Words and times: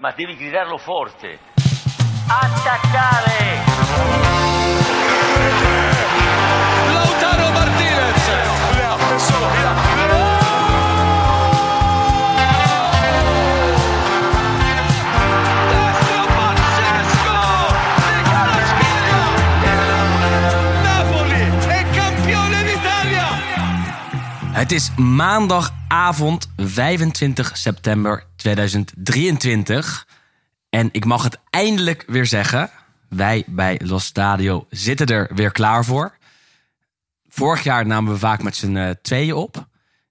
ma 0.00 0.12
devi 0.12 0.36
gridarlo 0.36 0.78
forte. 0.78 1.40
Attaccare! 2.28 3.64
Lautaro 6.92 7.50
Martinez. 7.50 8.26
Destro 15.68 16.26
pazzesco 16.36 17.40
di 18.06 18.22
Kvaratskhelia. 18.22 19.22
Napoli 20.82 21.42
è 21.66 21.86
campione 21.90 22.62
d'Italia. 22.62 23.26
Het 24.52 24.70
is 24.70 24.92
maandagavond 25.88 26.50
25 26.56 27.56
september 27.56 28.24
2023. 28.36 30.06
En 30.68 30.88
ik 30.92 31.04
mag 31.04 31.22
het 31.22 31.38
eindelijk 31.50 32.04
weer 32.06 32.26
zeggen. 32.26 32.70
Wij 33.08 33.44
bij 33.46 33.80
Los 33.84 34.04
Stadio 34.04 34.66
zitten 34.70 35.06
er 35.06 35.30
weer 35.34 35.52
klaar 35.52 35.84
voor. 35.84 36.16
Vorig 37.28 37.62
jaar 37.62 37.86
namen 37.86 38.12
we 38.12 38.18
vaak 38.18 38.42
met 38.42 38.56
z'n 38.56 38.76
eh, 38.76 38.90
tweeën 39.02 39.34
op. 39.34 39.66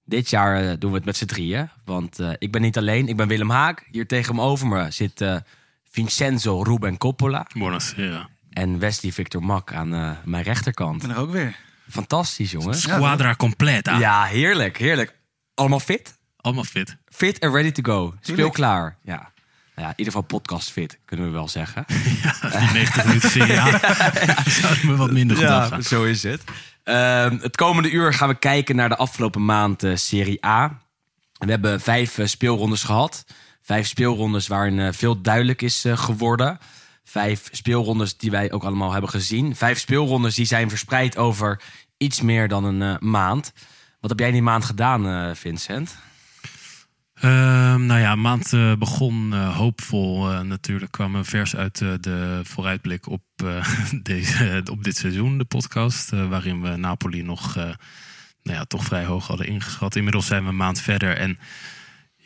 Dit 0.05 0.29
jaar 0.29 0.61
eh, 0.63 0.73
doen 0.79 0.91
we 0.91 0.97
het 0.97 1.05
met 1.05 1.17
z'n 1.17 1.25
drieën. 1.25 1.69
Want 1.85 2.19
eh, 2.19 2.29
ik 2.37 2.51
ben 2.51 2.61
niet 2.61 2.77
alleen, 2.77 3.07
ik 3.07 3.15
ben 3.15 3.27
Willem 3.27 3.49
Haak. 3.49 3.87
Hier 3.91 4.07
tegenover 4.07 4.67
me 4.67 4.91
zit 4.91 5.21
eh, 5.21 5.35
Vincenzo 5.89 6.61
Ruben 6.61 6.97
Coppola. 6.97 7.47
Buonasera. 7.53 8.29
En 8.49 8.79
Wesley 8.79 9.11
Victor 9.11 9.43
Mak 9.43 9.73
aan 9.73 9.93
eh, 9.93 10.11
mijn 10.23 10.43
rechterkant. 10.43 11.01
ben 11.01 11.09
er 11.09 11.17
ook 11.17 11.31
weer. 11.31 11.55
Fantastisch, 11.89 12.51
jongen. 12.51 12.75
Squadra 12.75 13.35
completa. 13.35 13.97
Ja, 13.99 14.23
heerlijk, 14.23 14.77
heerlijk. 14.77 15.16
Allemaal 15.57 15.79
fit? 15.79 16.17
Allemaal 16.37 16.63
fit. 16.63 16.97
Fit 17.05 17.39
and 17.39 17.53
ready 17.53 17.71
to 17.71 17.83
go. 17.83 18.13
Speel 18.21 18.49
klaar. 18.49 18.97
Ja. 19.03 19.15
Nou 19.75 19.87
ja, 19.87 19.87
in 19.87 19.93
ieder 19.97 20.13
geval 20.13 20.21
podcast 20.21 20.71
fit, 20.71 20.99
kunnen 21.05 21.25
we 21.25 21.31
wel 21.31 21.47
zeggen. 21.47 21.85
Die 21.87 22.71
90 22.73 23.05
minuten 23.05 23.29
serie. 23.29 23.55
Zou 24.61 24.73
ik 24.73 24.83
me 24.83 24.95
wat 24.95 25.11
minder 25.11 25.47
afgaan. 25.47 25.83
zo 25.83 26.03
is 26.03 26.23
het. 26.23 26.43
Ehm, 26.83 27.37
het 27.39 27.55
komende 27.55 27.89
uur 27.89 28.13
gaan 28.13 28.27
we 28.27 28.35
kijken 28.35 28.75
naar 28.75 28.89
de 28.89 28.97
afgelopen 28.97 29.45
maand 29.45 29.83
eh, 29.83 29.95
Serie 29.95 30.45
A. 30.45 30.81
We 31.37 31.49
hebben 31.49 31.81
vijf 31.81 32.17
eh, 32.17 32.25
speelrondes 32.25 32.83
gehad. 32.83 33.25
Vijf 33.61 33.87
speelrondes 33.87 34.47
waarin 34.47 34.79
eh, 34.79 34.87
veel 34.91 35.21
duidelijk 35.21 35.61
is 35.61 35.85
geworden. 35.87 36.57
Vijf 37.03 37.49
speelrondes 37.51 38.17
die 38.17 38.31
wij 38.31 38.51
ook 38.51 38.63
allemaal 38.63 38.91
hebben 38.91 39.09
gezien. 39.09 39.55
Vijf 39.55 39.79
speelrondes 39.79 40.35
die 40.35 40.45
zijn 40.45 40.69
verspreid 40.69 41.17
over 41.17 41.61
iets 41.97 42.21
meer 42.21 42.47
dan 42.47 42.63
een 42.63 42.97
maand. 42.99 43.53
Wat 44.07 44.19
heb 44.19 44.27
jij 44.27 44.35
die 44.35 44.47
maand 44.47 44.65
gedaan, 44.65 45.07
eh, 45.07 45.35
Vincent? 45.35 45.97
Ehm, 47.13 47.85
nou 47.85 47.99
ja, 47.99 48.15
maand 48.15 48.53
eh, 48.53 48.73
begon 48.75 49.33
eh, 49.33 49.57
hoopvol. 49.57 50.25
Natuurlijk 50.43 50.91
kwamen 50.91 51.25
vers 51.25 51.55
uit 51.55 51.77
de 51.77 52.39
vooruitblik 52.43 53.07
op, 53.07 53.21
deze, 54.03 54.63
op 54.71 54.83
dit 54.83 54.97
seizoen, 54.97 55.37
de 55.37 55.45
podcast. 55.45 56.09
waarin 56.09 56.61
we 56.61 56.75
Napoli 56.75 57.23
nog 57.23 57.55
nou 57.55 58.57
ja, 58.57 58.65
toch 58.65 58.83
vrij 58.83 59.05
hoog 59.05 59.27
hadden 59.27 59.47
ingeschat. 59.47 59.95
Inmiddels 59.95 60.25
zijn 60.25 60.43
we 60.43 60.49
een 60.49 60.55
maand 60.55 60.81
verder. 60.81 61.17
En 61.17 61.39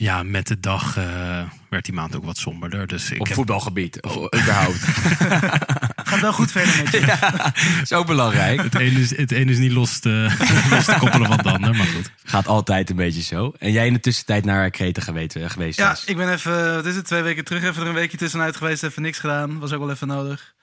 ja, 0.01 0.23
met 0.23 0.47
de 0.47 0.59
dag 0.59 0.97
eh, 0.97 1.49
werd 1.69 1.85
die 1.85 1.93
maand 1.93 2.15
ook 2.15 2.25
wat 2.25 2.37
somberder. 2.37 2.87
Dus 2.87 3.11
ik 3.11 3.19
Op 3.19 3.27
heb 3.27 3.35
voetbalgebied, 3.35 4.01
of 4.01 4.15
überhaupt. 4.15 4.77
Gaat 6.09 6.19
wel 6.21 6.33
goed 6.33 6.51
verder 6.51 6.83
met 6.83 6.91
je. 6.91 7.85
Zo 7.85 8.03
belangrijk. 8.03 8.61
het 8.63 8.75
een 8.75 8.97
is, 8.97 9.17
het 9.17 9.31
een 9.31 9.49
is 9.49 9.57
niet 9.57 9.71
los 9.71 9.99
te, 9.99 10.35
los 10.69 10.85
te 10.85 10.95
koppelen 10.99 11.27
van 11.27 11.37
het 11.37 11.45
ander. 11.45 11.75
Maar 11.75 11.85
goed. 11.85 12.11
Gaat 12.23 12.47
altijd 12.47 12.89
een 12.89 12.95
beetje 12.95 13.21
zo. 13.21 13.53
En 13.59 13.71
jij 13.71 13.87
in 13.87 13.93
de 13.93 13.99
tussentijd 13.99 14.45
naar 14.45 14.69
Kreta 14.69 15.01
geweest, 15.01 15.35
eh, 15.35 15.49
geweest 15.49 15.77
Ja, 15.77 15.89
was. 15.89 16.05
ik 16.05 16.17
ben 16.17 16.31
even, 16.31 16.75
wat 16.75 16.85
is 16.85 16.95
het, 16.95 17.05
twee 17.05 17.21
weken 17.21 17.43
terug 17.43 17.63
even 17.63 17.81
er 17.81 17.87
een 17.87 17.93
weekje 17.93 18.17
tussenuit 18.17 18.55
geweest. 18.55 18.83
Even 18.83 19.01
niks 19.01 19.19
gedaan. 19.19 19.59
Was 19.59 19.71
ook 19.71 19.79
wel 19.79 19.91
even 19.91 20.07
nodig. 20.07 20.53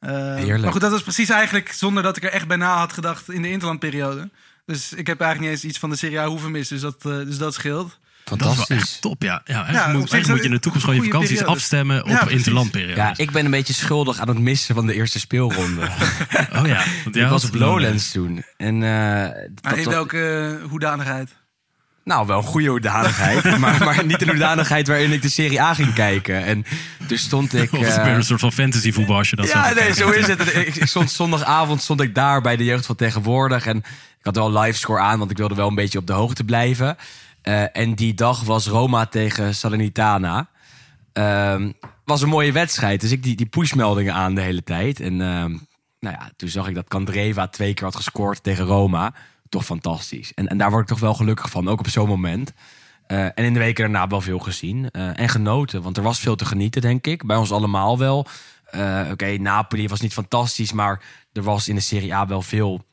Eh, 0.00 0.10
Heerlijk. 0.10 0.62
Maar 0.62 0.72
goed, 0.72 0.80
dat 0.80 0.90
was 0.90 1.02
precies 1.02 1.28
eigenlijk 1.28 1.72
zonder 1.72 2.02
dat 2.02 2.16
ik 2.16 2.24
er 2.24 2.30
echt 2.30 2.46
bij 2.46 2.56
na 2.56 2.76
had 2.76 2.92
gedacht 2.92 3.30
in 3.30 3.42
de 3.42 3.50
interlandperiode. 3.50 4.30
Dus 4.66 4.92
ik 4.92 5.06
heb 5.06 5.20
eigenlijk 5.20 5.50
niet 5.50 5.62
eens 5.62 5.70
iets 5.70 5.80
van 5.80 5.90
de 5.90 5.96
Serie 5.96 6.20
A 6.20 6.26
hoeven 6.26 6.50
missen. 6.50 6.80
Dus 6.80 6.84
dat, 6.84 7.26
dus 7.26 7.38
dat 7.38 7.54
scheelt. 7.54 7.98
Dat 8.24 8.40
is 8.40 8.44
wel 8.44 8.54
Fantastisch. 8.54 8.92
echt 8.92 9.00
top, 9.00 9.22
ja. 9.22 9.42
ja, 9.44 9.58
moet, 9.58 9.72
eigenlijk 9.72 10.26
moet 10.28 10.38
je 10.38 10.44
in 10.44 10.50
de 10.50 10.58
toekomst 10.58 10.86
gewoon 10.86 11.04
je 11.04 11.10
vakanties 11.10 11.44
afstemmen 11.44 12.02
op 12.02 12.08
Ja, 12.08 12.18
precies. 12.18 12.36
interlandperiodes. 12.36 12.96
Ja, 12.96 13.12
ik 13.16 13.30
ben 13.30 13.44
een 13.44 13.50
beetje 13.50 13.72
schuldig 13.72 14.18
aan 14.18 14.28
het 14.28 14.38
missen 14.38 14.74
van 14.74 14.86
de 14.86 14.94
eerste 14.94 15.20
speelronde. 15.20 15.82
Oh 16.58 16.66
ja, 16.66 16.84
want 17.04 17.16
ik 17.16 17.26
was 17.26 17.44
op 17.44 17.54
Lowlands 17.54 18.10
toen. 18.10 18.44
En, 18.56 18.74
eh, 18.74 18.80
Maar 18.80 19.50
dat 19.62 19.76
in 19.76 19.88
welke 19.88 20.58
uh, 20.62 20.70
hoedanigheid? 20.70 21.30
Nou, 22.04 22.26
wel 22.26 22.38
een 22.38 22.44
goede 22.44 22.68
hoedanigheid. 22.68 23.58
maar, 23.58 23.84
maar 23.84 24.04
niet 24.04 24.22
een 24.22 24.28
hoedanigheid 24.28 24.88
waarin 24.88 25.12
ik 25.12 25.22
de 25.22 25.28
Serie 25.28 25.60
A 25.60 25.74
ging 25.74 25.92
kijken. 25.94 26.44
En 26.44 26.64
toen 27.06 27.18
stond 27.18 27.54
ik... 27.54 27.72
Of 27.78 27.86
het 27.86 27.96
eh, 27.96 28.04
weer 28.04 28.14
een 28.14 28.24
soort 28.24 28.40
van 28.40 28.52
fantasy 28.52 28.92
voetbal 28.92 29.16
als 29.16 29.30
je 29.30 29.36
dat 29.36 29.48
ja, 29.48 29.68
zo 29.68 29.74
nee, 29.74 29.94
zo 29.94 30.10
is 30.10 30.26
het. 30.26 30.54
Ik, 30.54 30.76
ik 30.76 30.86
stond 30.86 31.10
zondagavond 31.10 31.82
stond 31.82 32.00
ik 32.00 32.14
daar 32.14 32.40
bij 32.40 32.56
de 32.56 32.64
jeugd 32.64 32.86
van 32.86 32.96
tegenwoordig. 32.96 33.66
En 33.66 33.76
ik 34.18 34.22
had 34.22 34.36
wel 34.36 34.58
live 34.58 34.78
score 34.78 35.00
aan, 35.00 35.18
want 35.18 35.30
ik 35.30 35.36
wilde 35.36 35.54
wel 35.54 35.68
een 35.68 35.74
beetje 35.74 35.98
op 35.98 36.06
de 36.06 36.12
hoogte 36.12 36.44
blijven. 36.44 36.96
Eh, 37.44 37.76
en 37.76 37.94
die 37.94 38.14
dag 38.14 38.42
was 38.42 38.66
Roma 38.66 39.06
tegen 39.06 39.54
Salernitana. 39.54 40.48
Ehm, 41.12 41.72
was 42.04 42.22
een 42.22 42.28
mooie 42.28 42.52
wedstrijd. 42.52 43.00
Dus 43.00 43.10
ik 43.10 43.22
die, 43.22 43.36
die 43.36 43.46
pushmeldingen 43.46 44.14
aan 44.14 44.34
de 44.34 44.40
hele 44.40 44.62
tijd. 44.62 45.00
En 45.00 45.20
ehm, 45.20 45.50
nou 46.00 46.16
ja, 46.18 46.30
toen 46.36 46.48
zag 46.48 46.68
ik 46.68 46.74
dat 46.74 46.88
Candreva 46.88 47.48
twee 47.48 47.74
keer 47.74 47.84
had 47.84 47.96
gescoord 47.96 48.42
tegen 48.42 48.64
Roma. 48.64 49.14
Toch 49.48 49.64
fantastisch. 49.64 50.34
En, 50.34 50.48
en 50.48 50.58
daar 50.58 50.70
word 50.70 50.82
ik 50.82 50.88
toch 50.88 51.00
wel 51.00 51.14
gelukkig 51.14 51.50
van, 51.50 51.68
ook 51.68 51.78
op 51.78 51.88
zo'n 51.88 52.08
moment. 52.08 52.52
Eh, 53.06 53.24
en 53.24 53.44
in 53.44 53.52
de 53.52 53.58
weken 53.58 53.82
daarna 53.82 54.06
wel 54.06 54.20
veel 54.20 54.38
gezien 54.38 54.90
eh, 54.90 55.18
en 55.18 55.28
genoten. 55.28 55.82
Want 55.82 55.96
er 55.96 56.02
was 56.02 56.20
veel 56.20 56.36
te 56.36 56.44
genieten, 56.44 56.82
denk 56.82 57.06
ik. 57.06 57.26
Bij 57.26 57.36
ons 57.36 57.52
allemaal 57.52 57.98
wel. 57.98 58.26
Oké, 59.10 59.36
Napoli 59.36 59.88
was 59.88 60.00
niet 60.00 60.12
fantastisch, 60.12 60.72
maar 60.72 61.02
er 61.32 61.42
was 61.42 61.68
in 61.68 61.74
de 61.74 61.80
Serie 61.80 62.14
A 62.14 62.26
wel 62.26 62.42
veel 62.42 62.84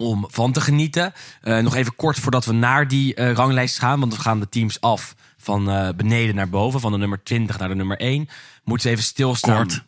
om 0.00 0.24
van 0.28 0.52
te 0.52 0.60
genieten. 0.60 1.12
Eh, 1.40 1.58
nog 1.58 1.74
even 1.74 1.94
kort 1.94 2.18
voordat 2.18 2.44
we 2.44 2.52
naar 2.52 2.88
die 2.88 3.14
eh, 3.14 3.32
ranglijst 3.32 3.78
gaan. 3.78 4.00
Want 4.00 4.14
we 4.14 4.20
gaan 4.20 4.40
de 4.40 4.48
teams 4.48 4.80
af 4.80 5.14
van 5.36 5.70
eh, 5.70 5.88
beneden 5.96 6.34
naar 6.34 6.48
boven. 6.48 6.80
Van 6.80 6.92
de 6.92 6.98
nummer 6.98 7.22
20 7.22 7.58
naar 7.58 7.68
de 7.68 7.74
nummer 7.74 7.98
1. 7.98 8.28
Moeten 8.64 8.86
we 8.86 8.92
even 8.92 9.04
stilstaan. 9.04 9.66
Kort. 9.66 9.84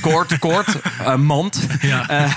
kort, 0.00 0.38
kort. 0.38 0.98
Mand. 1.16 1.66
Ja. 1.80 2.28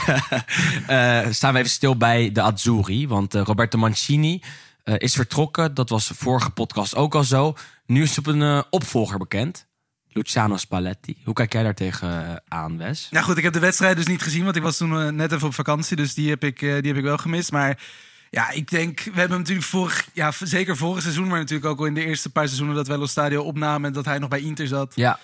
Staan 1.31 1.53
we 1.53 1.59
even 1.59 1.69
stil 1.69 1.97
bij 1.97 2.31
de 2.31 2.41
Azzurri. 2.41 3.07
Want 3.07 3.33
Roberto 3.33 3.77
Mancini 3.77 4.41
is 4.83 5.13
vertrokken. 5.13 5.73
Dat 5.73 5.89
was 5.89 6.11
vorige 6.15 6.49
podcast 6.49 6.95
ook 6.95 7.15
al 7.15 7.23
zo. 7.23 7.53
Nu 7.85 8.01
is 8.01 8.17
op 8.17 8.27
een 8.27 8.63
opvolger 8.69 9.17
bekend. 9.17 9.67
Luciano 10.13 10.57
Spalletti. 10.57 11.17
Hoe 11.23 11.33
kijk 11.33 11.53
jij 11.53 11.63
daar 11.63 11.73
tegen 11.73 12.41
aan, 12.47 12.77
Wes? 12.77 13.07
Nou 13.11 13.25
goed, 13.25 13.37
ik 13.37 13.43
heb 13.43 13.53
de 13.53 13.59
wedstrijd 13.59 13.95
dus 13.95 14.07
niet 14.07 14.21
gezien, 14.21 14.43
want 14.43 14.55
ik 14.55 14.61
was 14.61 14.77
toen 14.77 15.01
eh, 15.01 15.09
net 15.09 15.31
even 15.31 15.47
op 15.47 15.53
vakantie. 15.53 15.95
Dus 15.95 16.13
die 16.13 16.29
heb 16.29 16.43
ik, 16.43 16.61
eh, 16.61 16.73
die 16.73 16.87
heb 16.87 16.97
ik 16.97 17.03
wel 17.03 17.17
gemist. 17.17 17.51
Maar 17.51 17.79
ja, 18.29 18.49
ik 18.49 18.69
denk, 18.69 18.99
we 18.99 19.03
hebben 19.03 19.29
hem 19.29 19.39
natuurlijk 19.39 19.67
vorig, 19.67 20.07
ja, 20.13 20.31
zeker 20.43 20.77
vorig 20.77 21.01
seizoen, 21.01 21.27
maar 21.27 21.39
natuurlijk 21.39 21.69
ook 21.69 21.79
al 21.79 21.85
in 21.85 21.93
de 21.93 22.05
eerste 22.05 22.29
paar 22.29 22.45
seizoenen 22.45 22.75
dat 22.75 22.87
wij 22.87 22.97
Los 22.97 23.11
Stadio 23.11 23.41
opnamen 23.41 23.87
en 23.87 23.93
dat 23.93 24.05
hij 24.05 24.19
nog 24.19 24.29
bij 24.29 24.41
Inter 24.41 24.67
zat. 24.67 24.91
Ja, 24.95 25.19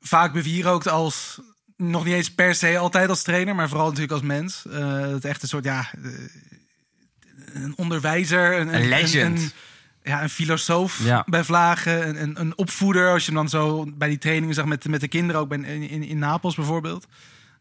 Vaak 0.00 0.32
bewierookt 0.32 0.88
als, 0.88 1.40
nog 1.76 2.04
niet 2.04 2.14
eens 2.14 2.34
per 2.34 2.54
se 2.54 2.78
altijd 2.78 3.08
als 3.08 3.22
trainer, 3.22 3.54
maar 3.54 3.68
vooral 3.68 3.86
natuurlijk 3.86 4.12
als 4.12 4.22
mens. 4.22 4.66
Eh 4.70 5.00
het 5.00 5.24
echt 5.24 5.42
een 5.42 5.48
soort, 5.48 5.64
ja, 5.64 5.90
een 7.52 7.72
onderwijzer. 7.76 8.58
Een, 8.60 8.74
Een 8.74 8.88
legend. 8.88 9.38
Een, 9.38 9.52
ja, 10.02 10.22
een 10.22 10.30
filosoof 10.30 11.00
Ja. 11.04 11.22
bij 11.26 11.44
Vlagen, 11.44 12.08
een, 12.08 12.22
een, 12.22 12.40
een 12.40 12.58
opvoeder. 12.58 13.10
Als 13.12 13.20
je 13.26 13.32
hem 13.32 13.40
dan 13.40 13.48
zo 13.48 13.86
bij 13.94 14.08
die 14.08 14.18
trainingen 14.18 14.54
zag 14.54 14.64
met, 14.64 14.88
met 14.88 15.00
de 15.00 15.08
kinderen, 15.08 15.40
ook 15.40 15.48
bij, 15.48 15.58
in, 15.58 15.88
in, 15.88 16.02
in 16.02 16.18
Napels 16.18 16.54
bijvoorbeeld. 16.54 17.06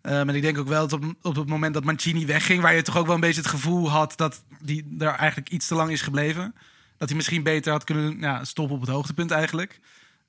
Eh, 0.02 0.12
maar 0.24 0.35
ik 0.35 0.41
denk 0.41 0.57
ook 0.57 0.68
wel 0.68 0.88
dat 0.88 0.94
op, 1.03 1.13
op 1.22 1.35
het 1.35 1.47
moment 1.47 1.74
dat 1.74 1.84
Mancini 1.84 2.25
wegging, 2.25 2.62
waar 2.62 2.74
je 2.75 2.81
toch 2.81 2.97
ook 2.97 3.06
wel 3.06 3.16
een 3.16 3.22
beetje 3.22 3.41
het 3.41 3.50
gevoel 3.50 3.90
had 3.90 4.13
dat 4.16 4.44
die 4.62 4.96
er 5.00 5.07
eigenlijk 5.16 5.50
iets 5.50 5.68
te 5.68 5.75
lang 5.75 5.91
is 5.91 6.02
gebleven. 6.02 6.56
Dat 6.97 7.07
hij 7.09 7.18
misschien 7.18 7.44
beter 7.44 7.72
had 7.72 7.84
kunnen 7.84 8.18
ja, 8.19 8.44
stoppen 8.44 8.75
op 8.75 8.81
het 8.81 8.90
hoogtepunt 8.90 9.31
eigenlijk. 9.31 9.79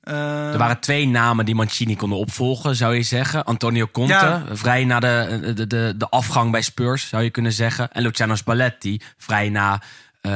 Eh, 0.01 0.51
er 0.51 0.57
waren 0.57 0.79
twee 0.79 1.07
namen 1.07 1.45
die 1.45 1.55
Mancini 1.55 1.95
konden 1.95 2.17
opvolgen, 2.17 2.75
zou 2.75 2.95
je 2.95 3.01
zeggen. 3.03 3.43
Antonio 3.43 3.87
Conte, 3.91 4.13
Ja. 4.13 4.43
vrij 4.51 4.85
na 4.85 4.99
de, 4.99 5.51
de, 5.55 5.67
de, 5.67 5.93
de 5.97 6.09
afgang 6.09 6.51
bij 6.51 6.61
Spurs, 6.61 7.07
zou 7.07 7.23
je 7.23 7.29
kunnen 7.29 7.51
zeggen. 7.51 7.91
En 7.91 8.01
Luciano 8.03 8.35
Spalletti, 8.35 9.01
vrij 9.17 9.49
na 9.49 9.81
eh, 10.21 10.31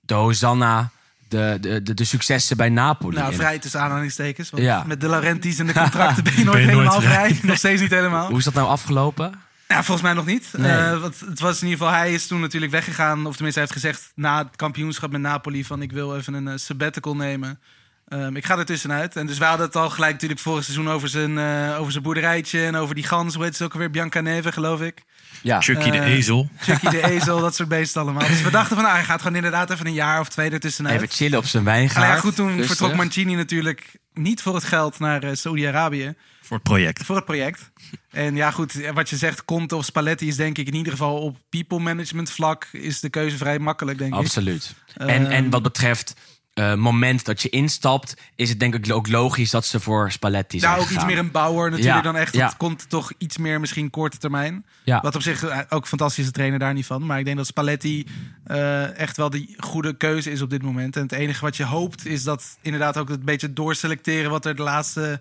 de 0.00 0.14
Hosanna, 0.14 0.90
de, 1.28 1.58
de, 1.60 1.82
de, 1.82 1.94
de 1.94 2.04
successen 2.04 2.56
bij 2.56 2.68
Napoli. 2.68 3.16
Nou, 3.16 3.34
vrij 3.34 3.58
tussen 3.58 3.80
aanhalingstekens. 3.80 4.50
Want 4.50 4.62
Ja. 4.62 4.84
met 4.86 5.00
de 5.00 5.08
Laurentiis 5.08 5.58
en 5.58 5.66
de 5.66 5.72
contracten 5.72 6.24
ben 6.24 6.32
je 6.36 6.44
nooit 6.44 6.56
Ben 6.56 6.66
je 6.66 6.72
nooit 6.72 6.88
helemaal 6.88 7.00
vrij. 7.00 7.34
vrij. 7.34 7.48
Nog 7.48 7.56
steeds 7.58 7.80
niet 7.80 7.90
helemaal. 7.90 8.28
Hoe 8.28 8.38
is 8.38 8.44
dat 8.44 8.54
nou 8.54 8.68
afgelopen? 8.68 9.32
Ja, 9.68 9.74
volgens 9.76 10.02
mij 10.02 10.12
nog 10.12 10.26
niet. 10.26 10.48
Nee. 10.56 10.72
Eh, 10.72 11.00
want 11.00 11.20
het 11.20 11.40
was 11.40 11.60
in 11.62 11.68
ieder 11.68 11.84
geval, 11.86 12.00
hij 12.00 12.12
is 12.12 12.26
toen 12.26 12.40
natuurlijk 12.40 12.72
weggegaan. 12.72 13.26
Of 13.26 13.34
tenminste, 13.34 13.60
hij 13.60 13.68
heeft 13.70 13.72
gezegd 13.82 14.12
na 14.14 14.38
het 14.38 14.56
kampioenschap 14.56 15.10
met 15.10 15.20
Napoli: 15.20 15.64
van 15.64 15.82
ik 15.82 15.92
wil 15.92 16.16
even 16.16 16.34
een 16.34 16.48
eh, 16.48 16.56
sabbatical 16.56 17.16
nemen. 17.16 17.58
Ehm, 18.06 18.36
ik 18.36 18.46
ga 18.46 18.58
er 18.58 18.64
tussenuit. 18.64 19.16
En 19.16 19.26
dus 19.26 19.38
wij 19.38 19.48
hadden 19.48 19.66
het 19.66 19.76
al 19.76 19.90
gelijk 19.90 20.12
natuurlijk 20.12 20.40
vorig 20.40 20.64
seizoen 20.64 20.88
over 20.90 21.08
zijn, 21.08 21.38
eh, 21.38 21.80
over 21.80 21.92
zijn 21.92 22.04
boerderijtje 22.04 22.64
en 22.66 22.76
over 22.76 22.94
die 22.94 23.04
gans. 23.04 23.34
Hoe 23.34 23.44
heet 23.44 23.56
ze 23.56 23.64
ook 23.64 23.72
alweer? 23.72 23.90
Bianca 23.90 24.20
Neve, 24.20 24.52
geloof 24.52 24.80
ik. 24.80 25.02
Ja, 25.42 25.60
Chucky 25.60 25.90
de 25.90 25.98
Eh, 25.98 26.12
ezel. 26.12 26.48
Chucky 26.58 26.88
de 26.88 27.02
ezel, 27.14 27.40
dat 27.40 27.54
soort 27.54 27.68
beesten 27.68 28.00
allemaal. 28.02 28.26
Dus 28.28 28.42
we 28.42 28.50
dachten 28.50 28.74
van, 28.74 28.84
nou, 28.84 28.96
hij 28.96 29.04
gaat 29.06 29.20
gewoon 29.20 29.36
inderdaad 29.36 29.70
even 29.70 29.86
een 29.86 29.92
jaar 29.92 30.20
of 30.20 30.28
twee 30.28 30.50
ertussenuit. 30.50 30.94
even 30.94 31.08
chillen 31.08 31.38
op 31.38 31.44
zijn 31.46 31.64
wijngaard. 31.64 32.06
ja, 32.06 32.16
goed, 32.20 32.34
toen 32.34 32.48
Rustig. 32.48 32.66
vertrok 32.66 32.94
Mancini 32.94 33.34
natuurlijk 33.34 33.96
niet 34.12 34.42
voor 34.42 34.54
het 34.54 34.64
geld 34.64 34.98
naar 34.98 35.24
uh, 35.24 35.30
Saudi-Arabië. 35.32 36.14
Voor 36.42 36.56
het 36.56 36.66
project. 36.66 37.04
Voor 37.04 37.16
het 37.16 37.24
project. 37.24 37.70
En 38.10 38.36
ja, 38.36 38.50
goed, 38.50 38.72
wat 38.94 39.10
je 39.10 39.16
zegt, 39.16 39.44
Conte 39.44 39.76
of 39.76 39.84
Spalletti 39.84 40.28
is 40.28 40.36
denk 40.36 40.58
ik 40.58 40.66
in 40.66 40.74
ieder 40.74 40.92
geval 40.92 41.16
op 41.20 41.36
people 41.48 41.78
management 41.78 42.30
vlak 42.30 42.68
is 42.72 43.00
de 43.00 43.10
keuze 43.10 43.36
vrij 43.36 43.58
makkelijk, 43.58 43.98
denk 43.98 44.14
Absoluut. 44.14 44.64
ik. 44.64 44.76
Absoluut. 44.96 45.16
En, 45.16 45.26
en 45.30 45.42
Ehm, 45.42 45.50
wat 45.50 45.62
betreft 45.62 46.14
uh, 46.58 46.74
moment 46.74 47.24
dat 47.24 47.42
je 47.42 47.48
instapt, 47.48 48.16
is 48.34 48.48
het 48.48 48.60
denk 48.60 48.74
ik 48.74 48.92
ook 48.92 49.08
logisch 49.08 49.50
dat 49.50 49.66
ze 49.66 49.80
voor 49.80 50.12
Spalletti 50.12 50.58
zijn 50.58 50.72
Nou, 50.72 50.84
ook 50.84 50.90
iets 50.90 51.04
meer 51.04 51.18
een 51.18 51.30
bouwer 51.30 51.70
natuurlijk 51.70 51.96
Ja, 51.96 52.02
dan 52.02 52.16
echt. 52.16 52.34
ja. 52.34 52.46
Het 52.46 52.56
komt 52.56 52.88
toch 52.88 53.12
iets 53.18 53.36
meer 53.36 53.60
misschien 53.60 53.90
korte 53.90 54.18
termijn. 54.18 54.66
Ja. 54.84 55.00
Wat 55.00 55.14
op 55.14 55.22
zich 55.22 55.44
eh, 55.44 55.58
ook 55.68 55.86
fantastische 55.86 56.30
trainer 56.30 56.58
daar 56.58 56.74
niet 56.74 56.86
van. 56.86 57.06
Maar 57.06 57.18
ik 57.18 57.24
denk 57.24 57.36
dat 57.36 57.46
Spalletti 57.46 58.06
eh, 58.44 58.98
echt 58.98 59.16
wel 59.16 59.30
die 59.30 59.54
goede 59.58 59.96
keuze 59.96 60.30
is 60.30 60.42
op 60.42 60.50
dit 60.50 60.62
moment. 60.62 60.96
En 60.96 61.02
het 61.02 61.12
enige 61.12 61.44
wat 61.44 61.56
je 61.56 61.64
hoopt 61.64 62.06
is 62.06 62.22
dat 62.22 62.58
inderdaad 62.62 62.96
ook 62.96 63.08
het 63.08 63.24
beetje 63.24 63.52
doorselecteren 63.52 64.30
wat 64.30 64.44
er 64.44 64.56
de 64.56 64.62
laatste 64.62 65.20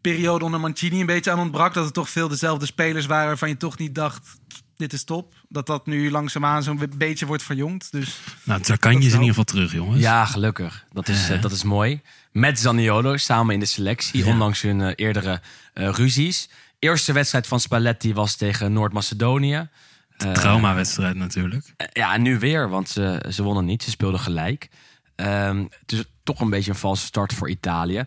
periode 0.00 0.44
onder 0.44 0.60
Mancini 0.60 1.00
een 1.00 1.06
beetje 1.06 1.30
aan 1.30 1.38
ontbrak. 1.38 1.74
Dat 1.74 1.84
het 1.84 1.94
toch 1.94 2.10
veel 2.10 2.28
dezelfde 2.28 2.66
spelers 2.66 3.06
waren 3.06 3.26
waarvan 3.26 3.48
je 3.48 3.56
toch 3.56 3.78
niet 3.78 3.94
dacht, 3.94 4.28
dit 4.80 4.92
is 4.92 5.04
top. 5.04 5.34
Dat 5.48 5.66
dat 5.66 5.86
nu 5.86 6.10
langzaamaan 6.10 6.62
zo'n 6.62 6.80
beetje 6.96 7.26
wordt 7.26 7.42
verjongd. 7.42 7.92
Dus 7.92 8.18
Nou, 8.42 8.62
daar 8.62 8.78
kan 8.78 8.92
je 8.92 8.98
ze 9.00 9.04
in 9.06 9.12
ieder 9.12 9.28
geval 9.28 9.44
terug, 9.44 9.72
jongens. 9.72 10.00
Ja, 10.00 10.24
gelukkig. 10.24 10.84
Dat 10.92 11.08
is, 11.08 11.30
dat 11.40 11.52
is 11.52 11.62
mooi. 11.62 12.00
Met 12.32 12.58
Zaniolo 12.58 13.16
samen 13.16 13.54
in 13.54 13.60
de 13.60 13.66
selectie, 13.66 14.24
Ja. 14.24 14.30
ondanks 14.30 14.62
hun 14.62 14.80
eh, 14.80 14.92
eerdere 14.96 15.40
eh, 15.74 15.88
ruzies. 15.88 16.48
Eerste 16.78 17.12
wedstrijd 17.12 17.46
van 17.46 17.60
Spalletti 17.60 18.14
was 18.14 18.36
tegen 18.36 18.72
Noord-Macedonië. 18.72 19.68
Eh, 20.16 20.32
Traumawedstrijd 20.32 21.16
natuurlijk. 21.16 21.74
Ja, 21.92 22.14
en 22.14 22.22
nu 22.22 22.38
weer, 22.38 22.68
want 22.68 22.88
ze, 22.88 23.24
ze 23.30 23.42
wonnen 23.42 23.64
niet. 23.64 23.82
Ze 23.82 23.90
speelden 23.90 24.20
gelijk. 24.20 24.68
Ehm, 25.16 25.64
dus 25.86 26.04
toch 26.22 26.40
een 26.40 26.50
beetje 26.50 26.70
een 26.70 26.76
valse 26.76 27.06
start 27.06 27.32
voor 27.34 27.50
Italië. 27.50 28.04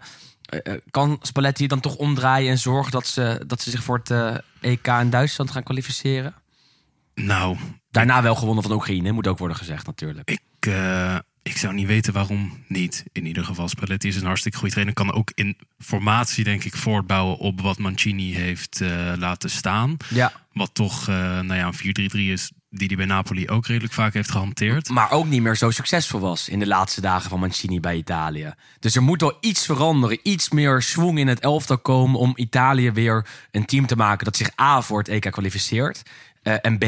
Kan 0.91 1.19
Spalletti 1.21 1.67
dan 1.67 1.79
toch 1.79 1.95
omdraaien 1.95 2.51
en 2.51 2.57
zorgen 2.57 2.91
dat 2.91 3.07
ze, 3.07 3.43
dat 3.47 3.61
ze 3.61 3.69
zich 3.69 3.83
voor 3.83 4.01
het 4.03 4.41
EK 4.61 4.87
in 4.87 5.09
Duitsland 5.09 5.51
gaan 5.51 5.63
kwalificeren? 5.63 6.33
Nou, 7.15 7.57
Daarna 7.93 8.21
wel 8.21 8.35
gewonnen 8.35 8.63
van 8.63 8.71
Oekraïne, 8.71 9.11
moet 9.11 9.27
ook 9.27 9.37
worden 9.37 9.57
gezegd 9.57 9.85
natuurlijk. 9.85 10.29
ik, 10.29 10.41
eh, 10.59 11.15
ik 11.43 11.57
zou 11.57 11.73
niet 11.73 11.87
weten 11.87 12.13
waarom 12.13 12.63
niet. 12.67 13.03
In 13.11 13.25
ieder 13.25 13.45
geval, 13.45 13.67
Spalletti 13.67 14.07
is 14.07 14.15
een 14.15 14.25
hartstikke 14.25 14.57
goede 14.57 14.73
trainer. 14.73 14.95
Kan 14.95 15.13
ook 15.13 15.31
in 15.35 15.57
formatie, 15.79 16.43
denk 16.43 16.63
ik, 16.63 16.75
voortbouwen 16.75 17.37
op 17.37 17.61
wat 17.61 17.77
Mancini 17.77 18.33
heeft 18.33 18.81
eh, 18.81 19.13
laten 19.17 19.49
staan. 19.49 19.97
Ja, 20.09 20.31
Wat 20.53 20.69
toch 20.73 21.07
eh, 21.07 21.15
nou 21.15 21.55
ja, 21.55 21.67
een 21.67 22.09
4-3-3 22.11 22.31
is 22.31 22.51
die 22.69 22.87
hij 22.87 22.95
bij 22.97 23.05
Napoli 23.05 23.49
ook 23.49 23.65
redelijk 23.65 23.93
vaak 23.93 24.13
heeft 24.13 24.31
gehanteerd. 24.31 24.89
maar 24.89 25.11
ook 25.11 25.25
niet 25.25 25.41
meer 25.41 25.55
zo 25.55 25.71
succesvol 25.71 26.19
was 26.19 26.49
in 26.49 26.59
de 26.59 26.67
laatste 26.67 27.01
dagen 27.01 27.29
van 27.29 27.39
Mancini 27.39 27.79
bij 27.79 27.95
Italië. 27.95 28.53
Dus 28.79 28.95
er 28.95 29.01
moet 29.01 29.21
wel 29.21 29.37
iets 29.41 29.65
veranderen, 29.65 30.19
iets 30.23 30.49
meer 30.49 30.81
swing 30.81 31.19
in 31.19 31.27
het 31.27 31.39
elftal 31.39 31.77
komen 31.77 32.19
om 32.19 32.33
Italië 32.35 32.91
weer 32.91 33.27
een 33.51 33.65
team 33.65 33.85
te 33.85 33.95
maken 33.95 34.25
dat 34.25 34.35
zich 34.35 34.59
A 34.61 34.81
voor 34.81 34.97
het 34.97 35.07
EK 35.07 35.31
kwalificeert 35.31 36.03
eh, 36.43 36.55
en 36.61 36.77
B 36.77 36.85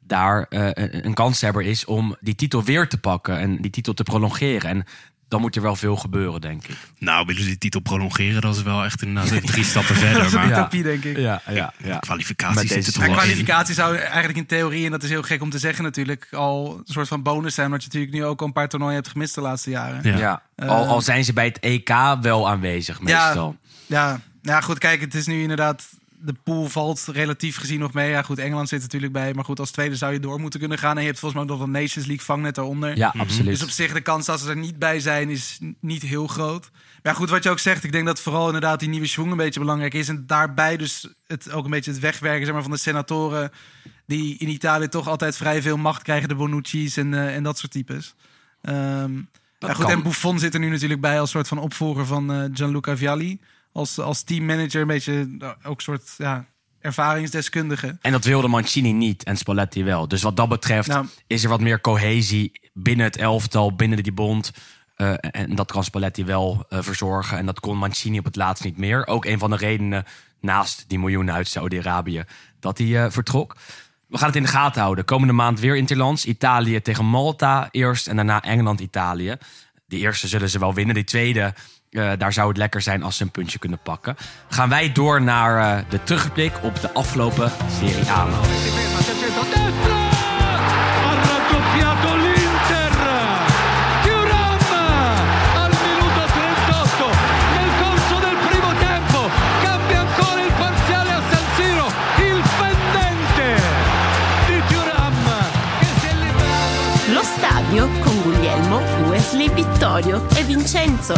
daar 0.00 0.46
eh, 0.48 0.68
een, 0.72 1.06
een 1.06 1.14
kanshebber 1.14 1.62
is 1.62 1.84
om 1.84 2.16
die 2.20 2.34
titel 2.34 2.64
weer 2.64 2.88
te 2.88 2.98
pakken 2.98 3.38
en 3.38 3.56
die 3.60 3.70
titel 3.70 3.94
te 3.94 4.02
prolongeren. 4.02 4.70
En 4.70 4.84
dan 5.28 5.40
moet 5.40 5.56
er 5.56 5.62
wel 5.62 5.76
veel 5.76 5.96
gebeuren, 5.96 6.40
denk 6.40 6.66
ik. 6.66 6.76
Nou, 6.98 7.26
willen 7.26 7.42
ze 7.42 7.48
die 7.48 7.58
titel 7.58 7.80
prolongeren? 7.80 8.40
Dat 8.40 8.56
is 8.56 8.62
wel 8.62 8.84
echt 8.84 9.02
inderdaad 9.02 9.46
drie 9.46 9.64
stappen 9.64 9.94
verder. 9.94 10.18
dat 10.18 10.26
is 10.26 10.32
een 10.32 10.50
Maar 10.50 10.70
denk 10.70 11.04
ik. 11.04 11.16
Ja, 11.16 11.42
ja, 11.50 11.72
ja. 11.82 11.98
kwalificatie 11.98 12.68
zit 12.68 12.94
er 12.94 13.46
Ja, 13.46 13.64
zou 13.64 13.96
eigenlijk 13.96 14.38
in 14.38 14.46
theorie, 14.46 14.84
en 14.84 14.90
dat 14.90 15.02
is 15.02 15.10
heel 15.10 15.22
gek 15.22 15.42
om 15.42 15.50
te 15.50 15.58
zeggen 15.58 15.84
natuurlijk, 15.84 16.28
al 16.30 16.76
een 16.86 16.92
soort 16.92 17.08
van 17.08 17.22
bonus 17.22 17.54
zijn. 17.54 17.66
Omdat 17.66 17.82
je 17.82 17.88
natuurlijk 17.88 18.14
nu 18.14 18.24
ook 18.24 18.40
al 18.40 18.46
een 18.46 18.52
paar 18.52 18.68
toernooien 18.68 18.94
hebt 18.94 19.08
gemist 19.08 19.34
de 19.34 19.40
laatste 19.40 19.70
jaren. 19.70 20.18
Ja. 20.18 20.42
Ja. 20.56 20.66
Al, 20.66 20.86
al 20.86 21.00
zijn 21.00 21.24
ze 21.24 21.32
bij 21.32 21.44
het 21.44 21.60
EK 21.60 21.94
wel 22.20 22.48
aanwezig, 22.48 23.00
meestal. 23.00 23.56
Ja, 23.86 24.20
ja, 24.42 24.60
goed, 24.60 24.78
kijk, 24.78 25.00
het 25.00 25.14
is 25.14 25.26
nu 25.26 25.42
inderdaad... 25.42 25.88
De 26.20 26.34
pool 26.44 26.66
valt 26.68 27.06
relatief 27.12 27.56
gezien 27.56 27.80
nog 27.80 27.92
mee. 27.92 28.10
Ja, 28.10 28.22
goed, 28.22 28.38
Engeland 28.38 28.68
zit 28.68 28.78
er 28.78 28.84
natuurlijk 28.84 29.12
bij. 29.12 29.34
Maar 29.34 29.44
goed, 29.44 29.60
als 29.60 29.70
tweede 29.70 29.96
zou 29.96 30.12
je 30.12 30.20
door 30.20 30.40
moeten 30.40 30.60
kunnen 30.60 30.78
gaan. 30.78 30.94
En 30.94 31.00
je 31.00 31.06
hebt 31.06 31.18
volgens 31.18 31.40
mij 31.40 31.50
ook 31.50 31.58
nog 31.58 31.66
een 31.66 31.72
Nations 31.72 32.06
League 32.06 32.24
vangnet 32.24 32.54
daaronder. 32.54 32.96
Ja, 32.96 33.14
absoluut. 33.16 33.46
Dus 33.46 33.62
op 33.62 33.68
zich, 33.68 33.92
de 33.92 34.00
kans 34.00 34.26
dat 34.26 34.40
ze 34.40 34.48
er 34.48 34.56
niet 34.56 34.78
bij 34.78 35.00
zijn, 35.00 35.30
is 35.30 35.58
niet 35.80 36.02
heel 36.02 36.26
groot. 36.26 36.70
Maar 36.72 37.12
ja, 37.12 37.12
goed, 37.12 37.30
wat 37.30 37.42
je 37.42 37.50
ook 37.50 37.58
zegt, 37.58 37.84
ik 37.84 37.92
denk 37.92 38.06
dat 38.06 38.20
vooral 38.20 38.46
inderdaad 38.46 38.80
die 38.80 38.88
nieuwe 38.88 39.06
schwung 39.06 39.30
een 39.30 39.36
beetje 39.36 39.60
belangrijk 39.60 39.94
is. 39.94 40.08
En 40.08 40.24
daarbij 40.26 40.76
dus 40.76 41.14
het, 41.26 41.52
ook 41.52 41.64
een 41.64 41.70
beetje 41.70 41.90
het 41.90 42.00
wegwerken 42.00 42.44
zeg 42.44 42.54
maar, 42.54 42.62
van 42.62 42.70
de 42.70 42.78
senatoren... 42.78 43.50
die 44.06 44.38
in 44.38 44.48
Italië 44.48 44.88
toch 44.88 45.08
altijd 45.08 45.36
vrij 45.36 45.62
veel 45.62 45.76
macht 45.76 46.02
krijgen, 46.02 46.28
de 46.28 46.34
Bonucci's 46.34 46.96
en, 46.96 47.14
eh, 47.14 47.34
en 47.34 47.42
dat 47.42 47.58
soort 47.58 47.72
types. 47.72 48.14
Ehm, 48.62 49.14
ja, 49.58 49.72
goed, 49.72 49.84
kan. 49.84 49.90
en 49.90 50.02
Buffon 50.02 50.38
zit 50.38 50.54
er 50.54 50.60
nu 50.60 50.68
natuurlijk 50.68 51.00
bij 51.00 51.20
als 51.20 51.30
soort 51.30 51.48
van 51.48 51.58
opvolger 51.58 52.06
van 52.06 52.32
eh, 52.32 52.44
Gianluca 52.52 52.96
Vialli. 52.96 53.40
Als, 53.76 53.98
als 53.98 54.22
teammanager, 54.22 54.80
een 54.80 54.86
beetje 54.86 55.36
eh, 55.38 55.50
ook 55.62 55.80
soort 55.80 56.14
ja, 56.18 56.44
ervaringsdeskundige. 56.80 57.98
En 58.00 58.12
dat 58.12 58.24
wilde 58.24 58.48
Mancini 58.48 58.92
niet 58.92 59.24
en 59.24 59.36
Spalletti 59.36 59.84
wel. 59.84 60.08
Dus 60.08 60.22
wat 60.22 60.36
dat 60.36 60.48
betreft 60.48 60.88
Nou. 60.88 61.06
is 61.26 61.42
er 61.42 61.48
wat 61.48 61.60
meer 61.60 61.80
cohesie 61.80 62.52
binnen 62.72 63.06
het 63.06 63.16
elftal, 63.16 63.74
binnen 63.74 64.02
die 64.02 64.12
bond. 64.12 64.50
Eh, 64.94 65.14
en 65.20 65.54
dat 65.54 65.72
kan 65.72 65.84
Spalletti 65.84 66.24
wel 66.24 66.64
eh, 66.68 66.78
verzorgen. 66.82 67.38
En 67.38 67.46
dat 67.46 67.60
kon 67.60 67.78
Mancini 67.78 68.18
op 68.18 68.24
het 68.24 68.36
laatst 68.36 68.64
niet 68.64 68.78
meer. 68.78 69.06
Ook 69.06 69.24
een 69.24 69.38
van 69.38 69.50
de 69.50 69.56
redenen, 69.56 70.04
naast 70.40 70.84
die 70.88 70.98
miljoenen 70.98 71.34
uit 71.34 71.48
Saudi-Arabië, 71.48 72.24
dat 72.60 72.78
hij 72.78 73.10
vertrok. 73.10 73.56
We 74.08 74.18
gaan 74.18 74.26
het 74.26 74.36
in 74.36 74.42
de 74.42 74.48
gaten 74.48 74.82
houden. 74.82 75.04
Komende 75.04 75.32
maand 75.32 75.60
weer 75.60 75.76
Interlands. 75.76 76.24
Italië 76.24 76.80
tegen 76.80 77.04
Malta 77.04 77.68
eerst 77.70 78.06
en 78.06 78.16
daarna 78.16 78.42
Engeland-Italië. 78.42 79.36
De 79.86 79.96
eerste 79.96 80.28
zullen 80.28 80.50
ze 80.50 80.58
wel 80.58 80.74
winnen. 80.74 80.94
Die 80.94 81.04
tweede, 81.04 81.54
eh, 81.96 82.10
daar 82.18 82.32
zou 82.32 82.48
het 82.48 82.56
lekker 82.56 82.82
zijn 82.82 83.02
als 83.02 83.16
ze 83.16 83.22
een 83.22 83.30
puntje 83.30 83.58
kunnen 83.58 83.78
pakken. 83.82 84.16
Gaan 84.48 84.68
wij 84.68 84.92
door 84.92 85.22
naar 85.22 85.78
eh, 85.78 85.84
de 85.88 86.02
terugblik 86.02 86.52
op 86.62 86.80
de 86.80 86.92
afgelopen 86.92 87.52
Serie 87.80 88.10
A. 88.10 88.26
Vittorio 109.96 110.26
e 110.28 110.44
Vincenzo. 110.44 111.14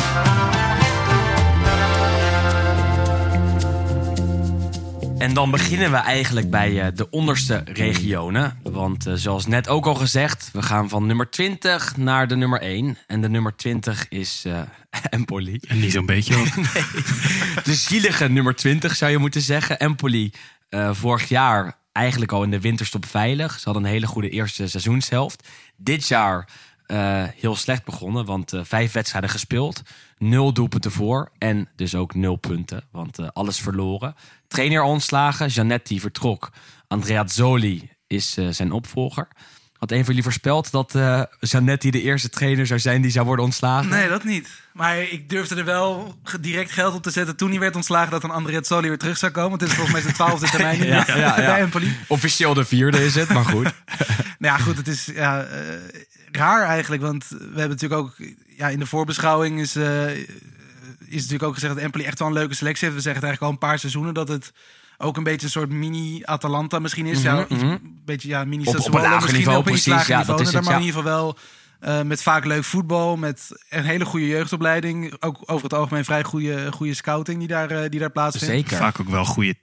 En 5.19 5.35
dan 5.35 5.51
beginnen 5.51 5.91
we 5.91 5.97
eigenlijk 5.97 6.51
bij 6.51 6.83
eh, 6.83 6.87
de 6.95 7.11
onderste 7.11 7.63
regionen. 7.65 8.59
Want 8.63 9.07
eh, 9.07 9.15
zoals 9.15 9.47
net 9.47 9.69
ook 9.69 9.87
al 9.87 9.95
gezegd, 9.95 10.51
we 10.53 10.63
gaan 10.63 10.89
van 10.89 11.07
nummer 11.07 11.31
20 11.31 11.97
naar 11.97 12.29
de 12.29 12.37
nummer 12.37 12.61
1. 12.61 12.99
En 13.07 13.21
de 13.21 13.29
nummer 13.29 13.57
20 13.57 14.09
is 14.09 14.43
eh 14.47 14.61
Empoli. 15.11 15.59
En 15.69 15.81
niet 15.81 15.93
zo'n 15.93 16.07
beetje 16.07 16.37
ook. 16.37 16.55
De 17.65 17.75
zielige 17.75 18.29
nummer 18.29 18.55
20 18.55 18.97
zou 18.97 19.11
je 19.11 19.19
moeten 19.19 19.41
zeggen. 19.41 19.79
Empoli, 19.79 20.33
eh, 20.69 20.91
vorig 20.93 21.29
jaar 21.29 21.79
eigenlijk 21.93 22.33
al 22.33 22.43
in 22.43 22.51
de 22.51 22.61
winterstop 22.61 23.07
veilig. 23.07 23.53
Ze 23.59 23.65
hadden 23.65 23.85
een 23.85 23.91
hele 23.91 24.07
goede 24.07 24.31
eerste 24.31 24.69
seizoenshelft. 24.69 25.49
Dit 25.77 26.09
jaar 26.09 26.49
eh, 26.89 27.25
heel 27.37 27.57
slecht 27.57 27.85
begonnen, 27.85 28.25
want 28.25 28.53
eh, 28.53 28.61
vijf 28.65 28.93
wedstrijden 28.93 29.31
gespeeld. 29.31 29.83
Nul 30.19 30.53
doelpunten 30.53 30.91
voor 30.91 31.31
en 31.39 31.69
dus 31.77 31.95
ook 31.95 32.15
nul 32.15 32.37
punten, 32.37 32.85
want 32.91 33.19
eh, 33.19 33.29
alles 33.33 33.61
verloren. 33.61 34.15
Trainer 34.47 34.83
ontslagen, 34.83 35.49
Janetti 35.49 36.01
vertrok. 36.01 36.51
Andrea 36.87 37.27
Zoli 37.27 37.91
is 38.07 38.33
zijn 38.51 38.73
opvolger. 38.73 39.29
Had 39.79 39.91
een 39.91 39.99
van 39.99 40.07
jullie 40.07 40.23
voorspeld 40.23 40.71
dat 40.71 40.95
eh 40.95 41.23
Zanetti 41.41 41.91
de 41.91 42.03
eerste 42.03 42.29
trainer 42.29 42.67
zou 42.67 42.81
zijn 42.81 43.03
die 43.03 43.11
zou 43.11 43.27
worden 43.27 43.45
ontslagen? 43.45 43.91
Nee, 43.91 44.09
dat 44.09 44.25
niet. 44.25 44.49
Maar 44.73 44.99
ik 44.99 45.29
durfde 45.29 45.55
er 45.55 45.65
wel 45.65 46.15
direct 46.41 46.71
geld 46.71 46.95
op 46.95 47.03
te 47.03 47.11
zetten 47.11 47.37
toen 47.37 47.51
hij 47.51 47.59
werd 47.59 47.77
ontslagen 47.77 48.11
dat 48.11 48.25
een 48.25 48.31
Andrea 48.31 48.63
Zoli 48.63 48.89
weer 48.89 48.99
terug 48.99 49.19
zou 49.19 49.33
komen. 49.33 49.49
Want 49.49 49.61
dit 49.61 49.69
is 49.69 49.75
volgens 49.75 49.95
mij 49.95 50.05
zijn 50.05 50.15
twaalfde 50.15 50.51
termijn 50.57 50.85
Ja, 50.85 51.05
ja, 51.07 51.17
ja. 51.17 51.35
bij 51.35 51.61
Empoli. 51.61 51.97
Officieel 52.07 52.55
de 52.55 52.65
vierde 52.65 53.05
is 53.05 53.15
het, 53.15 53.29
maar 53.29 53.45
goed. 53.45 53.73
Nou 54.39 54.59
ja, 54.59 54.65
goed, 54.65 54.77
het 54.77 54.89
is 54.89 55.05
ja, 55.15 55.47
raar 56.33 56.63
eigenlijk. 56.67 57.03
Want 57.03 57.27
we 57.29 57.37
hebben 57.45 57.69
natuurlijk 57.69 58.01
ook 58.01 58.17
ja, 58.57 58.69
in 58.69 58.79
de 58.79 58.87
voorbeschouwing 58.87 59.61
is, 59.61 59.77
eh, 59.77 60.11
is 60.17 60.27
natuurlijk 61.15 61.43
ook 61.43 61.55
gezegd 61.55 61.75
dat 61.75 61.83
Empoli 61.83 62.05
echt 62.05 62.19
wel 62.19 62.29
een 62.29 62.35
leuke 62.35 62.55
selectie 62.55 62.85
heeft. 62.85 62.97
We 62.97 63.03
zeggen 63.03 63.23
het 63.23 63.31
eigenlijk 63.31 63.43
al 63.43 63.51
een 63.51 63.69
paar 63.71 63.79
seizoenen 63.79 64.15
dat 64.15 64.29
het 64.29 64.53
ook 64.99 65.17
een 65.17 65.23
beetje 65.23 65.47
een 65.47 65.53
soort 65.53 65.71
mini-Atalanta 65.71 66.79
misschien 66.79 67.07
is. 67.07 67.23
ja, 67.23 67.47
iets, 67.49 67.63
een 67.63 68.01
beetje 68.05 68.29
ja, 68.29 68.45
mini 68.45 68.67
Op- 68.67 68.79
op 68.79 68.87
een 68.95 69.01
lager 69.01 69.15
misschien 69.15 69.37
niveau, 69.37 69.59
op 69.59 69.67
een 69.67 69.73
iets 69.75 69.83
precies. 69.83 69.99
lager 69.99 70.13
Ja, 70.13 70.19
niveau. 70.19 70.39
dat 70.39 70.47
is 70.49 70.55
het, 70.55 70.65
maar 70.65 70.73
in 70.75 70.81
ja. 70.81 70.87
ieder 70.87 71.01
geval 71.03 71.17
wel 71.19 71.39
eh, 71.81 72.03
met 72.03 72.23
vaak 72.23 72.45
leuk 72.45 72.65
voetbal, 72.65 73.17
met 73.17 73.49
een 73.71 73.85
hele 73.85 74.05
goede 74.05 74.27
jeugdopleiding. 74.27 75.17
Ook 75.21 75.39
over 75.47 75.63
het 75.63 75.75
algemeen 75.75 76.05
vrij 76.05 76.23
goede, 76.25 76.73
goede 76.73 76.95
scouting 76.95 77.39
die 77.39 77.49
daar, 77.49 77.71
eh, 77.71 77.91
die 77.91 78.01
daar 78.01 78.11
plaatsvindt. 78.11 78.55
Zeker. 78.55 78.77
Vaak 78.77 79.01
ook 79.01 79.09
wel 79.09 79.25
goede 79.25 79.55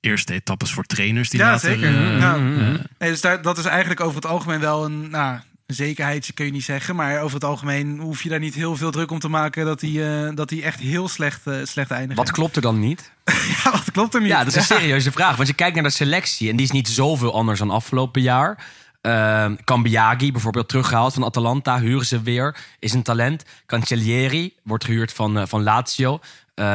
eerste 0.00 0.32
etappes 0.32 0.72
voor 0.72 0.84
trainers 0.84 1.30
die 1.30 1.40
Ja, 1.40 1.50
later... 1.50 1.70
zeker. 1.70 1.90
Ja. 2.18 2.36
Nee, 2.36 3.10
dus 3.10 3.20
daar, 3.20 3.42
dat 3.42 3.58
is 3.58 3.64
eigenlijk 3.64 4.00
over 4.00 4.14
het 4.16 4.26
algemeen 4.26 4.60
wel 4.60 4.84
een, 4.84 5.10
nou, 5.10 5.38
een 5.68 5.74
zekerheidje 5.74 6.32
kun 6.32 6.44
je 6.44 6.52
niet 6.52 6.64
zeggen. 6.64 6.96
Maar 6.96 7.20
over 7.20 7.34
het 7.34 7.44
algemeen 7.44 7.98
hoef 7.98 8.22
je 8.22 8.28
daar 8.28 8.38
niet 8.38 8.54
heel 8.54 8.76
veel 8.76 8.90
druk 8.90 9.10
om 9.10 9.18
te 9.18 9.28
maken 9.28 9.64
dat 9.64 9.80
hij, 9.80 10.26
eh, 10.26 10.34
dat 10.34 10.50
hij 10.50 10.62
echt 10.62 10.80
heel 10.80 11.08
slecht, 11.08 11.46
eh, 11.46 11.54
slecht 11.62 11.90
eindigt. 11.90 12.18
Wat 12.18 12.30
klopt 12.30 12.56
er 12.56 12.62
dan 12.62 12.78
niet? 12.78 13.12
Ja, 13.64 13.70
wat 13.70 13.90
klopt 13.92 14.14
er 14.14 14.20
niet? 14.20 14.30
Ja, 14.30 14.38
dat 14.38 14.46
is 14.46 14.54
een 14.54 14.62
serieuze 14.78 15.12
vraag. 15.12 15.36
Want 15.36 15.48
je 15.48 15.54
kijkt 15.54 15.74
naar 15.74 15.84
de 15.84 15.90
selectie 15.90 16.50
en 16.50 16.56
die 16.56 16.66
is 16.66 16.72
niet 16.72 16.88
zoveel 16.88 17.34
anders 17.34 17.58
dan 17.58 17.70
afgelopen 17.70 18.22
jaar. 18.22 18.66
Uh, 19.02 19.50
Cambiagi, 19.64 20.32
bijvoorbeeld 20.32 20.68
teruggehaald 20.68 21.14
van 21.14 21.24
Atalanta, 21.24 21.80
huren 21.80 22.06
ze 22.06 22.22
weer, 22.22 22.56
is 22.78 22.92
een 22.92 23.02
talent. 23.02 23.44
Cancellieri 23.66 24.54
wordt 24.62 24.84
gehuurd 24.84 25.12
van, 25.12 25.38
eh, 25.38 25.46
van 25.46 25.62
Lazio. 25.62 26.20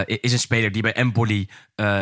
is 0.06 0.32
een 0.32 0.40
speler 0.40 0.72
die 0.72 0.82
bij 0.82 0.94
Empoli 0.94 1.50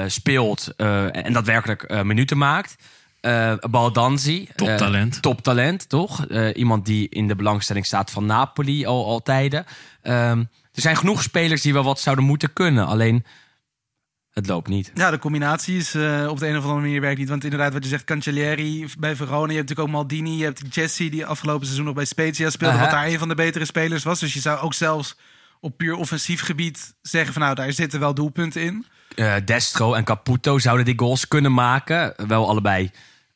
speelt 0.07 0.73
en 0.75 1.33
daadwerkelijk 1.33 2.03
minuten 2.03 2.37
maakt. 2.37 2.75
Eh 3.21 3.53
Baldanzi. 3.69 4.47
eh, 4.49 4.55
Toptalent. 4.55 5.21
toptalent, 5.21 5.89
toch? 5.89 6.25
Eh, 6.27 6.47
iemand 6.55 6.85
die 6.85 7.09
in 7.09 7.27
de 7.27 7.35
belangstelling 7.35 7.85
staat 7.85 8.11
van 8.11 8.25
Napoli 8.25 8.85
al, 8.85 9.05
al 9.05 9.21
tijden. 9.21 9.65
Ehm, 10.01 10.39
er 10.73 10.81
zijn 10.81 10.97
genoeg 10.97 11.23
spelers 11.23 11.61
die 11.61 11.73
wel 11.73 11.83
wat 11.83 11.99
zouden 11.99 12.25
moeten 12.25 12.53
kunnen. 12.53 12.85
Alleen, 12.87 13.25
het 14.31 14.47
loopt 14.47 14.67
niet. 14.67 14.91
Ja, 14.93 15.11
de 15.11 15.19
combinatie 15.19 15.77
is 15.77 15.93
eh, 15.95 16.27
op 16.29 16.39
de 16.39 16.47
een 16.47 16.57
of 16.57 16.63
andere 16.63 16.81
manier 16.81 17.01
werkt 17.01 17.19
niet. 17.19 17.29
Want 17.29 17.43
inderdaad, 17.43 17.73
wat 17.73 17.83
je 17.83 17.89
zegt, 17.89 18.03
Cancellieri 18.03 18.87
bij 18.99 19.15
Verona. 19.15 19.51
Je 19.51 19.57
hebt 19.57 19.69
natuurlijk 19.69 19.87
ook 19.87 19.95
Maldini. 19.95 20.37
Je 20.37 20.43
hebt 20.43 20.75
Jesse, 20.75 21.09
die 21.09 21.25
afgelopen 21.25 21.65
seizoen 21.65 21.85
nog 21.85 21.95
bij 21.95 22.05
Spezia 22.05 22.49
speelde. 22.49 22.77
Wat 22.77 22.91
daar 22.91 23.07
een 23.07 23.19
van 23.19 23.27
de 23.27 23.35
betere 23.35 23.65
spelers 23.65 24.03
was. 24.03 24.19
Dus 24.19 24.33
je 24.33 24.39
zou 24.39 24.59
ook 24.59 24.73
zelfs 24.73 25.15
op 25.59 25.77
puur 25.77 25.95
offensief 25.95 26.41
gebied 26.41 26.93
zeggen 27.01 27.33
van... 27.33 27.41
nou, 27.41 27.55
daar 27.55 27.71
zitten 27.73 27.99
wel 27.99 28.13
doelpunten 28.13 28.61
in. 28.61 28.85
Eh, 29.15 29.33
Destro 29.45 29.93
en 29.93 30.03
Caputo 30.03 30.59
zouden 30.59 30.85
die 30.85 30.99
goals 30.99 31.27
kunnen 31.27 31.53
maken. 31.53 32.13
Wel 32.27 32.49
allebei 32.49 32.91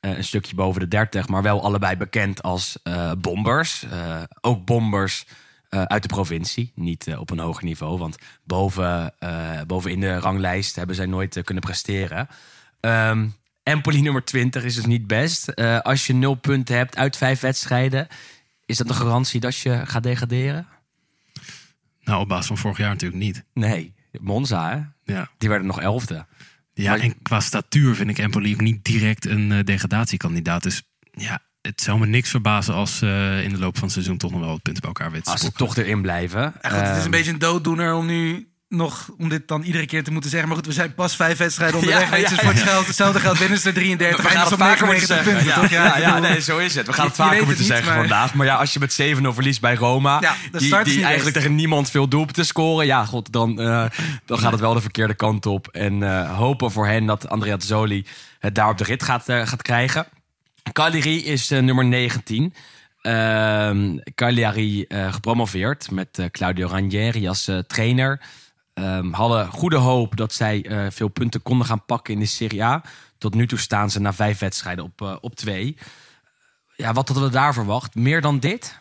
een 0.09 0.23
stukje 0.23 0.55
boven 0.55 0.81
de 0.81 0.87
30, 0.87 1.27
maar 1.27 1.41
wel 1.41 1.63
allebei 1.63 1.97
bekend 1.97 2.43
als 2.43 2.77
eh, 2.83 3.11
bombers. 3.17 3.83
Eh, 3.83 4.21
ook 4.41 4.65
bombers 4.65 5.25
eh, 5.69 5.81
uit 5.81 6.01
de 6.01 6.07
provincie. 6.07 6.71
Niet 6.75 7.07
eh, 7.07 7.19
op 7.19 7.29
een 7.29 7.39
hoger 7.39 7.63
niveau, 7.63 7.97
want 7.97 8.17
boven, 8.43 9.13
eh, 9.19 9.61
boven 9.67 9.91
in 9.91 9.99
de 9.99 10.19
ranglijst 10.19 10.75
hebben 10.75 10.95
zij 10.95 11.05
nooit 11.05 11.35
eh, 11.35 11.43
kunnen 11.43 11.63
presteren. 11.63 12.27
Ehm 12.79 13.27
Empoli 13.63 14.01
nummer 14.01 14.23
20 14.25 14.63
is 14.63 14.75
dus 14.75 14.85
niet 14.85 15.07
best. 15.07 15.47
Eh, 15.47 15.79
als 15.79 16.07
je 16.07 16.13
nul 16.13 16.33
punten 16.33 16.77
hebt 16.77 16.97
uit 16.97 17.17
vijf 17.17 17.39
wedstrijden, 17.39 18.07
is 18.65 18.77
dat 18.77 18.89
een 18.89 18.95
garantie 18.95 19.39
dat 19.39 19.57
je 19.57 19.85
gaat 19.85 20.03
degraderen? 20.03 20.67
Nou, 22.01 22.21
op 22.21 22.27
basis 22.27 22.47
van 22.47 22.57
vorig 22.57 22.77
jaar 22.77 22.89
natuurlijk 22.89 23.21
niet. 23.21 23.43
Nee, 23.53 23.93
Monza, 24.19 24.69
hè? 24.69 25.13
Ja, 25.13 25.29
die 25.37 25.49
werden 25.49 25.67
nog 25.67 25.81
elfde. 25.81 26.25
Ja 26.83 26.89
Maar- 26.91 26.99
en 26.99 27.21
qua 27.21 27.39
statuur 27.39 27.95
vind 27.95 28.09
ik 28.09 28.17
Empoli 28.17 28.53
ook 28.53 28.61
niet 28.61 28.83
direct 28.85 29.25
een 29.25 29.51
eh, 29.51 29.63
degradatiekandidaat. 29.63 30.63
Dus 30.63 30.83
ja, 31.11 31.39
het 31.61 31.81
zou 31.81 31.99
me 31.99 32.05
niks 32.05 32.29
verbazen 32.29 32.73
als 32.73 33.01
eh, 33.01 33.43
in 33.43 33.49
de 33.49 33.57
loop 33.59 33.73
van 33.73 33.83
het 33.83 33.91
seizoen 33.91 34.17
toch 34.17 34.31
nog 34.31 34.39
wel 34.39 34.49
wat 34.49 34.61
punten 34.61 34.81
bij 34.81 34.91
elkaar 34.91 35.11
weten 35.11 35.25
te 35.25 35.31
Als 35.31 35.41
ze 35.41 35.51
toch 35.51 35.77
erin 35.77 36.01
blijven. 36.01 36.51
Goed, 36.51 36.61
het 36.61 36.73
is 36.73 36.79
Ehm, 36.97 37.05
een 37.05 37.11
beetje 37.11 37.31
een 37.31 37.39
dooddoener 37.39 37.93
om 37.93 38.05
nu 38.05 38.47
nog 38.75 39.09
om 39.17 39.29
dit 39.29 39.47
dan 39.47 39.61
iedere 39.61 39.85
keer 39.85 40.03
te 40.03 40.11
moeten 40.11 40.29
zeggen. 40.29 40.47
Maar 40.49 40.57
goed, 40.57 40.67
we 40.67 40.73
zijn 40.73 40.93
pas 40.93 41.15
vijf 41.15 41.37
wedstrijden 41.37 41.77
onderweg. 41.79 42.09
Ja, 42.09 42.15
ja, 42.15 42.27
voor 42.29 42.49
het 42.51 42.61
geld, 42.61 42.87
hetzelfde 42.87 43.19
geld 43.19 43.37
winnen 43.37 43.59
ze 43.59 43.67
er 43.67 43.73
33. 43.73 44.23
We 44.23 44.29
gaan 44.29 44.47
het 44.47 44.53
vaker 44.57 44.85
moeten 44.85 45.07
99 45.07 45.15
zeggen. 45.15 45.33
punten, 45.33 45.47
Ja, 45.47 45.61
toch? 45.61 45.69
ja, 45.69 45.97
ja, 45.97 46.19
nee, 46.19 46.41
zo 46.41 46.57
is 46.57 46.75
het. 46.75 46.87
We 46.87 46.93
gaan 46.93 47.05
het 47.07 47.15
vaker 47.15 47.37
moeten 47.37 47.57
niet, 47.57 47.67
zeggen 47.67 47.85
maar- 47.87 47.97
vandaag. 47.97 48.33
Maar 48.33 48.45
ja, 48.45 48.55
als 48.55 48.73
je 48.73 48.79
met 48.79 48.93
7-0 49.01 49.33
verliest 49.33 49.61
bij 49.61 49.75
Roma, 49.75 50.19
die, 50.19 50.59
die 50.59 50.73
eigenlijk 50.73 51.23
best. 51.23 51.33
tegen 51.33 51.55
niemand 51.55 51.89
veel 51.91 52.07
doelpunten 52.07 52.45
scoren, 52.45 52.85
ja, 52.85 53.05
god, 53.05 53.31
dan, 53.31 53.59
eh, 53.61 53.85
dan 54.25 54.37
gaat 54.39 54.51
het 54.51 54.61
wel 54.61 54.73
de 54.73 54.81
verkeerde 54.81 55.13
kant 55.13 55.45
op. 55.45 55.67
En 55.67 56.03
eh, 56.03 56.37
hopen 56.37 56.71
voor 56.71 56.87
hen 56.87 57.05
dat 57.05 57.29
Andrea 57.29 57.55
Zoli 57.59 58.05
het 58.39 58.55
daar 58.55 58.69
op 58.69 58.77
de 58.77 58.83
rit 58.83 59.03
gaat, 59.03 59.29
eh, 59.29 59.47
gaat 59.47 59.61
krijgen. 59.61 60.07
Cagliari 60.71 61.25
is 61.25 61.49
nummer 61.49 61.85
19. 61.85 62.53
Ehm 63.01 63.97
Cagliari 64.15 64.85
gepromoveerd 64.89 65.91
met 65.91 66.27
Claudio 66.31 66.67
Ranieri 66.67 67.27
als 67.27 67.49
trainer. 67.67 68.21
Ehm, 68.75 69.11
hadden 69.11 69.47
goede 69.47 69.75
hoop 69.75 70.15
dat 70.15 70.33
zij 70.33 70.65
eh, 70.65 70.85
veel 70.91 71.07
punten 71.07 71.41
konden 71.41 71.67
gaan 71.67 71.85
pakken 71.85 72.13
in 72.13 72.19
de 72.19 72.25
Serie 72.25 72.63
A. 72.63 72.83
Tot 73.17 73.33
nu 73.33 73.47
toe 73.47 73.59
staan 73.59 73.89
ze 73.89 73.99
na 73.99 74.13
vijf 74.13 74.39
wedstrijden 74.39 74.83
op, 74.83 75.01
eh, 75.01 75.15
op 75.21 75.35
twee. 75.35 75.77
Ja, 76.75 76.93
wat 76.93 77.07
hadden 77.07 77.27
we 77.27 77.33
daar 77.33 77.53
verwacht? 77.53 77.95
Meer 77.95 78.21
dan 78.21 78.39
dit? 78.39 78.79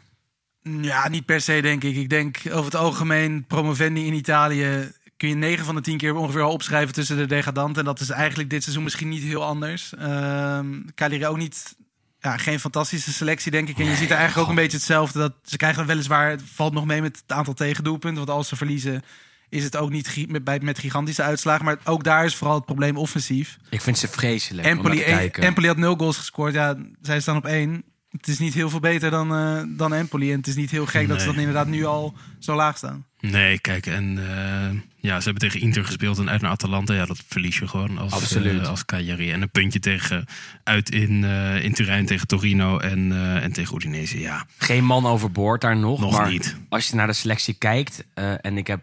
Ja, 0.62 1.08
niet 1.08 1.24
per 1.26 1.40
se 1.40 1.60
denk 1.60 1.84
ik. 1.84 1.96
Ik 1.96 2.08
denk 2.08 2.40
over 2.46 2.64
het 2.64 2.74
algemeen 2.74 3.44
promovendi 3.46 4.06
in 4.06 4.14
Italië 4.14 4.92
kun 5.16 5.28
je 5.28 5.34
9 5.34 5.64
van 5.64 5.74
de 5.74 5.80
10 5.80 5.96
keer 5.96 6.14
ongeveer 6.14 6.42
al 6.42 6.52
opschrijven 6.52 6.94
tussen 6.94 7.16
de 7.16 7.26
degradanten. 7.26 7.78
En 7.78 7.84
dat 7.84 8.00
is 8.00 8.10
eigenlijk 8.10 8.50
dit 8.50 8.62
seizoen 8.62 8.84
misschien 8.84 9.08
niet 9.08 9.22
heel 9.22 9.44
anders. 9.44 9.94
Ehm 9.94 10.66
Cagliari 10.94 11.26
ook 11.26 11.36
niet, 11.36 11.76
ja, 12.20 12.36
geen 12.36 12.60
fantastische 12.60 13.12
selectie 13.12 13.50
denk 13.50 13.68
ik. 13.68 13.78
En 13.78 13.84
je 13.84 13.96
ziet 13.96 14.10
er 14.10 14.16
eigenlijk 14.16 14.48
ook 14.48 14.56
een 14.56 14.62
beetje 14.62 14.76
hetzelfde. 14.76 15.18
Dat 15.18 15.32
ze 15.44 15.56
krijgen 15.56 15.86
weliswaar, 15.86 16.30
het 16.30 16.42
valt 16.54 16.72
nog 16.72 16.84
mee 16.84 17.02
met 17.02 17.22
het 17.26 17.36
aantal 17.36 17.54
tegendoelpunten. 17.54 18.24
Want 18.24 18.38
als 18.38 18.48
ze 18.48 18.56
verliezen 18.56 19.02
is 19.48 19.64
het 19.64 19.76
ook 19.76 19.90
niet 19.90 20.26
met, 20.28 20.44
bij- 20.44 20.60
met 20.62 20.78
gigantische 20.78 21.22
uitslagen. 21.22 21.64
Maar 21.64 21.78
ook 21.84 22.04
daar 22.04 22.24
is 22.24 22.36
vooral 22.36 22.56
het 22.56 22.64
probleem 22.64 22.96
offensief. 22.96 23.56
Ik 23.70 23.80
vind 23.80 23.98
ze 23.98 24.08
vreselijk 24.08 24.66
om 24.66 24.72
Empoli, 24.72 24.98
te 24.98 25.04
kijken. 25.04 25.42
Empoli 25.42 25.66
had 25.66 25.76
nul 25.76 25.96
goals 25.96 26.16
gescoord. 26.16 26.54
Ja, 26.54 26.76
zij 27.02 27.20
staan 27.20 27.36
op 27.36 27.46
één. 27.46 27.82
Het 28.10 28.28
is 28.28 28.38
niet 28.38 28.54
heel 28.54 28.70
veel 28.70 28.80
beter 28.80 29.10
dan, 29.10 29.34
eh, 29.34 29.62
dan 29.78 29.92
Empoli. 29.92 30.30
En 30.32 30.38
het 30.38 30.46
is 30.46 30.54
niet 30.54 30.70
heel 30.70 30.86
gek 30.86 31.08
dat 31.08 31.20
ze 31.20 31.26
dan 31.26 31.38
inderdaad 31.38 31.66
nu 31.66 31.84
al 31.84 32.14
zo 32.38 32.54
laag 32.54 32.76
staan. 32.76 33.06
Nee, 33.30 33.58
kijk, 33.58 33.86
en 33.86 34.18
eh, 34.18 34.80
ja, 34.96 35.18
ze 35.18 35.24
hebben 35.24 35.48
tegen 35.48 35.60
Inter 35.60 35.84
gespeeld 35.84 36.18
en 36.18 36.30
uit 36.30 36.40
naar 36.40 36.50
Atalanta. 36.50 36.94
Ja, 36.94 37.06
dat 37.06 37.22
verlies 37.28 37.58
je 37.58 37.68
gewoon 37.68 37.98
als, 37.98 38.12
Absoluut. 38.12 38.60
eh, 38.60 38.68
als 38.68 38.84
Cagliari. 38.84 39.32
En 39.32 39.42
een 39.42 39.50
puntje 39.50 39.78
tegen, 39.78 40.26
uit 40.64 40.90
in, 40.90 41.24
eh, 41.24 41.64
in 41.64 41.74
Turijn 41.74 42.06
tegen 42.06 42.26
Torino 42.26 42.78
en, 42.78 43.12
en 43.42 43.52
tegen 43.52 43.76
Udinese. 43.76 44.20
Ja, 44.20 44.46
Geen 44.58 44.84
man 44.84 45.06
overboord 45.06 45.60
daar 45.60 45.76
nog. 45.76 46.00
Nog 46.00 46.12
maar 46.12 46.30
niet. 46.30 46.56
Als 46.68 46.88
je 46.88 46.94
naar 46.94 47.06
de 47.06 47.12
selectie 47.12 47.54
kijkt, 47.54 48.04
en 48.40 48.56
ik 48.56 48.66
heb 48.66 48.82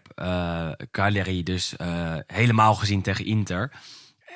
Cagliari 0.91 1.43
dus 1.43 1.73
helemaal 2.27 2.75
gezien 2.75 3.01
tegen 3.01 3.25
Inter. 3.25 3.71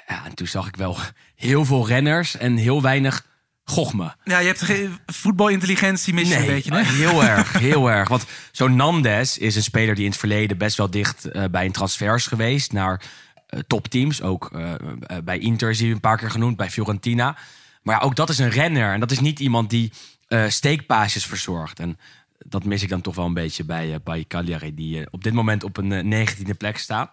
Ja, 0.07 0.25
en 0.25 0.35
toen 0.35 0.47
zag 0.47 0.67
ik 0.67 0.75
wel 0.75 0.97
heel 1.35 1.65
veel 1.65 1.87
renners 1.87 2.37
en 2.37 2.55
heel 2.55 2.81
weinig 2.81 3.25
gochme. 3.65 4.15
Ja, 4.23 4.39
je 4.39 4.47
hebt 4.47 4.61
geen 4.61 4.97
voetbalintelligentie 5.05 6.13
mis 6.13 6.27
je 6.27 6.37
een 6.37 6.45
beetje. 6.45 6.73
Hè? 6.73 6.83
heel 6.83 7.23
erg, 7.33 7.53
heel 7.53 7.91
erg. 7.91 8.09
Want 8.09 8.25
zo'n 8.51 8.75
Nandes 8.75 9.37
is 9.37 9.55
een 9.55 9.63
speler 9.63 9.95
die 9.95 10.03
in 10.03 10.09
het 10.09 10.19
verleden 10.19 10.57
best 10.57 10.77
wel 10.77 10.89
dicht 10.89 11.25
eh, 11.25 11.43
bij 11.51 11.65
een 11.65 11.71
transfer 11.71 12.15
is 12.15 12.27
geweest 12.27 12.71
naar 12.71 13.01
eh, 13.47 13.59
topteams. 13.67 14.21
Ook 14.21 14.51
eh, 14.51 14.73
bij 15.23 15.39
Inter 15.39 15.69
is 15.69 15.79
hij 15.79 15.91
een 15.91 15.99
paar 15.99 16.17
keer 16.17 16.31
genoemd, 16.31 16.57
bij 16.57 16.69
Fiorentina. 16.69 17.37
Maar 17.81 17.95
ja, 17.95 18.01
ook 18.01 18.15
dat 18.15 18.29
is 18.29 18.37
een 18.37 18.49
renner 18.49 18.93
en 18.93 18.99
dat 18.99 19.11
is 19.11 19.19
niet 19.19 19.39
iemand 19.39 19.69
die 19.69 19.91
steekpaasjes 20.47 21.25
verzorgt. 21.25 21.79
En 21.79 21.97
dat 22.47 22.63
mis 22.63 22.83
ik 22.83 22.89
dan 22.89 23.01
toch 23.01 23.15
wel 23.15 23.25
een 23.25 23.33
beetje 23.33 23.63
bij, 23.63 23.99
bij 24.03 24.25
Cagliari, 24.27 24.73
die 24.73 25.11
op 25.11 25.23
dit 25.23 25.33
moment 25.33 25.63
op 25.63 25.77
een 25.77 25.91
eh, 25.91 26.27
19e 26.27 26.57
plek 26.57 26.77
staat. 26.77 27.11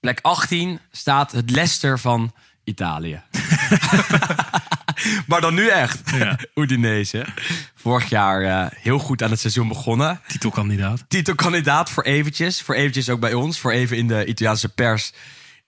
Plek 0.00 0.18
18 0.22 0.78
staat 0.90 1.32
het 1.32 1.50
Leicester 1.50 1.98
van 1.98 2.32
Italië. 2.64 3.22
maar 5.28 5.40
dan 5.40 5.54
nu 5.54 5.68
echt. 5.68 6.10
Ja. 6.10 6.38
Udinese. 6.62 7.26
Vorig 7.74 8.08
jaar 8.08 8.42
eh, 8.42 8.78
heel 8.82 8.98
goed 8.98 9.22
aan 9.22 9.30
het 9.30 9.40
seizoen 9.40 9.68
begonnen. 9.68 10.20
titelkandidaat. 10.26 11.04
Titelkandidaat 11.08 11.90
voor 11.90 12.02
eventjes. 12.02 12.62
Voor 12.62 12.74
eventjes 12.74 13.08
ook 13.08 13.20
bij 13.20 13.34
ons. 13.34 13.58
Voor 13.58 13.72
even 13.72 13.96
in 13.96 14.08
de 14.08 14.26
Italiaanse 14.26 14.68
pers. 14.68 15.12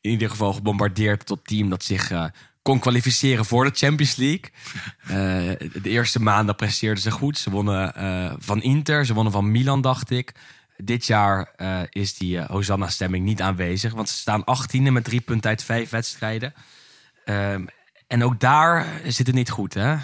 In 0.00 0.10
ieder 0.10 0.30
geval 0.30 0.52
gebombardeerd 0.52 1.26
tot 1.26 1.46
team 1.46 1.68
dat 1.68 1.84
zich 1.84 2.10
eh, 2.10 2.24
kon 2.62 2.78
kwalificeren 2.78 3.44
voor 3.44 3.64
de 3.64 3.70
Champions 3.74 4.16
League. 4.16 4.50
Eh, 5.04 5.10
de 5.82 5.90
eerste 5.90 6.20
maanden 6.20 6.56
presteerden 6.56 7.02
ze 7.02 7.10
goed. 7.10 7.38
Ze 7.38 7.50
wonnen 7.50 7.92
van 8.38 8.62
Inter, 8.62 9.06
ze 9.06 9.14
wonnen 9.14 9.32
van 9.32 9.50
Milan, 9.50 9.80
dacht 9.80 10.10
ik. 10.10 10.32
Dit 10.76 11.06
jaar 11.06 11.50
is 11.90 12.14
die 12.14 12.40
Hosanna-stemming 12.40 13.24
niet 13.24 13.40
aanwezig. 13.40 13.92
Want 13.92 14.08
ze 14.08 14.16
staan 14.16 14.44
18e 14.44 14.92
met 14.92 15.04
drie 15.04 15.20
punten 15.20 15.50
uit 15.50 15.64
vijf 15.64 15.90
wedstrijden. 15.90 16.54
Ehm, 17.24 17.64
en 18.14 18.24
ook 18.24 18.40
daar 18.40 18.86
zit 19.06 19.26
het 19.26 19.36
niet 19.36 19.50
goed, 19.50 19.74
hè? 19.74 19.96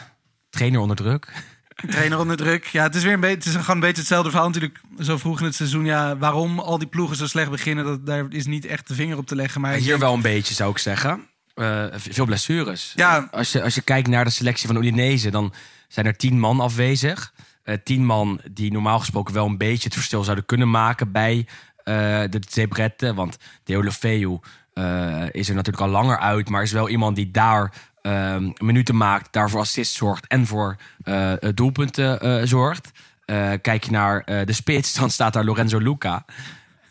Trainer 0.49 0.81
onder 0.81 0.97
druk. 0.97 1.33
Trainer 1.91 2.19
onder 2.19 2.37
druk. 2.37 2.65
Ja, 2.67 2.83
het 2.83 2.95
is 2.95 3.03
weer 3.03 3.13
een 3.13 3.21
beetje, 3.21 3.37
het 3.37 3.47
is 3.47 3.55
gewoon 3.55 3.75
een 3.75 3.81
beetje 3.81 3.99
hetzelfde 3.99 4.31
verhaal 4.31 4.47
natuurlijk. 4.49 4.81
Zo 4.99 5.17
vroeg 5.19 5.39
in 5.39 5.45
het 5.45 5.55
seizoen. 5.55 5.85
Ja, 5.85 6.17
waarom 6.17 6.59
al 6.59 6.79
die 6.79 6.89
ploegen 6.89 7.17
zo 7.17 7.27
slecht 7.27 7.51
beginnen, 7.51 7.85
dat, 7.85 8.07
daar 8.07 8.27
is 8.29 8.47
niet 8.47 8.65
echt 8.65 8.89
de 8.89 8.95
vinger 8.95 9.17
op 9.17 9.27
te 9.27 9.35
leggen. 9.35 9.61
Maar 9.61 9.75
Hier 9.75 9.87
denk- 9.89 10.01
wel 10.01 10.15
een 10.15 10.23
beetje, 10.23 10.55
zou 10.55 10.71
ik 10.71 10.79
zeggen. 10.79 11.27
Eh, 11.55 11.85
veel 11.97 12.25
blessures. 12.25 12.93
Ja. 12.97 13.29
Als, 13.31 13.53
je, 13.53 13.63
als 13.63 13.75
je 13.75 13.81
kijkt 13.83 14.09
naar 14.09 14.25
de 14.25 14.31
selectie 14.31 14.67
van 14.67 14.77
Udinese, 14.77 15.31
dan 15.31 15.53
zijn 15.89 16.07
er 16.07 16.17
tien 16.17 16.39
man 16.39 16.61
afwezig. 16.61 17.33
Eh, 17.63 17.75
tien 17.85 18.05
man 18.07 18.41
die 18.51 18.73
normaal 18.73 18.99
gesproken 18.99 19.35
wel 19.35 19.47
een 19.47 19.59
beetje 19.59 19.85
het 19.85 19.95
verschil 19.95 20.23
zouden 20.23 20.47
kunnen 20.47 20.71
maken 20.71 21.13
bij 21.13 21.47
eh, 21.77 21.95
de 22.31 22.43
Zebrette. 22.49 23.15
Want 23.15 23.37
Deulofeu 23.65 24.39
eh 24.73 25.23
is 25.31 25.49
er 25.49 25.55
natuurlijk 25.55 25.85
al 25.85 25.91
langer 25.91 26.19
uit, 26.19 26.49
maar 26.49 26.63
is 26.63 26.73
wel 26.73 26.89
iemand 26.89 27.17
die 27.17 27.31
daar 27.31 27.73
ehm, 28.03 28.51
minuten 28.59 28.97
maakt, 28.97 29.33
daarvoor 29.33 29.61
assist 29.61 29.95
zorgt 29.95 30.27
en 30.27 30.47
voor 30.47 30.77
eh, 31.03 31.33
doelpunten 31.55 32.21
eh, 32.21 32.47
zorgt. 32.47 32.91
Eh, 33.25 33.53
kijk 33.63 33.85
je 33.85 33.91
naar 33.91 34.21
eh, 34.21 34.47
de 34.47 34.53
spits, 34.53 34.95
dan 34.95 35.11
staat 35.11 35.33
daar 35.33 35.45
Lorenzo 35.45 35.79
Luca. 35.79 36.25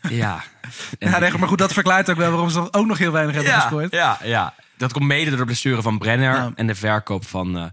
Ja. 0.08 0.42
Ja, 0.98 1.18
nee, 1.18 1.38
maar 1.38 1.48
goed, 1.48 1.58
dat 1.58 1.72
verklaart 1.72 2.10
ook 2.10 2.16
wel 2.16 2.30
waarom 2.30 2.50
ze 2.50 2.72
ook 2.72 2.86
nog 2.86 2.98
heel 2.98 3.12
weinig 3.12 3.34
hebben 3.34 3.52
ja, 3.52 3.60
gescoord. 3.60 3.92
Ja, 3.92 4.18
ja. 4.22 4.54
Dat 4.76 4.92
komt 4.92 5.04
mede 5.06 5.30
door 5.30 5.38
de 5.38 5.44
blessure 5.44 5.82
van 5.82 5.98
Brenner 5.98 6.34
Ja. 6.34 6.52
en 6.54 6.66
de 6.66 6.74
verkoop 6.74 7.26
van, 7.26 7.56
eh, 7.56 7.64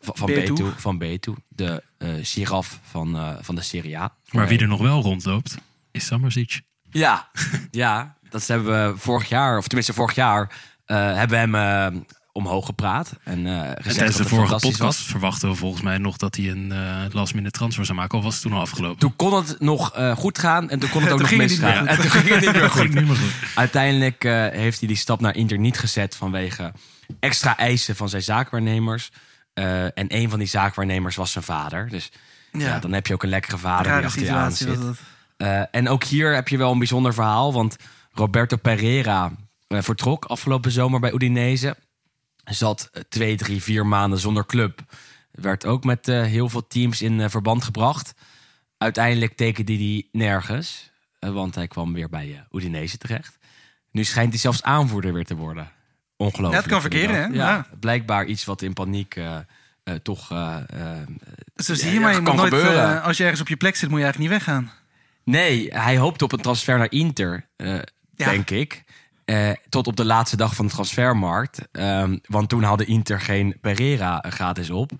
Van, 0.00 0.26
Betu. 0.26 0.52
Betu. 0.52 0.72
Van 0.76 0.98
Betu. 0.98 1.34
De 1.48 1.82
eh 1.98 2.08
giraf 2.22 2.78
van, 2.82 3.16
eh, 3.16 3.34
van 3.40 3.54
de 3.54 3.62
Serie 3.62 3.98
A. 3.98 4.14
Maar 4.30 4.48
wie 4.48 4.58
er 4.60 4.68
nog 4.68 4.80
wel 4.80 5.02
rondloopt, 5.02 5.58
is 5.90 6.06
Samarzic. 6.06 6.60
Ja, 6.90 7.28
ja, 7.70 8.16
dat 8.28 8.46
hebben 8.46 8.92
we 8.92 8.98
vorig 8.98 9.28
jaar, 9.28 9.58
of 9.58 9.66
tenminste 9.66 9.92
vorig 9.92 10.14
jaar, 10.14 10.52
eh, 10.84 10.96
hebben 10.96 11.50
we 11.50 11.58
hem 11.58 11.94
eh, 11.94 12.00
omhoog 12.36 12.66
gepraat. 12.66 13.12
En, 13.24 13.44
dat 13.44 13.94
tijdens 13.94 14.16
de 14.16 14.24
vorige 14.24 14.52
podcast 14.52 14.78
was. 14.78 14.98
verwachten 14.98 15.48
we 15.48 15.54
volgens 15.54 15.82
mij 15.82 15.98
nog 15.98 16.16
dat 16.16 16.36
hij 16.36 16.50
een 16.50 16.72
eh 16.72 16.96
last 17.10 17.34
minute 17.34 17.58
transfer 17.58 17.84
zou 17.84 17.98
maken. 17.98 18.18
Of 18.18 18.24
was 18.24 18.34
het 18.34 18.42
toen 18.42 18.52
al 18.52 18.60
afgelopen? 18.60 18.98
Toen 18.98 19.16
kon 19.16 19.34
het 19.34 19.60
nog 19.60 19.92
eh, 19.92 20.16
goed 20.16 20.38
gaan 20.38 20.70
en 20.70 20.78
toen 20.78 20.90
kon 20.90 21.02
het 21.02 21.12
ook 21.12 21.20
nog 21.20 21.36
misgaan. 21.36 21.86
En 21.86 21.96
toen 22.00 22.10
ging 22.10 22.28
het 22.28 22.40
niet 22.40 22.52
meer 22.52 22.70
goed. 22.78 22.94
niet 22.94 23.06
meer 23.06 23.16
goed. 23.16 23.32
Uiteindelijk 23.54 24.22
heeft 24.52 24.78
hij 24.78 24.88
die 24.88 24.96
stap 24.96 25.20
naar 25.20 25.36
Inter 25.36 25.58
niet 25.58 25.78
gezet 25.78 26.16
vanwege 26.16 26.72
extra 27.20 27.56
eisen 27.56 27.96
van 27.96 28.08
zijn 28.08 28.22
zaakwaarnemers. 28.22 29.10
En 29.54 29.92
een 29.94 30.30
van 30.30 30.38
die 30.38 30.48
zaakwaarnemers 30.48 31.16
was 31.16 31.32
zijn 31.32 31.44
vader. 31.44 31.88
Dus 31.88 32.10
ja. 32.52 32.78
dan 32.78 32.92
heb 32.92 33.06
je 33.06 33.14
ook 33.14 33.22
een 33.22 33.28
lekkere 33.28 33.58
vader 33.58 33.96
die 33.96 34.06
achter 34.06 34.22
je 34.22 34.32
aan 34.32 34.52
zit. 34.52 34.78
en 35.70 35.88
ook 35.88 36.04
hier 36.04 36.34
heb 36.34 36.48
je 36.48 36.56
wel 36.56 36.72
een 36.72 36.78
bijzonder 36.78 37.14
verhaal. 37.14 37.52
Want 37.52 37.76
Roberto 38.12 38.56
Pereira 38.56 39.32
vertrok 39.68 40.24
afgelopen 40.24 40.70
zomer 40.70 41.00
bij 41.00 41.12
Udinese. 41.12 41.76
Zat 42.54 42.88
eh, 42.92 43.02
twee, 43.08 43.36
drie, 43.36 43.62
vier 43.62 43.86
maanden 43.86 44.18
zonder 44.18 44.46
club. 44.46 44.80
Werd 45.30 45.66
ook 45.66 45.84
met 45.84 46.08
eh, 46.08 46.22
heel 46.22 46.48
veel 46.48 46.66
teams 46.66 47.02
in 47.02 47.20
eh, 47.20 47.28
verband 47.28 47.64
gebracht. 47.64 48.14
Uiteindelijk 48.78 49.36
tekende 49.36 49.76
hij 49.76 50.08
nergens. 50.12 50.90
want 51.20 51.54
hij 51.54 51.68
kwam 51.68 51.92
weer 51.92 52.08
bij 52.08 52.44
Udinese 52.52 52.98
terecht. 52.98 53.38
Nu 53.90 54.04
schijnt 54.04 54.30
hij 54.30 54.38
zelfs 54.38 54.62
aanvoerder 54.62 55.12
weer 55.12 55.24
te 55.24 55.36
worden. 55.36 55.70
Ongelooflijk. 56.16 56.62
Het 56.62 56.72
kan 56.72 56.80
verkeren, 56.80 57.14
hè? 57.14 57.22
Ja, 57.22 57.32
Ja. 57.32 57.66
Blijkbaar 57.80 58.24
iets 58.26 58.44
wat 58.44 58.62
in 58.62 58.72
paniek 58.72 59.20
toch... 60.02 60.26
Zo 61.56 61.74
zie 61.74 61.92
je 61.92 62.00
maar, 62.00 62.14
je 62.14 62.20
moet 62.20 62.34
nooit, 62.34 62.52
als 63.02 63.16
je 63.16 63.22
ergens 63.22 63.40
op 63.40 63.48
je 63.48 63.56
plek 63.56 63.76
zit, 63.76 63.88
moet 63.88 63.98
je 63.98 64.04
eigenlijk 64.04 64.32
niet 64.32 64.44
weggaan. 64.44 64.72
Nee, 65.24 65.68
hij 65.74 65.96
hoopte 65.98 66.24
op 66.24 66.32
een 66.32 66.40
transfer 66.40 66.78
naar 66.78 66.90
Inter, 66.90 67.46
Ja. 67.56 67.84
denk 68.14 68.50
ik. 68.50 68.84
Eh, 69.26 69.50
tot 69.68 69.86
op 69.86 69.96
de 69.96 70.04
laatste 70.04 70.36
dag 70.36 70.54
van 70.54 70.66
de 70.66 70.72
transfermarkt. 70.72 71.68
Ehm, 71.72 72.18
want 72.26 72.48
toen 72.48 72.62
hadden 72.62 72.86
Inter 72.86 73.20
geen 73.20 73.56
Pereira 73.60 74.24
gratis 74.28 74.70
op. 74.70 74.90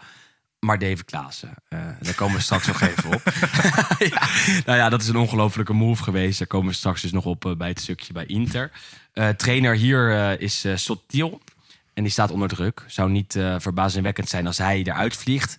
Maar 0.58 0.78
David 0.78 1.04
Klaassen. 1.04 1.54
Eh, 1.68 1.78
daar 2.00 2.14
komen 2.14 2.36
we 2.36 2.42
straks 2.42 2.66
nog 2.66 2.80
even 2.80 3.12
op. 3.14 3.22
ja, 4.12 4.28
nou 4.64 4.78
ja, 4.78 4.88
dat 4.88 5.02
is 5.02 5.08
een 5.08 5.16
ongelofelijke 5.16 5.72
move 5.72 6.02
geweest. 6.02 6.38
Daar 6.38 6.48
komen 6.48 6.68
we 6.68 6.74
straks 6.74 7.02
dus 7.02 7.12
nog 7.12 7.24
op 7.24 7.44
eh, 7.44 7.56
bij 7.56 7.68
het 7.68 7.80
stukje 7.80 8.12
bij 8.12 8.26
Inter. 8.26 8.70
Trainer 9.36 9.74
hier 9.74 10.40
is 10.40 10.64
Sotil. 10.74 11.40
En 11.94 12.02
die 12.02 12.12
staat 12.12 12.30
onder 12.30 12.48
druk. 12.48 12.84
Zou 12.86 13.10
niet 13.10 13.32
verbazingwekkend 13.58 14.28
zijn 14.28 14.46
als 14.46 14.58
hij 14.58 14.82
eruit 14.82 15.16
vliegt 15.16 15.58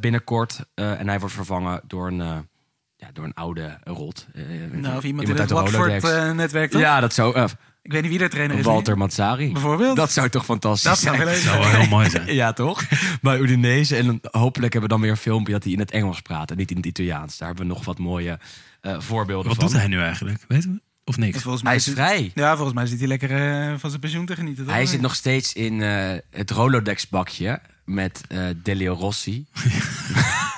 binnenkort. 0.00 0.64
En 0.74 1.08
hij 1.08 1.18
wordt 1.18 1.34
vervangen 1.34 1.80
door 1.86 2.06
een, 2.06 2.48
ja, 2.96 3.08
door 3.12 3.24
een 3.24 3.34
oude 3.34 3.78
rot. 3.84 4.26
Nou, 4.72 4.96
of 4.96 5.04
iemand, 5.04 5.28
in 5.28 5.38
uit 5.38 5.50
het. 5.50 5.58
Watford-netwerk? 5.58 6.72
Ja, 6.72 7.00
dat 7.00 7.14
zou... 7.14 7.34
eh, 7.34 7.44
Ik 7.82 7.92
weet 7.92 8.02
niet 8.02 8.10
wie 8.10 8.18
de 8.20 8.28
trainer 8.28 8.58
is. 8.58 8.64
Walter. 8.64 8.98
Mazzari. 8.98 9.52
Bijvoorbeeld? 9.52 9.96
Dat 9.96 10.12
zou 10.12 10.28
toch 10.28 10.44
fantastisch 10.44 10.90
Dat 10.90 10.98
zou 10.98 11.16
zijn? 11.16 11.28
leuk 11.28 11.36
zou 11.36 11.58
wel 11.58 11.68
heel 11.80 11.88
mooi 11.88 12.10
zijn. 12.10 12.34
Ja, 12.42 12.52
toch? 12.52 12.84
Bij 13.22 13.38
Udinese. 13.38 13.96
En 13.96 14.20
hopelijk 14.30 14.72
hebben 14.72 14.90
we 14.90 14.96
dan 14.96 15.00
weer 15.00 15.10
een 15.10 15.16
filmpje 15.16 15.52
dat 15.52 15.64
hij 15.64 15.72
in 15.72 15.78
het 15.78 15.90
Engels 15.90 16.20
praat 16.20 16.50
en 16.50 16.56
niet 16.56 16.70
in 16.70 16.76
het 16.76 16.86
Italiaans. 16.86 17.38
Daar 17.38 17.48
hebben 17.48 17.66
we 17.66 17.72
nog 17.72 17.84
wat 17.84 17.98
mooie 17.98 18.38
eh, 18.80 19.00
voorbeelden 19.00 19.46
Wat 19.48 19.56
van. 19.56 19.66
doet 19.66 19.76
hij 19.76 19.86
nu 19.86 20.00
eigenlijk? 20.00 20.44
Weten 20.48 20.72
we? 20.72 20.80
Of 21.04 21.16
niks? 21.16 21.42
Volgens 21.42 21.62
mij 21.62 21.72
Hij 21.72 21.80
is 21.80 21.86
zit- 21.86 21.94
vrij. 21.94 22.30
Ja, 22.34 22.54
volgens 22.54 22.74
mij 22.76 22.86
zit 22.86 22.98
hij 22.98 23.08
lekker 23.08 23.30
eh, 23.30 23.74
van 23.78 23.88
zijn 23.90 24.00
pensioen 24.00 24.26
te 24.26 24.34
genieten. 24.34 24.68
Hij 24.68 24.86
zit 24.86 25.00
nog 25.00 25.14
steeds 25.14 25.52
in 25.52 25.82
eh, 25.82 26.18
het 26.30 26.50
Rolodex-bakje 26.50 27.60
met 27.84 28.20
eh 28.28 28.44
Delio 28.62 28.92
Rossi. 28.94 29.46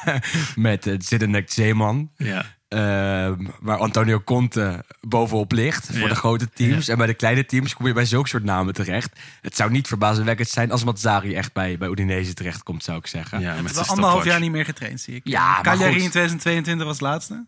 met 0.57 0.87
uh, 0.87 0.95
Zidane 0.99 1.43
Zeeman. 1.47 2.11
Ja. 2.17 2.45
Ehm, 2.75 3.47
waar 3.61 3.79
Antonio 3.79 4.21
Conte 4.21 4.85
bovenop 5.01 5.53
ligt 5.53 5.87
voor 5.87 5.99
Ja. 5.99 6.09
de 6.09 6.15
grote 6.15 6.49
teams. 6.51 6.89
En 6.89 6.97
bij 6.99 7.07
de 7.07 7.15
kleine 7.15 7.45
teams 7.47 7.75
kom 7.75 7.87
je 7.87 7.93
bij 7.93 8.05
zulke 8.05 8.29
soort 8.29 8.45
namen 8.45 8.75
terecht. 8.75 9.19
Het 9.41 9.57
zou 9.57 9.71
niet 9.71 9.89
verbazingwekkend 9.89 10.49
zijn 10.49 10.71
als 10.71 10.85
Mazzari 10.85 11.35
echt 11.35 11.53
bij, 11.53 11.79
bij 11.79 11.89
Udinese 11.89 12.35
terechtkomt, 12.35 12.85
zou 12.85 12.99
ik 12.99 13.07
zeggen. 13.07 13.41
ja, 13.41 13.63
met 13.63 13.89
anderhalf 13.89 14.25
jaar 14.25 14.41
niet 14.41 14.51
meer 14.51 14.65
getraind, 14.65 15.01
zie 15.01 15.15
ik. 15.15 15.21
Ja, 15.25 15.61
Cagliari 15.63 15.93
in 16.03 16.11
2022 16.11 16.87
was 16.87 17.01
laatste. 17.01 17.47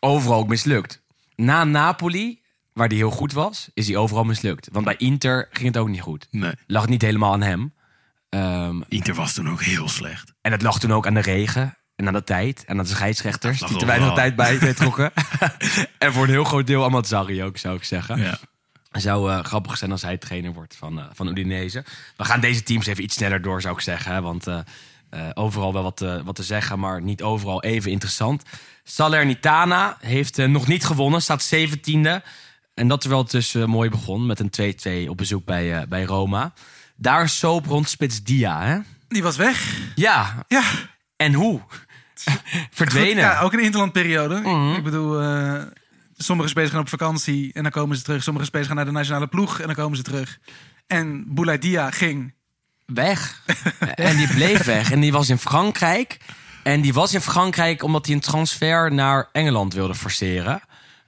Overal 0.00 0.38
ook 0.38 0.48
mislukt. 0.48 1.02
Na 1.36 1.64
Napoli, 1.64 2.40
waar 2.72 2.88
hij 2.88 2.96
heel 2.96 3.10
goed 3.10 3.32
was, 3.32 3.70
is 3.74 3.86
hij 3.86 3.96
overal 3.96 4.24
mislukt. 4.24 4.68
Want 4.72 4.84
bij 4.84 4.94
Inter 4.96 5.48
ging 5.50 5.66
het 5.66 5.76
ook 5.76 5.88
niet 5.88 6.00
goed. 6.00 6.26
Nee. 6.30 6.52
Lag 6.66 6.88
niet 6.88 7.02
helemaal 7.02 7.32
aan 7.32 7.42
hem. 7.42 7.74
Ehm, 8.28 8.80
Inter 8.88 9.14
was 9.14 9.32
toen 9.34 9.48
ook 9.50 9.62
heel 9.62 9.88
slecht. 9.88 10.32
en 10.40 10.52
het 10.52 10.62
lag 10.62 10.78
toen 10.80 10.92
ook 10.92 11.06
aan 11.06 11.14
de 11.14 11.20
regen. 11.20 11.76
En 11.98 12.06
aan 12.06 12.12
de 12.12 12.24
tijd. 12.24 12.64
En 12.64 12.78
aan 12.78 12.84
de 12.84 12.90
scheidsrechters. 12.90 13.60
Die 13.60 13.76
te 13.76 13.86
weinig 13.86 14.14
tijd 14.14 14.36
bij 14.36 14.58
betrokken. 14.58 15.12
en 15.98 16.12
voor 16.12 16.22
een 16.24 16.30
heel 16.30 16.44
groot 16.44 16.66
deel 16.66 16.88
Mazzari 16.88 17.42
ook, 17.42 17.56
zou 17.56 17.76
ik 17.76 17.84
zeggen. 17.84 18.18
Ja. 18.20 18.38
Zou 18.90 19.32
eh, 19.32 19.44
grappig 19.44 19.76
zijn 19.76 19.90
als 19.90 20.02
hij 20.02 20.16
trainer 20.16 20.52
wordt 20.52 20.76
van, 20.76 20.98
eh, 20.98 21.04
van 21.12 21.28
Udinese. 21.28 21.84
We 22.16 22.24
gaan 22.24 22.40
deze 22.40 22.62
teams 22.62 22.86
even 22.86 23.02
iets 23.04 23.14
sneller 23.14 23.42
door, 23.42 23.60
zou 23.60 23.74
ik 23.74 23.80
zeggen. 23.80 24.12
Hè? 24.12 24.20
Want 24.20 24.46
eh, 24.46 24.58
eh, 25.10 25.20
overal 25.34 25.72
wel 25.72 25.82
wat, 25.82 26.00
eh, 26.00 26.20
wat 26.24 26.34
te 26.34 26.42
zeggen, 26.42 26.78
maar 26.78 27.02
niet 27.02 27.22
overal 27.22 27.62
even 27.62 27.90
interessant. 27.90 28.42
Salernitana 28.84 29.96
heeft 30.00 30.36
nog 30.36 30.66
niet 30.66 30.84
gewonnen, 30.84 31.22
staat 31.22 31.42
17e. 31.54 32.22
En 32.78 32.88
dat 32.88 33.00
terwijl 33.00 33.22
het 33.22 33.30
dus 33.30 33.54
eh, 33.54 33.64
mooi 33.64 33.90
begon 33.90 34.26
met 34.26 34.40
een 34.40 34.50
2-2 35.06 35.08
op 35.10 35.16
bezoek 35.16 35.44
bij, 35.44 35.76
eh, 35.76 35.86
bij 35.88 36.04
Roma. 36.04 36.52
Daar 36.96 37.28
soap 37.28 37.66
rond 37.66 37.88
Spits 37.88 38.22
Dia, 38.22 38.62
hè? 38.62 38.78
Die 39.08 39.22
was 39.22 39.36
weg. 39.36 39.76
Ja, 39.94 40.44
Ja, 40.48 40.62
en 41.16 41.32
hoe? 41.32 41.60
Verdwenen. 42.70 43.16
ja, 43.24 43.40
ook 43.40 43.52
in 43.52 43.58
de 43.58 43.64
interlandperiode. 43.64 44.40
Mhm. 44.40 44.74
Ik 44.74 44.82
bedoel, 44.84 45.20
eh, 45.20 45.62
sommige 46.16 46.48
spelers 46.48 46.70
gaan 46.70 46.80
op 46.80 46.88
vakantie 46.88 47.52
en 47.52 47.62
dan 47.62 47.72
komen 47.72 47.96
ze 47.96 48.02
terug. 48.02 48.22
Sommige 48.22 48.46
spelers 48.46 48.66
gaan 48.68 48.76
naar 48.76 48.84
de 48.84 48.90
nationale 48.92 49.26
ploeg 49.26 49.60
en 49.60 49.66
dan 49.66 49.74
komen 49.74 49.96
ze 49.96 50.02
terug. 50.02 50.38
En 50.86 51.24
Bouladia 51.34 51.90
ging. 51.90 52.34
weg. 52.86 53.42
en 53.94 54.16
die 54.16 54.28
bleef 54.28 54.64
weg. 54.64 54.90
En 54.92 55.00
die 55.00 55.12
was 55.12 55.28
in 55.28 55.38
Frankrijk. 55.38 56.18
En 56.62 56.80
die 56.80 56.92
was 56.92 57.14
in 57.14 57.20
Frankrijk 57.20 57.82
omdat 57.82 58.06
hij 58.06 58.14
een 58.14 58.20
transfer 58.20 58.92
naar 58.92 59.28
Engeland 59.32 59.74
wilde 59.74 59.94
forceren. 59.94 60.60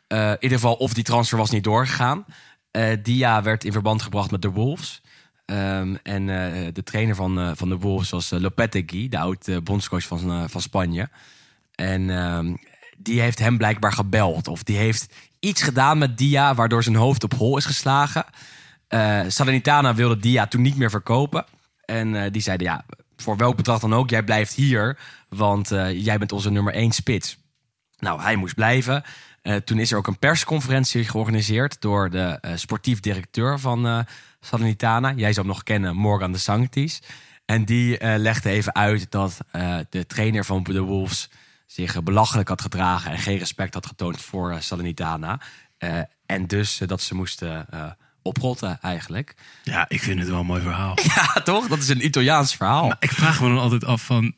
Eh, 0.07 0.29
in 0.31 0.37
ieder 0.41 0.59
geval, 0.59 0.75
of 0.75 0.95
die 0.95 1.05
transfer 1.05 1.39
was 1.39 1.51
niet 1.51 1.65
doorgegaan. 1.65 2.25
Eh 2.71 2.97
Dia 3.03 3.43
werd 3.43 3.65
in 3.65 3.73
verband 3.73 4.03
gebracht 4.03 4.31
met 4.31 4.43
de 4.43 4.51
Wolves. 4.51 5.03
Ehm, 5.51 5.95
en 6.03 6.29
eh, 6.29 6.73
de 6.73 6.83
trainer 6.83 7.15
van, 7.15 7.39
eh, 7.39 7.51
van 7.55 7.69
de 7.69 7.79
Wolves 7.79 8.11
was 8.11 8.33
uh, 8.33 8.41
Lopetegui, 8.41 9.09
de 9.09 9.19
oud 9.19 9.65
bondscoach 9.65 10.07
van, 10.07 10.51
van 10.51 10.61
Spanje. 10.61 11.09
En 11.75 12.11
ehm, 12.11 12.55
die 12.99 13.21
heeft 13.21 13.39
hem 13.39 13.57
blijkbaar 13.57 13.93
gebeld. 13.93 14.49
Of 14.49 14.63
die 14.63 14.77
heeft 14.77 15.15
iets 15.41 15.63
gedaan 15.63 15.99
met 15.99 16.19
Dia, 16.19 16.55
waardoor 16.55 16.83
zijn 16.83 16.97
hoofd 16.97 17.25
op 17.25 17.35
hol 17.35 17.57
is 17.57 17.65
geslagen. 17.65 18.25
Salernitana 19.27 19.95
wilde 19.95 20.17
Dia 20.17 20.47
toen 20.47 20.63
niet 20.63 20.77
meer 20.77 20.91
verkopen. 20.91 21.45
En 21.85 22.33
die 22.33 22.43
zeiden, 22.43 22.67
ja, 22.67 22.85
voor 23.17 23.37
welk 23.37 23.57
bedrag 23.57 23.81
dan 23.81 23.95
ook, 23.95 24.11
jij 24.11 24.23
blijft 24.23 24.55
hier. 24.55 24.99
Want 25.29 25.69
jij 25.93 26.19
bent 26.19 26.33
onze 26.33 26.51
nummer 26.51 26.75
één 26.75 26.93
spits. 26.93 27.39
Nou, 27.99 28.21
hij 28.21 28.37
moest 28.37 28.55
blijven. 28.55 29.03
Toen 29.65 29.79
is 29.79 29.93
er 29.93 29.99
ook 29.99 30.07
een 30.07 30.19
persconferentie 30.19 31.05
georganiseerd 31.05 31.81
door 31.81 32.11
de 32.11 32.39
sportief 32.55 33.01
directeur 33.01 33.59
van 33.59 34.07
Salernitana. 34.41 35.13
Jij 35.13 35.33
zou 35.33 35.47
hem 35.47 35.55
nog 35.55 35.63
kennen, 35.63 35.97
Morgan 35.97 36.33
de 36.33 36.39
Sanctis. 36.39 37.03
En 37.45 37.65
die 37.65 37.99
eh, 37.99 38.19
legde 38.19 38.51
even 38.51 38.75
uit 38.75 39.11
dat 39.11 39.39
eh, 39.51 39.79
de 39.91 40.07
trainer 40.07 40.45
van 40.45 40.63
de 40.63 40.81
Wolves 40.81 41.31
zich 41.67 42.03
belachelijk 42.03 42.49
had 42.49 42.61
gedragen 42.61 43.11
en 43.11 43.19
geen 43.19 43.39
respect 43.39 43.75
had 43.75 43.87
getoond 43.87 44.21
voor 44.21 44.51
eh, 44.53 44.61
Salernitana. 44.61 45.41
Eh, 45.79 46.01
en 46.27 46.47
dus 46.47 46.81
dat 46.87 47.03
ze 47.03 47.15
moesten 47.15 47.67
oprotten 48.23 48.79
eigenlijk. 48.81 49.35
ja, 49.63 49.85
ik 49.89 50.03
vind 50.03 50.19
het 50.19 50.29
wel 50.29 50.41
een 50.41 50.47
mooi 50.47 50.63
verhaal. 50.63 50.99
Ja, 51.15 51.41
toch? 51.43 51.69
Dat 51.69 51.79
is 51.79 51.89
een 51.89 52.05
Italiaans 52.05 52.57
verhaal. 52.57 52.87
Maar 52.87 52.97
ik 52.99 53.13
vraag 53.13 53.41
me 53.41 53.49
dan 53.49 53.59
altijd 53.59 53.85
af 53.85 54.03
van... 54.03 54.35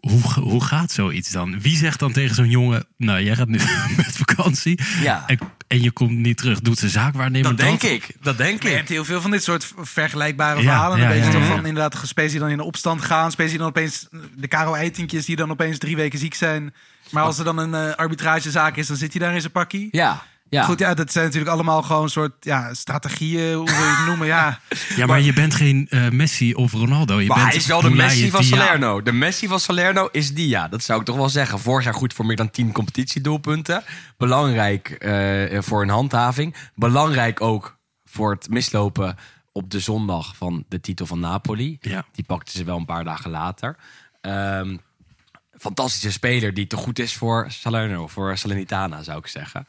Hoe, 0.00 0.32
hoe 0.32 0.64
gaat 0.64 0.92
zoiets 0.92 1.30
dan? 1.30 1.60
Wie 1.60 1.76
zegt 1.76 1.98
dan 1.98 2.12
tegen 2.12 2.34
zo'n 2.34 2.50
jongen... 2.50 2.86
Nou, 2.96 3.22
jij 3.22 3.36
gaat 3.36 3.48
nu 3.48 3.58
met 3.96 4.16
vakantie. 4.16 4.80
Ja. 5.00 5.26
En, 5.26 5.38
en 5.72 5.82
je 5.82 5.90
komt 5.90 6.10
niet 6.10 6.36
terug. 6.36 6.60
Doet 6.60 6.78
ze 6.78 6.88
zaakwaarnemer 6.88 7.48
dat 7.48 7.66
denk 7.66 7.82
ik. 7.82 8.16
Dat 8.20 8.36
denk 8.36 8.62
Je 8.62 8.68
ik. 8.70 8.76
hebt 8.76 8.88
heel 8.88 9.04
veel 9.04 9.20
van 9.20 9.30
dit 9.30 9.42
soort 9.42 9.72
vergelijkbare 9.76 10.56
Ja, 10.56 10.62
verhalen. 10.62 10.98
ja, 10.98 11.04
een 11.04 11.10
beetje 11.10 11.26
ja, 11.26 11.32
toch 11.32 11.42
ja. 11.42 11.48
van 11.48 11.66
inderdaad 11.66 12.14
die 12.16 12.38
dan 12.38 12.48
in 12.48 12.56
de 12.56 12.62
opstand 12.64 13.02
gaan. 13.02 13.30
Spelers 13.30 13.50
die 13.52 13.60
dan 13.60 13.68
opeens, 13.70 14.08
de 14.36 14.48
Karel 14.48 14.76
Eitinkjes 14.76 15.24
die 15.24 15.36
dan 15.36 15.50
opeens 15.50 15.78
drie 15.78 15.96
weken 15.96 16.18
ziek 16.18 16.34
zijn. 16.34 16.74
Maar 17.10 17.22
als 17.22 17.38
er 17.38 17.44
dan 17.44 17.58
een 17.58 17.74
eh, 17.74 17.94
arbitragezaak 17.94 18.76
is, 18.76 18.86
dan 18.86 18.96
zit 18.96 19.12
hij 19.12 19.20
daar 19.20 19.34
in 19.34 19.40
zijn 19.40 19.52
pakkie. 19.52 19.88
Ja, 19.90 20.22
ja. 20.52 20.64
Goed, 20.64 20.78
ja, 20.78 20.94
dat 20.94 21.12
zijn 21.12 21.24
natuurlijk 21.24 21.52
allemaal 21.52 21.82
gewoon 21.82 22.08
soort 22.08 22.32
ja, 22.40 22.74
strategieën, 22.74 23.54
hoe 23.54 23.66
wil 23.66 23.74
je 23.74 23.94
het 23.96 24.06
noemen. 24.06 24.26
Ja, 24.26 24.60
Ja, 24.96 25.06
maar, 25.06 25.20
je 25.20 25.32
bent 25.32 25.54
geen 25.54 25.86
eh, 25.90 26.08
Messi 26.08 26.54
of 26.54 26.72
Ronaldo. 26.72 27.20
Je 27.20 27.26
Maar 27.26 27.36
bent 27.36 27.48
hij 27.48 27.58
is 27.58 27.66
wel 27.66 27.80
de 27.80 27.90
Messi 27.90 28.30
van 28.30 28.40
Dia. 28.40 28.56
Salerno. 28.56 29.02
De 29.02 29.12
Messi 29.12 29.48
van 29.48 29.60
Salerno 29.60 30.08
is 30.10 30.34
Dia. 30.34 30.68
Dat 30.68 30.82
zou 30.82 31.00
ik 31.00 31.06
toch 31.06 31.16
wel 31.16 31.28
zeggen. 31.28 31.58
Vorig 31.58 31.84
jaar 31.84 31.94
goed 31.94 32.12
voor 32.12 32.26
meer 32.26 32.36
dan 32.36 32.50
10 32.50 32.72
competitiedoelpunten. 32.72 33.82
Belangrijk 34.16 34.90
eh, 34.90 35.60
voor 35.62 35.82
een 35.82 35.88
handhaving. 35.88 36.54
Belangrijk 36.74 37.40
ook 37.40 37.78
voor 38.04 38.30
het 38.30 38.50
mislopen 38.50 39.16
op 39.52 39.70
de 39.70 39.80
zondag 39.80 40.36
van 40.36 40.64
de 40.68 40.80
titel 40.80 41.06
van 41.06 41.20
Napoli. 41.20 41.78
Ja. 41.80 42.04
Die 42.12 42.24
pakte 42.24 42.52
ze 42.52 42.64
wel 42.64 42.76
een 42.76 42.84
paar 42.84 43.04
dagen 43.04 43.30
later. 43.30 43.76
Ehm, 44.20 44.76
fantastische 45.58 46.12
speler 46.12 46.54
die 46.54 46.66
te 46.66 46.76
goed 46.76 46.98
is 46.98 47.14
voor 47.14 47.46
Salerno, 47.48 48.06
voor 48.06 48.38
Salernitana 48.38 49.02
zou 49.02 49.18
ik 49.18 49.26
zeggen. 49.26 49.66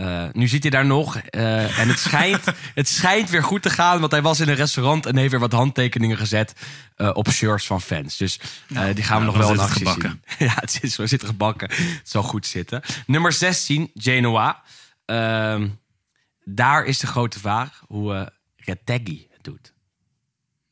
Eh, 0.00 0.24
nu 0.32 0.48
zit 0.48 0.62
hij 0.62 0.70
daar 0.70 0.86
nog 0.86 1.16
eh, 1.16 1.78
en 1.78 1.88
het 1.88 1.98
schijnt, 1.98 2.44
het 2.74 2.88
schijnt 2.88 3.30
weer 3.30 3.42
goed 3.42 3.62
te 3.62 3.70
gaan, 3.70 4.00
want 4.00 4.12
hij 4.12 4.22
was 4.22 4.40
in 4.40 4.48
een 4.48 4.54
restaurant 4.54 5.06
en 5.06 5.16
heeft 5.16 5.30
weer 5.30 5.40
wat 5.40 5.52
handtekeningen 5.52 6.16
gezet 6.16 6.52
eh, 6.96 7.10
op 7.12 7.30
shirts 7.30 7.66
van 7.66 7.80
fans. 7.80 8.16
Dus 8.16 8.40
eh, 8.68 8.94
die 8.94 9.04
gaan 9.04 9.18
we 9.18 9.24
nou, 9.24 9.24
nog 9.24 9.36
wel 9.36 9.48
in 9.50 9.54
zit 9.56 9.64
actie 9.64 9.86
gebakken. 9.86 10.22
zien. 10.38 10.48
Ja, 10.48 10.54
het 10.54 10.78
is 10.82 10.94
zo 10.94 11.06
zit 11.06 11.24
gebakken. 11.24 11.70
Het 11.70 12.00
zal 12.08 12.22
goed 12.22 12.46
zitten. 12.46 12.82
Nummer 13.06 13.32
16, 13.32 13.90
Genoa. 13.94 14.62
Ehm, 15.04 15.68
daar 16.44 16.84
is 16.84 16.98
de 16.98 17.06
grote 17.06 17.38
vraag 17.38 17.82
hoe 17.86 18.14
eh 18.14 18.26
Retegui 18.56 19.26
het 19.30 19.44
doet. 19.44 19.74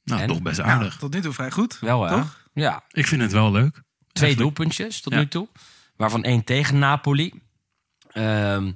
Nou, 0.05 0.21
En? 0.21 0.29
toch 0.29 0.43
best 0.43 0.57
Ja, 0.57 0.65
aardig. 0.65 0.97
tot 0.97 1.15
nu 1.15 1.21
toe 1.21 1.33
vrij 1.33 1.51
goed. 1.51 1.79
Wel? 1.81 2.09
Toch? 2.09 2.47
Ja, 2.53 2.85
Ik 2.91 3.07
vind 3.07 3.23
het 3.23 3.33
wel 3.33 3.51
leuk. 3.53 3.71
twee 3.73 3.83
Eigenlijk. 4.13 4.39
doelpuntjes 4.39 5.01
tot 5.01 5.13
Ja. 5.13 5.19
nu 5.19 5.29
toe. 5.29 5.49
Waarvan 5.97 6.25
één 6.25 6.45
tegen 6.45 6.79
Napoli. 6.79 7.33
Ehm, 8.13 8.73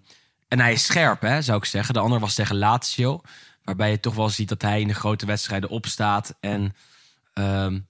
en 0.53 0.61
hij 0.61 0.73
is 0.73 0.85
scherp, 0.85 1.21
hè, 1.21 1.43
zou 1.43 1.59
ik 1.59 1.65
zeggen. 1.65 1.95
De 1.95 2.01
ander 2.01 2.21
was 2.21 2.35
tegen 2.35 2.59
Lazio. 2.59 3.21
Waarbij 3.65 3.91
je 3.91 4.01
toch 4.01 4.15
wel 4.15 4.29
ziet 4.29 4.49
dat 4.49 4.63
hij 4.63 4.81
in 4.81 4.89
de 4.89 4.95
grote 4.95 5.27
wedstrijden 5.27 5.71
opstaat. 5.71 6.35
En 6.41 6.75
ehm, 7.33 7.81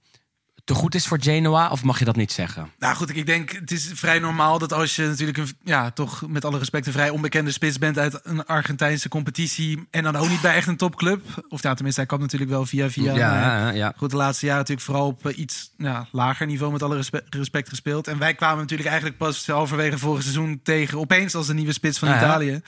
te 0.65 0.75
goed 0.75 0.95
is 0.95 1.07
voor 1.07 1.19
Genoa? 1.23 1.69
Of 1.71 1.83
mag 1.83 1.99
je 1.99 2.05
dat 2.05 2.17
niet 2.17 2.33
zeggen? 2.33 2.71
Nou 2.79 2.95
goed, 2.97 3.17
ik- 3.17 3.27
denk 3.27 3.51
het 3.51 3.71
is 3.71 3.91
vrij 3.95 4.19
normaal 4.19 4.59
dat 4.59 4.73
als 4.73 4.97
je 4.97 5.07
natuurlijk 5.07 5.39
een, 5.39 5.49
ja, 5.65 5.91
toch 5.91 6.29
met 6.29 6.45
alle 6.45 6.59
respect 6.59 6.87
een 6.87 6.93
vrij 6.93 7.11
onbekende 7.11 7.51
spits 7.51 7.79
bent 7.79 7.99
uit 7.99 8.21
een 8.23 8.47
Argentijnse 8.47 9.09
competitie 9.09 9.87
en 9.91 10.03
dan 10.03 10.17
ook 10.17 10.29
niet 10.29 10.41
bij 10.41 10.55
echt 10.55 10.67
een 10.69 10.77
topclub. 10.77 11.23
Of 11.49 11.63
ja, 11.63 11.75
tenminste, 11.75 12.01
hij 12.01 12.09
kwam 12.09 12.21
natuurlijk 12.21 12.51
wel 12.51 12.67
via 12.67 12.91
via. 12.91 13.15
ja, 13.15 13.31
maar 13.31 13.77
ja. 13.77 13.93
Goed, 13.97 14.11
de 14.11 14.17
laatste 14.17 14.47
jaren 14.47 14.61
natuurlijk 14.61 14.87
vooral 14.87 15.07
op 15.07 15.27
eh, 15.27 15.39
iets 15.39 15.71
ja, 15.77 16.07
lager 16.13 16.47
niveau 16.47 16.73
met 16.73 16.83
alle 16.83 16.97
respe- 16.97 17.25
respect 17.31 17.69
gespeeld. 17.69 18.07
En 18.09 18.19
wij 18.19 18.35
kwamen 18.35 18.59
natuurlijk 18.59 18.89
eigenlijk 18.89 19.19
pas 19.19 19.47
halverwege 19.47 19.99
vorig 19.99 20.23
seizoen 20.23 20.61
tegen 20.63 20.99
opeens 20.99 21.35
als 21.35 21.47
de 21.47 21.55
nieuwe 21.55 21.73
spits 21.73 21.99
van 21.99 22.09
Ja. 22.09 22.17
Italië. 22.17 22.61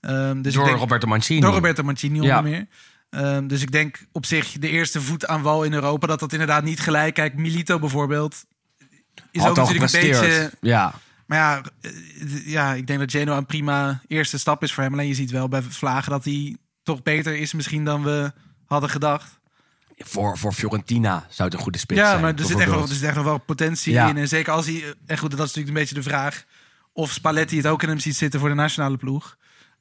Ehm, 0.00 0.42
dus 0.42 0.54
Door 0.54 0.64
denk, 0.64 0.78
Roberto 0.78 1.06
Mancini. 1.08 1.40
door 1.40 1.52
Roberto 1.52 1.82
Mancini 1.82 2.20
onder 2.20 2.42
meer. 2.42 2.66
Ehm, 3.10 3.46
dus 3.46 3.62
ik 3.62 3.72
denk 3.72 4.06
op 4.12 4.26
zich 4.26 4.52
de 4.52 4.68
eerste 4.68 5.00
voet 5.00 5.26
aan 5.26 5.42
wal 5.42 5.62
in 5.62 5.72
Europa 5.72 6.06
dat 6.06 6.20
dat 6.20 6.32
inderdaad 6.32 6.64
niet 6.64 6.80
gelijk. 6.80 7.14
Kijk, 7.14 7.34
Milito 7.36 7.78
bijvoorbeeld 7.78 8.44
is 9.30 9.40
Had 9.40 9.50
ook 9.50 9.56
natuurlijk 9.56 9.92
een 9.92 10.00
beetje. 10.00 10.50
Ja, 10.60 10.94
Maar 11.26 11.38
ja, 11.38 11.62
eh, 11.80 12.46
ja, 12.46 12.74
ik 12.74 12.86
denk 12.86 12.98
dat 12.98 13.10
Genoa 13.10 13.36
een 13.36 13.46
prima 13.46 14.00
eerste 14.06 14.38
stap 14.38 14.62
is 14.62 14.72
voor 14.72 14.82
hem. 14.82 14.92
Alleen 14.92 15.06
je 15.08 15.14
ziet 15.14 15.30
wel 15.30 15.48
bij 15.48 15.62
Vlagen 15.62 16.10
dat 16.10 16.24
hij 16.24 16.56
toch 16.82 17.02
beter 17.02 17.36
is 17.36 17.52
misschien 17.52 17.84
dan 17.84 18.02
we 18.02 18.32
hadden 18.64 18.90
gedacht. 18.90 19.38
voor, 19.96 20.38
voor 20.38 20.52
Fiorentina 20.52 21.26
zou 21.28 21.48
het 21.48 21.56
een 21.58 21.62
goede 21.64 21.78
spits 21.78 22.00
ja, 22.00 22.08
zijn. 22.08 22.20
maar 22.20 22.34
er 22.34 22.44
zit, 22.44 22.58
echt 22.58 22.70
wel, 22.70 22.82
er 22.82 22.88
zit 22.88 23.02
echt 23.02 23.14
nog 23.14 23.24
wel 23.24 23.38
potentie 23.38 23.92
Ja. 23.92 24.08
in. 24.08 24.16
En 24.16 24.28
zeker 24.28 24.52
als 24.52 24.66
hij, 24.66 24.94
en 25.06 25.18
goed, 25.18 25.30
dat 25.30 25.40
is 25.40 25.54
natuurlijk 25.54 25.68
een 25.68 25.80
beetje 25.82 25.94
de 25.94 26.02
vraag 26.02 26.44
of 26.92 27.10
Spalletti 27.12 27.56
het 27.56 27.66
ook 27.66 27.82
in 27.82 27.88
hem 27.88 27.98
ziet 27.98 28.16
zitten 28.16 28.40
voor 28.40 28.48
de 28.48 28.54
nationale 28.54 28.96
ploeg. 28.96 29.36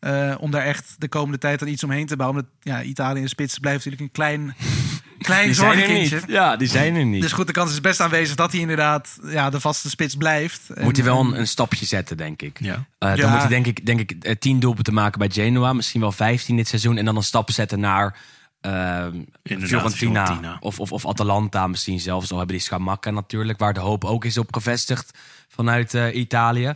Eh, 0.05 0.35
om 0.39 0.51
daar 0.51 0.61
echt 0.65 0.95
de 0.97 1.07
komende 1.07 1.37
tijd 1.37 1.59
dan 1.59 1.67
iets 1.67 1.83
omheen 1.83 2.05
te 2.05 2.15
bouwen. 2.15 2.39
Omdat 2.39 2.53
ja, 2.61 2.83
Italië 2.83 3.19
in 3.21 3.29
spits 3.29 3.59
blijft 3.59 3.85
natuurlijk 3.85 4.01
een 4.01 4.11
klein, 4.11 4.55
klein 5.19 5.45
Die 5.45 5.53
zijn 5.53 5.69
er 5.71 5.75
zorgenkindje. 5.77 6.15
niet. 6.15 6.25
Ja, 6.27 6.55
die 6.55 6.67
zijn 6.67 6.95
er 6.95 7.05
niet. 7.05 7.21
Dus 7.21 7.31
goed, 7.31 7.47
de 7.47 7.53
kans 7.53 7.71
is 7.71 7.81
best 7.81 7.99
aanwezig 7.99 8.35
dat 8.35 8.51
hij 8.51 8.61
inderdaad 8.61 9.17
ja, 9.23 9.49
de 9.49 9.59
vaste 9.59 9.89
spits 9.89 10.15
blijft. 10.15 10.61
moet 10.81 10.95
hij 10.95 11.05
wel 11.05 11.19
en- 11.19 11.25
een, 11.25 11.39
een 11.39 11.47
stapje 11.47 11.85
zetten, 11.85 12.17
denk 12.17 12.41
ik. 12.41 12.57
Ja. 12.61 12.73
Eh, 12.97 13.09
dan 13.09 13.17
Ja. 13.17 13.29
moet 13.29 13.39
hij 13.39 13.47
denk 13.47 13.65
ik, 13.65 13.85
denk 13.85 13.99
ik 13.99 14.23
eh, 14.23 14.35
tien 14.39 14.59
doelpunten 14.59 14.93
maken 14.93 15.19
bij 15.19 15.29
Genoa. 15.31 15.73
Misschien 15.73 16.01
wel 16.01 16.11
15 16.11 16.55
dit 16.55 16.67
seizoen. 16.67 16.97
En 16.97 17.05
dan 17.05 17.15
een 17.15 17.23
stap 17.23 17.51
zetten 17.51 17.79
naar 17.79 18.17
ehm, 18.61 19.21
Fiorentina. 19.43 19.89
Fiorentina. 19.89 20.57
Of, 20.59 20.79
of, 20.79 20.91
of 20.91 21.05
Atalanta 21.07 21.67
misschien 21.67 21.99
zelfs. 21.99 22.31
Al 22.31 22.37
hebben 22.37 22.55
die 22.55 22.65
Scamacca 22.65 23.11
natuurlijk. 23.11 23.59
Waar 23.59 23.73
de 23.73 23.79
hoop 23.79 24.03
ook 24.05 24.25
is 24.25 24.37
op 24.37 24.53
gevestigd 24.53 25.17
vanuit 25.47 25.93
eh, 25.93 26.15
Italië. 26.15 26.73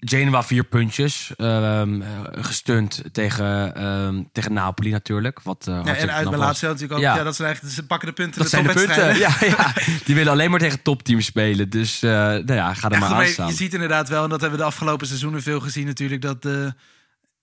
Genoa 0.00 0.42
vier 0.42 0.64
puntjes. 0.64 1.32
eh, 1.36 1.82
gestund 2.32 3.02
tegen, 3.12 3.74
ehm, 3.74 4.22
tegen 4.32 4.52
Napoli 4.52 4.90
natuurlijk. 4.90 5.40
Wat, 5.42 5.66
eh, 5.68 5.80
Ja, 5.84 5.94
en 5.96 6.12
uit 6.12 6.28
bij 6.30 6.38
was. 6.38 6.46
Lazio 6.46 6.68
natuurlijk 6.68 6.94
ook. 6.94 7.00
Ja. 7.00 7.16
Ja. 7.16 7.22
dat 7.22 7.36
zijn 7.36 7.48
eigenlijk, 7.48 7.76
ze 7.76 7.86
pakken 7.86 8.08
de 8.08 8.14
punten. 8.14 8.40
Dat 8.40 8.50
zijn 8.50 8.66
de 8.66 8.72
punten. 8.72 9.18
Ja, 9.18 9.36
ja. 9.40 9.72
Die 10.04 10.14
willen 10.14 10.32
alleen 10.32 10.50
maar 10.50 10.60
tegen 10.60 10.82
topteams 10.82 11.24
spelen. 11.24 11.70
Dus 11.70 12.02
eh, 12.02 12.10
nou 12.10 12.52
ja, 12.52 12.74
ga 12.74 12.90
er 12.90 12.98
maar 12.98 13.08
aan 13.10 13.26
staan. 13.26 13.48
je 13.48 13.54
ziet 13.54 13.74
inderdaad 13.74 14.08
wel, 14.08 14.22
en 14.22 14.28
dat 14.28 14.40
hebben 14.40 14.58
we 14.58 14.64
de 14.64 14.70
afgelopen 14.70 15.06
seizoenen 15.06 15.42
veel 15.42 15.60
gezien 15.60 15.86
natuurlijk, 15.86 16.22
dat 16.22 16.48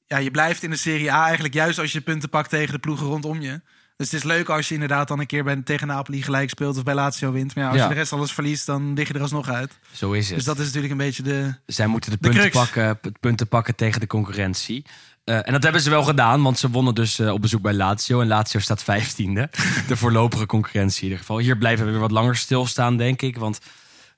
ja, 0.05 0.17
je 0.17 0.31
blijft 0.31 0.63
in 0.63 0.69
de 0.69 0.75
Serie 0.75 1.11
A 1.11 1.23
eigenlijk 1.23 1.53
juist 1.53 1.79
als 1.79 1.91
je 1.91 2.01
punten 2.01 2.29
pakt 2.29 2.49
tegen 2.49 2.73
de 2.73 2.79
ploegen 2.79 3.07
rondom 3.07 3.41
je. 3.41 3.61
Dus 3.97 4.12
het 4.12 4.19
is 4.19 4.23
leuk 4.23 4.49
als 4.49 4.67
je 4.67 4.73
inderdaad 4.73 5.07
dan 5.07 5.19
een 5.19 5.25
keer 5.25 5.43
bij, 5.43 5.62
tegen 5.63 5.88
Napoli 5.88 6.21
gelijk 6.21 6.49
speelt 6.49 6.77
of 6.77 6.83
bij 6.83 6.93
Lazio 6.93 7.31
wint. 7.31 7.55
Maar 7.55 7.63
ja, 7.63 7.69
als 7.69 7.77
Ja. 7.79 7.83
je 7.88 7.89
de 7.93 7.99
rest 7.99 8.13
alles 8.13 8.31
verliest, 8.31 8.65
dan 8.65 8.93
lig 8.93 9.07
je 9.07 9.13
er 9.13 9.21
alsnog 9.21 9.49
uit. 9.49 9.71
Zo 9.91 10.12
is 10.12 10.27
het. 10.27 10.36
Dus 10.36 10.45
dat 10.45 10.60
is 10.60 10.65
natuurlijk 10.65 10.91
een 10.91 10.97
beetje 10.97 11.23
de... 11.23 11.53
Zij 11.65 11.88
moeten 11.88 12.12
de 12.12 12.17
De 12.21 12.29
punten, 12.29 12.49
crux. 12.51 12.55
pakken, 12.71 12.99
punten 13.19 13.47
pakken 13.47 13.75
tegen 13.75 13.99
de 13.99 14.07
concurrentie. 14.07 14.86
Eh, 15.23 15.47
en 15.47 15.51
dat 15.51 15.63
hebben 15.63 15.81
ze 15.81 15.89
wel 15.89 16.03
gedaan, 16.03 16.41
want 16.43 16.60
ze 16.60 16.69
wonnen 16.69 16.95
dus 16.95 17.19
eh, 17.19 17.31
op 17.33 17.41
bezoek 17.41 17.62
bij 17.62 17.73
Lazio. 17.73 18.21
En 18.21 18.27
Lazio 18.27 18.60
staat 18.60 18.83
vijftiende. 18.83 19.49
De 19.88 19.97
voorlopige 19.97 20.45
concurrentie 20.45 20.97
in 20.97 21.03
ieder 21.03 21.19
geval. 21.19 21.38
Hier 21.38 21.57
blijven 21.57 21.86
we 21.86 21.91
weer 21.91 21.99
wat 21.99 22.12
langer 22.12 22.36
stilstaan, 22.36 22.97
denk 22.97 23.21
ik. 23.21 23.38
Want 23.38 23.60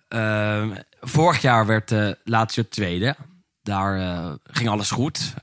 eh, 0.08 0.66
vorig 1.02 1.42
jaar 1.42 1.66
werd 1.66 1.92
Lazio 2.24 2.64
tweede. 2.70 3.16
Daar 3.64 4.00
ging 4.44 4.70
alles 4.70 4.92
goed. 4.92 5.34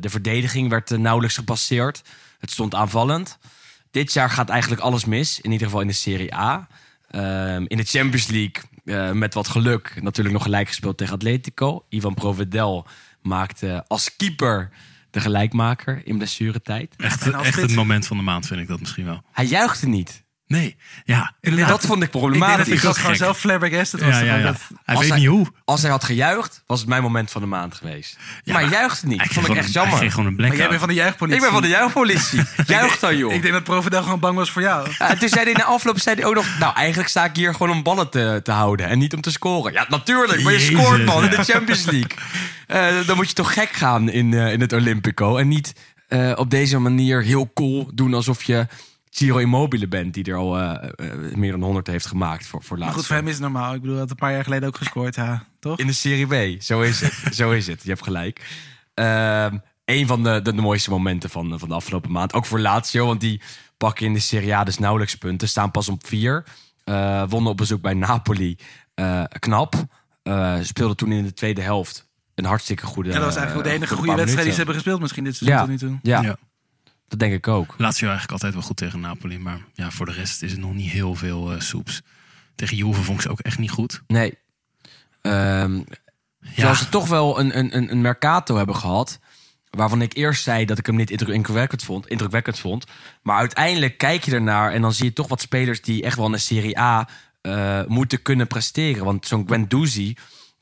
De 0.00 0.08
verdediging 0.08 0.68
werd 0.70 0.90
nauwelijks 0.98 1.36
gepasseerd. 1.36 2.02
Het 2.38 2.50
stond 2.50 2.74
aanvallend. 2.74 3.38
Dit 3.96 4.12
jaar 4.12 4.30
gaat 4.30 4.48
eigenlijk 4.48 4.82
alles 4.82 5.04
mis. 5.04 5.40
In 5.40 5.52
ieder 5.52 5.66
geval 5.66 5.82
in 5.82 5.86
de 5.86 5.92
Serie 5.92 6.34
A. 6.34 6.68
Ehm, 7.10 7.64
in 7.66 7.76
de 7.76 7.84
Champions 7.84 8.26
League, 8.26 8.62
eh, 8.84 9.12
met 9.12 9.34
wat 9.34 9.48
geluk, 9.48 10.02
natuurlijk 10.02 10.34
nog 10.34 10.42
gelijk 10.42 10.68
gespeeld 10.68 10.96
tegen 10.96 11.14
Atletico. 11.14 11.84
Ivan 11.88 12.14
Provedel 12.14 12.86
maakte 13.22 13.84
als 13.86 14.16
keeper 14.16 14.70
de 15.10 15.20
gelijkmaker 15.20 16.00
in 16.04 16.16
blessuretijd. 16.16 16.94
Echt, 16.96 17.30
echt 17.30 17.60
het 17.60 17.74
moment 17.74 18.06
van 18.06 18.16
de 18.16 18.22
maand 18.22 18.46
vind 18.46 18.60
ik 18.60 18.68
dat 18.68 18.80
misschien 18.80 19.04
wel. 19.04 19.22
Hij 19.32 19.44
juichte 19.44 19.88
niet. 19.88 20.24
Nee, 20.48 20.76
ja. 21.04 21.20
En 21.40 21.50
inderdaad. 21.50 21.68
dat 21.80 21.86
vond 21.86 22.02
ik 22.02 22.06
Ik 22.06 22.12
denk 22.12 22.22
dat 22.22 22.38
problematisch. 22.40 22.82
ik 22.82 22.88
ook 22.88 22.96
gewoon 22.96 23.16
zelf 23.16 23.38
flabbergasted 23.38 24.00
was. 24.00 24.08
ja, 24.10 24.18
ja, 24.18 24.24
ervan 24.24 24.38
ja. 24.38 24.46
dat- 24.46 24.60
Hij 24.84 24.94
Als 24.94 24.98
weet 25.04 25.08
hij- 25.12 25.18
niet 25.20 25.28
hoe. 25.28 25.46
Als 25.64 25.82
hij 25.82 25.90
had 25.90 26.04
gejuicht, 26.04 26.62
was 26.66 26.80
het 26.80 26.88
mijn 26.88 27.02
moment 27.02 27.30
van 27.30 27.40
de 27.40 27.46
maand 27.46 27.74
geweest. 27.74 28.16
maar 28.44 28.60
hij 28.60 28.70
juichte 28.70 29.06
niet. 29.06 29.18
Dat 29.18 29.28
vond 29.28 29.48
ik 29.48 29.54
echt 29.56 29.72
jammer. 29.72 29.90
Hij 29.90 30.00
kreeg 30.00 30.12
gewoon 30.14 30.28
een 30.28 30.36
maar 30.36 30.56
jij 30.56 30.68
bent 30.68 30.78
van 30.80 30.88
de 30.88 30.94
juichpolitie. 30.94 31.36
Ik 31.36 31.42
ben 31.44 31.52
van 31.52 31.62
de 31.62 31.68
juichpolitie. 31.68 32.42
Juich 32.66 32.98
dan, 32.98 33.16
joh. 33.16 33.32
Ik 33.34 33.42
denk 33.42 33.54
dat 33.54 33.64
Provedel 33.64 34.02
gewoon 34.02 34.20
bang 34.20 34.36
was 34.36 34.50
voor 34.50 34.62
jou. 34.62 34.88
En 34.98 35.18
toen 35.18 35.28
zei 35.28 35.44
hij 35.44 35.52
na 35.52 35.64
afloop 35.64 35.98
zei 36.00 36.16
hij 36.16 36.24
ook 36.24 36.34
nog... 36.34 36.46
Nou, 36.58 36.74
eigenlijk 36.74 37.08
sta 37.08 37.24
ik 37.24 37.36
hier 37.36 37.52
gewoon 37.54 37.76
om 37.76 37.82
ballen 37.82 38.10
te, 38.10 38.40
te 38.42 38.52
houden. 38.52 38.88
En 38.88 38.98
niet 38.98 39.14
om 39.14 39.20
te 39.20 39.30
scoren. 39.30 39.72
Ja, 39.72 39.86
natuurlijk. 39.88 40.42
Maar 40.42 40.52
je 40.52 40.58
Jezus, 40.58 40.78
scoort, 40.80 41.04
man, 41.04 41.24
in 41.24 41.30
de. 41.30 41.44
Champions 41.44 41.84
League. 41.84 42.10
Eh, 42.66 43.06
dan 43.06 43.16
moet 43.16 43.28
je 43.28 43.34
toch 43.34 43.52
gek 43.52 43.70
gaan 43.72 44.08
in, 44.08 44.34
eh, 44.34 44.52
in 44.52 44.60
het 44.60 44.72
Olympico. 44.72 45.36
En 45.36 45.48
niet 45.48 45.72
eh, 46.08 46.32
op 46.36 46.50
deze 46.50 46.78
manier 46.78 47.22
heel 47.22 47.50
cool 47.54 47.90
doen 47.94 48.14
alsof 48.14 48.42
je... 48.42 48.66
Ciro 49.16 49.38
Immobile 49.38 49.88
bent, 49.88 50.14
die 50.14 50.24
er 50.24 50.36
al 50.36 50.58
eh, 50.58 50.88
eh, 50.96 51.34
meer 51.34 51.50
dan 51.50 51.62
100 51.62 51.86
heeft 51.86 52.06
gemaakt 52.06 52.46
voor, 52.46 52.62
voor 52.62 52.76
Maar 52.76 52.86
laatst. 52.86 52.98
goed, 53.00 53.06
voor 53.06 53.16
hem 53.16 53.26
is 53.26 53.32
het 53.32 53.42
normaal. 53.42 53.74
Ik 53.74 53.80
bedoel, 53.80 53.92
hij 53.92 54.02
had 54.02 54.10
een 54.10 54.16
paar 54.16 54.32
jaar 54.32 54.44
geleden 54.44 54.68
ook 54.68 54.76
gescoord, 54.76 55.14
ja. 55.14 55.46
Toch? 55.60 55.78
In 55.78 55.86
de 55.86 55.92
Serie 55.92 56.56
B, 56.56 56.62
zo 56.62 56.80
is 56.80 57.00
het. 57.00 57.12
zo 57.36 57.50
is 57.50 57.66
het, 57.66 57.82
je 57.82 57.88
hebt 57.88 58.02
gelijk. 58.02 58.40
Ehm 58.94 59.56
een 59.84 60.06
van 60.06 60.22
de, 60.22 60.40
de, 60.42 60.54
de 60.54 60.62
mooiste 60.62 60.90
momenten 60.90 61.30
van, 61.30 61.58
van 61.58 61.68
de 61.68 61.74
afgelopen 61.74 62.12
maand. 62.12 62.32
Ook 62.32 62.46
voor 62.46 62.60
Lazio, 62.60 63.06
want 63.06 63.20
die 63.20 63.40
pakken 63.76 64.06
in 64.06 64.12
de 64.12 64.18
Serie 64.18 64.54
A 64.54 64.64
dus 64.64 64.78
nauwelijks 64.78 65.14
punten. 65.14 65.48
Staan 65.48 65.70
pas 65.70 65.88
op 65.88 66.06
vier. 66.06 66.44
Eh, 66.84 67.22
wonnen 67.28 67.50
op 67.50 67.56
bezoek 67.56 67.80
bij 67.80 67.94
Napoli. 67.94 68.58
Eh, 68.94 69.22
knap. 69.38 69.74
Eh 70.22 70.56
speelden 70.62 70.96
toen 70.96 71.12
in 71.12 71.24
de 71.24 71.32
tweede 71.32 71.60
helft 71.60 72.08
een 72.34 72.44
hartstikke 72.44 72.86
goede... 72.86 73.08
Ja, 73.08 73.14
dat 73.14 73.24
was 73.24 73.36
eigenlijk 73.36 73.68
de 73.68 73.74
enige 73.74 73.94
goede 73.94 74.14
wedstrijd 74.14 74.42
die 74.42 74.50
ze 74.50 74.56
hebben 74.56 74.74
gespeeld 74.74 75.00
misschien 75.00 75.24
dit 75.24 75.36
seizoen 75.36 75.58
Ja, 75.58 75.64
tot 75.64 75.70
nu 75.70 75.88
toe. 75.88 75.98
ja, 76.02 76.22
Ja. 76.22 76.36
Dat 77.08 77.18
denk 77.18 77.32
ik 77.32 77.48
ook. 77.48 77.74
Lazio 77.78 78.08
eigenlijk 78.08 78.32
altijd 78.32 78.54
wel 78.54 78.62
goed 78.62 78.76
tegen 78.76 79.00
Napoli. 79.00 79.38
Maar 79.38 79.58
ja, 79.74 79.90
voor 79.90 80.06
de 80.06 80.12
rest 80.12 80.42
is 80.42 80.50
het 80.50 80.60
nog 80.60 80.74
niet 80.74 80.90
heel 80.90 81.14
veel 81.14 81.52
eh, 81.52 81.60
soeps. 81.60 82.02
Tegen 82.54 82.76
Juve 82.76 83.02
vond 83.02 83.16
ik 83.16 83.22
ze 83.22 83.30
ook 83.30 83.40
echt 83.40 83.58
niet 83.58 83.70
goed. 83.70 84.02
Nee. 84.06 84.38
Ehm 85.22 85.80
Terwijl 86.54 86.74
ze 86.74 86.88
toch 86.88 87.08
wel 87.08 87.40
een, 87.40 87.58
een, 87.58 87.90
een, 87.90 88.00
Mercato 88.00 88.56
hebben 88.56 88.76
gehad. 88.76 89.18
Waarvan 89.70 90.02
ik 90.02 90.16
eerst 90.16 90.42
zei 90.42 90.64
dat 90.64 90.78
ik 90.78 90.86
hem 90.86 90.96
niet 90.96 91.10
indruk- 91.10 91.34
indrukwekkend 91.34 91.82
vond, 91.82 92.08
indrukwekkend 92.08 92.58
vond. 92.58 92.84
Maar 93.22 93.38
uiteindelijk 93.38 93.98
kijk 93.98 94.24
je 94.24 94.32
ernaar 94.32 94.72
en 94.72 94.82
dan 94.82 94.92
zie 94.92 95.04
je 95.04 95.12
toch 95.12 95.28
wat 95.28 95.40
spelers 95.40 95.82
die 95.82 96.02
echt 96.02 96.16
wel 96.16 96.26
in 96.26 96.32
de 96.32 96.38
Serie 96.38 96.78
A 96.78 97.08
eh, 97.40 97.84
moeten 97.86 98.22
kunnen 98.22 98.46
presteren. 98.46 99.04
Want 99.04 99.26
zo'n 99.26 99.48
Guendouzi 99.48 100.16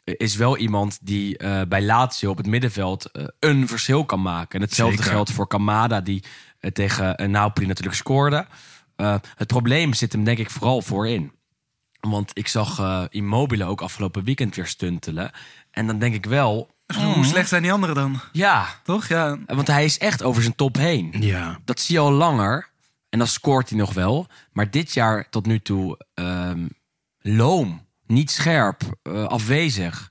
is 0.05 0.37
wel 0.37 0.57
iemand 0.57 0.99
die 1.03 1.39
eh, 1.39 1.61
bij 1.69 1.83
Lazio 1.83 2.31
op 2.31 2.37
het 2.37 2.47
middenveld 2.47 3.11
eh, 3.11 3.25
een 3.41 3.69
verschil 3.69 4.05
kan 4.05 4.23
maken. 4.23 4.59
En 4.61 4.65
hetzelfde 4.67 4.97
Zeker. 4.97 5.13
geldt 5.13 5.31
voor 5.33 5.47
Kamada, 5.47 6.01
die 6.01 6.25
eh, 6.59 6.71
tegen 6.71 7.31
Napoli 7.31 7.67
natuurlijk 7.67 7.97
scoorde. 7.97 8.47
Eh, 8.97 9.15
het 9.35 9.47
probleem 9.49 9.95
zit 9.95 10.13
hem 10.13 10.25
denk 10.25 10.39
ik 10.39 10.51
vooral 10.51 10.83
voorin. 10.83 11.33
Want 12.01 12.31
ik 12.35 12.49
zag 12.49 12.79
eh, 12.79 13.03
Immobile 13.09 13.65
ook 13.65 13.81
afgelopen 13.81 14.25
weekend 14.25 14.57
weer 14.57 14.67
stuntelen. 14.67 15.31
En 15.71 15.87
dan 15.87 15.99
denk 15.99 16.15
ik 16.15 16.27
wel, 16.27 16.71
Hoe 17.15 17.25
slecht 17.25 17.49
zijn 17.49 17.63
die 17.63 17.73
anderen 17.73 17.95
dan? 17.95 18.21
ja, 18.33 18.67
Toch? 18.83 19.07
Ja. 19.09 19.39
want 19.47 19.67
hij 19.67 19.85
is 19.85 19.99
echt 19.99 20.23
over 20.23 20.43
zijn 20.43 20.55
top 20.55 20.77
heen. 20.77 21.15
Ja, 21.21 21.59
Dat 21.65 21.81
zie 21.81 21.95
je 21.95 22.01
al 22.01 22.13
langer. 22.13 22.69
En 23.09 23.19
dan 23.19 23.29
scoort 23.29 23.69
hij 23.69 23.79
nog 23.79 23.93
wel. 23.93 24.27
Maar 24.53 24.71
dit 24.71 24.93
jaar 24.95 25.29
tot 25.31 25.47
nu 25.47 25.61
toe 25.61 25.99
ehm, 26.15 26.67
loom, 27.19 27.84
niet 28.07 28.31
scherp, 28.31 28.83
eh, 29.03 29.25
afwezig. 29.25 30.11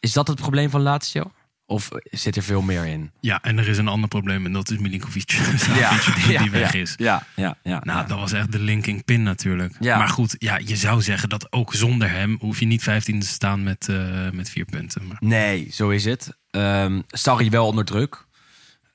Is 0.00 0.12
dat 0.12 0.28
het 0.28 0.40
probleem 0.40 0.70
van 0.70 0.80
Lazio? 0.82 1.32
Of 1.66 1.88
zit 2.02 2.36
er 2.36 2.42
veel 2.42 2.62
meer 2.62 2.86
in? 2.86 3.10
Ja, 3.20 3.42
en 3.42 3.58
er 3.58 3.68
is 3.68 3.78
een 3.78 3.88
ander 3.88 4.08
probleem 4.08 4.46
en 4.46 4.52
dat 4.52 4.70
is 4.70 4.78
Milinkovic 4.78 5.30
Savic, 5.56 6.24
die, 6.26 6.38
die 6.38 6.50
weg 6.50 6.72
ja, 6.72 6.78
is. 6.78 6.94
Ja, 6.96 7.26
ja, 7.36 7.56
ja. 7.62 7.80
Nou, 7.84 7.98
ja. 7.98 8.04
dat 8.04 8.18
was 8.18 8.32
echt 8.32 8.52
de 8.52 8.58
linking 8.58 9.04
pin 9.04 9.22
natuurlijk. 9.22 9.74
Ja. 9.80 9.98
Maar 9.98 10.08
goed, 10.08 10.36
ja, 10.38 10.58
je 10.64 10.76
zou 10.76 11.02
zeggen 11.02 11.28
dat 11.28 11.52
ook 11.52 11.74
zonder 11.74 12.10
hem 12.10 12.36
hoef 12.40 12.60
je 12.60 12.66
niet 12.66 12.82
15 12.82 13.20
te 13.20 13.26
staan 13.26 13.62
met, 13.62 13.88
eh, 13.88 14.30
met 14.30 14.50
vier 14.50 14.64
punten. 14.64 15.06
Maar 15.06 15.16
Nee, 15.20 15.68
zo 15.72 15.88
is 15.88 16.04
het. 16.04 16.36
Ehm 16.50 17.00
Sarri 17.08 17.50
wel 17.50 17.66
onder 17.66 17.84
druk. 17.84 18.26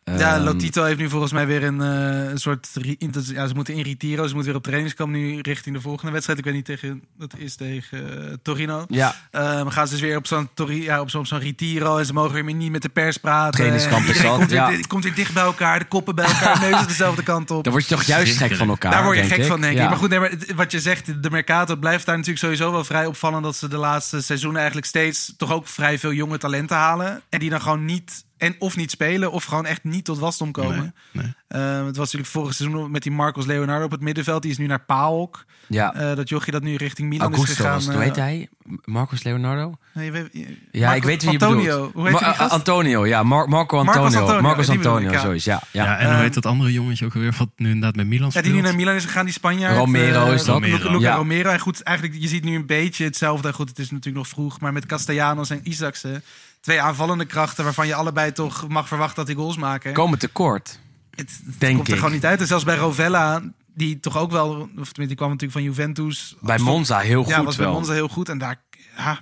Ja, 0.04 0.36
Ehm, 0.36 0.44
Lotito 0.44 0.84
heeft 0.84 1.00
nu 1.00 1.10
volgens 1.10 1.32
mij 1.32 1.48
weer 1.48 1.64
een, 1.64 1.82
eh, 1.82 2.30
een 2.30 2.38
soort... 2.38 2.68
Ja, 3.14 3.48
ze 3.48 3.54
moeten 3.54 3.74
in 3.74 3.82
Retiro, 3.84 4.28
ze 4.28 4.34
moeten 4.34 4.46
weer 4.52 4.56
op 4.56 4.64
trainingskamp 4.64 5.12
nu 5.12 5.40
richting 5.42 5.76
de 5.76 5.82
volgende 5.82 6.12
wedstrijd. 6.12 6.40
Ik 6.40 6.46
weet 6.46 6.54
niet 6.54 6.66
tegen... 6.66 7.04
Dat 7.18 7.34
is 7.38 7.56
tegen 7.56 8.28
eh, 8.30 8.34
Torino. 8.42 8.86
Ja, 8.90 9.16
Ehm, 9.32 9.68
gaan 9.68 9.88
ze 9.88 9.94
dus 9.94 10.02
weer 10.02 10.18
op 10.18 10.28
zo'n 10.28 10.50
ja, 10.68 11.02
op 11.02 11.10
zo'n 11.10 11.26
zo'n 11.26 11.40
Retiro 11.40 11.98
en 11.98 12.06
ze 12.06 12.14
mogen 12.14 12.46
weer 12.46 12.54
niet 12.54 12.72
met 12.72 12.82
de 12.82 12.90
pers 12.90 13.18
praten. 13.18 13.52
Trainingskamp 13.54 14.08
is 14.08 14.22
dat, 14.22 14.36
komt, 14.38 14.50
weer, 14.50 14.60
ja. 14.60 14.80
komt 14.88 15.04
weer 15.04 15.16
dicht 15.16 15.34
bij 15.34 15.44
elkaar, 15.44 15.80
de 15.80 15.86
koppen 15.86 16.16
bij 16.16 16.26
elkaar, 16.26 16.60
neuzen 16.70 16.88
dezelfde 16.88 17.24
kant 17.24 17.52
op. 17.52 17.64
dan 17.64 17.74
word 17.74 17.88
je 17.88 17.96
toch 17.96 18.04
juist 18.04 18.38
gek 18.38 18.56
van 18.56 18.70
elkaar. 18.70 18.92
Daar 18.92 19.04
word 19.04 19.16
je 19.16 19.22
denk 19.22 19.34
gek 19.34 19.42
ik. 19.42 19.48
van, 19.50 19.62
denk 19.62 19.76
Ja. 19.78 19.84
ik. 19.84 19.90
Maar 19.90 19.98
goed, 19.98 20.10
nee, 20.10 20.20
maar 20.20 20.32
wat 20.56 20.72
je 20.72 20.80
zegt, 20.80 21.24
de 21.24 21.30
Mercato 21.30 21.76
blijft 21.76 22.06
daar 22.06 22.16
natuurlijk 22.16 22.44
sowieso 22.44 22.72
wel 22.72 22.84
vrij 22.84 23.06
opvallend... 23.06 23.44
dat 23.44 23.56
ze 23.56 23.68
de 23.68 23.78
laatste 23.78 24.22
seizoenen 24.22 24.58
eigenlijk 24.58 24.88
steeds 24.88 25.34
toch 25.38 25.52
ook 25.52 25.68
vrij 25.68 26.00
veel 26.00 26.14
jonge 26.14 26.38
talenten 26.38 26.76
halen. 26.78 27.22
En 27.30 27.40
die 27.40 27.50
dan 27.50 27.62
gewoon 27.62 27.86
niet, 27.86 28.24
en 28.44 28.56
of 28.60 28.76
niet 28.76 28.92
spelen, 28.92 29.32
of 29.32 29.44
gewoon 29.44 29.66
echt 29.66 29.84
niet 29.84 30.06
tot 30.06 30.20
wasdom 30.20 30.52
komen. 30.52 30.94
nee, 31.12 31.24
nee. 31.24 31.34
Eh, 31.48 31.86
het 31.86 31.96
was 31.98 32.06
natuurlijk 32.06 32.32
vorig 32.32 32.54
seizoen 32.54 32.92
met 32.92 33.04
die 33.04 33.12
Marcos 33.12 33.46
Leonardo 33.46 33.86
op 33.86 33.92
het 33.92 34.02
middenveld. 34.02 34.42
Die 34.42 34.52
is 34.52 34.58
nu 34.58 34.66
naar 34.66 34.80
PAOK. 34.86 35.46
Ja, 35.68 35.94
Eh, 35.94 36.16
dat 36.16 36.30
jochie 36.30 36.52
dat 36.54 36.62
nu 36.64 36.76
richting 36.76 37.10
Milan 37.10 37.34
is 37.34 37.44
gegaan. 37.44 37.74
was 37.74 37.88
eh, 37.88 37.94
Hoe 37.94 38.04
heet 38.04 38.16
hij? 38.16 38.50
Marcos 38.86 39.24
Leonardo? 39.24 39.74
nee, 39.94 40.12
je- 40.12 40.58
Ja, 40.72 40.94
ik 40.94 41.04
weet 41.04 41.24
wie 41.24 41.32
je 41.32 41.40
Antonio. 41.40 41.64
bedoelt. 41.76 41.94
Hoe 41.94 42.04
heet 42.04 42.12
Ma- 42.14 42.20
die 42.20 42.28
gast? 42.38 42.52
Antonio, 42.52 43.06
ja. 43.06 43.24
Mar- 43.24 43.50
Marco 43.50 43.78
Antonio. 43.78 44.02
Marcos 44.02 44.20
Antonio, 44.20 44.42
Marcos 44.42 44.70
Antonio, 44.70 45.08
ik, 45.08 45.14
ja. 45.14 45.20
zo 45.22 45.32
is. 45.32 45.44
Ja, 45.44 45.62
ja. 45.72 45.84
Ja, 45.84 45.98
en 45.98 46.06
hoe 46.06 46.14
Eh, 46.16 46.20
heet 46.22 46.34
dat 46.34 46.46
andere 46.46 46.72
jongetje 46.72 47.06
ook 47.06 47.14
alweer 47.16 47.36
wat 47.38 47.50
nu 47.56 47.68
inderdaad 47.68 47.96
met 47.96 48.08
Milan 48.08 48.24
Ja, 48.26 48.30
speelt? 48.30 48.46
die 48.46 48.54
nu 48.54 48.62
naar 48.62 48.76
Milan 48.76 48.96
is 48.96 49.06
gegaan, 49.06 49.26
die 49.26 49.34
Spanjaard. 49.34 49.78
Romero 49.78 50.26
eh, 50.26 50.34
is 50.34 50.44
dat? 50.46 50.60
Luca, 50.62 50.90
Luca 50.92 51.00
Ja. 51.00 51.16
Romero. 51.16 51.50
En 51.50 51.60
goed, 51.60 51.84
eigenlijk, 51.84 52.18
je 52.22 52.28
ziet 52.28 52.44
nu 52.44 52.56
een 52.56 52.66
beetje 52.66 53.04
hetzelfde. 53.04 53.54
Goed, 53.54 53.70
het 53.70 53.80
is 53.80 53.90
natuurlijk 53.92 54.18
nog 54.18 54.28
vroeg. 54.28 54.60
Maar 54.60 54.74
met 54.74 54.86
Castellanos 54.86 55.50
en 55.50 55.60
Isaacsen. 55.64 56.24
Twee 56.64 56.82
aanvallende 56.82 57.26
krachten 57.26 57.64
waarvan 57.64 57.88
je 57.88 57.96
allebei 57.96 58.32
toch 58.32 58.68
mag 58.68 58.88
verwachten 58.88 59.16
dat 59.16 59.28
die 59.28 59.36
goals 59.36 59.58
maken. 59.58 59.94
Komen 59.94 60.20
tekort. 60.20 60.80
het 61.16 61.42
het 61.46 61.60
denk 61.60 61.76
komt 61.76 61.88
er 61.88 61.94
ik. 61.94 62.00
gewoon 62.00 62.14
niet 62.14 62.26
uit. 62.26 62.40
En 62.40 62.48
zelfs 62.48 62.64
bij 62.64 62.76
Rovella, 62.76 63.42
die 63.76 64.00
toch 64.00 64.18
ook 64.18 64.32
wel... 64.32 64.50
Of 64.60 64.68
tenminste, 64.68 65.06
die 65.06 65.16
kwam 65.16 65.30
natuurlijk 65.30 65.52
van 65.54 65.64
Juventus. 65.64 66.36
Bij 66.42 66.58
Monza 66.58 67.00
heel 67.00 67.28
Ja, 67.28 67.36
goed 67.36 67.46
was 67.46 67.56
bij. 67.56 67.68
Monza 67.68 67.94
heel 67.94 68.08
goed. 68.08 68.30
En 68.30 68.38
daar... 68.38 68.62
Ja, 68.98 69.20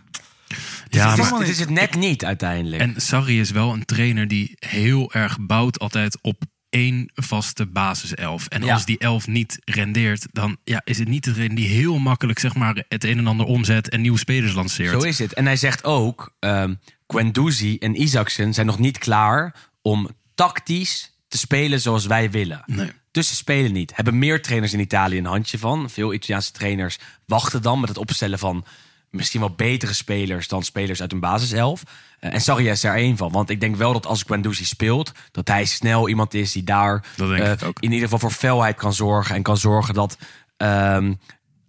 Ja, 0.89 1.10
het, 1.10 1.19
is, 1.19 1.30
maar, 1.30 1.39
het 1.39 1.49
is 1.49 1.60
het 1.60 1.69
net 1.69 1.95
niet 1.95 2.25
uiteindelijk. 2.25 2.82
en 2.82 2.93
Sarri 3.01 3.39
is 3.39 3.51
wel 3.51 3.73
een 3.73 3.86
trainer 3.86 4.27
die 4.27 4.56
heel 4.60 5.13
erg 5.13 5.38
bouwt 5.39 5.80
altijd 5.80 6.17
op 6.21 6.41
één 6.69 7.12
vaste 7.15 7.65
basiself. 7.65 8.47
En 8.47 8.63
Ja. 8.63 8.73
als 8.73 8.86
die 8.86 8.97
elf 8.97 9.27
niet 9.27 9.60
rendeert, 9.65 10.27
dan 10.32 10.58
ja, 10.63 10.82
is 10.84 10.97
het 10.97 11.08
niet 11.08 11.23
de 11.23 11.32
trainer 11.32 11.56
die 11.56 11.67
heel 11.67 11.99
makkelijk 11.99 12.39
zeg 12.39 12.56
maar, 12.56 12.84
het 12.88 13.04
een 13.04 13.17
en 13.17 13.27
ander 13.27 13.45
omzet 13.45 13.89
en 13.89 14.01
nieuwe 14.01 14.19
spelers 14.19 14.54
lanceert. 14.54 15.01
Zo 15.01 15.08
is 15.08 15.19
het. 15.19 15.34
En 15.34 15.45
hij 15.45 15.56
zegt 15.56 15.84
ook, 15.84 16.34
ehm 16.39 16.73
Guendouzi 17.12 17.78
en 17.78 18.02
Isaacsen 18.02 18.54
zijn 18.54 18.65
nog 18.65 18.80
niet 18.80 18.97
klaar 18.97 19.56
om 19.82 20.10
tactisch 20.36 21.12
te 21.28 21.38
spelen 21.38 21.82
zoals 21.82 22.06
wij 22.06 22.32
willen. 22.32 22.63
Nee. 22.65 22.91
Dus 23.12 23.28
ze 23.28 23.36
spelen 23.36 23.74
niet. 23.74 23.95
Hebben 23.95 24.19
meer 24.19 24.41
trainers 24.41 24.74
in 24.74 24.80
Italië 24.80 25.17
een 25.17 25.26
handje 25.26 25.58
van. 25.58 25.89
Veel 25.89 26.13
Italiaanse 26.13 26.52
trainers 26.52 26.97
wachten 27.26 27.62
dan 27.62 27.80
met 27.80 27.89
het 27.89 27.97
opstellen 27.97 28.39
van 28.39 28.65
misschien 29.10 29.39
wel 29.39 29.54
betere 29.56 29.93
spelers 29.93 30.47
dan 30.47 30.63
spelers 30.63 31.02
uit 31.02 31.12
een 31.12 31.19
basiself. 31.19 31.84
Eh, 32.19 32.34
en 32.34 32.41
Sarri 32.41 32.69
is 32.69 32.84
er 32.84 32.95
één 32.95 33.17
van. 33.17 33.32
Want 33.32 33.50
ik 33.50 33.60
denk 33.60 33.76
wel 33.76 33.93
dat 33.93 34.06
als 34.06 34.24
Guendouzi 34.24 34.65
speelt, 34.65 35.12
dat 35.32 35.47
hij 35.47 35.65
snel 35.65 36.10
iemand 36.10 36.34
is 36.34 36.52
die 36.52 36.63
daar 36.63 37.06
eh, 37.17 37.52
in 37.80 37.91
ieder 37.91 38.00
geval 38.00 38.19
voor 38.19 38.32
felheid 38.32 38.76
kan 38.76 38.93
zorgen. 38.93 39.36
En 39.36 39.41
kan 39.41 39.58
zorgen 39.58 39.93
dat, 39.93 40.17
ehm 40.58 41.13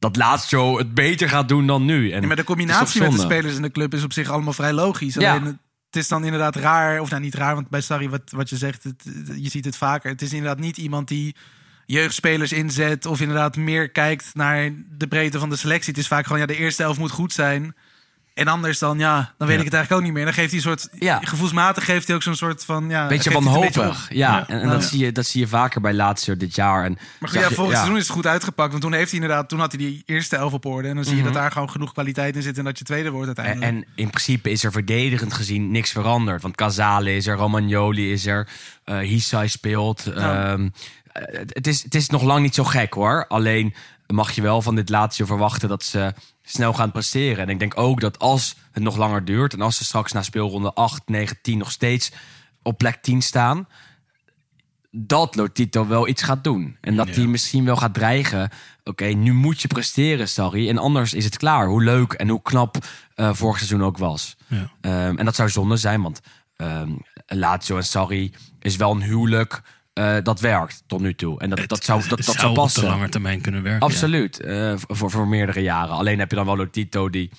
dat 0.03 0.17
Lazio 0.17 0.79
het 0.79 0.95
beter 0.95 1.29
gaat 1.29 1.49
doen 1.49 1.67
dan 1.67 1.85
nu. 1.85 2.11
En 2.11 2.21
Ja, 2.21 2.27
maar 2.27 2.37
de 2.37 2.45
combinatie 2.45 3.01
met 3.01 3.11
de 3.11 3.17
spelers 3.35 3.57
in 3.57 3.63
de 3.63 3.71
club 3.71 3.95
is 3.95 4.03
op 4.05 4.13
zich 4.13 4.29
allemaal 4.31 4.53
vrij 4.53 4.73
logisch. 4.73 5.15
Ja. 5.15 5.31
Alleen 5.35 5.59
het 5.87 5.97
is 6.03 6.09
dan 6.09 6.25
inderdaad 6.25 6.57
raar, 6.57 7.01
of 7.01 7.11
nou 7.11 7.23
niet 7.23 7.35
raar, 7.35 7.55
want 7.55 7.69
bij 7.69 7.81
Sarri, 7.81 8.09
wat, 8.09 8.23
wat 8.31 8.49
je 8.51 8.57
zegt, 8.57 8.85
het- 8.85 9.05
je 9.37 9.49
ziet 9.51 9.65
het 9.65 9.77
vaker. 9.77 10.11
Het 10.11 10.23
is 10.23 10.33
inderdaad 10.33 10.59
niet 10.59 10.77
iemand 10.77 11.09
die 11.09 11.35
jeugdspelers 11.87 12.53
inzet 12.53 13.07
of 13.07 13.21
inderdaad 13.21 13.57
meer 13.57 13.91
kijkt 13.91 14.31
naar 14.35 14.71
de 14.99 15.07
breedte 15.07 15.39
van 15.39 15.49
de 15.51 15.57
selectie. 15.57 15.91
Het 15.93 16.01
is 16.01 16.09
vaak 16.09 16.25
gewoon, 16.27 16.41
ja, 16.41 16.47
de 16.47 16.57
eerste 16.57 16.83
elf 16.83 16.99
moet 16.99 17.11
goed 17.11 17.33
zijn. 17.33 17.75
En 18.35 18.47
anders 18.49 18.79
dan, 18.79 18.99
ja, 18.99 19.35
dan 19.39 19.49
weet 19.49 19.57
Ja. 19.57 19.63
ik 19.63 19.65
het 19.65 19.75
eigenlijk 19.75 19.93
ook 19.93 20.03
niet 20.03 20.13
meer. 20.13 20.25
Dan 20.25 20.35
geeft 20.35 20.49
hij 20.49 20.57
een 20.57 20.79
soort, 20.79 20.89
Ja. 20.99 21.19
gevoelsmatig 21.23 21.85
geeft 21.85 22.07
hij 22.07 22.17
ook 22.17 22.23
zo'n 22.23 22.35
soort 22.35 22.65
van, 22.65 22.89
ja... 22.89 23.07
Beetje 23.07 23.33
wanhopig. 23.33 23.89
op. 23.89 23.95
Ja, 24.09 24.31
Ja. 24.37 24.49
en, 24.49 24.61
en 24.61 24.69
dat, 24.69 24.85
zie 24.85 24.99
je, 25.05 25.13
dat 25.13 25.27
zie 25.27 25.41
je 25.41 25.47
vaker 25.49 25.81
bij 25.81 25.93
Lazio 25.93 26.37
dit 26.37 26.55
jaar. 26.55 26.85
En 26.85 26.99
Maar 27.21 27.31
goed, 27.31 27.41
ja, 27.41 27.51
vorig 27.51 27.73
seizoen 27.73 27.97
is 27.97 28.03
het 28.03 28.13
goed 28.13 28.27
uitgepakt. 28.27 28.71
Want 28.71 28.83
toen 28.83 28.93
heeft 28.93 29.11
hij 29.11 29.21
inderdaad, 29.21 29.49
toen 29.49 29.59
had 29.61 29.73
hij 29.73 29.81
die 29.81 30.03
eerste 30.07 30.37
elf 30.37 30.53
op 30.53 30.65
orde. 30.67 30.89
En 30.89 30.95
dan 30.95 31.05
zie 31.05 31.17
je 31.17 31.23
Mhm. 31.23 31.33
dat 31.33 31.43
daar 31.43 31.53
gewoon 31.53 31.71
genoeg 31.71 31.93
kwaliteit 31.93 32.37
in 32.37 32.43
zit 32.43 32.59
en 32.59 32.65
dat 32.65 32.79
je 32.79 32.85
tweede 32.85 33.11
wordt 33.11 33.29
En, 33.29 33.37
uiteindelijk. 33.37 33.87
en 33.87 33.93
in 34.05 34.11
principe 34.11 34.51
is 34.51 34.65
er 34.65 34.73
verdedigend 34.73 35.33
gezien 35.35 35.71
niks 35.71 35.91
veranderd. 35.91 36.43
Want 36.43 36.57
Casale 36.57 37.15
is 37.17 37.27
er, 37.27 37.37
Romagnoli 37.37 38.13
is 38.13 38.27
er, 38.27 38.49
eh 38.85 38.99
Hisai 38.99 39.49
speelt. 39.49 40.07
Ehm, 40.07 40.69
eh, 41.13 41.23
het, 41.47 41.67
is, 41.67 41.83
het 41.83 41.95
is 41.95 42.09
nog 42.09 42.23
lang 42.23 42.43
niet 42.43 42.55
zo 42.55 42.65
gek 42.65 42.95
hoor. 42.95 43.25
Alleen 43.29 43.75
mag 44.07 44.31
je 44.33 44.43
wel 44.43 44.63
van 44.63 44.75
dit 44.75 44.89
Lazio 44.89 45.27
verwachten 45.27 45.69
dat 45.69 45.85
ze 45.85 46.13
snel 46.43 46.73
gaan 46.73 46.93
presteren. 46.93 47.39
En 47.45 47.49
ik 47.49 47.59
denk 47.59 47.79
ook 47.79 48.01
dat 48.01 48.19
als 48.19 48.57
het 48.73 48.83
nog 48.83 48.97
langer 48.97 49.25
duurt... 49.25 49.53
en 49.53 49.61
als 49.61 49.77
ze 49.77 49.85
straks 49.85 50.13
na 50.13 50.23
speelronde 50.23 50.73
8, 50.75 51.03
9, 51.09 51.39
10 51.43 51.59
nog 51.59 51.71
steeds 51.71 52.13
op 52.63 52.79
plek 52.79 53.03
10 53.03 53.23
staan... 53.23 53.69
dat 54.91 55.37
Lotito 55.37 55.87
wel 55.87 56.09
iets 56.09 56.23
gaat 56.23 56.45
doen. 56.45 56.77
En 56.81 56.97
dat 56.97 57.09
Ja. 57.09 57.15
hij 57.15 57.27
misschien 57.27 57.65
wel 57.65 57.77
gaat 57.77 57.95
dreigen. 57.95 58.51
Oké, 58.85 59.05
nu 59.05 59.33
moet 59.33 59.61
je 59.63 59.69
presteren, 59.69 60.29
sorry. 60.29 60.69
En 60.69 60.79
anders 60.79 61.15
is 61.15 61.25
het 61.25 61.37
klaar. 61.37 61.67
Hoe 61.67 61.83
leuk 61.83 62.13
en 62.13 62.29
hoe 62.29 62.43
knap 62.43 62.77
eh, 63.15 63.31
vorig 63.35 63.57
seizoen 63.57 63.83
ook 63.83 63.99
was. 63.99 64.37
Ja. 64.47 64.71
Ehm, 64.81 65.17
en 65.17 65.25
dat 65.25 65.35
zou 65.35 65.49
zonde 65.49 65.77
zijn, 65.77 66.03
want 66.03 66.21
ehm 66.57 66.91
Lazio 67.27 67.77
en 67.77 67.85
Sarri 67.85 68.33
is 68.61 68.77
wel 68.77 68.91
een 68.91 69.03
huwelijk 69.03 69.63
eh, 69.93 70.17
dat 70.23 70.41
werkt 70.41 70.83
tot 70.87 71.01
nu 71.01 71.15
toe. 71.15 71.41
En 71.41 71.51
dat, 71.51 71.69
dat 71.69 71.85
zou, 71.85 72.01
dat, 72.01 72.09
dat 72.11 72.25
zou 72.25 72.37
zou 72.39 72.51
op 72.51 72.57
passen. 72.57 72.83
de 72.83 72.89
lange 72.89 73.09
termijn 73.09 73.41
kunnen 73.41 73.63
werken. 73.63 73.89
ja. 73.89 73.95
Absoluut, 73.95 74.41
eh, 74.41 74.75
voor, 74.77 75.11
voor 75.11 75.29
meerdere 75.29 75.61
jaren. 75.61 75.95
Alleen 75.95 76.19
heb 76.19 76.31
je 76.31 76.37
dan 76.37 76.47
wel 76.47 76.57
Lotito 76.57 77.11
die 77.11 77.31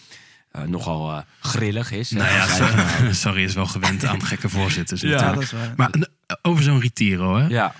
eh, 0.51 0.61
nogal 0.61 1.23
grillig 1.39 1.91
is. 1.91 2.09
Nou 2.11 2.31
ja, 2.31 3.13
Sarri 3.13 3.43
is 3.49 3.53
wel 3.53 3.65
gewend 3.67 4.05
aan 4.05 4.23
gekke 4.23 4.49
voorzitters 4.49 5.01
Ja. 5.01 5.09
natuurlijk. 5.09 5.35
dat 5.35 5.43
is 5.43 5.51
waar. 5.51 5.73
Maar 5.75 5.91
over 6.41 6.63
zo'n 6.63 6.79
Retiro, 6.79 7.37
hè? 7.37 7.47
ja. 7.47 7.75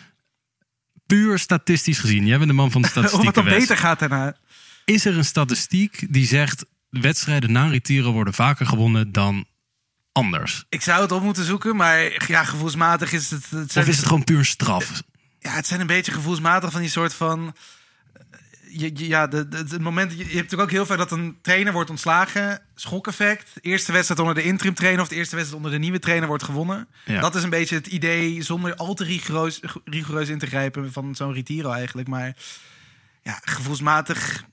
puur 1.06 1.40
statistisch 1.40 2.00
gezien. 2.00 2.26
Jij 2.26 2.38
bent 2.38 2.50
de 2.50 2.56
man 2.56 2.72
van 2.72 2.82
de 2.82 2.88
het 3.02 3.36
dan 3.36 3.44
Wes. 3.44 3.58
beter 3.58 3.78
gaat 3.78 4.00
daarna. 4.00 4.36
Is 4.86 5.06
er 5.06 5.18
een 5.18 5.26
statistiek 5.26 6.14
die 6.14 6.26
zegt... 6.26 6.66
wedstrijden 6.90 7.52
na 7.52 7.68
Retiro 7.68 8.12
worden 8.12 8.34
vaker 8.34 8.66
gewonnen 8.66 9.12
dan 9.12 9.46
anders? 10.14 10.66
Ik 10.70 10.82
zou 10.82 11.02
het 11.02 11.12
op 11.12 11.22
moeten 11.24 11.44
zoeken, 11.46 11.76
maar 11.76 12.28
ja, 12.28 12.44
gevoelsmatig 12.44 13.12
is 13.14 13.30
het... 13.30 13.50
het 13.50 13.72
zijn, 13.72 13.84
Of 13.86 13.92
is 13.92 13.98
het 13.98 14.06
gewoon 14.06 14.24
puur 14.24 14.46
straf? 14.46 15.02
Ja, 15.40 15.52
het 15.52 15.68
zijn 15.68 15.80
een 15.80 15.88
beetje 15.88 16.12
gevoelsmatig 16.12 16.72
van 16.72 16.82
die 16.82 16.90
soort 16.90 17.14
van... 17.14 17.56
eh, 18.14 18.22
Je, 18.80 18.92
je- 18.94 19.08
ja, 19.08 19.28
de, 19.28 19.48
de- 19.48 19.58
het 19.58 19.82
moment, 19.82 20.12
je, 20.12 20.18
je 20.18 20.24
hebt 20.24 20.34
natuurlijk 20.36 20.62
ook 20.62 20.72
heel 20.72 20.86
vaak 20.86 20.98
dat 20.98 21.12
een 21.12 21.38
trainer 21.42 21.74
wordt 21.74 21.90
ontslagen. 21.90 22.62
Schokeffect. 22.76 23.52
Eerste 23.62 23.92
wedstrijd 23.92 24.20
onder 24.20 24.36
de 24.36 24.44
interim 24.44 24.74
trainer 24.74 25.02
of 25.02 25.08
de 25.08 25.16
eerste 25.16 25.36
wedstrijd 25.36 25.64
onder 25.64 25.78
de 25.80 25.84
nieuwe 25.84 26.00
trainer 26.00 26.28
wordt 26.28 26.44
gewonnen. 26.44 26.88
Ja. 27.06 27.20
Dat 27.22 27.36
is 27.36 27.44
een 27.44 27.50
beetje 27.50 27.76
het 27.76 27.88
idee, 27.88 28.42
zonder 28.42 28.76
al 28.76 28.94
te 28.94 29.04
rigoureus, 29.04 29.60
rigoureus 29.86 30.30
in 30.30 30.40
te 30.40 30.46
grijpen 30.48 30.92
van 30.94 31.16
zo'n 31.16 31.34
retiro 31.34 31.72
eigenlijk. 31.72 32.08
Maar 32.08 32.36
ja, 33.24 33.40
gevoelsmatig... 33.44 34.44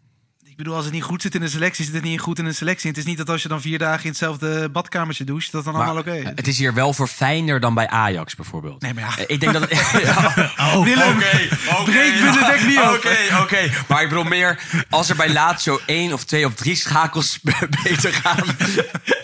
Ik 0.61 0.67
bedoel, 0.67 0.79
als 0.79 0.89
het 0.89 0.99
niet 0.99 1.05
goed 1.05 1.23
zit 1.23 1.35
in 1.35 1.41
de 1.41 1.49
selectie, 1.49 1.85
zit 1.85 1.95
het 1.95 2.03
niet 2.03 2.21
goed 2.21 2.39
in 2.39 2.45
de 2.45 2.53
selectie. 2.53 2.89
Het 2.89 2.99
is 2.99 3.05
niet 3.05 3.17
dat 3.19 3.29
als 3.31 3.43
je 3.43 3.49
dan 3.49 3.61
vier 3.61 3.79
dagen 3.79 4.03
in 4.03 4.09
hetzelfde 4.09 4.69
badkamertje 4.69 5.25
doucht, 5.25 5.53
dat 5.53 5.65
dan 5.65 5.73
Maar 5.73 5.83
allemaal 5.83 6.01
oké 6.03 6.15
is. 6.15 6.25
het 6.35 6.47
is 6.47 6.59
hier 6.59 6.75
wel 6.75 6.93
verfijnder 6.93 7.61
dan 7.61 7.75
bij 7.75 7.89
Ajax 7.89 8.35
bijvoorbeeld. 8.35 8.83
Nee, 8.83 8.95
maar 8.95 9.03
ja. 9.05 9.17
Eh, 9.17 9.25
Ik 9.29 9.41
denk 9.41 9.53
dat 9.53 9.63
het... 9.63 9.71
Ja. 10.05 10.83
Willem, 10.83 11.17
Oké, 11.17 11.49
oké. 11.71 11.83
breek 11.91 12.21
Benedek 12.21 12.67
niet. 12.67 12.79
Oké, 12.79 13.17
oké. 13.43 13.71
Maar 13.89 14.03
ik 14.03 14.09
bedoel 14.09 14.25
meer, 14.25 14.59
als 14.91 15.09
er 15.09 15.17
bij 15.17 15.33
Lazio 15.33 15.81
één 15.87 16.13
of 16.13 16.25
twee 16.25 16.47
of 16.47 16.55
drie 16.55 16.77
schakels 16.77 17.39
beter 17.83 18.13
gaan... 18.13 18.45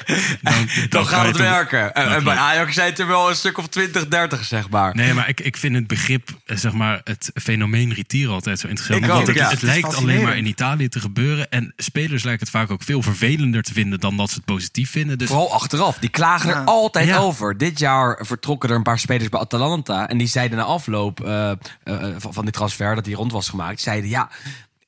dan, 0.42 0.68
Dan 0.88 1.06
gaat 1.06 1.26
het 1.26 1.36
werken. 1.36 1.94
En, 1.94 2.04
Dat 2.08 2.16
en 2.18 2.24
bij. 2.24 2.36
Ajax 2.36 2.74
zijn 2.74 2.88
het 2.90 2.98
er 2.98 3.06
wel 3.06 3.28
een 3.28 3.36
stuk 3.36 3.58
of 3.58 3.66
20, 3.66 4.08
30, 4.08 4.44
zeg 4.44 4.68
maar. 4.68 4.94
Nee, 4.94 5.14
maar 5.14 5.28
ik, 5.28 5.40
ik 5.40 5.56
vind 5.56 5.74
het 5.74 5.86
begrip, 5.86 6.28
eh, 6.44 6.56
zeg 6.56 6.72
maar, 6.72 7.00
het 7.04 7.30
fenomeen 7.34 7.94
Retiro 7.94 8.32
altijd 8.32 8.58
zo 8.58 8.68
interessant. 8.68 9.04
Ik 9.04 9.10
Want 9.10 9.20
ook, 9.20 9.26
het, 9.26 9.36
ja. 9.36 9.50
het 9.50 9.62
lijkt 9.62 9.94
alleen 9.94 10.22
maar 10.22 10.36
in 10.36 10.46
Italië 10.46 10.88
te 10.88 11.00
gebeuren. 11.00 11.50
En 11.50 11.72
spelers 11.76 12.22
lijken 12.22 12.42
het 12.42 12.54
vaak 12.54 12.70
ook 12.70 12.82
veel 12.82 13.02
vervelender 13.02 13.62
te 13.62 13.72
vinden 13.72 14.00
dan 14.00 14.16
dat 14.16 14.28
ze 14.30 14.34
het 14.36 14.44
positief 14.44 14.90
vinden. 14.90 15.18
Dus 15.18 15.28
Vooral 15.28 15.52
achteraf. 15.52 15.98
Die 15.98 16.10
klagen 16.10 16.50
er 16.50 16.56
Ja. 16.56 16.62
altijd 16.64 17.06
Ja. 17.08 17.16
over. 17.16 17.58
Dit 17.58 17.78
jaar 17.78 18.18
vertrokken 18.26 18.70
er 18.70 18.76
een 18.76 18.82
paar 18.82 18.98
spelers 18.98 19.28
bij 19.28 19.40
Atalanta. 19.40 20.08
En 20.08 20.18
die 20.18 20.26
zeiden 20.26 20.58
na 20.58 20.64
afloop 20.64 21.24
eh, 21.24 21.50
eh, 21.50 21.56
van, 22.18 22.32
van 22.32 22.44
die 22.44 22.52
transfer 22.52 22.94
dat 22.94 23.04
die 23.04 23.14
rond 23.14 23.32
was 23.32 23.48
gemaakt. 23.48 23.80
Zeiden 23.80 24.10
ja, 24.10 24.30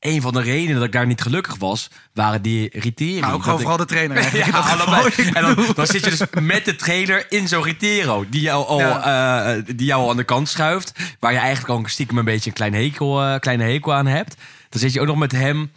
een 0.01 0.21
van 0.23 0.33
de 0.33 0.41
redenen 0.41 0.75
dat 0.75 0.85
ik 0.85 0.93
daar 0.93 1.07
niet 1.07 1.21
gelukkig 1.21 1.57
was, 1.57 1.91
waren 2.13 2.43
die 2.43 2.79
Riteri. 2.79 3.21
Maar 3.21 3.33
ook 3.33 3.43
gewoon 3.43 3.55
ik- 3.55 3.61
vooral 3.61 3.79
de 3.79 3.85
trainer. 3.85 4.37
Ja, 4.37 4.47
allebei. 4.49 5.13
En 5.33 5.43
dan, 5.43 5.67
dan 5.75 5.87
zit 5.87 6.05
je 6.05 6.11
dus 6.11 6.23
met 6.41 6.65
de 6.65 6.77
trainer 6.77 7.27
in 7.33 7.49
zo'n 7.49 7.63
Ritero. 7.63 8.25
Die 8.29 8.41
jou, 8.41 8.67
al, 8.67 8.79
Ja. 8.81 9.45
eh, 9.57 9.63
die 9.77 9.87
jou 9.87 10.03
al 10.03 10.11
aan 10.11 10.17
de 10.17 10.25
kant 10.25 10.49
schuift. 10.49 10.93
Waar 11.21 11.33
je 11.33 11.39
eigenlijk 11.39 11.69
al 11.69 11.83
stiekem 11.89 12.19
een 12.19 12.25
beetje 12.25 12.51
een 12.51 12.57
klein 12.57 12.75
hekel, 12.75 13.23
eh, 13.23 13.39
kleine 13.39 13.65
hekel 13.65 13.95
aan 13.95 14.07
hebt. 14.07 14.37
Dan 14.69 14.81
zit 14.81 14.93
je 14.93 15.01
ook 15.01 15.07
nog 15.07 15.17
met 15.19 15.33
hem 15.33 15.73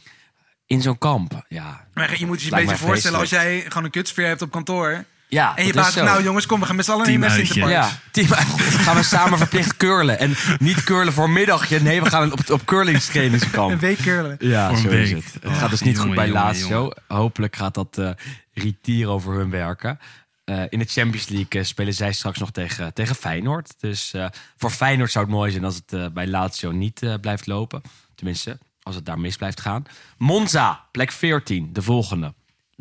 in 0.66 0.82
zo'n 0.82 0.98
kamp. 0.98 1.46
Ja, 1.48 1.86
Maar 1.94 2.20
je 2.20 2.26
moet 2.26 2.42
je 2.42 2.52
een 2.52 2.58
beetje 2.66 2.78
voorstellen 2.78 3.20
als 3.20 3.30
jij 3.30 3.62
gewoon 3.68 3.84
een 3.84 3.90
kutsfeer 3.92 4.28
hebt 4.28 4.42
op 4.42 4.52
kantoor. 4.52 5.04
Ja 5.32 5.56
En 5.56 5.66
je 5.66 5.84
zo. 5.92 6.04
nou 6.04 6.24
jongens, 6.24 6.46
kom, 6.46 6.60
we 6.60 6.66
gaan 6.66 6.76
met 6.76 6.86
z'n 6.86 6.92
allen 6.92 7.06
in 7.06 7.22
de 7.22 7.70
Ja, 7.70 7.90
team, 8.12 8.28
gaan 8.86 8.96
we 8.96 9.04
samen 9.04 9.38
verplicht 9.38 9.78
curlen. 9.78 10.20
En 10.20 10.34
niet 10.60 10.84
curlen 10.84 11.14
voor 11.14 11.30
middagje. 11.30 11.80
Nee, 11.80 12.02
we 12.02 12.10
gaan 12.10 12.32
op, 12.32 12.50
op 12.50 12.66
curlingstrainingskamp. 12.66 13.72
Een 13.72 13.80
week 13.80 13.98
curlen. 13.98 14.36
Ja, 14.40 14.68
Voor 14.68 14.78
zo 14.78 14.88
is 14.88 15.12
week. 15.12 15.24
het. 15.24 15.34
Het 15.34 15.46
Oh, 15.46 15.58
gaat 15.60 15.70
dus 15.70 15.82
niet 15.82 15.96
jongen, 15.96 16.08
goed 16.08 16.16
bij 16.16 16.28
jongen, 16.28 16.58
jongen. 16.68 16.98
Hopelijk 17.08 17.56
gaat 17.56 17.74
dat 17.74 17.98
eh 17.98 18.10
Ritier 18.54 19.08
over 19.08 19.34
hun 19.34 19.50
werken. 19.50 20.00
Eh, 20.44 20.64
in 20.70 20.80
de 20.80 20.86
Champions 20.86 21.28
League 21.28 21.62
eh, 21.62 21.64
spelen 21.68 21.94
zij 21.94 22.12
straks 22.14 22.40
nog 22.40 22.52
tegen, 22.52 22.94
tegen 22.94 23.16
Feyenoord. 23.16 23.74
Dus 23.80 24.14
eh, 24.14 24.26
voor 24.58 24.70
Feyenoord 24.70 25.12
zou 25.12 25.26
het 25.26 25.34
mooi 25.34 25.52
zijn 25.52 25.64
als 25.64 25.82
het 25.86 26.14
bij 26.14 26.28
Lazio 26.28 26.72
niet 26.72 27.18
blijft 27.22 27.48
lopen. 27.48 27.82
Tenminste, 28.16 28.58
als 28.82 28.96
het 28.96 29.06
daar 29.06 29.20
mis 29.20 29.36
blijft 29.36 29.62
gaan. 29.62 29.84
Monza, 30.18 30.86
plek 30.92 31.12
14, 31.12 31.70
de 31.74 31.82
volgende. 31.82 32.34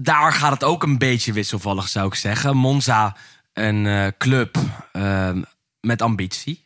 Daar 0.02 0.32
gaat 0.32 0.52
het 0.52 0.64
ook 0.64 0.82
een 0.82 0.98
beetje 0.98 1.32
wisselvallig, 1.32 1.88
zou 1.88 2.06
ik 2.06 2.14
zeggen. 2.14 2.56
Monza, 2.56 3.16
een 3.52 3.86
eh, 3.86 4.06
club 4.18 4.56
eh, 4.92 5.30
met 5.80 6.02
ambitie. 6.02 6.64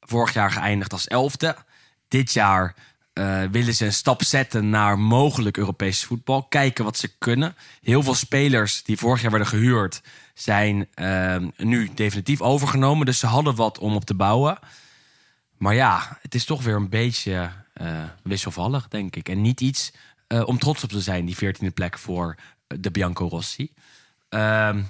Vorig 0.00 0.32
jaar 0.32 0.50
geëindigd 0.50 0.92
als 0.92 1.08
elfde. 1.08 1.56
Dit 2.08 2.32
jaar 2.32 2.74
eh, 3.12 3.42
willen 3.50 3.74
ze 3.74 3.84
een 3.84 3.92
stap 3.92 4.22
zetten 4.22 4.70
naar 4.70 4.98
mogelijk 4.98 5.56
Europees 5.56 6.04
voetbal. 6.04 6.42
Kijken 6.42 6.84
wat 6.84 6.96
ze 6.96 7.18
kunnen. 7.18 7.56
Heel 7.82 8.02
veel 8.02 8.14
spelers 8.14 8.82
die 8.82 8.96
vorig 8.96 9.22
jaar 9.22 9.30
werden 9.30 9.48
gehuurd... 9.48 10.02
zijn 10.34 10.86
eh, 10.94 11.36
nu 11.56 11.90
definitief 11.94 12.40
overgenomen. 12.40 13.06
Dus 13.06 13.18
ze 13.18 13.26
hadden 13.26 13.54
wat 13.54 13.78
om 13.78 13.94
op 13.94 14.04
te 14.04 14.14
bouwen. 14.14 14.58
Maar 15.58 15.74
ja, 15.74 16.18
het 16.22 16.34
is 16.34 16.44
toch 16.44 16.62
weer 16.62 16.74
een 16.74 16.88
beetje 16.88 17.50
eh, 17.72 18.02
wisselvallig, 18.22 18.88
denk 18.88 19.16
ik. 19.16 19.28
En 19.28 19.40
niet 19.40 19.60
iets 19.60 19.92
eh, 20.26 20.46
om 20.46 20.58
trots 20.58 20.82
op 20.82 20.90
te 20.90 21.00
zijn, 21.00 21.24
die 21.24 21.36
14e 21.36 21.72
plek 21.74 21.98
voor 21.98 22.36
eh, 22.66 22.78
de 22.80 22.90
Bianco 22.90 23.28
Rossi. 23.28 23.72
Ehm, 24.28 24.82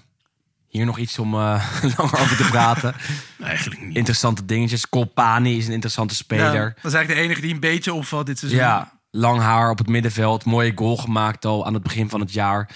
hier 0.68 0.84
nog 0.84 0.98
iets 0.98 1.18
om 1.18 1.34
eh, 1.34 1.38
langer 1.96 2.20
over 2.20 2.36
te 2.36 2.46
praten. 2.50 2.94
eigenlijk 3.42 3.80
niet. 3.80 3.96
Interessante 3.96 4.44
dingetjes. 4.44 4.88
Colpani 4.88 5.56
is 5.56 5.66
een 5.66 5.72
interessante 5.72 6.14
Ja, 6.14 6.20
speler. 6.20 6.74
dat 6.74 6.84
is 6.84 6.92
eigenlijk 6.92 7.08
de 7.08 7.26
enige 7.26 7.40
die 7.40 7.54
een 7.54 7.60
beetje 7.60 7.92
opvalt 7.94 8.26
dit 8.26 8.38
seizoen. 8.38 8.60
Ja, 8.60 8.98
lang 9.10 9.40
haar 9.40 9.70
op 9.70 9.78
het 9.78 9.88
middenveld. 9.88 10.44
Mooie 10.44 10.72
goal 10.74 10.96
gemaakt 10.96 11.44
al 11.44 11.66
aan 11.66 11.74
het 11.74 11.82
begin 11.82 12.08
van 12.10 12.20
het 12.20 12.32
jaar. 12.32 12.70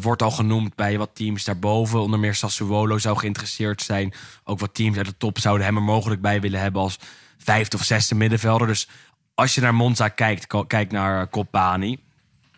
Wordt 0.00 0.22
al 0.22 0.30
genoemd 0.30 0.74
bij 0.74 0.98
wat 0.98 1.10
teams 1.14 1.44
daarboven. 1.44 2.00
Onder 2.00 2.18
meer 2.18 2.34
Sassuolo 2.34 2.98
zou 2.98 3.18
geïnteresseerd 3.18 3.82
zijn. 3.82 4.12
Ook 4.44 4.58
wat 4.58 4.74
teams 4.74 4.96
uit 4.96 5.06
de 5.06 5.16
top 5.16 5.38
zouden 5.38 5.66
hem 5.66 5.76
er 5.76 5.82
mogelijk 5.82 6.20
bij 6.20 6.40
willen 6.40 6.60
hebben 6.60 6.82
als 6.82 6.98
vijfde 7.38 7.76
of 7.76 7.82
zesde 7.84 8.14
middenvelder. 8.14 8.66
Dus 8.66 8.88
als 9.40 9.54
je 9.54 9.60
naar 9.60 9.74
Monza 9.74 10.08
kijkt, 10.08 10.66
kijk 10.66 10.90
naar 10.90 11.28
Colpani. 11.28 11.98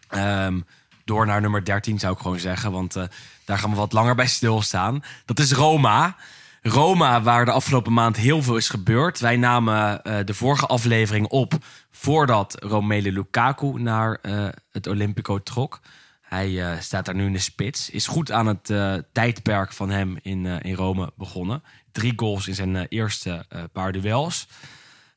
Ehm, 0.09 0.61
door 1.05 1.27
naar 1.27 1.40
nummer 1.40 1.64
13 1.64 1.99
zou 1.99 2.12
ik 2.12 2.21
gewoon 2.21 2.38
zeggen. 2.38 2.73
Want 2.73 2.97
eh, 2.97 3.05
daar 3.45 3.59
gaan 3.59 3.71
we 3.71 3.77
wat 3.77 3.92
langer 3.92 4.14
bij 4.14 4.27
stilstaan. 4.27 5.03
Dat 5.25 5.38
is 5.38 5.53
Roma. 5.53 6.16
Roma, 6.62 7.23
waar 7.23 7.45
de 7.45 7.51
afgelopen 7.51 7.92
maand 7.92 8.16
heel 8.16 8.42
veel 8.42 8.57
is 8.57 8.68
gebeurd. 8.68 9.21
Wij 9.21 9.37
namen 9.37 10.03
eh, 10.03 10.25
de 10.25 10.35
vorige 10.35 10.66
aflevering 10.66 11.27
op 11.27 11.55
voordat 11.90 12.57
Romelu 12.64 13.12
Lukaku 13.12 13.83
naar 13.83 14.18
eh, 14.23 14.49
het 14.73 14.87
Olympico 14.87 15.42
trok. 15.42 15.81
Hij 16.23 16.73
eh, 16.73 16.81
staat 16.81 17.05
daar 17.05 17.14
nu 17.14 17.27
in 17.27 17.33
de 17.33 17.38
spits. 17.38 17.90
Is 17.90 18.07
goed 18.07 18.31
aan 18.31 18.47
het 18.47 18.71
eh, 18.71 18.95
tijdperk 19.12 19.73
van 19.73 19.90
hem 19.90 20.18
in, 20.23 20.47
eh, 20.47 20.57
in 20.61 20.75
Rome 20.75 21.12
begonnen. 21.16 21.62
Drie 21.92 22.12
goals 22.16 22.49
in 22.49 22.55
zijn 22.55 22.77
eh, 22.77 22.85
eerste 22.88 23.45
eh, 23.49 23.62
paar 23.73 23.92
duels. 23.92 24.49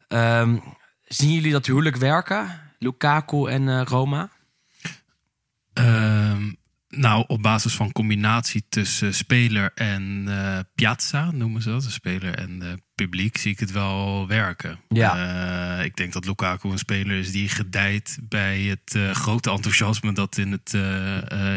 Ehm, 0.08 0.58
zien 1.16 1.34
jullie 1.34 1.52
dat 1.52 1.66
huwelijk 1.66 1.96
werken? 1.96 2.60
Lukaku 2.80 3.48
en 3.48 3.70
eh, 3.70 3.82
Roma? 3.86 4.30
Ehm, 5.74 6.52
nou, 6.90 7.24
op 7.28 7.42
basis 7.42 7.74
van 7.76 7.92
combinatie 7.92 8.66
tussen 8.70 9.14
speler 9.14 9.72
en 9.76 10.24
eh, 10.28 10.60
piazza, 10.76 11.32
noemen 11.32 11.62
ze 11.62 11.70
dat. 11.70 11.84
De 11.84 11.90
speler 11.90 12.36
en 12.36 12.82
publiek, 12.96 13.38
zie 13.38 13.52
ik 13.52 13.60
het 13.60 13.72
wel 13.72 14.28
werken. 14.28 14.80
Ja. 14.90 15.78
Eh, 15.78 15.86
ik 15.86 15.96
denk 15.96 16.14
dat 16.14 16.26
Lukaku 16.26 16.70
een 16.70 16.78
speler 16.78 17.18
is 17.18 17.32
die 17.32 17.50
gedijt 17.50 18.18
bij 18.22 18.62
het 18.62 18.98
grote 19.12 19.52
enthousiasme 19.52 20.14
dat 20.14 20.38
in 20.38 20.52
het, 20.52 20.74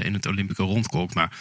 in 0.05 0.14
het 0.14 0.27
Olympico 0.27 0.64
rondkomt. 0.64 1.14
Maar 1.14 1.38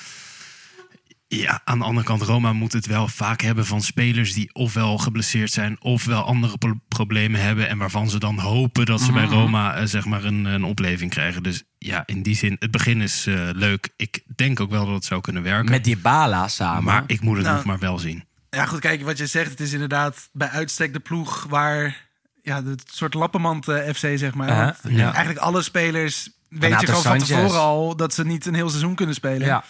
ja, 1.27 1.61
aan 1.63 1.79
de 1.79 1.85
andere 1.85 2.05
kant, 2.05 2.21
Roma 2.21 2.53
moet 2.53 2.73
het 2.73 2.85
wel 2.85 3.07
vaak 3.07 3.41
hebben 3.41 3.65
van 3.65 3.81
spelers 3.81 4.33
die 4.33 4.49
ofwel 4.53 4.97
geblesseerd 4.97 5.51
zijn, 5.51 5.77
ofwel 5.81 6.23
andere 6.23 6.57
pro- 6.57 6.79
problemen 6.87 7.41
hebben. 7.41 7.69
En 7.69 7.77
waarvan 7.77 8.09
ze 8.09 8.19
dan 8.19 8.39
hopen 8.39 8.85
dat 8.85 9.01
ze 9.01 9.11
bij 9.11 9.25
Roma 9.25 9.75
eh, 9.75 9.85
zeg 9.85 10.05
maar 10.05 10.23
een, 10.23 10.45
een 10.45 10.63
opleving 10.63 11.11
krijgen. 11.11 11.43
Dus 11.43 11.63
ja, 11.77 12.03
in 12.05 12.21
die 12.23 12.35
zin, 12.35 12.55
het 12.59 12.71
begin 12.71 13.01
is 13.01 13.25
eh, 13.27 13.49
leuk. 13.53 13.89
Ik 13.97 14.23
denk 14.35 14.59
ook 14.59 14.69
wel 14.69 14.85
dat 14.85 14.93
het 14.95 15.05
zou 15.05 15.21
kunnen 15.21 15.43
werken. 15.43 15.71
Met 15.71 15.83
Dybala 15.83 16.47
samen. 16.47 16.83
maar 16.83 17.03
ik 17.07 17.21
moet 17.21 17.35
het 17.35 17.45
Nou, 17.45 17.55
nog 17.55 17.65
maar 17.65 17.79
wel 17.79 17.99
zien. 17.99 18.23
Ja, 18.49 18.65
goed, 18.65 18.79
kijk, 18.79 19.03
wat 19.03 19.17
je 19.17 19.25
zegt, 19.27 19.49
het 19.49 19.59
is 19.59 19.73
inderdaad 19.73 20.29
bij 20.31 20.49
uitstek 20.49 20.93
de 20.93 20.99
ploeg 20.99 21.45
waar... 21.49 22.05
Ja, 22.41 22.63
het 22.63 22.83
soort 22.91 23.13
lappenmand 23.13 23.67
eh, 23.67 23.93
FC, 23.93 23.97
zeg 24.17 24.33
maar. 24.33 24.49
Uh-huh, 24.49 24.65
Want 24.81 24.95
ja. 24.95 25.03
Eigenlijk 25.13 25.39
alle 25.45 25.61
spelers 25.61 26.29
weet 26.49 26.61
Renato 26.63 26.81
je 26.81 26.87
gewoon 26.87 27.03
van 27.03 27.27
tevoren 27.27 27.59
al 27.59 27.95
dat 27.95 28.13
ze 28.13 28.25
niet 28.25 28.45
een 28.45 28.53
heel 28.53 28.69
seizoen 28.69 28.95
kunnen 28.95 29.15
spelen. 29.15 29.47
ja. 29.47 29.63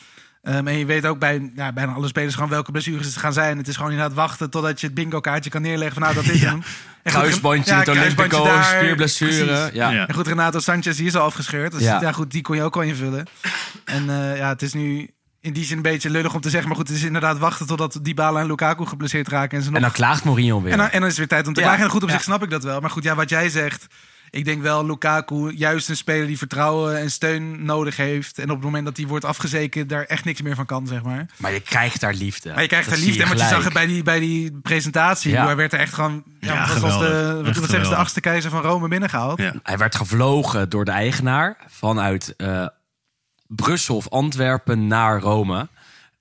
Ehm, 0.47 0.67
en 0.67 0.77
je 0.77 0.85
weet 0.85 1.05
ook 1.05 1.19
bij 1.19 1.51
ja, 1.55 1.71
bijna 1.73 1.91
alle 1.93 2.07
spelers 2.07 2.33
gewoon 2.33 2.49
welke 2.49 2.71
blessures 2.71 3.05
het 3.05 3.17
gaan 3.17 3.33
zijn. 3.33 3.57
Het 3.57 3.67
is 3.67 3.75
gewoon 3.75 3.91
inderdaad 3.91 4.15
wachten 4.15 4.49
totdat 4.49 4.79
je 4.79 4.85
het 4.85 4.95
bingo 4.95 5.19
kaartje 5.19 5.49
kan 5.49 5.61
neerleggen 5.61 5.93
van 5.93 6.01
nou, 6.01 6.15
dat 6.25 6.33
is 6.33 6.41
Ja. 6.47 6.49
hem. 6.49 6.63
En 7.03 7.11
Kruisbandje 7.13 7.71
ja, 7.73 7.79
het 7.79 7.87
Olympico, 7.87 8.47
spierblessure. 8.61 9.69
Ja. 9.73 9.89
Ja. 9.89 10.07
En 10.07 10.13
goed, 10.13 10.27
Renato 10.27 10.59
Sanchez, 10.59 10.97
die 10.97 11.05
is 11.05 11.15
al 11.15 11.23
afgescheurd. 11.25 11.71
Dus 11.71 11.81
ja. 11.81 12.01
Ja. 12.01 12.11
goed, 12.11 12.31
die 12.31 12.41
kon 12.41 12.55
je 12.55 12.61
ook 12.63 12.75
al 12.75 12.81
invullen. 12.81 13.25
En 13.85 14.09
eh, 14.09 14.37
ja, 14.37 14.49
het 14.49 14.61
is 14.61 14.73
nu 14.73 15.09
in 15.41 15.53
die 15.53 15.65
zin 15.65 15.75
een 15.77 15.81
beetje 15.81 16.09
lullig 16.09 16.33
om 16.33 16.41
te 16.41 16.49
zeggen. 16.49 16.67
Maar 16.69 16.77
goed, 16.77 16.87
het 16.87 16.97
is 16.97 17.03
inderdaad 17.03 17.37
wachten 17.37 17.67
totdat 17.67 17.99
Dybala 18.01 18.39
en 18.39 18.47
Lukaku 18.47 18.85
geblesseerd 18.85 19.27
raken. 19.27 19.57
En, 19.57 19.63
ze 19.63 19.67
nog... 19.69 19.75
En 19.77 19.83
dan 19.83 19.91
klaagt 19.91 20.23
Mourinho 20.23 20.61
weer. 20.61 20.71
en, 20.71 20.77
dan, 20.77 20.87
en 20.89 20.99
dan 20.99 21.01
is 21.01 21.07
het 21.09 21.17
weer 21.17 21.27
tijd 21.27 21.47
om 21.47 21.53
te 21.53 21.59
Ja. 21.59 21.65
klagen. 21.65 21.83
En 21.85 21.91
goed, 21.91 22.03
op 22.03 22.09
Ja. 22.09 22.13
zich 22.15 22.23
snap 22.23 22.43
ik 22.43 22.49
dat 22.49 22.63
wel. 22.63 22.79
Maar 22.79 22.89
goed, 22.89 23.03
ja, 23.03 23.15
wat 23.15 23.29
jij 23.29 23.49
zegt... 23.49 23.87
Ik 24.29 24.45
denk 24.45 24.61
wel, 24.61 24.85
Lukaku, 24.85 25.51
juist 25.51 25.89
een 25.89 25.97
speler 25.97 26.27
die 26.27 26.37
vertrouwen 26.37 26.99
en 26.99 27.11
steun 27.11 27.65
nodig 27.65 27.97
heeft. 27.97 28.39
En 28.39 28.49
op 28.49 28.55
het 28.55 28.63
moment 28.63 28.85
dat 28.85 28.95
die 28.95 29.07
wordt 29.07 29.25
afgezekerd, 29.25 29.89
daar 29.89 30.03
echt 30.03 30.25
niks 30.25 30.41
meer 30.41 30.55
van 30.55 30.65
kan, 30.65 30.87
zeg 30.87 31.03
maar. 31.03 31.25
Maar 31.37 31.53
je 31.53 31.59
krijgt 31.59 32.01
daar 32.01 32.13
liefde. 32.13 32.53
Maar 32.53 32.61
je 32.61 32.67
krijgt 32.67 32.89
Dat 32.89 32.97
zie 32.97 33.07
liefde. 33.07 33.23
En 33.23 33.29
wat 33.29 33.39
je 33.39 33.47
zag 33.47 33.63
het 33.63 33.73
bij 33.73 33.85
die, 33.85 34.03
bij 34.03 34.19
die 34.19 34.51
presentatie. 34.61 35.31
Ja. 35.31 35.45
Waar 35.45 35.55
werd 35.55 35.73
er 35.73 35.79
echt 35.79 35.93
gewoon... 35.93 36.23
Ja, 36.39 36.53
Ja, 36.53 36.67
wat 36.67 36.79
was 36.79 36.99
de, 36.99 37.41
wat, 37.43 37.55
zeggen 37.55 37.83
ze, 37.83 37.89
de 37.89 37.95
achtste 37.95 38.21
keizer 38.21 38.51
van 38.51 38.61
Rome 38.61 38.87
binnengehaald. 38.87 39.39
Ja. 39.39 39.53
Hij 39.63 39.77
werd 39.77 39.95
gevlogen 39.95 40.69
door 40.69 40.85
de 40.85 40.91
eigenaar 40.91 41.57
vanuit 41.67 42.35
eh, 42.35 42.67
Brussel 43.47 43.95
of 43.95 44.09
Antwerpen 44.09 44.87
naar 44.87 45.19
Rome. 45.19 45.67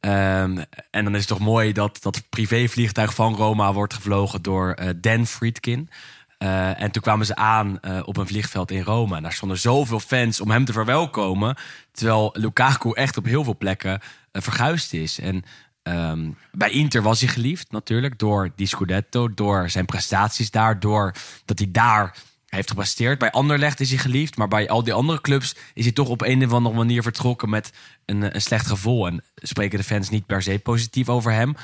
Ehm, 0.01 0.59
en 0.90 1.05
dan 1.05 1.12
is 1.14 1.19
het 1.19 1.29
toch 1.29 1.38
mooi 1.38 1.73
dat 1.73 1.99
dat 2.03 2.23
privévliegtuig 2.29 3.14
van 3.14 3.35
Roma 3.35 3.73
wordt 3.73 3.95
gevlogen 3.95 4.42
door 4.42 4.73
eh, 4.73 4.88
Dan 4.97 5.27
Friedkin. 5.27 5.90
Eh, 6.38 6.83
en 6.83 6.90
toen 6.90 7.03
kwamen 7.03 7.27
ze 7.27 7.37
aan 7.37 7.81
eh, 7.81 8.01
op 8.05 8.16
een 8.16 8.27
vliegveld 8.27 8.70
in 8.70 8.83
Rome. 8.83 9.16
En 9.16 9.22
daar 9.22 9.33
stonden 9.33 9.59
zoveel 9.59 10.01
fans 10.01 10.40
om 10.40 10.51
hem 10.51 10.64
te 10.64 10.72
verwelkomen. 10.72 11.57
Terwijl 11.92 12.31
Lukaku 12.33 12.92
echt 12.92 13.16
op 13.16 13.25
heel 13.25 13.44
veel 13.44 13.57
plekken 13.57 14.01
eh, 14.33 14.42
verguisd 14.42 14.92
is. 14.92 15.18
En 15.18 15.44
ehm, 15.83 16.31
bij 16.53 16.70
Inter 16.70 17.03
was 17.03 17.20
hij 17.20 17.29
geliefd 17.29 17.70
natuurlijk. 17.70 18.18
Door 18.18 18.51
die 18.57 18.66
Scudetto, 18.66 19.35
door 19.35 19.70
zijn 19.70 19.85
prestaties 19.85 20.51
daar. 20.51 20.81
Door 20.81 21.14
dat 21.44 21.59
hij 21.59 21.70
daar 21.70 22.16
heeft 22.46 22.68
gepresteerd. 22.68 23.18
Bij 23.18 23.31
Anderlecht 23.31 23.81
is 23.81 23.90
hij 23.90 23.99
geliefd. 23.99 24.37
Maar 24.37 24.49
bij 24.49 24.68
al 24.68 24.85
die 24.85 24.92
andere 24.92 25.20
clubs 25.20 25.55
is 25.75 25.85
hij 25.85 25.92
toch 25.92 26.09
op 26.09 26.22
een 26.22 26.44
of 26.44 26.53
andere 26.53 26.75
manier 26.75 27.03
vertrokken 27.03 27.51
met 27.51 27.72
een, 28.05 28.34
een 28.34 28.43
slecht 28.43 28.66
gevoel. 28.66 29.07
En 29.07 29.24
spreken 29.34 29.78
de 29.78 29.84
fans 29.84 30.11
niet 30.11 30.26
per 30.26 30.43
se 30.43 30.59
positief 30.59 31.09
over 31.09 31.32
hem. 31.32 31.55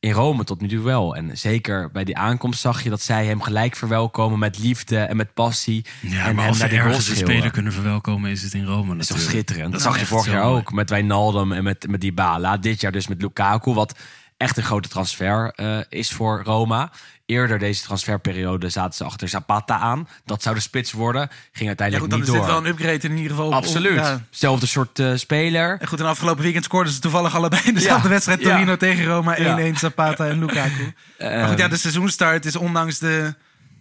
In 0.00 0.12
Rome 0.12 0.44
tot 0.44 0.60
nu 0.60 0.68
toe 0.68 0.82
wel. 0.82 1.16
En 1.16 1.38
zeker 1.38 1.90
bij 1.90 2.04
die 2.04 2.16
aankomst 2.16 2.60
zag 2.60 2.82
je 2.82 2.90
dat 2.90 3.02
zij 3.02 3.26
hem 3.26 3.42
gelijk 3.42 3.76
verwelkomen 3.76 4.38
met 4.38 4.58
liefde 4.58 4.98
en 4.98 5.16
met 5.16 5.34
passie. 5.34 5.84
Ja, 6.00 6.26
en 6.26 6.34
maar 6.34 6.48
als 6.48 6.58
ze 6.58 6.66
ergens 6.66 7.08
een 7.08 7.16
speler 7.16 7.50
kunnen 7.50 7.72
verwelkomen, 7.72 8.30
is 8.30 8.42
het 8.42 8.54
in 8.54 8.64
Rome 8.64 8.92
Dat 8.92 9.00
is 9.00 9.06
toch 9.06 9.16
natuurlijk. 9.16 9.48
schitterend. 9.48 9.72
Dat 9.72 9.82
zag 9.82 9.98
je 9.98 10.06
vorig 10.06 10.26
jaar 10.26 10.44
mooi. 10.44 10.56
ook 10.60 10.72
met 10.72 10.90
Wijnaldum 10.90 11.52
en 11.52 11.64
met, 11.64 11.86
met 11.88 12.00
Dybala. 12.00 12.56
Dit 12.56 12.80
jaar 12.80 12.92
dus 12.92 13.08
met 13.08 13.22
Lukaku, 13.22 13.72
wat 13.72 13.98
echt 14.40 14.56
een 14.56 14.62
grote 14.62 14.88
transfer 14.88 15.52
eh, 15.54 15.78
is 15.88 16.10
voor 16.12 16.42
Roma. 16.44 16.90
Eerder 17.26 17.58
deze 17.58 17.82
transferperiode 17.82 18.68
zaten 18.68 18.94
ze 18.94 19.04
achter 19.04 19.28
Zapata 19.28 19.78
aan. 19.78 20.08
Dat 20.24 20.42
zou 20.42 20.54
de 20.54 20.60
spits 20.60 20.92
worden. 20.92 21.28
Ging 21.28 21.58
Ja, 21.60 21.66
uiteindelijk 21.66 22.00
goed, 22.00 22.10
dan 22.10 22.20
niet 22.20 22.28
is 22.28 22.34
door. 22.34 22.44
dit 22.44 22.54
wel 22.54 22.64
een 22.64 22.70
upgrade 22.96 23.08
in 23.08 23.16
ieder 23.16 23.30
geval. 23.30 23.54
Absoluut. 23.54 23.94
ja. 23.94 24.20
Zelfde 24.30 24.66
soort 24.66 24.98
eh, 24.98 25.12
speler. 25.14 25.76
En 25.80 25.86
goed, 25.88 26.00
en 26.00 26.06
afgelopen 26.06 26.42
weekend 26.42 26.64
scoorden 26.64 26.92
ze 26.92 26.98
toevallig 27.00 27.34
allebei 27.34 27.62
in 27.64 27.74
dezelfde 27.74 28.02
Ja. 28.02 28.08
wedstrijd. 28.08 28.40
Ja. 28.40 28.50
Torino 28.50 28.76
tegen 28.76 29.04
Roma, 29.04 29.36
1-1 29.36 29.40
Ja. 29.40 29.74
Zapata 29.78 30.26
en 30.28 30.38
Lukaku. 30.38 30.92
maar 31.18 31.48
goed, 31.48 31.58
ja, 31.58 31.68
de 31.68 31.76
seizoenstart 31.76 32.44
is 32.44 32.56
ondanks 32.56 32.98
de 32.98 33.34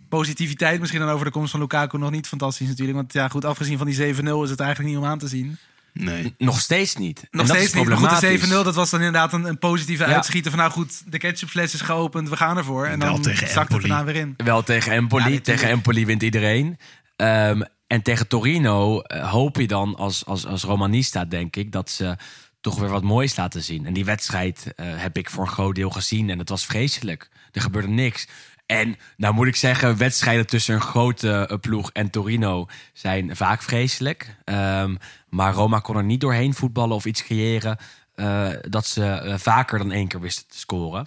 positiviteit 0.10 0.80
misschien 0.80 1.02
dan 1.02 1.10
over 1.10 1.26
de 1.26 1.32
komst 1.32 1.52
van 1.52 1.60
Lukaku 1.60 1.98
nog 1.98 2.12
niet 2.12 2.28
fantastisch 2.28 2.68
natuurlijk. 2.68 2.98
Want 2.98 3.14
ja, 3.14 3.28
goed, 3.28 3.46
afgezien 3.46 3.78
van 3.78 3.88
die 3.88 3.96
7-0 4.16 4.44
is 4.44 4.50
het 4.50 4.60
eigenlijk 4.60 4.90
niet 4.94 4.98
om 4.98 5.06
aan 5.06 5.20
te 5.20 5.28
zien. 5.28 5.58
Nee. 6.00 6.36
Nog 6.38 6.60
steeds 6.60 6.96
niet. 6.96 7.20
En 7.20 7.28
Nog 7.32 7.48
dat 7.48 7.56
steeds 7.56 7.74
is 7.74 7.74
niet. 7.80 7.88
Maar 7.88 7.98
goed, 7.98 8.10
de 8.10 8.16
problematisch. 8.18 8.50
7-0, 8.50 8.64
dat 8.64 8.76
was 8.76 8.90
dan 8.90 9.00
inderdaad 9.00 9.34
een, 9.34 9.46
een 9.46 9.58
positieve 9.60 10.08
Ja. 10.08 10.16
uitschieter. 10.16 10.52
Van 10.52 10.60
nou 10.60 10.72
goed, 10.72 11.12
de 11.12 11.18
ketchupfles 11.18 11.74
is 11.74 11.82
geopend, 11.82 12.30
we 12.30 12.36
gaan 12.38 12.58
ervoor. 12.58 12.86
En 12.86 13.00
Wel 13.00 13.14
dan 13.14 13.22
tegen 13.22 13.50
zakt 13.50 13.72
het 13.72 13.82
daarna 13.82 14.04
weer 14.04 14.16
in. 14.16 14.34
Wel 14.38 14.64
tegen 14.64 14.92
Empoli. 14.92 15.34
Ja, 15.34 15.40
tegen 15.40 15.70
Empoli 15.70 16.06
wint 16.06 16.24
iedereen. 16.24 16.78
Ehm, 17.16 17.62
en 17.88 18.02
tegen 18.02 18.28
Torino 18.28 19.02
eh, 19.02 19.30
hoop 19.32 19.58
je 19.58 19.68
dan 19.68 19.96
als, 19.96 20.26
als, 20.26 20.46
als 20.46 20.64
Romanista, 20.64 21.26
denk 21.26 21.56
ik, 21.56 21.72
dat 21.72 21.90
ze 21.90 22.16
toch 22.62 22.80
weer 22.80 22.90
wat 22.90 23.04
moois 23.04 23.36
laten 23.36 23.64
zien. 23.64 23.86
En 23.86 23.94
die 23.94 24.06
wedstrijd 24.06 24.74
eh, 24.76 24.86
heb 24.90 25.18
ik 25.18 25.30
voor 25.30 25.44
een 25.44 25.52
groot 25.52 25.76
deel 25.76 25.90
gezien. 25.90 26.30
En 26.30 26.40
het 26.40 26.50
was 26.50 26.66
vreselijk. 26.66 27.30
Er 27.52 27.62
gebeurde 27.62 27.88
niks. 27.88 28.28
En 28.72 28.96
nou 29.18 29.34
moet 29.34 29.48
ik 29.48 29.56
zeggen, 29.56 29.98
wedstrijden 29.98 30.48
tussen 30.48 30.76
een 30.76 30.82
grote 30.82 31.48
eh, 31.48 31.58
ploeg 31.58 31.92
en 31.92 32.10
Torino 32.10 32.68
zijn 32.94 33.36
vaak 33.36 33.62
vreselijk. 33.62 34.36
Ehm, 34.44 34.96
maar 35.30 35.54
Roma 35.54 35.80
kon 35.80 35.96
er 35.96 36.04
niet 36.04 36.22
doorheen 36.22 36.54
voetballen 36.54 36.96
of 36.96 37.06
iets 37.06 37.24
creëren. 37.24 37.78
eh, 38.16 38.50
dat 38.62 38.86
ze 38.86 39.06
eh, 39.06 39.38
vaker 39.38 39.78
dan 39.78 39.92
één 39.92 40.08
keer 40.08 40.20
wisten 40.20 40.48
te 40.48 40.58
scoren. 40.58 41.06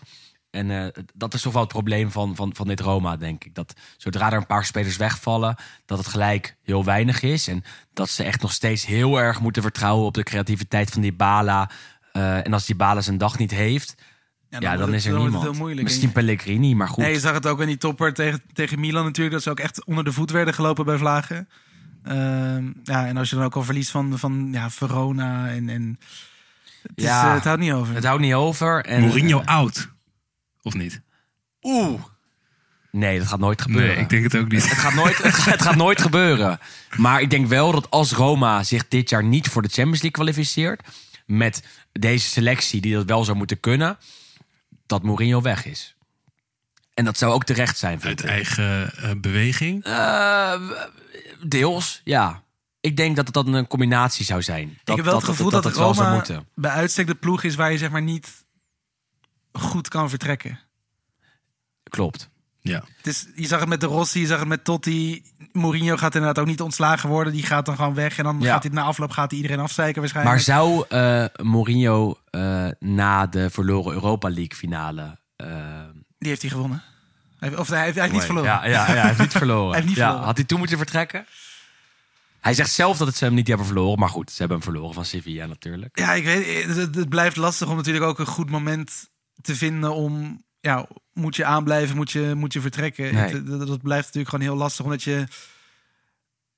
En 0.51 0.93
dat 1.15 1.35
is 1.35 1.43
toch 1.43 1.53
wel 1.53 1.63
het 1.63 1.73
probleem 1.73 2.11
van, 2.11 2.37
van, 2.37 2.55
van 2.55 2.67
dit 2.67 2.81
Roma, 2.81 3.17
denk 3.17 3.45
ik. 3.45 3.55
Dat 3.55 3.75
zodra 3.97 4.27
er 4.27 4.37
een 4.37 4.47
paar 4.47 4.65
spelers 4.65 4.97
wegvallen, 4.97 5.57
dat 5.87 5.99
het 5.99 6.07
gelijk 6.07 6.57
heel 6.63 6.85
weinig 6.85 7.23
is. 7.23 7.49
En 7.49 7.65
dat 7.93 8.11
ze 8.11 8.25
echt 8.25 8.43
nog 8.43 8.53
steeds 8.53 8.87
heel 8.87 9.21
erg 9.21 9.41
moeten 9.41 9.63
vertrouwen 9.63 10.07
op 10.07 10.15
de 10.15 10.23
creativiteit 10.23 10.91
van 10.91 11.03
die 11.03 11.13
Bala. 11.13 11.71
en 12.13 12.53
als 12.53 12.67
die 12.67 12.77
Bala 12.77 13.01
zijn 13.01 13.19
dag 13.19 13.39
niet 13.39 13.51
heeft, 13.51 13.95
ja, 14.61 14.76
dan, 14.76 14.94
is 14.94 15.05
er 15.05 15.12
het 15.12 15.22
niemand. 15.22 15.42
heel 15.42 15.53
moeilijk. 15.53 15.82
Misschien 15.82 16.12
Pellegrini, 16.12 16.74
maar 16.74 16.88
goed. 16.88 17.05
Nee, 17.05 17.12
je 17.12 17.20
zag 17.20 17.34
het 17.34 17.46
ook 17.46 17.61
in 17.61 17.66
die 17.66 17.76
topper 17.78 18.14
tegen, 18.14 18.42
tegen 18.53 18.80
Milan 18.80 19.05
natuurlijk. 19.05 19.34
Dat 19.34 19.42
ze 19.42 19.50
ook 19.50 19.61
echt 19.61 19.84
onder 19.84 20.05
de 20.05 20.12
voet 20.12 20.30
werden 20.30 20.55
gelopen 20.55 20.84
bij 20.84 20.96
Vlagen. 20.98 21.48
Ehm, 22.05 22.70
ja, 22.82 23.07
en 23.07 23.16
als 23.16 23.30
je 23.30 23.36
dan 23.36 23.44
ook 23.44 23.57
al 23.57 23.62
verliest 23.62 23.90
van, 23.90 24.18
van 24.18 24.48
ja, 24.53 24.70
Verona 24.70 25.48
en... 25.48 25.68
en 25.68 25.98
het, 26.82 26.92
is, 26.94 27.05
Ja. 27.05 27.26
eh, 27.28 27.34
het 27.34 27.44
houdt 27.44 27.61
niet 27.61 27.72
over. 27.72 27.94
Het 27.94 28.05
houdt 28.05 28.22
niet 28.22 28.34
over. 28.34 28.84
En, 28.84 29.00
Mourinho 29.00 29.40
eh, 29.40 29.46
oud. 29.46 29.88
Of 30.62 30.74
niet? 30.74 31.00
Oeh. 31.62 32.00
Nee, 32.90 33.18
dat 33.18 33.28
gaat 33.28 33.38
nooit 33.38 33.62
gebeuren. 33.62 33.94
Nee, 33.94 34.03
ik 34.03 34.09
denk 34.09 34.22
het 34.22 34.36
ook 34.36 34.48
niet. 34.48 34.68
Het 34.68 34.78
gaat, 34.78 34.94
nooit, 34.94 35.22
het, 35.22 35.34
gaat, 35.34 35.53
het 35.53 35.62
gaat 35.62 35.76
nooit 35.76 36.00
gebeuren. 36.00 36.59
Maar 36.96 37.20
ik 37.20 37.30
denk 37.30 37.46
wel 37.46 37.72
dat 37.72 37.90
als 37.90 38.12
Roma 38.12 38.62
zich 38.62 38.88
dit 38.88 39.11
jaar 39.11 39.24
niet 39.24 39.48
voor 39.48 39.62
de 39.62 39.68
Champions 39.68 40.03
League 40.03 40.11
kwalificeert... 40.11 40.82
met 41.26 41.62
deze 41.92 42.28
selectie 42.28 42.80
die 42.80 42.94
dat 42.94 43.05
wel 43.05 43.24
zou 43.24 43.36
moeten 43.36 43.61
kunnen... 43.61 43.98
dat 44.93 45.03
Mourinho 45.03 45.40
weg 45.43 45.64
is. 45.64 45.97
En 46.95 47.05
dat 47.05 47.18
zou 47.18 47.32
ook 47.32 47.45
terecht 47.45 47.78
zijn, 47.78 48.01
vind 48.01 48.20
Uit 48.20 48.22
ik. 48.22 48.28
eigen 48.28 48.97
eh, 48.97 49.11
beweging. 49.16 49.84
Eh, 49.84 50.61
deels, 51.47 52.01
ja. 52.05 52.43
Ik 52.80 52.97
denk 52.97 53.16
dat 53.16 53.24
het 53.24 53.34
dan 53.34 53.53
een 53.53 53.66
combinatie 53.66 54.24
zou 54.24 54.43
zijn. 54.43 54.68
Dat, 54.68 54.88
ik 54.88 54.97
heb 54.97 55.05
wel 55.05 55.14
het 55.14 55.24
gevoel 55.24 55.51
dat, 55.51 55.64
het 55.64 55.76
wel 55.76 55.95
zou 55.95 56.07
Roma 56.07 56.16
moeten. 56.16 56.49
bij 56.55 56.70
uitstek 56.70 57.07
de 57.07 57.14
ploeg 57.14 57.43
is 57.43 57.55
waar 57.55 57.72
je 57.72 57.78
zeg 57.78 57.90
maar 57.90 58.03
niet 58.03 58.45
goed 59.53 59.88
kan 59.88 60.09
vertrekken. 60.11 60.61
Klopt. 61.82 62.30
Ja. 62.63 62.85
Is, 63.03 63.27
je 63.35 63.47
zag 63.47 63.61
het 63.61 63.69
met 63.69 63.81
de 63.81 63.87
Rossi, 63.87 64.21
je 64.21 64.27
zag 64.27 64.39
het 64.39 64.49
met 64.49 64.65
Totti. 64.65 65.23
Mourinho 65.53 65.97
gaat 65.97 66.15
inderdaad 66.15 66.39
ook 66.39 66.47
niet 66.51 66.61
ontslagen 66.61 67.09
worden. 67.09 67.33
Die 67.33 67.43
gaat 67.43 67.67
dan 67.67 67.77
gewoon 67.77 67.95
weg. 67.95 68.19
En 68.19 68.25
dan 68.25 68.41
Ja. 68.41 68.53
gaat 68.53 68.63
hij 68.63 68.73
na 68.73 68.83
afloop 68.83 69.11
gaat 69.11 69.31
hij 69.31 69.41
iedereen 69.41 69.65
afzeiken 69.65 70.01
waarschijnlijk. 70.01 70.37
Maar 70.37 70.45
zou 70.45 70.85
eh, 70.89 71.25
Mourinho 71.47 72.19
eh, 72.31 72.69
na 72.79 73.27
de 73.27 73.51
verloren 73.51 73.93
Europa 73.93 74.29
League 74.29 74.57
finale... 74.57 75.19
eh, 75.37 75.47
Die 76.19 76.29
heeft 76.29 76.43
hij 76.43 76.51
gewonnen. 76.51 76.83
Of 77.57 77.69
hij 77.69 77.83
heeft, 77.83 77.95
hij 77.95 78.03
heeft 78.03 78.13
niet 78.13 78.25
verloren. 78.25 78.51
Ja, 78.51 78.65
ja, 78.65 78.71
ja, 78.71 78.85
hij 78.95 79.07
heeft 79.07 79.19
niet 79.19 79.33
verloren. 79.33 79.67
Hij 79.73 79.75
heeft 79.77 79.87
niet 79.89 79.97
ja, 79.97 80.03
verloren. 80.05 80.27
Had 80.27 80.37
hij 80.37 80.47
toen 80.47 80.59
moeten 80.59 80.77
vertrekken? 80.79 81.27
Hij 82.41 82.55
zegt 82.55 82.71
zelf 82.73 82.97
dat 82.97 83.07
het 83.07 83.17
ze 83.17 83.25
hem 83.25 83.35
niet 83.35 83.49
hebben 83.49 83.67
verloren. 83.67 83.99
Maar 83.99 84.09
goed, 84.09 84.31
ze 84.31 84.37
hebben 84.39 84.57
hem 84.57 84.67
verloren 84.67 84.95
van 84.95 85.05
Sevilla 85.05 85.47
natuurlijk. 85.47 85.99
Ja, 85.99 86.13
ik 86.13 86.25
weet, 86.25 86.65
het- 86.67 86.95
het 86.95 87.09
blijft 87.09 87.37
lastig 87.37 87.69
om 87.69 87.77
natuurlijk 87.77 88.05
ook 88.05 88.19
een 88.19 88.27
goed 88.27 88.51
moment 88.51 89.09
te 89.41 89.57
vinden 89.57 89.95
om, 89.95 90.43
ja, 90.63 90.87
moet 91.13 91.37
je 91.37 91.45
aanblijven, 91.45 91.97
moet 91.97 92.11
je, 92.11 92.33
moet 92.37 92.53
je 92.53 92.61
vertrekken. 92.61 93.15
Nee. 93.15 93.33
Het- 93.33 93.47
dat, 93.47 93.67
dat 93.67 93.83
blijft 93.83 94.05
natuurlijk 94.07 94.35
gewoon 94.35 94.45
heel 94.51 94.57
lastig, 94.57 94.85
omdat 94.85 95.03
je, 95.03 95.27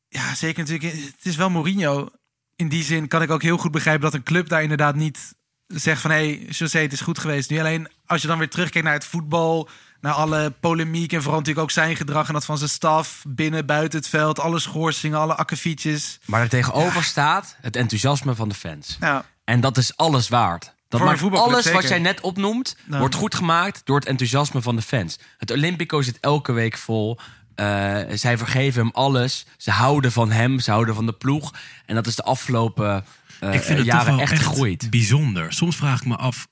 ja, 0.09 0.35
zeker 0.35 0.65
natuurlijk, 0.65 0.93
het 0.93 1.25
is 1.25 1.37
wel 1.37 1.51
Mourinho. 1.51 2.09
In 2.57 2.69
die 2.69 2.85
zin 2.85 3.09
kan 3.09 3.23
ik 3.23 3.31
ook 3.31 3.43
heel 3.43 3.57
goed 3.57 3.71
begrijpen 3.71 4.03
dat 4.03 4.15
een 4.15 4.23
club 4.23 4.49
daar 4.49 4.63
inderdaad 4.63 4.95
niet 4.95 5.35
zegt 5.67 6.01
van, 6.01 6.11
hé, 6.11 6.17
hey, 6.17 6.47
José, 6.49 6.79
het 6.79 6.93
is 6.93 7.01
goed 7.01 7.19
geweest. 7.19 7.51
Nu 7.51 7.59
alleen, 7.59 7.89
als 8.07 8.23
je 8.23 8.29
dan 8.29 8.39
weer 8.39 8.49
terugkijkt 8.51 8.87
naar 8.87 8.97
het 8.97 9.05
voetbal, 9.05 9.69
naar 10.01 10.13
alle 10.13 10.51
polemiek 10.61 11.13
en 11.13 11.23
vooral 11.23 11.39
natuurlijk 11.39 11.67
ook 11.67 11.73
zijn 11.73 11.97
gedrag 11.97 12.27
en 12.27 12.33
dat 12.33 12.45
van 12.45 12.59
zijn 12.59 12.71
staf, 12.71 13.25
binnen, 13.29 13.67
buiten 13.67 13.99
het 13.99 14.09
veld, 14.09 14.41
alle 14.41 14.59
schorsingen, 14.59 15.19
alle 15.19 15.35
akkefietjes. 15.35 16.19
Maar 16.25 16.41
er 16.41 16.49
tegenover 16.49 17.05
staat 17.05 17.57
het 17.61 17.77
enthousiasme 17.77 18.35
van 18.35 18.49
de 18.49 18.55
fans. 18.55 18.97
Ja, 19.01 19.25
En 19.45 19.61
dat 19.61 19.77
is 19.77 19.97
alles 19.97 20.29
waard. 20.29 20.74
Dat 20.95 21.03
Voor 21.03 21.12
een 21.12 21.16
maakt 21.16 21.34
voetbalclub, 21.34 21.53
alles 21.66 21.82
wat 21.82 21.88
jij 21.88 21.99
net 21.99 22.20
opnoemt, 22.20 22.76
Nou. 22.86 23.01
wordt 23.01 23.14
goed 23.14 23.34
gemaakt 23.34 23.80
door 23.84 23.97
het 23.99 24.09
enthousiasme 24.09 24.62
van 24.62 24.76
de 24.76 24.82
fans. 24.82 25.18
Het 25.38 25.51
Olympico 25.51 26.03
zit 26.03 26.18
elke 26.20 26.53
week 26.53 26.76
vol. 26.78 27.18
Eh, 27.55 27.99
zij 28.14 28.38
vergeven 28.38 28.80
hem 28.82 28.90
alles. 28.95 29.47
Ze 29.57 29.70
houden 29.70 30.12
van 30.12 30.30
hem, 30.30 30.59
ze 30.61 30.70
houden 30.70 30.95
van 30.95 31.07
de 31.07 31.12
ploeg. 31.12 31.53
En 31.86 31.95
dat 31.95 32.07
is 32.07 32.16
de 32.16 32.22
afgelopen 32.22 33.05
eh, 33.40 33.55
Ik 33.55 33.62
vind 33.62 33.78
het 33.78 33.86
jaren 33.86 34.05
toch 34.07 34.14
wel 34.14 34.20
echt, 34.22 34.32
echt, 34.32 34.42
gegroeid. 34.42 34.90
bijzonder. 34.90 35.53
Soms 35.53 35.76
vraag 35.76 36.01
ik 36.01 36.07
me 36.07 36.16
af, 36.16 36.47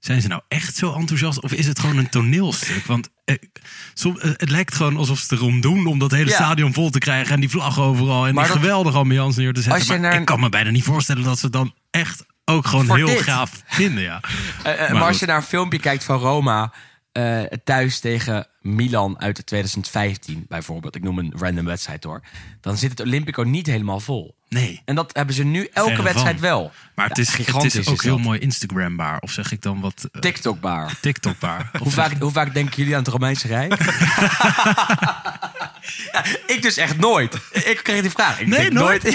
zijn 0.00 0.20
ze 0.22 0.28
nou 0.28 0.42
echt 0.48 0.76
zo 0.76 0.92
enthousiast? 0.94 1.40
Of 1.42 1.52
is 1.52 1.66
het 1.66 1.78
gewoon 1.78 1.96
een 1.96 2.08
toneelstuk? 2.08 2.84
Want 2.86 3.08
eh, 3.24 3.36
som- 3.94 4.18
eh, 4.18 4.30
het 4.36 4.50
lijkt 4.50 4.74
gewoon 4.74 4.96
alsof 4.96 5.18
ze 5.18 5.34
erom 5.34 5.60
doen... 5.60 5.86
om 5.86 5.98
dat 5.98 6.10
hele 6.10 6.30
Ja. 6.30 6.34
stadion 6.34 6.72
vol 6.72 6.90
te 6.90 6.98
krijgen... 6.98 7.34
en 7.34 7.40
die 7.40 7.50
vlag 7.50 7.80
overal 7.80 8.26
en 8.26 8.34
Maar 8.34 8.44
die 8.44 8.52
dat- 8.52 8.62
geweldige 8.62 8.96
ambiance 8.98 9.40
neer 9.40 9.52
te 9.52 9.62
zetten. 9.62 9.86
Maar 9.88 10.00
naar 10.00 10.20
Ik 10.20 10.24
kan 10.26 10.40
me 10.40 10.48
bijna 10.48 10.70
niet 10.70 10.84
voorstellen 10.84 11.22
dat 11.22 11.38
ze 11.38 11.50
dan 11.50 11.74
echt 11.90 12.24
ook 12.44 12.66
gewoon 12.66 12.84
Voor 12.86 12.96
heel 12.96 13.06
dit. 13.06 13.22
gaaf 13.22 13.62
vinden. 13.66 14.02
Ja. 14.02 14.20
Eh, 14.62 14.72
eh, 14.72 14.78
Maar 14.78 14.92
maar 14.92 15.08
als 15.08 15.18
je 15.18 15.26
naar 15.26 15.36
een 15.36 15.42
filmpje 15.42 15.78
kijkt 15.78 16.04
van 16.04 16.18
Roma 16.18 16.72
eh, 17.12 17.42
thuis 17.64 18.00
tegen 18.00 18.46
Milan 18.62 19.20
uit 19.20 19.46
2015 19.46 20.44
bijvoorbeeld, 20.48 20.94
ik 20.96 21.02
noem 21.02 21.18
een 21.18 21.32
random 21.36 21.64
wedstrijd 21.64 22.04
hoor, 22.04 22.20
dan 22.60 22.76
zit 22.76 22.90
het 22.90 23.00
Olympico 23.00 23.42
niet 23.42 23.66
helemaal 23.66 24.00
vol. 24.00 24.34
Nee, 24.48 24.82
En 24.84 24.94
dat 24.94 25.10
hebben 25.16 25.34
ze 25.34 25.44
nu 25.44 25.68
elke 25.72 25.88
Verre 25.88 26.02
wedstrijd 26.02 26.34
van. 26.40 26.48
wel. 26.48 26.72
maar 26.94 27.08
het 27.08 27.16
Ja, 27.16 27.22
is, 27.22 27.28
het 27.28 27.36
gigantisch 27.36 27.74
is 27.74 27.88
ook 27.88 27.94
is 27.94 28.02
heel 28.02 28.18
mooi 28.18 28.38
Instagrambaar. 28.38 29.18
Of 29.20 29.30
zeg 29.30 29.52
ik 29.52 29.62
dan 29.62 29.80
wat 29.80 30.08
eh, 30.12 30.20
TikTokbaar. 30.20 30.94
TikTokbaar. 31.00 31.70
Hoe 31.78 31.90
vaak, 31.90 32.12
hoe 32.20 32.30
vaak 32.32 32.54
denken 32.54 32.76
jullie 32.76 32.92
aan 32.96 33.02
het 33.02 33.12
Romeinse 33.12 33.46
Rijk? 33.46 33.78
Ja, 36.12 36.24
ik 36.46 36.62
dus 36.62 36.76
echt 36.76 36.96
nooit. 36.98 37.34
Ik 37.52 37.80
kreeg 37.82 38.00
die 38.00 38.10
vraag. 38.10 38.40
Ik 38.40 38.46
Nee, 38.46 38.60
denk 38.60 38.72
nooit? 38.72 39.02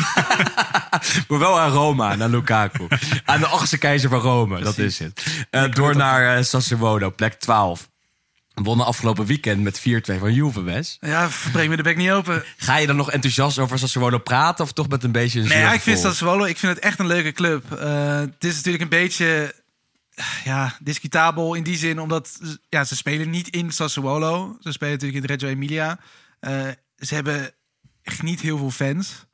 maar 1.27 1.39
wel 1.39 1.59
aan 1.59 1.71
Roma, 1.71 2.15
naar 2.15 2.29
Lukaku. 2.29 2.87
Aan 3.25 3.39
de 3.39 3.47
achtste 3.47 3.77
keizer 3.77 4.09
van 4.09 4.19
Rome, 4.19 4.59
dat 4.61 4.77
is 4.77 4.99
het. 4.99 5.25
Eh, 5.49 5.71
door 5.71 5.95
naar 5.95 6.37
eh, 6.37 6.43
Sassuolo, 6.43 7.11
plek 7.11 7.33
12. 7.33 7.89
Wonnen 8.63 8.85
afgelopen 8.85 9.25
weekend 9.25 9.63
met 9.63 9.79
4-2 9.79 9.83
van 10.19 10.33
Juve, 10.33 10.61
Wes. 10.61 10.97
ja 10.99 11.29
breng 11.51 11.69
me 11.69 11.75
de 11.75 11.83
bek 11.83 11.97
niet 11.97 12.09
open. 12.09 12.43
Ga 12.57 12.77
je 12.77 12.87
dan 12.87 12.95
nog 12.95 13.11
enthousiast 13.11 13.59
over 13.59 13.79
Sassuolo 13.79 14.17
praten... 14.17 14.65
of 14.65 14.71
toch 14.71 14.89
met 14.89 15.03
een 15.03 15.11
beetje 15.11 15.39
een 15.39 15.47
Nee, 15.47 15.57
ja, 15.57 15.73
ik 15.73 15.81
vind 15.81 15.99
Sassuolo, 15.99 16.45
ik 16.45 16.57
vind 16.57 16.75
het 16.75 16.83
echt 16.83 16.99
een 16.99 17.07
leuke 17.07 17.31
club. 17.31 17.71
Eh, 17.71 18.19
het 18.19 18.43
is 18.43 18.55
natuurlijk 18.55 18.83
een 18.83 18.89
beetje 18.89 19.55
ja, 20.43 20.77
discutabel 20.79 21.53
in 21.53 21.63
die 21.63 21.77
zin, 21.77 21.99
omdat 21.99 22.39
ja, 22.69 22.83
ze 22.83 22.95
spelen 22.95 23.29
niet 23.29 23.47
in 23.47 23.71
Sassuolo. 23.71 24.57
Ze 24.59 24.71
spelen 24.71 24.93
natuurlijk 24.93 25.23
in 25.23 25.29
Reggio 25.29 25.49
Emilia. 25.49 25.99
Eh, 26.39 26.67
ze 26.97 27.13
hebben 27.13 27.51
echt 28.03 28.21
niet 28.21 28.41
heel 28.41 28.57
veel 28.57 28.71
fans. 28.71 29.25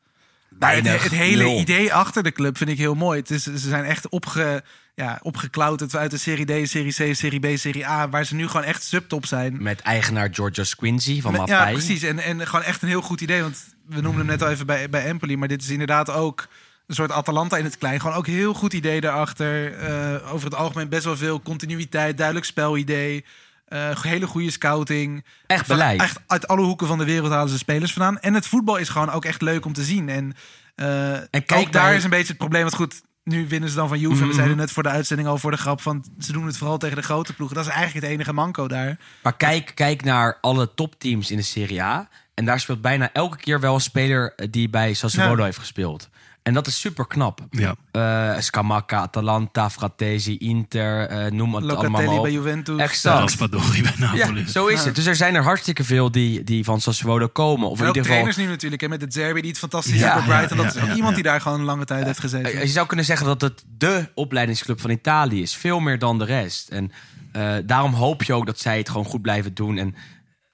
Maar 0.59 0.76
het, 0.76 1.03
het 1.03 1.11
hele 1.11 1.55
idee 1.55 1.93
achter 1.93 2.24
de 2.24 2.32
club 2.32 2.57
vind 2.57 2.69
ik 2.69 2.78
heel 2.78 2.95
mooi. 2.95 3.19
Het 3.19 3.32
is, 3.32 3.43
ze 3.43 3.57
zijn 3.57 3.86
echt 3.86 4.09
opge, 4.09 4.63
ja, 4.95 5.19
opgeklauterd 5.21 5.95
uit 5.95 6.11
de 6.11 6.17
Serie 6.17 6.63
D, 6.63 6.69
Serie 6.69 7.11
C, 7.11 7.15
Serie 7.15 7.39
B, 7.53 7.57
Serie 7.57 7.87
A, 7.87 8.09
waar 8.09 8.25
ze 8.25 8.35
nu 8.35 8.47
gewoon 8.47 8.63
echt 8.65 8.83
subtop 8.83 9.25
zijn. 9.25 9.63
Met 9.63 9.79
eigenaar 9.81 10.29
Giorgio 10.31 10.63
Squinzi 10.63 11.21
van 11.21 11.31
Met- 11.31 11.39
Mapai. 11.41 11.65
Ja, 11.67 11.71
precies. 11.77 12.03
En, 12.03 12.19
en 12.19 12.47
gewoon 12.47 12.65
echt 12.65 12.81
een 12.81 12.87
heel 12.87 13.01
goed 13.01 13.21
idee. 13.21 13.41
Want 13.41 13.63
we 13.87 14.01
noemden 14.01 14.17
hem 14.19 14.25
net 14.25 14.41
al 14.41 14.49
even 14.49 14.65
bij, 14.65 14.89
bij 14.89 15.05
Empoli. 15.05 15.37
Maar 15.37 15.47
dit 15.47 15.61
is 15.61 15.69
inderdaad 15.69 16.09
ook 16.09 16.47
een 16.87 16.95
soort 16.95 17.11
Atalanta 17.11 17.57
in 17.57 17.63
het 17.63 17.77
klein. 17.77 17.99
Gewoon 17.99 18.15
ook 18.15 18.27
heel 18.27 18.53
goed 18.53 18.73
idee 18.73 19.01
daarachter. 19.01 19.73
Eh, 19.77 20.33
over 20.33 20.45
het 20.45 20.55
algemeen 20.55 20.89
best 20.89 21.03
wel 21.03 21.17
veel 21.17 21.41
continuïteit, 21.41 22.17
duidelijk 22.17 22.45
spelidee. 22.45 23.25
eh, 23.65 24.01
hele 24.01 24.27
goede 24.27 24.51
scouting. 24.51 25.25
Echt 25.47 25.65
Van- 25.65 25.75
beleid. 25.75 26.01
Echt 26.01 26.19
uit 26.27 26.47
alle 26.47 26.61
hoeken 26.61 26.87
van 26.87 26.97
de 26.97 27.05
wereld 27.05 27.31
halen 27.31 27.49
ze 27.49 27.57
spelers 27.57 27.93
vandaan. 27.93 28.19
En 28.19 28.33
het 28.33 28.47
voetbal 28.47 28.77
is 28.77 28.89
gewoon 28.89 29.09
ook 29.11 29.25
echt 29.25 29.41
leuk 29.41 29.65
om 29.65 29.73
te 29.73 29.83
zien. 29.83 30.09
En, 30.09 30.33
eh, 30.75 30.85
kijk 31.29 31.51
ook 31.51 31.71
daar 31.71 31.87
bij- 31.87 31.95
is 31.95 32.03
een 32.03 32.09
beetje 32.09 32.27
het 32.27 32.37
probleem. 32.37 32.61
Want 32.61 32.75
goed, 32.75 33.01
nu 33.24 33.47
winnen 33.47 33.69
ze 33.69 33.76
dan 33.76 33.88
van 33.88 33.99
Juve. 33.99 34.15
Mhm. 34.15 34.28
We 34.28 34.34
zeiden 34.34 34.57
net 34.57 34.71
voor 34.71 34.84
de 34.84 34.89
uitzending 34.89 35.28
al 35.30 35.38
voor 35.38 35.51
de 35.51 35.57
grap 35.57 35.82
van... 35.82 36.05
ze 36.19 36.32
doen 36.32 36.45
het 36.45 36.57
vooral 36.57 36.78
tegen 36.78 36.95
de 36.95 37.03
grote 37.03 37.34
ploegen. 37.34 37.55
Dat 37.57 37.65
is 37.65 37.71
eigenlijk 37.71 38.05
het 38.05 38.15
enige 38.15 38.34
manco 38.34 38.67
daar. 38.67 38.97
Maar 39.24 39.36
kijk, 39.38 39.71
kijk 39.76 40.03
naar 40.03 40.38
alle 40.41 40.74
topteams 40.74 41.32
in 41.32 41.38
de 41.38 41.43
Serie 41.43 41.82
A. 41.82 42.09
En 42.34 42.45
daar 42.45 42.59
speelt 42.59 42.82
bijna 42.82 43.09
elke 43.13 43.38
keer 43.38 43.59
wel 43.59 43.74
een 43.74 43.82
speler 43.82 44.34
eh, 44.36 44.47
die 44.51 44.69
bij 44.69 44.93
Sassuolo 44.93 45.38
Ja. 45.38 45.43
heeft 45.43 45.57
gespeeld. 45.57 46.09
En 46.43 46.53
dat 46.53 46.67
is 46.67 46.79
super 46.79 47.07
knap. 47.07 47.39
Ja. 47.49 47.75
Eh 47.91 48.39
Scamacca, 48.39 48.97
Atalanta, 48.99 49.69
Fratesi, 49.69 50.37
Inter, 50.37 51.07
eh, 51.07 51.17
noem 51.31 51.55
het 51.55 51.63
allemaal 51.63 51.83
Locatelli 51.83 52.05
maar 52.07 52.15
op. 52.17 52.21
bij 52.23 52.31
Juventus. 52.31 52.77
Exact. 52.79 53.19
Raspadori 53.19 53.81
bij 53.81 53.93
Napoli. 53.97 54.39
Ja, 54.39 54.47
zo 54.47 54.67
is 54.67 54.85
het. 54.85 54.95
Dus 54.95 55.05
er 55.05 55.15
zijn 55.15 55.35
er 55.35 55.43
hartstikke 55.43 55.83
veel 55.83 56.11
die, 56.11 56.43
die 56.43 56.63
van 56.63 56.81
Sassuolo 56.81 57.27
komen. 57.27 57.69
Of 57.69 57.77
in 57.79 57.81
En 57.81 57.87
ieder 57.87 58.01
geval... 58.01 58.17
trainers 58.17 58.37
nu 58.37 58.45
natuurlijk. 58.51 58.81
Hè, 58.81 58.87
met 58.87 58.99
de 58.99 59.05
Zerbi 59.09 59.41
die 59.41 59.49
het 59.49 59.59
fantastisch 59.59 59.99
Ja, 59.99 60.21
Brighton. 60.25 60.57
ja, 60.57 60.63
dat 60.63 60.75
is 60.75 60.81
ook 60.81 60.87
iemand 60.87 61.09
ja. 61.09 61.13
die 61.13 61.23
daar 61.23 61.41
gewoon 61.41 61.59
een 61.59 61.65
lange 61.65 61.85
tijd 61.85 62.05
heeft 62.05 62.19
gezeten. 62.19 62.53
Eh, 62.53 62.61
Je 62.61 62.67
zou 62.67 62.87
kunnen 62.87 63.05
zeggen 63.05 63.25
dat 63.27 63.41
het 63.41 63.63
de 63.77 64.09
opleidingsclub 64.13 64.81
van 64.81 64.89
Italië 64.89 65.41
is. 65.41 65.55
Veel 65.55 65.79
meer 65.79 65.99
dan 65.99 66.19
de 66.19 66.25
rest. 66.25 66.69
En 66.69 66.91
eh, 67.31 67.53
daarom 67.65 67.93
hoop 67.93 68.23
je 68.23 68.33
ook 68.33 68.45
dat 68.45 68.59
zij 68.59 68.77
het 68.77 68.89
gewoon 68.89 69.05
goed 69.05 69.21
blijven 69.21 69.53
doen. 69.53 69.77
En 69.77 69.95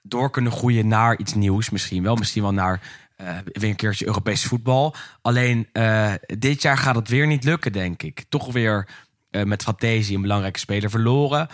door 0.02 0.30
kunnen 0.30 0.52
groeien 0.52 0.88
naar 0.88 1.18
iets 1.18 1.34
nieuws 1.34 1.70
misschien 1.70 2.02
wel. 2.02 2.14
Misschien 2.16 2.42
wel 2.42 2.52
naar 2.52 2.80
eh, 3.20 3.36
weer 3.52 3.70
een 3.70 3.76
keertje 3.76 4.06
Europees 4.06 4.44
voetbal. 4.44 4.94
Alleen 5.22 5.68
eh, 5.72 6.12
dit 6.26 6.62
jaar 6.62 6.78
gaat 6.78 6.94
het 6.94 7.08
weer 7.08 7.26
niet 7.26 7.44
lukken, 7.44 7.72
denk 7.72 8.02
ik. 8.02 8.24
Toch 8.28 8.52
weer 8.52 8.88
eh, 9.30 9.42
met 9.42 9.62
Fratesi 9.62 10.14
een 10.14 10.20
belangrijke 10.20 10.58
speler 10.58 10.90
verloren. 10.90 11.48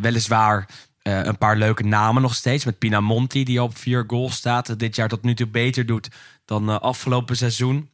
Weliswaar 0.00 0.68
een 1.02 1.38
paar 1.38 1.56
leuke 1.56 1.84
namen 1.84 2.22
nog 2.22 2.34
steeds. 2.34 2.64
Met 2.64 2.78
Pinamonti, 2.78 3.44
die 3.44 3.62
op 3.62 3.76
vier 3.76 4.04
goals 4.06 4.36
staat. 4.36 4.78
Dit 4.78 4.96
jaar 4.96 5.08
tot 5.08 5.22
nu 5.22 5.34
toe 5.34 5.46
beter 5.46 5.86
doet 5.86 6.08
dan 6.44 6.80
afgelopen 6.80 7.36
seizoen 7.36 7.90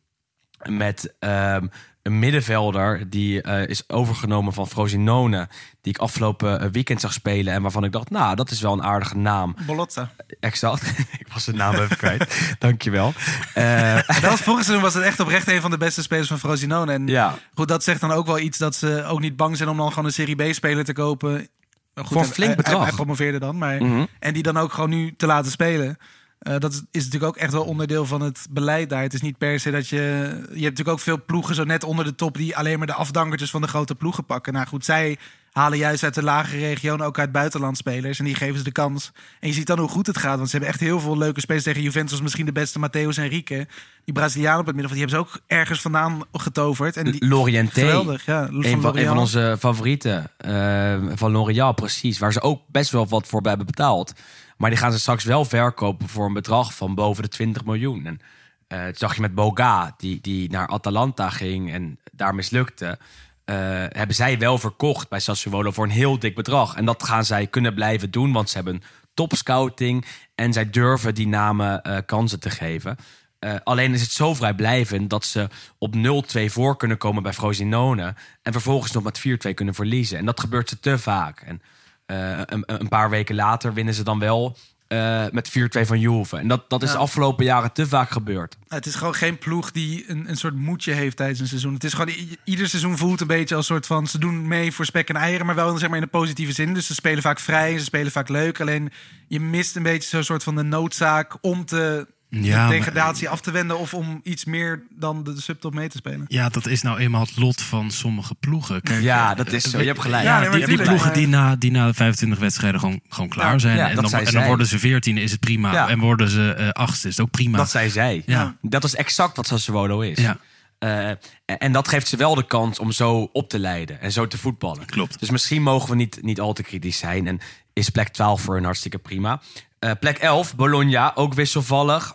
met 0.68 1.14
ehm, 1.18 1.66
een 2.05 2.18
middenvelder 2.18 3.11
die 3.11 3.42
eh, 3.42 3.68
is 3.68 3.88
overgenomen 3.88 4.52
van 4.52 4.68
Frosinone, 4.68 5.48
die 5.80 5.92
ik 5.92 5.98
afgelopen 5.98 6.61
eh, 6.61 6.68
weekend 6.72 7.00
zag 7.00 7.12
spelen 7.12 7.52
en 7.55 7.62
waarvan 7.62 7.84
ik 7.84 7.92
dacht, 7.92 8.11
nou, 8.11 8.36
dat 8.36 8.50
is 8.50 8.61
wel 8.61 8.72
een 8.72 8.82
aardige 8.82 9.16
naam. 9.16 9.55
Bolotza. 9.66 10.11
Exact. 10.40 10.82
ik 11.18 11.26
was 11.32 11.44
de 11.44 11.52
naam 11.52 11.74
even 11.74 11.96
kwijt. 11.96 12.26
Dankjewel. 12.59 13.12
Eh 13.55 13.94
Dat 14.07 14.20
was, 14.20 14.40
vorig 14.40 14.64
seizoen 14.64 14.82
was 14.84 14.94
het 14.94 15.02
echt 15.02 15.20
oprecht 15.20 15.48
een 15.48 15.61
van 15.61 15.70
de 15.70 15.78
beste 15.78 16.02
spelers 16.02 16.28
van 16.28 16.38
Frosinone. 16.38 16.92
En 16.92 17.07
ja, 17.07 17.34
goed, 17.55 17.68
dat 17.68 17.84
zegt 17.84 18.00
dan 18.00 18.11
ook 18.12 18.26
wel 18.26 18.38
iets 18.38 18.59
dat 18.59 18.74
ze 18.74 19.05
ook 19.07 19.20
niet 19.20 19.36
bang 19.36 19.57
zijn 19.57 19.68
om 19.68 19.76
dan 19.76 19.88
gewoon 19.88 20.05
een 20.05 20.12
Serie 20.12 20.50
B-speler 20.50 20.84
te 20.84 20.92
kopen. 20.92 21.48
Goed, 21.94 22.07
Voor 22.09 22.20
een 22.20 22.26
flink 22.26 22.55
hij- 22.55 22.62
bedrag. 22.62 22.82
Hij, 22.84 22.92
promoveerde 22.92 23.38
dan, 23.38 23.59
maar... 23.59 23.82
Mhm. 23.82 24.05
En 24.18 24.34
die 24.34 24.42
dan 24.42 24.57
ook 24.57 24.72
gewoon 24.72 24.90
nu 24.90 25.14
te 25.16 25.26
laten 25.26 25.50
spelen. 25.50 25.96
Eh, 26.45 26.59
dat 26.59 26.72
is, 26.72 27.05
natuurlijk 27.05 27.24
ook 27.24 27.36
echt 27.36 27.53
wel 27.53 27.64
onderdeel 27.64 28.07
van 28.07 28.20
het 28.20 28.47
beleid 28.51 28.88
daar. 28.88 29.03
Het 29.03 29.14
is 29.14 29.20
niet 29.20 29.38
per 29.38 29.61
se 29.61 29.70
dat 29.70 29.88
je... 29.88 29.97
Je 29.97 30.40
hebt 30.40 30.61
natuurlijk 30.61 30.88
ook 30.88 31.01
veel 31.01 31.24
ploegen 31.26 31.55
zo 31.55 31.64
net 31.64 31.84
onder 31.84 32.05
de 32.05 32.14
top... 32.14 32.36
die 32.36 32.57
alleen 32.57 32.78
maar 32.78 32.86
de 32.86 32.95
afdankertjes 32.95 33.51
van 33.51 33.61
de 33.61 33.68
grote 33.68 33.95
ploegen 33.95 34.24
pakken. 34.24 34.53
Nou 34.53 34.66
goed, 34.66 34.84
zij 34.84 35.18
halen 35.53 35.78
juist 35.78 36.03
uit 36.03 36.14
de 36.14 36.22
lagere 36.22 36.66
regionen... 36.66 37.07
ook 37.07 37.18
uit 37.18 37.32
buitenland 37.32 37.76
spelers. 37.76 38.18
En 38.18 38.24
die 38.24 38.34
geven 38.34 38.59
ze 38.59 38.64
de 38.64 38.72
kans. 38.72 39.12
En 39.40 39.49
je 39.49 39.55
ziet 39.55 39.66
dan 39.66 39.78
hoe 39.78 39.88
goed 39.88 40.07
het 40.07 40.18
gaat. 40.18 40.36
Want 40.36 40.47
ze 40.51 40.57
hebben 40.57 40.74
echt 40.74 40.80
heel 40.80 41.01
veel 41.01 41.18
leuke 41.18 41.40
spelers 41.40 41.64
tegen 41.64 41.82
Juventus. 41.82 42.20
Misschien 42.20 42.47
de 42.47 42.53
beste 42.53 42.78
Matheus 42.78 43.16
Enrique. 43.16 43.66
Die 44.05 44.14
Braziliaan 44.14 44.59
op 44.59 44.66
het 44.66 44.74
middenveld. 44.74 45.09
Die 45.09 45.18
hebben 45.18 45.36
ze 45.36 45.36
ook 45.36 45.59
ergens 45.59 45.80
vandaan 45.80 46.22
getoverd. 46.32 46.97
En 46.97 47.05
die, 47.05 47.26
Lorienté. 47.26 47.80
geweldig, 47.80 48.26
ja. 48.26 48.47
Van 48.47 48.64
Een 48.64 48.80
van, 48.80 48.97
een 48.97 49.07
van 49.07 49.18
onze 49.18 49.57
favorieten 49.59 50.30
eh, 50.36 50.97
van 51.14 51.32
L'Oréal, 51.32 51.72
precies. 51.72 52.18
Waar 52.18 52.32
ze 52.32 52.40
ook 52.40 52.61
best 52.66 52.90
wel 52.90 53.09
wat 53.09 53.26
voor 53.26 53.40
hebben 53.42 53.66
betaald. 53.66 54.12
Maar 54.57 54.70
die 54.70 54.78
gaan 54.78 54.92
ze 54.92 54.98
straks 54.98 55.24
wel 55.24 55.44
verkopen 55.44 56.09
voor 56.09 56.26
een 56.26 56.32
bedrag 56.32 56.74
van 56.74 56.94
boven 56.94 57.22
de 57.22 57.28
20 57.28 57.64
miljoen. 57.64 58.07
En 58.07 58.20
eh, 58.66 58.84
dat 58.84 58.98
zag 58.98 59.14
je 59.14 59.20
met 59.20 59.34
Boga, 59.34 59.94
die, 59.96 60.20
die 60.20 60.50
naar 60.50 60.68
Atalanta 60.68 61.30
ging 61.30 61.72
en 61.72 61.98
daar 62.12 62.34
mislukte. 62.34 62.98
eh, 63.44 63.55
hebben 63.88 64.16
zij 64.16 64.38
wel 64.38 64.59
verkocht 64.59 65.09
bij 65.09 65.20
Sassuolo 65.20 65.70
voor 65.70 65.84
een 65.84 65.90
heel 65.90 66.18
dik 66.18 66.34
bedrag. 66.34 66.74
En 66.74 66.84
dat 66.84 67.02
gaan 67.02 67.24
zij 67.24 67.46
kunnen 67.46 67.74
blijven 67.74 68.11
doen, 68.11 68.32
want 68.32 68.50
ze 68.50 68.57
hebben 68.57 68.82
topscouting 69.14 70.07
en 70.34 70.52
zij 70.52 70.70
durven 70.70 71.14
die 71.14 71.26
namen 71.28 71.82
eh, 71.82 71.98
kansen 72.07 72.40
te 72.40 72.50
geven. 72.50 72.96
Eh, 73.38 73.55
alleen 73.64 73.92
is 73.92 74.00
het 74.00 74.11
zo 74.11 74.34
vrijblijvend 74.34 75.11
dat 75.11 75.24
ze 75.24 75.48
op 75.78 75.94
0-2 75.96 76.50
voor 76.50 76.76
kunnen 76.76 76.98
komen 76.98 77.22
bij 77.22 77.32
Frosinone. 77.32 78.14
En 78.42 78.52
vervolgens 78.52 78.92
nog 78.92 79.02
met 79.02 79.18
4-2 79.18 79.55
kunnen 79.55 79.74
verliezen. 79.74 80.18
En 80.18 80.24
dat 80.24 80.40
gebeurt 80.40 80.68
ze 80.68 80.80
te 80.80 80.98
vaak. 80.98 81.40
En 81.40 81.62
eh, 82.07 82.38
een, 82.44 82.62
een 82.66 82.88
paar 82.88 83.11
weken 83.11 83.34
later 83.34 83.74
winnen 83.74 83.94
ze 83.94 84.02
dan 84.02 84.18
wel 84.18 84.57
eh, 84.88 85.24
met 85.30 85.50
4-2 85.50 85.52
van 85.80 86.00
Juve. 86.00 86.36
En 86.36 86.48
dat, 86.48 86.70
dat 86.70 86.82
is 86.82 86.88
Ja. 86.88 86.94
de 86.94 87.00
afgelopen 87.00 87.44
jaren 87.44 87.72
te 87.72 87.86
vaak 87.86 88.11
gebeurd. 88.11 88.57
Het 88.68 88.86
is 88.86 88.94
gewoon 88.94 89.14
geen 89.14 89.38
ploeg 89.38 89.70
die 89.72 90.05
een, 90.11 90.28
een 90.28 90.36
soort 90.36 90.55
moedje 90.55 90.92
heeft 90.92 91.16
tijdens 91.16 91.40
een 91.40 91.46
seizoen. 91.48 91.74
Het 91.74 91.84
is 91.84 91.92
gewoon 91.92 92.14
ieder 92.44 92.68
seizoen 92.68 92.98
voelt 92.98 93.20
een 93.20 93.26
beetje 93.26 93.55
als 93.55 93.66
soort 93.66 93.86
van 93.86 94.07
ze 94.07 94.18
doen 94.18 94.48
mee 94.48 94.72
voor 94.72 94.84
spek 94.84 95.09
en 95.09 95.16
eieren, 95.16 95.46
maar 95.46 95.55
wel 95.55 95.78
zeg 95.78 95.88
maar 95.88 95.96
in 95.96 96.02
een 96.02 96.11
positieve 96.11 96.52
zin. 96.52 96.74
Dus 96.74 96.86
ze 96.86 96.94
spelen 96.94 97.22
vaak 97.22 97.40
vrij, 97.40 97.72
en 97.72 97.78
ze 97.78 97.84
spelen 97.84 98.12
vaak 98.12 98.28
leuk. 98.28 98.61
Alleen 98.61 98.92
je 99.28 99.40
mist 99.40 99.76
een 99.76 99.82
beetje 99.82 100.09
zo'n 100.09 100.22
soort 100.22 100.42
van 100.42 100.57
de 100.57 100.62
noodzaak 100.62 101.36
om 101.40 101.64
te 101.64 102.07
Ja, 102.43 102.43
de 102.43 102.57
maar- 102.57 102.68
degradatie 102.70 103.28
af 103.28 103.41
te 103.41 103.51
wenden 103.51 103.78
of 103.78 103.95
om 103.95 104.20
iets 104.22 104.45
meer 104.45 104.82
dan 104.91 105.24
de 105.24 105.41
subtop 105.41 105.74
mee 105.74 105.89
te 105.89 105.97
spelen. 105.97 106.24
Ja, 106.28 106.49
dat 106.49 106.66
is 106.66 106.82
nou 106.82 106.99
eenmaal 106.99 107.20
het 107.20 107.37
lot 107.37 107.62
van 107.62 107.91
sommige 107.91 108.35
ploegen. 108.35 108.82
Kijk, 108.82 109.03
Ja, 109.03 109.35
dat 109.35 109.53
is 109.53 109.70
zo. 109.70 109.78
Je 109.80 109.87
hebt 109.87 110.01
gelijk. 110.01 110.24
Ja, 110.24 110.43
Ja, 110.43 110.66
die, 110.66 110.82
ploegen 110.82 111.12
die 111.12 111.28
na, 111.28 111.57
die 111.57 111.70
na 111.70 111.93
25 111.93 112.39
wedstrijden 112.39 112.80
gewoon, 112.80 113.01
gewoon 113.09 113.28
klaar 113.28 113.53
Ja, 113.53 113.59
zijn. 113.59 113.76
ja, 113.76 113.89
en, 113.89 113.95
dat 113.97 114.11
dan, 114.11 114.20
en 114.20 114.32
dan 114.32 114.47
worden 114.47 114.66
ze 114.66 114.78
14, 114.78 115.18
is 115.18 115.30
het 115.30 115.41
prima. 115.41 115.72
Ja. 115.72 115.89
En 115.89 115.99
worden 115.99 116.28
ze 116.28 116.53
eh 116.55 116.68
achtste, 116.68 117.09
is 117.09 117.16
het 117.16 117.26
ook 117.26 117.32
prima. 117.32 117.57
Dat 117.57 117.70
zei 117.70 117.91
zij. 117.91 118.22
Ja. 118.26 118.57
Dat 118.62 118.85
is 118.85 118.95
exact 118.95 119.37
wat 119.37 119.47
Sassuolo 119.47 120.01
is. 120.01 120.18
Ja. 120.18 120.37
Eh, 120.78 121.11
en 121.59 121.72
dat 121.72 121.89
geeft 121.89 122.09
ze 122.09 122.16
wel 122.16 122.35
de 122.35 122.47
kans 122.47 122.78
om 122.78 122.93
zo 122.93 123.28
op 123.32 123.49
te 123.49 123.59
leiden 123.59 124.01
en 124.01 124.12
zo 124.12 124.26
te 124.26 124.39
voetballen. 124.39 124.87
Klopt. 124.87 125.20
Dus 125.20 125.30
misschien 125.30 125.62
mogen 125.62 125.91
we 125.91 125.97
niet, 125.97 126.18
niet 126.22 126.41
al 126.41 126.53
te 126.53 126.62
kritisch 126.62 126.99
zijn. 126.99 127.26
En 127.26 127.41
is 127.72 127.89
plek 127.89 128.09
12 128.09 128.41
voor 128.41 128.57
een 128.57 128.64
hartstikke 128.64 128.99
prima. 128.99 129.41
Eh, 129.78 129.91
plek 130.01 130.18
11, 130.18 130.57
Bologna, 130.57 131.12
ook 131.14 131.35
wisselvallig. 131.35 132.14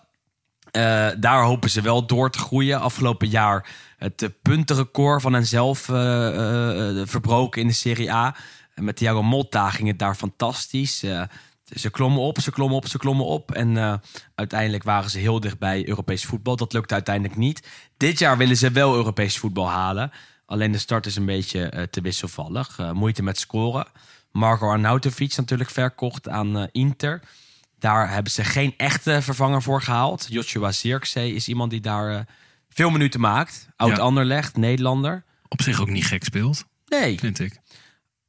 Eh, 0.72 1.08
daar 1.20 1.44
hopen 1.44 1.70
ze 1.70 1.82
wel 1.82 2.06
door 2.06 2.32
te 2.32 2.40
groeien. 2.40 2.80
Afgelopen 2.80 3.28
jaar 3.28 3.70
het 3.98 4.30
puntenrecord 4.42 5.22
van 5.22 5.34
henzelf 5.34 5.90
eh, 5.90 5.96
verbroken 7.04 7.62
in 7.62 7.68
de 7.68 7.74
Serie 7.74 8.12
A. 8.14 8.36
Met 8.76 8.96
Thiago 8.96 9.24
Motta 9.24 9.70
ging 9.70 9.88
het 9.88 10.00
daar 10.00 10.16
fantastisch. 10.16 11.00
Ze 11.76 11.90
klommen 11.92 12.22
op, 12.22 12.40
ze 12.40 12.52
klommen 12.52 12.78
op, 12.78 12.88
ze 12.88 12.98
klommen 12.98 13.26
op. 13.26 13.52
En 13.52 14.02
uiteindelijk 14.36 14.84
waren 14.84 15.10
ze 15.10 15.20
heel 15.20 15.40
dicht 15.40 15.60
bij 15.60 15.88
Europees 15.88 16.26
voetbal. 16.26 16.56
Dat 16.56 16.74
lukte 16.74 16.94
uiteindelijk 16.94 17.38
niet. 17.38 17.68
Dit 17.98 18.20
jaar 18.20 18.38
willen 18.38 18.58
ze 18.58 18.72
wel 18.72 18.96
Europees 18.96 19.38
voetbal 19.38 19.70
halen. 19.70 20.12
Alleen 20.46 20.72
de 20.72 20.78
start 20.78 21.06
is 21.06 21.16
een 21.16 21.26
beetje 21.26 21.88
te 21.92 22.02
wisselvallig. 22.02 22.94
Moeite 22.94 23.24
met 23.24 23.40
scoren. 23.40 23.88
Marco 24.32 24.70
Arnautovic 24.70 25.36
natuurlijk 25.38 25.70
verkocht 25.70 26.30
aan 26.30 26.68
Inter. 26.72 27.22
Daar 27.80 28.12
hebben 28.12 28.32
ze 28.32 28.44
geen 28.44 28.74
echte 28.78 29.22
vervanger 29.22 29.62
voor 29.62 29.82
gehaald. 29.82 30.26
Joshua 30.30 30.72
Zirkzee 30.72 31.34
is 31.34 31.48
iemand 31.48 31.72
die 31.72 31.82
daar 31.82 32.16
eh, 32.16 32.20
veel 32.70 32.90
minuten 32.90 33.20
maakt. 33.20 33.68
Oud 33.76 33.96
Ja. 33.96 33.98
Anderlecht, 34.04 34.58
Nederlander. 34.58 35.24
Op 35.48 35.62
zich 35.62 35.82
ook 35.82 35.90
niet 35.90 36.06
gek 36.06 36.24
speelt, 36.24 36.66
Nee, 36.86 37.20
vind 37.20 37.40
ik. 37.40 37.59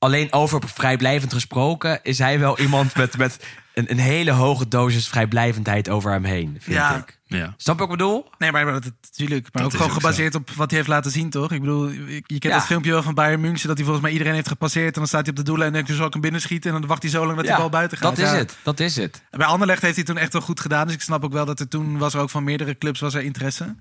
Alleen 0.00 0.32
over 0.32 0.60
vrijblijvend 0.74 1.32
gesproken... 1.32 2.00
is 2.02 2.18
hij 2.18 2.38
wel 2.38 2.58
iemand 2.64 2.94
met, 2.96 3.16
met 3.16 3.44
een, 3.74 3.90
een 3.90 3.98
hele 3.98 4.30
hoge 4.30 4.68
dosis 4.68 5.08
vrijblijvendheid 5.08 5.88
over 5.88 6.10
hem 6.12 6.24
heen, 6.24 6.56
vind 6.60 6.76
Ja. 6.76 6.96
ik. 6.96 7.18
Ja. 7.26 7.54
Snap 7.56 7.78
je 7.78 7.86
wat 7.86 7.90
ik 7.92 7.98
bedoel? 7.98 8.30
Nee, 8.38 8.52
maar 8.52 8.64
dat 8.64 8.84
natuurlijk. 9.02 9.42
Maar 9.52 9.62
Dat 9.62 9.64
ook 9.64 9.70
gewoon 9.78 9.86
ook 9.96 10.00
gebaseerd 10.00 10.34
op 10.34 10.50
wat 10.50 10.68
hij 10.70 10.78
heeft 10.78 10.90
laten 10.90 11.10
zien, 11.10 11.30
toch? 11.30 11.52
Ik 11.52 11.60
bedoel, 11.60 11.88
je 11.88 12.22
kent 12.26 12.42
Ja. 12.42 12.50
dat 12.50 12.64
filmpje 12.66 12.90
wel 12.90 13.02
van 13.02 13.14
Bayern 13.14 13.40
München 13.40 13.66
dat 13.68 13.76
hij 13.76 13.84
volgens 13.84 14.04
mij 14.04 14.12
iedereen 14.12 14.34
heeft 14.34 14.48
gepasseerd 14.48 14.86
en 14.94 14.98
dan 14.98 15.06
staat 15.06 15.20
hij 15.20 15.30
op 15.30 15.36
de 15.36 15.42
doellijn 15.42 15.66
en 15.68 15.72
denkt 15.72 15.88
hij 15.88 15.96
zal 15.96 16.06
ik 16.06 16.12
hem 16.12 16.22
binnenschieten 16.22 16.72
en 16.74 16.78
dan 16.80 16.88
wacht 16.88 17.02
hij 17.02 17.10
zo 17.10 17.24
lang 17.24 17.36
dat 17.36 17.46
die 17.46 17.56
bal 17.56 17.68
buiten 17.68 17.98
gaat. 17.98 18.16
dat 18.16 18.24
is 18.26 18.32
Ja. 18.32 18.36
het. 18.36 18.56
Dat 18.62 18.80
is 18.80 18.96
het. 18.96 19.22
Bij 19.30 19.46
Anderlecht 19.46 19.82
heeft 19.82 19.96
hij 19.96 20.04
toen 20.04 20.18
echt 20.18 20.32
wel 20.32 20.42
goed 20.42 20.60
gedaan. 20.60 20.86
Dus 20.86 20.94
ik 20.94 21.02
snap 21.02 21.24
ook 21.24 21.32
wel 21.32 21.44
dat 21.44 21.60
er 21.60 21.68
toen 21.68 21.98
was 21.98 22.14
er 22.14 22.20
ook 22.20 22.30
van 22.30 22.44
meerdere 22.44 22.78
clubs 22.78 23.00
was 23.00 23.14
er 23.14 23.22
interesse. 23.22 23.74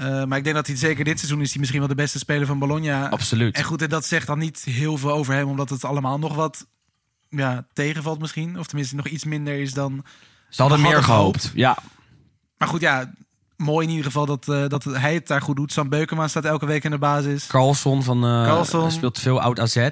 Eh, 0.00 0.24
maar 0.24 0.38
ik 0.38 0.44
denk 0.44 0.56
dat 0.56 0.66
hij 0.66 0.76
zeker 0.76 1.04
dit 1.04 1.18
seizoen 1.18 1.40
is 1.40 1.50
hij 1.50 1.58
misschien 1.58 1.80
wel 1.80 1.88
de 1.88 1.94
beste 1.94 2.18
speler 2.18 2.46
van 2.46 2.58
Bologna. 2.58 3.08
Absoluut. 3.08 3.56
En 3.56 3.64
goed, 3.64 3.82
en 3.82 3.88
dat 3.88 4.04
zegt 4.04 4.26
dan 4.26 4.38
niet 4.38 4.64
heel 4.64 4.98
veel 4.98 5.10
over 5.10 5.34
hem, 5.34 5.48
omdat 5.48 5.70
het 5.70 5.84
allemaal 5.84 6.18
nog 6.18 6.34
wat 6.34 6.66
ja, 7.28 7.66
tegenvalt 7.72 8.18
misschien. 8.18 8.58
Of 8.58 8.66
tenminste 8.66 8.96
nog 8.96 9.06
iets 9.06 9.24
minder 9.24 9.60
is 9.60 9.72
dan... 9.72 10.04
Ze 10.48 10.62
hadden 10.62 10.80
meer 10.80 11.02
gehoopt. 11.02 11.50
Ja, 11.54 11.78
Maar 12.56 12.68
goed, 12.68 12.80
ja, 12.80 13.12
mooi 13.56 13.84
in 13.86 13.90
ieder 13.90 14.06
geval 14.06 14.26
dat, 14.26 14.48
eh, 14.48 14.68
dat 14.68 14.84
hij 14.84 15.14
het 15.14 15.26
daar 15.26 15.42
goed 15.42 15.56
doet. 15.56 15.72
Sam 15.72 15.88
Beukema 15.88 16.28
staat 16.28 16.44
elke 16.44 16.66
week 16.66 16.84
in 16.84 16.90
de 16.90 16.98
basis. 16.98 17.46
Carlson 17.46 18.02
van 18.02 18.20
Carlson. 18.20 18.90
speelt 18.90 19.18
veel 19.18 19.40
oud 19.40 19.60
AZ. 19.60 19.90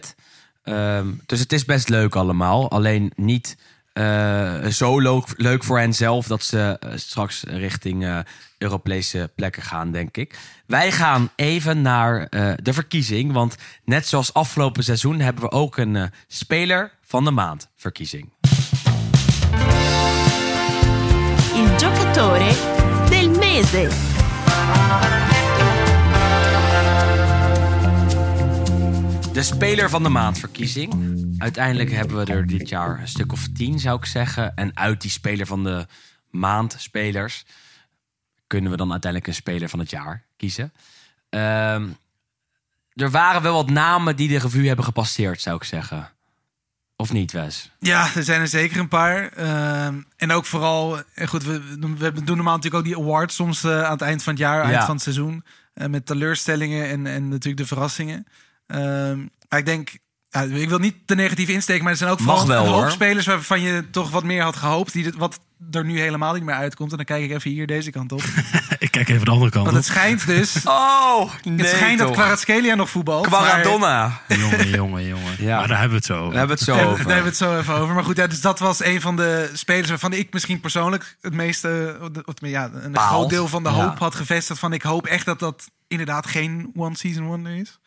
Ehm, 0.63 1.07
dus 1.27 1.41
het 1.41 1.53
is 1.53 1.65
best 1.65 1.89
leuk 1.89 2.17
allemaal. 2.17 2.71
Alleen 2.71 3.13
niet 3.17 3.57
eh, 3.99 4.67
zo 4.67 4.99
leuk, 4.99 5.25
leuk 5.37 5.65
voor 5.65 5.79
hen 5.79 5.95
zelf 5.95 6.27
dat 6.27 6.43
ze 6.43 6.77
eh, 6.81 6.93
straks 6.95 7.43
richting 7.47 8.05
eh, 8.05 8.19
Europese 8.59 9.31
plekken 9.35 9.63
gaan, 9.63 9.93
denk 9.93 10.17
ik. 10.17 10.39
Wij 10.67 10.93
gaan 10.93 11.31
even 11.37 11.83
naar 11.83 12.29
de 12.63 12.73
verkiezing. 12.73 13.33
Want 13.33 13.57
net 13.85 14.07
zoals 14.07 14.35
afgelopen 14.35 14.85
seizoen 14.85 15.21
hebben 15.21 15.43
we 15.43 15.51
ook 15.51 15.77
een 15.77 16.11
speler 16.27 16.93
van 17.03 17.25
de 17.25 17.31
maand 17.31 17.69
verkiezing. 17.77 18.33
Il 21.55 21.79
giocatore 21.79 22.51
del 23.09 23.31
mese. 23.31 23.89
De 29.39 29.45
speler 29.45 29.91
van 29.91 30.03
de 30.03 30.09
maand 30.09 30.39
verkiezing. 30.39 30.95
Uiteindelijk 31.39 31.91
hebben 31.91 32.17
we 32.17 32.33
er 32.33 32.47
dit 32.47 32.69
jaar 32.69 33.01
een 33.01 33.09
stuk 33.09 33.33
of 33.33 33.49
tien, 33.55 33.79
zou 33.79 33.99
ik 33.99 34.05
zeggen. 34.05 34.55
En 34.55 34.77
uit 34.77 35.01
die 35.01 35.11
speler 35.11 35.47
van 35.47 35.65
de 35.65 35.87
maand 36.31 36.77
spelers 36.79 37.45
kunnen 38.47 38.71
we 38.71 38.77
dan 38.77 38.91
uiteindelijk 38.91 39.31
een 39.31 39.37
speler 39.37 39.69
van 39.69 39.79
het 39.79 39.91
jaar 39.91 40.25
kiezen. 40.37 40.73
Ehm, 41.29 41.89
er 42.93 43.11
waren 43.11 43.43
wel 43.43 43.55
wat 43.55 43.71
namen 43.71 44.17
die 44.17 44.29
de 44.29 44.39
revue 44.39 44.67
hebben 44.67 44.85
gepasseerd, 44.85 45.41
zou 45.41 45.57
ik 45.57 45.65
zeggen. 45.65 46.13
Of 46.97 47.13
niet, 47.13 47.33
Wes? 47.33 47.71
Ja, 47.79 48.15
er 48.15 48.25
zijn 48.25 48.41
er 48.41 48.49
zeker 48.49 48.79
een 48.79 48.89
paar. 48.89 49.29
Ehm, 49.29 50.01
en 50.17 50.33
ook 50.33 50.45
vooral, 50.45 50.99
eh, 51.15 51.29
goed, 51.29 51.45
we, 51.45 51.77
we 51.99 52.25
doen 52.25 52.37
normaal 52.37 52.57
natuurlijk 52.57 52.87
ook 52.87 52.93
die 52.93 53.05
awards 53.05 53.35
soms 53.35 53.65
eh, 53.65 53.83
aan 53.83 53.93
het 53.93 54.03
eind 54.03 54.23
van 54.23 54.33
het 54.33 54.43
jaar, 54.43 54.63
eind 54.63 54.85
van 54.85 54.95
het 54.95 55.03
seizoen. 55.03 55.45
eh, 55.75 55.87
met 55.87 56.07
teleurstellingen 56.07 56.89
en, 56.89 57.07
en 57.07 57.29
natuurlijk 57.29 57.57
de 57.57 57.67
verrassingen. 57.67 58.27
Ehm, 58.69 59.19
maar 59.49 59.59
ik 59.59 59.67
denk, 59.67 59.91
ja, 60.31 60.43
ik 60.43 60.69
wil 60.69 60.79
niet 60.79 60.97
te 61.07 61.15
negatief 61.15 61.49
insteken, 61.49 61.83
maar 61.83 61.93
er 61.93 61.99
zijn 61.99 62.11
ook 62.11 62.21
Mag 62.21 62.39
vooral 62.41 62.49
wel, 62.57 62.65
een 62.67 62.73
hoop 62.73 62.83
hoor. 62.83 62.91
spelers 62.91 63.27
waarvan 63.27 63.61
je 63.61 63.91
toch 63.91 64.11
wat 64.11 64.25
meer 64.25 64.43
had 64.43 64.57
gehoopt. 64.57 64.93
Die, 64.93 65.03
dit- 65.05 65.17
wat 65.17 65.41
er 65.71 65.85
nu 65.85 66.01
helemaal 66.01 66.35
niet 66.35 66.43
meer 66.43 66.55
uitkomt. 66.55 66.91
En 66.91 66.97
dan 66.97 67.07
kijk 67.07 67.25
ik 67.25 67.31
even 67.31 67.51
hier 67.51 67.67
deze 67.67 67.91
kant 67.91 68.13
op. 68.13 68.23
Ik 68.79 68.91
kijk 68.91 69.09
even 69.09 69.25
de 69.25 69.31
andere 69.31 69.51
kant 69.51 69.65
Want 69.65 69.77
op. 69.77 69.83
het 69.83 69.93
schijnt 69.93 70.27
dus, 70.27 70.63
Oh, 70.67 71.33
het 71.43 71.69
schijnt 71.69 71.99
dat 71.99 72.11
Kvaratskhelia 72.11 72.75
nog 72.75 72.91
voetbalt. 72.91 73.29
maar- 73.31 73.41
Quaradonna. 73.41 74.21
Jongen, 74.29 74.69
jongen, 74.69 75.07
jongen. 75.07 75.33
Ja. 75.39 75.59
Maar 75.59 75.69
daar 75.69 75.79
hebben 75.81 75.99
we 76.01 76.05
het 76.07 76.17
zo 76.17 76.19
over. 76.19 76.33
We 76.33 76.39
hebben 76.39 76.57
het 76.57 76.65
zo 76.65 76.75
Daar 76.77 76.87
over. 76.87 77.05
daar 77.05 77.15
hebben 77.15 77.23
we 77.23 77.29
het 77.29 77.37
zo 77.53 77.59
even 77.59 77.75
over. 77.75 77.95
Maar 77.95 78.05
goed, 78.05 78.17
ja, 78.17 78.27
dus 78.27 78.41
dat 78.41 78.59
was 78.59 78.85
een 78.85 79.01
van 79.01 79.17
de 79.17 79.51
spelers 79.53 79.89
waarvan 79.89 80.13
ik 80.13 80.33
misschien 80.33 80.61
persoonlijk 80.61 81.17
het 81.21 81.33
meeste, 81.35 81.99
of 82.25 82.35
ja, 82.41 82.71
een 82.73 82.99
groot 82.99 83.31
deel 83.31 83.49
van 83.49 83.63
de 83.63 83.69
Ja. 83.71 83.75
hoop 83.75 83.99
had 83.99 84.15
gevestigd. 84.15 84.59
Van 84.61 84.73
ik 84.73 84.83
hoop 84.83 85.07
echt 85.07 85.25
dat 85.27 85.39
dat 85.39 85.71
inderdaad 85.89 86.27
geen 86.27 86.71
one 86.77 86.97
season 86.97 87.25
wonder 87.27 87.53
is. 87.57 87.79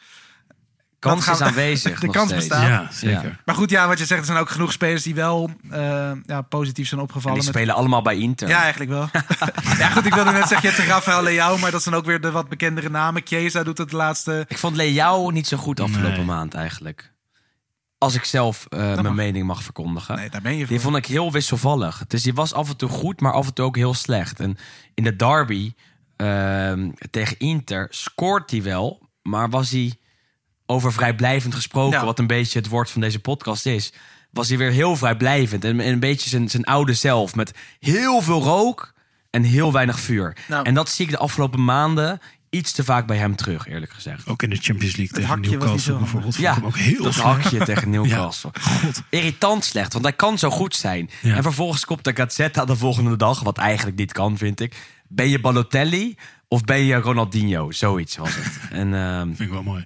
Kans 1.10 1.24
gaan 1.24 1.34
is 1.34 1.40
we- 1.40 1.46
aanwezig. 1.46 2.00
de 2.00 2.06
nog 2.06 2.16
kans 2.16 2.30
steeds. 2.30 2.48
bestaat. 2.48 2.68
Ja, 2.68 2.88
zeker. 2.92 3.24
Ja. 3.24 3.40
Maar 3.46 3.56
goed, 3.56 3.70
ja, 3.70 3.88
wat 3.88 4.00
je 4.00 4.06
zegt, 4.06 4.20
er 4.20 4.26
zijn 4.26 4.38
ook 4.38 4.50
genoeg 4.50 4.72
spelers 4.72 5.04
die 5.04 5.16
wel 5.16 5.50
eh, 5.72 6.12
ja, 6.26 6.42
positief 6.42 6.88
zijn 6.88 7.00
En 7.00 7.06
opgevallen. 7.06 7.38
die 7.38 7.48
met- 7.48 7.56
spelen 7.56 7.76
allemaal 7.76 8.02
bij 8.02 8.18
Inter. 8.18 8.48
Ja, 8.48 8.62
eigenlijk 8.62 8.92
wel. 8.92 9.10
ja, 9.80 9.90
goed, 9.90 10.06
ik 10.06 10.14
wilde 10.14 10.32
net 10.32 10.48
zeggen, 10.48 10.70
je 10.70 10.76
hebt 10.76 10.88
Rafael 10.90 11.24
Leao, 11.24 11.58
maar 11.58 11.72
dat 11.72 11.84
zijn 11.84 11.96
ook 11.96 12.06
weer 12.06 12.22
de 12.22 12.32
wat 12.32 12.50
bekendere 12.50 12.90
namen. 12.90 13.22
Chiesa 13.26 13.64
doet 13.64 13.78
het 13.78 13.90
de 13.90 13.96
laatste. 13.96 14.46
Ik 14.48 14.58
vond 14.58 14.76
Leao 14.76 15.30
niet 15.30 15.48
zo 15.48 15.58
goed 15.58 15.80
afgelopen 15.80 16.16
Nee. 16.18 16.26
maand 16.26 16.54
eigenlijk. 16.54 17.14
Als 17.98 18.16
ik 18.16 18.24
zelf 18.24 18.66
eh, 18.70 18.80
mijn 18.80 19.04
mag. 19.04 19.14
mening 19.14 19.46
mag 19.48 19.64
verkondigen. 19.64 20.16
Nee, 20.16 20.30
daar 20.30 20.42
ben 20.42 20.52
je 20.54 20.60
voor. 20.60 20.68
Die 20.68 20.80
vond 20.80 20.96
ik 20.96 21.06
heel 21.06 21.32
wisselvallig. 21.32 22.04
Dus 22.08 22.24
die 22.24 22.34
was 22.34 22.54
af 22.54 22.70
en 22.70 22.78
toe 22.78 22.90
goed, 22.90 23.22
maar 23.22 23.34
af 23.34 23.48
en 23.48 23.54
toe 23.54 23.66
ook 23.66 23.76
heel 23.76 23.94
slecht. 23.94 24.40
En 24.40 24.58
in 24.94 25.04
de 25.04 25.16
derby 25.16 25.74
ehm, 26.16 26.90
tegen 27.12 27.40
Inter 27.40 27.88
scoort 27.90 28.52
hij 28.52 28.64
wel, 28.64 29.10
maar 29.22 29.50
was 29.50 29.70
hij 29.70 29.96
over 30.72 30.94
vrijblijvend 30.94 31.56
gesproken, 31.56 32.00
Ja. 32.00 32.06
wat 32.06 32.20
een 32.20 32.28
beetje 32.28 32.60
het 32.60 32.68
woord 32.68 32.90
van 32.92 33.02
deze 33.02 33.20
podcast 33.20 33.66
is, 33.66 33.94
was 34.32 34.50
hij 34.50 34.58
weer 34.58 34.72
heel 34.72 34.96
vrijblijvend 34.96 35.64
en, 35.66 35.80
en 35.80 35.92
een 35.92 36.00
beetje 36.00 36.30
zijn, 36.30 36.50
zijn 36.50 36.64
oude 36.64 36.94
zelf 36.94 37.36
met 37.36 37.52
heel 37.80 38.22
veel 38.22 38.42
rook 38.42 38.94
en 39.30 39.44
heel 39.44 39.72
weinig 39.74 40.00
vuur. 40.00 40.38
Nou. 40.48 40.66
En 40.66 40.74
dat 40.74 40.90
zie 40.90 41.06
ik 41.06 41.12
de 41.12 41.18
afgelopen 41.18 41.64
maanden 41.66 42.20
iets 42.50 42.72
te 42.72 42.84
vaak 42.84 43.08
bij 43.08 43.18
hem 43.18 43.36
terug, 43.36 43.68
eerlijk 43.68 43.92
gezegd. 43.94 44.28
Ook 44.28 44.44
in 44.44 44.50
de 44.50 44.56
Champions 44.56 44.96
League 44.96 45.16
tegen 45.16 45.30
hakje 45.30 45.42
was 45.44 45.52
niet 45.52 45.60
Newcastle 45.60 45.94
zo 45.94 46.00
bijvoorbeeld. 46.00 46.36
Ja, 46.36 46.54
hem 46.54 46.66
ook 46.66 46.78
heel 46.78 47.04
dat 47.04 47.14
slecht. 47.14 47.28
hakje 47.28 47.66
tegen 47.66 47.90
Newcastle. 48.00 48.50
God. 48.62 49.02
Irritant 49.10 49.64
slecht, 49.66 49.94
want 49.94 50.06
hij 50.06 50.14
kan 50.14 50.38
zo 50.40 50.50
goed 50.50 50.76
zijn. 50.76 51.10
Ja. 51.22 51.36
En 51.36 51.44
vervolgens 51.44 51.86
komt 51.86 52.04
de 52.04 52.16
Gazzetta 52.16 52.66
de 52.66 52.76
volgende 52.76 53.16
dag, 53.18 53.40
wat 53.42 53.58
eigenlijk 53.58 53.98
niet 53.98 54.12
kan, 54.12 54.38
vind 54.38 54.60
ik. 54.60 54.76
Ben 55.08 55.30
je 55.30 55.40
Balotelli 55.40 56.16
of 56.48 56.64
ben 56.64 56.80
je 56.84 56.96
Ronaldinho? 56.96 57.72
Zoiets 57.72 58.18
was 58.18 58.36
het. 58.36 58.60
En 58.72 58.94
ehm, 58.94 59.26
Vind 59.26 59.40
ik 59.40 59.50
wel 59.50 59.64
mooi. 59.64 59.86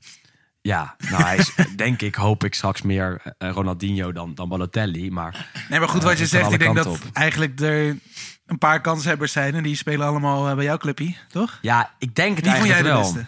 Ja, 0.66 0.95
nou, 1.09 1.24
hij 1.24 1.38
is, 1.38 1.51
denk 1.76 2.01
ik, 2.01 2.16
hoop 2.16 2.43
ik 2.43 2.53
straks 2.53 2.82
meer 2.82 3.36
eh, 3.38 3.49
Ronaldinho 3.51 4.11
dan, 4.11 4.36
dan 4.36 4.49
Balotelli. 4.49 5.11
Maar 5.11 5.49
Nee, 5.70 5.80
maar 5.80 5.89
goed, 5.89 6.01
Eh, 6.01 6.07
wat 6.07 6.18
je 6.18 6.26
zegt, 6.26 6.51
ik 6.51 6.59
denk 6.59 6.76
dat 6.76 6.86
op. 6.86 6.99
eigenlijk 7.13 7.59
er 7.59 7.97
een 8.45 8.57
paar 8.57 8.82
kanshebbers 8.82 9.32
zijn. 9.32 9.55
En 9.55 9.63
die 9.63 9.76
spelen 9.76 10.07
allemaal 10.07 10.49
eh, 10.49 10.55
bij 10.55 10.63
jouw 10.63 10.78
clubje, 10.78 11.13
toch? 11.30 11.59
ja, 11.61 11.93
ik 11.99 12.16
denk 12.16 12.36
het 12.36 12.45
Wie 12.45 12.55
vond 12.55 12.68
jij 12.68 12.78
de 12.82 12.84
wel. 12.88 12.99
beste? 13.01 13.26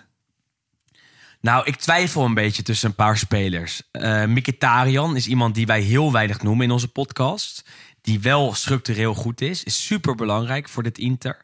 Nou, 1.42 1.66
ik 1.66 1.76
twijfel 1.76 2.26
een 2.26 2.34
beetje 2.34 2.64
tussen 2.64 2.90
een 2.90 2.96
paar 2.96 3.18
spelers. 3.18 3.82
Eh 3.92 4.24
Mkhitaryan 4.26 5.16
is 5.16 5.28
iemand 5.28 5.56
die 5.56 5.66
wij 5.66 5.82
heel 5.82 6.12
weinig 6.12 6.42
noemen 6.42 6.66
in 6.66 6.72
onze 6.72 6.88
podcast. 6.88 7.70
Die 8.02 8.20
wel 8.20 8.54
structureel 8.54 9.14
goed 9.14 9.42
is. 9.42 9.64
Is 9.64 9.86
super 9.86 10.16
belangrijk 10.16 10.70
voor 10.70 10.84
dit 10.84 10.98
Inter. 10.98 11.42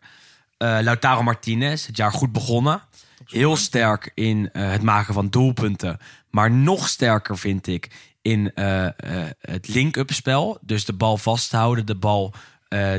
Lautaro 0.58 1.24
Martinez, 1.24 1.86
het 1.86 1.98
jaar 1.98 2.12
goed 2.12 2.32
begonnen. 2.32 2.82
Heel 3.26 3.56
sterk 3.56 4.12
in 4.14 4.50
eh, 4.52 4.72
het 4.72 4.82
maken 4.82 5.14
van 5.14 5.30
doelpunten. 5.30 6.00
Maar 6.30 6.52
nog 6.52 6.88
sterker 6.88 7.38
vind 7.38 7.68
ik 7.68 8.14
in 8.24 8.54
eh, 8.54 8.86
eh, 8.86 8.94
het 9.42 9.68
link-up 9.68 10.12
spel. 10.12 10.58
Dus 10.62 10.86
de 10.86 10.94
bal 10.94 11.18
vasthouden, 11.18 11.86
de 11.86 11.96
bal 11.96 12.34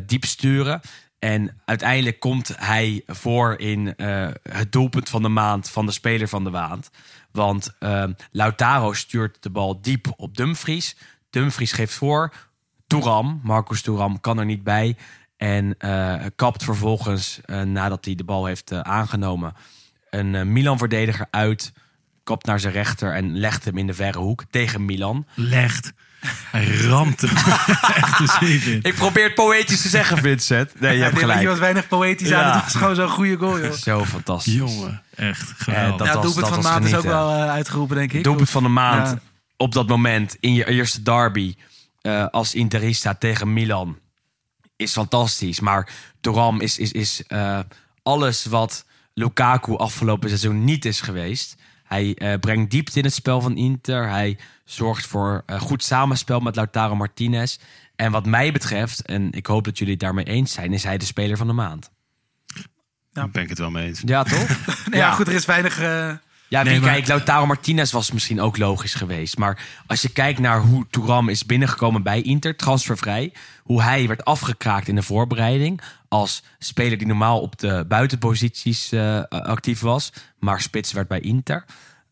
diep 0.07 0.25
sturen. 0.25 0.81
En 1.19 1.61
uiteindelijk 1.65 2.21
komt 2.21 2.53
hij 2.57 3.03
voor 3.07 3.59
in 3.59 3.95
het 4.43 4.73
doelpunt 4.73 5.09
van 5.09 5.23
de 5.23 5.29
maand 5.29 5.71
van 5.71 5.87
de 5.87 5.93
speler 5.93 6.29
van 6.29 6.45
de 6.45 6.51
maand. 6.51 6.91
Want 7.33 7.77
eh, 7.79 8.05
Lautaro 8.31 8.93
stuurt 8.93 9.43
de 9.43 9.51
bal 9.51 9.81
diep 9.81 10.13
op 10.17 10.37
Dumfries. 10.37 10.97
Dumfries 11.31 11.73
geeft 11.73 11.95
voor. 11.95 12.33
Touram, 12.87 13.41
Marcus 13.43 13.83
Touram, 13.83 14.21
kan 14.21 14.39
er 14.39 14.45
niet 14.45 14.65
bij. 14.65 14.97
En 15.37 15.77
kapt 16.37 16.65
vervolgens, 16.65 17.41
nadat 17.65 18.05
hij 18.05 18.15
de 18.15 18.25
bal 18.25 18.47
heeft 18.47 18.73
aangenomen, 18.73 19.55
een 20.15 20.35
eh, 20.35 20.43
Milan-verdediger 20.43 21.27
uit. 21.31 21.73
Kapt 22.25 22.47
naar 22.47 22.61
zijn 22.61 22.73
rechter 22.73 23.13
en 23.15 23.39
legt 23.39 23.65
hem 23.65 23.79
in 23.79 23.87
de 23.87 23.95
verre 23.95 24.19
hoek 24.19 24.45
tegen 24.51 24.85
Milan. 24.85 25.27
Legt. 25.35 25.93
Hij 26.51 26.67
ramt 26.67 27.21
hem 27.21 27.37
echt 27.95 28.43
in. 28.43 28.79
Ik 28.83 28.95
probeer 28.95 29.25
het 29.25 29.35
poëtisch 29.35 29.83
te 29.83 29.89
zeggen, 29.89 30.19
Vincent. 30.19 30.81
Nee, 30.81 30.97
je 30.97 31.03
hebt 31.05 31.19
gelijk. 31.19 31.41
Je 31.41 31.47
was 31.49 31.59
weinig 31.59 31.89
poëtisch 31.89 32.29
Ja. 32.29 32.43
aan. 32.43 32.55
Het 32.55 32.63
was 32.65 32.75
gewoon 32.75 32.95
zo'n 32.95 33.09
goede 33.09 33.37
goal, 33.37 33.61
joh. 33.61 33.73
Zo 33.73 34.05
fantastisch. 34.05 34.55
Jongen, 34.55 35.03
echt 35.15 35.49
Eh, 35.51 35.55
geweldig. 35.57 35.97
dat 35.99 36.07
ja, 36.07 36.15
was- 36.15 36.23
doelpunt 36.23 36.49
van 36.49 36.57
de 36.63 36.69
maand 36.69 36.85
is 36.85 36.95
ook 36.95 37.03
wel 37.03 37.31
eh, 37.31 37.51
uitgeroepen, 37.51 37.97
denk 37.97 38.13
ik. 38.13 38.25
Doelpunt 38.25 38.51
van 38.51 38.63
de 38.63 38.69
maand 38.69 39.09
Ja. 39.09 39.19
op 39.57 39.73
dat 39.73 39.89
moment 39.89 40.37
in 40.41 40.55
je 40.55 40.69
eerste 40.69 41.03
derby 41.03 41.55
eh, 42.01 42.27
als 42.31 42.55
Interista 42.55 43.15
tegen 43.15 43.53
Milan 43.53 43.99
is 44.77 44.93
fantastisch. 44.93 45.61
Maar 45.61 45.89
Thuram 46.21 46.61
is, 46.61 46.79
is, 46.79 46.93
is 46.93 47.23
eh, 47.27 47.59
alles 48.03 48.45
wat 48.45 48.85
Lukaku 49.15 49.77
afgelopen 49.77 50.29
seizoen 50.29 50.65
niet 50.65 50.85
is 50.85 51.01
geweest. 51.01 51.57
Hij 51.85 52.15
eh, 52.15 52.39
brengt 52.39 52.71
diepte 52.71 52.99
in 52.99 53.05
het 53.05 53.15
spel 53.15 53.41
van 53.41 53.57
Inter. 53.57 54.09
Hij 54.09 54.39
zorgt 54.65 55.07
voor 55.07 55.43
eh, 55.47 55.61
goed 55.61 55.83
samenspel 55.83 56.41
met 56.41 56.57
Lautaro 56.57 56.95
Martinez. 56.97 57.59
En 57.97 58.13
wat 58.13 58.27
mij 58.27 58.53
betreft, 58.53 59.03
en 59.03 59.33
ik 59.33 59.47
hoop 59.47 59.65
dat 59.65 59.79
jullie 59.79 59.93
het 59.93 60.03
daarmee 60.03 60.25
eens 60.25 60.53
zijn, 60.53 60.73
is 60.73 60.85
hij 60.85 60.99
de 60.99 61.05
speler 61.05 61.37
van 61.37 61.47
de 61.47 61.53
maand. 61.53 61.91
Daar 63.13 63.31
ben 63.31 63.43
ik 63.43 63.49
het 63.49 63.59
wel 63.59 63.71
mee 63.71 63.87
eens. 63.87 64.03
Ja, 64.05 64.23
toch? 64.23 64.49
Nee, 64.91 65.01
ja, 65.01 65.11
goed, 65.11 65.29
er 65.29 65.35
is 65.35 65.45
weinig... 65.45 65.81
eh, 65.81 66.15
Ja, 66.49 66.63
Nee, 66.63 66.81
maar- 66.81 66.91
kijkt, 66.91 67.09
Lautaro 67.09 67.47
Martinez 67.47 67.93
was 67.93 68.13
misschien 68.13 68.41
ook 68.41 68.57
logisch 68.59 68.95
geweest. 68.95 69.39
Maar 69.39 69.67
als 69.87 70.03
je 70.03 70.09
kijkt 70.09 70.39
naar 70.39 70.61
hoe 70.61 70.87
Touram 70.91 71.29
is 71.29 71.47
binnengekomen 71.47 72.03
bij 72.03 72.23
Inter, 72.23 72.57
transfervrij. 72.57 73.33
Hoe 73.63 73.83
hij 73.83 74.07
werd 74.09 74.25
afgekraakt 74.25 74.89
in 74.89 74.95
de 74.95 75.03
voorbereiding. 75.03 75.81
Als 76.09 76.43
speler 76.59 76.99
die 76.99 77.07
normaal 77.07 77.41
op 77.41 77.59
de 77.59 77.85
buitenposities 77.89 78.93
eh, 78.93 79.23
actief 79.29 79.81
was. 79.81 80.13
Maar 80.39 80.61
spits 80.61 80.93
werd 80.93 81.09
bij 81.09 81.21
Inter. 81.21 81.65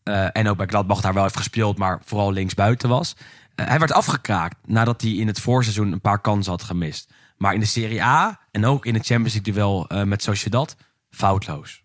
Eh, 0.03 0.27
en 0.33 0.47
ook 0.49 0.57
bij 0.57 0.65
Gladbach 0.67 1.01
daar 1.01 1.13
wel 1.13 1.23
heeft 1.23 1.37
gespeeld, 1.37 1.77
maar 1.77 2.01
vooral 2.05 2.31
linksbuiten 2.31 2.89
was. 2.89 3.15
Eh, 3.55 3.67
hij 3.67 3.79
werd 3.79 3.91
afgekraakt 3.91 4.55
nadat 4.65 5.01
hij 5.01 5.11
in 5.11 5.27
het 5.27 5.39
voorseizoen 5.39 5.91
een 5.91 6.01
paar 6.01 6.19
kansen 6.21 6.51
had 6.51 6.63
gemist. 6.63 7.11
Maar 7.37 7.53
in 7.53 7.59
de 7.59 7.65
Serie 7.65 8.03
A 8.03 8.39
en 8.51 8.65
ook 8.65 8.85
in 8.85 8.93
het 8.93 9.05
Champions 9.05 9.33
League 9.33 9.53
duel 9.53 9.87
eh, 9.87 10.03
met 10.03 10.23
Sociedad, 10.23 10.75
foutloos. 11.11 11.82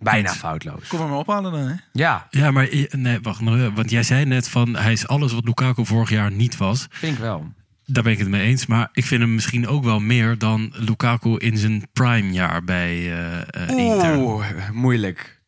Bijna 0.00 0.32
foutloos. 0.32 0.86
Kom 0.88 1.00
er 1.00 1.08
maar 1.08 1.18
ophalen 1.18 1.52
dan, 1.52 1.60
hè? 1.60 1.74
Ja, 1.92 2.26
Ja, 2.30 2.50
maar 2.50 2.68
eh, 2.68 2.90
nee, 2.90 3.18
wacht. 3.22 3.40
nog 3.40 3.54
even, 3.54 3.74
Want 3.74 3.90
jij 3.90 4.02
zei 4.02 4.24
net 4.24 4.48
van 4.48 4.76
hij 4.76 4.92
is 4.92 5.06
alles 5.08 5.32
wat 5.32 5.44
Lukaku 5.44 5.86
vorig 5.86 6.10
jaar 6.10 6.30
niet 6.30 6.56
was. 6.56 6.86
vind 6.90 7.12
ik 7.12 7.18
wel. 7.18 7.52
Daar 7.84 8.02
ben 8.02 8.12
ik 8.12 8.18
het 8.18 8.28
mee 8.28 8.42
eens. 8.42 8.66
Maar 8.66 8.88
ik 8.92 9.04
vind 9.04 9.20
hem 9.20 9.34
misschien 9.34 9.68
ook 9.68 9.84
wel 9.84 10.00
meer 10.00 10.38
dan 10.38 10.72
Lukaku 10.76 11.36
in 11.36 11.56
zijn 11.58 11.88
prime 11.92 12.32
jaar 12.32 12.64
bij 12.64 13.12
eh 13.12 13.68
eh, 13.68 13.76
Inter. 13.78 14.16
Oeh, 14.16 14.70
moeilijk. 14.72 15.40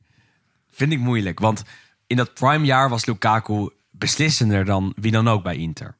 Vind 0.71 0.93
ik 0.93 0.99
moeilijk. 0.99 1.39
Want 1.39 1.63
in 2.07 2.17
dat 2.17 2.35
prime 2.35 2.65
jaar 2.65 2.89
was 2.89 3.07
Lukaku 3.07 3.71
beslissender 3.91 4.65
dan 4.65 4.93
wie 4.97 5.13
dan 5.13 5.29
ook 5.29 5.43
bij 5.43 5.57
Inter. 5.57 5.97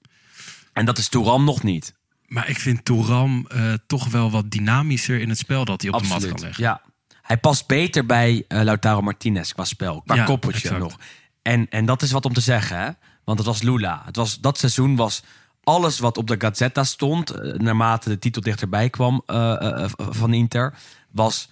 En 0.73 0.85
dat 0.85 0.99
is 0.99 1.09
Touram 1.09 1.45
nog 1.45 1.63
niet. 1.63 1.95
Maar 2.27 2.49
ik 2.49 2.59
vind 2.59 2.85
Touram 2.85 3.47
eh, 3.49 3.73
toch 3.87 4.09
wel 4.09 4.31
wat 4.31 4.51
dynamischer 4.51 5.21
in 5.21 5.29
het 5.29 5.39
spel 5.39 5.65
dat 5.65 5.83
hij 5.83 5.91
op 5.91 6.03
de 6.03 6.09
mat 6.09 6.27
kan 6.29 6.41
leggen. 6.41 6.65
Ja. 6.65 6.81
Hij 7.23 7.37
past 7.37 7.67
beter 7.67 8.07
bij 8.07 8.45
eh, 8.49 8.61
Lautaro 8.63 9.01
Martinez 9.01 9.53
qua 9.53 9.65
spel, 9.65 10.03
qua 10.03 10.15
Ja, 10.15 10.25
koppeltje 10.25 10.61
exact. 10.61 10.83
nog. 10.83 10.97
En, 11.43 11.67
en 11.71 11.87
dat 11.87 12.03
is 12.03 12.11
wat 12.11 12.25
om 12.25 12.33
te 12.33 12.41
zeggen, 12.41 12.79
hè? 12.79 12.89
Want 13.25 13.39
het 13.39 13.47
was 13.47 13.63
Lula. 13.63 14.03
Het 14.05 14.17
was, 14.17 14.41
dat 14.41 14.59
seizoen 14.59 14.97
was 14.97 15.23
alles 15.63 15.99
wat 15.99 16.17
op 16.17 16.27
de 16.27 16.35
Gazzetta 16.39 16.85
stond, 16.85 17.31
eh, 17.31 17.53
naarmate 17.53 18.09
de 18.09 18.19
titel 18.19 18.43
dichterbij 18.43 18.91
kwam 18.91 19.23
eh, 19.27 19.85
van 19.97 20.33
Inter, 20.35 20.75
was 21.11 21.49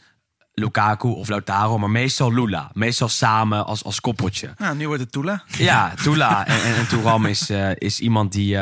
Lukaku 0.55 1.09
of 1.09 1.29
Lautaro, 1.29 1.79
maar 1.79 1.91
meestal 1.91 2.35
Lula. 2.35 2.71
Meestal 2.73 3.09
samen 3.09 3.67
als, 3.67 3.85
als 3.85 4.01
koppeltje. 4.01 4.55
Nou, 4.57 4.77
nu 4.77 4.87
wordt 4.87 5.03
het 5.03 5.13
Tula. 5.13 5.43
Ja, 5.47 5.95
Tula 6.03 6.47
en, 6.47 6.63
en, 6.63 6.75
en 6.75 6.89
Touram 6.89 7.27
is, 7.27 7.51
is 7.75 8.01
iemand 8.01 8.33
die 8.33 8.59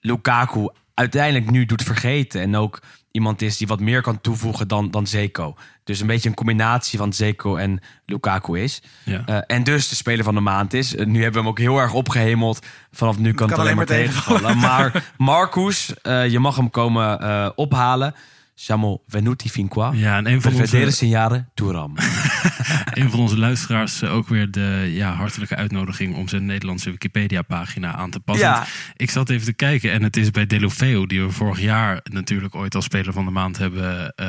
Lukaku 0.00 0.68
uiteindelijk 0.94 1.50
nu 1.50 1.64
doet 1.64 1.82
vergeten. 1.82 2.40
En 2.40 2.56
ook 2.56 2.80
iemand 3.10 3.42
is 3.42 3.56
die 3.56 3.66
wat 3.66 3.80
meer 3.80 4.02
kan 4.02 4.20
toevoegen 4.20 4.68
dan, 4.68 4.90
dan 4.90 5.06
Zeko. 5.06 5.56
Dus 5.84 6.00
een 6.00 6.06
beetje 6.06 6.28
een 6.28 6.34
combinatie 6.34 6.98
van 6.98 7.12
Zeko 7.12 7.56
en 7.56 7.80
Lukaku 8.06 8.60
is. 8.60 8.82
Ja. 9.04 9.22
Eh, 9.26 9.38
en 9.46 9.64
dus 9.64 9.88
de 9.88 9.94
speler 9.94 10.24
van 10.24 10.34
de 10.34 10.40
maand 10.40 10.72
is. 10.72 10.94
Eh, 10.94 11.06
nu 11.06 11.22
hebben 11.22 11.32
we 11.32 11.38
hem 11.38 11.48
ook 11.48 11.58
heel 11.58 11.78
erg 11.78 11.92
opgehemeld. 11.92 12.66
Vanaf 12.92 13.18
nu 13.18 13.32
kan, 13.32 13.50
het 13.50 13.58
alleen 13.58 13.76
maar 13.76 13.86
tegenvallen. 13.86 14.58
Maar 14.58 15.10
Marcus, 15.16 15.94
eh, 16.02 16.28
je 16.28 16.38
mag 16.38 16.56
hem 16.56 16.70
komen 16.70 17.20
eh, 17.20 17.48
ophalen. 17.54 18.14
Siamo 18.60 19.02
venuti 19.06 19.48
fin 19.50 19.68
qua. 19.68 19.90
Ja, 19.94 20.16
en 20.16 20.26
een 20.26 20.42
van, 20.42 20.54
onze, 20.54 21.44
Touram. 21.54 21.96
een 23.00 23.10
van 23.10 23.20
onze 23.20 23.38
luisteraars 23.38 24.02
eh, 24.02 24.14
ook 24.14 24.28
weer 24.28 24.50
de 24.50 24.90
ja, 24.92 25.12
hartelijke 25.12 25.56
uitnodiging 25.56 26.16
om 26.16 26.28
zijn 26.28 26.46
Nederlandse 26.46 26.90
Wikipedia-pagina 26.90 27.94
aan 27.94 28.10
te 28.10 28.20
passen. 28.20 28.46
Ja. 28.46 28.66
Ik 28.96 29.10
zat 29.10 29.30
even 29.30 29.44
te 29.44 29.52
kijken 29.52 29.92
en 29.92 30.02
het 30.02 30.16
is 30.16 30.30
bij 30.30 30.46
Delofeo, 30.46 31.06
die 31.06 31.22
we 31.22 31.30
vorig 31.30 31.60
jaar 31.60 32.00
natuurlijk 32.02 32.54
ooit 32.54 32.74
als 32.74 32.84
speler 32.84 33.12
van 33.12 33.24
de 33.24 33.30
maand 33.30 33.58
hebben 33.58 34.12
eh, 34.14 34.26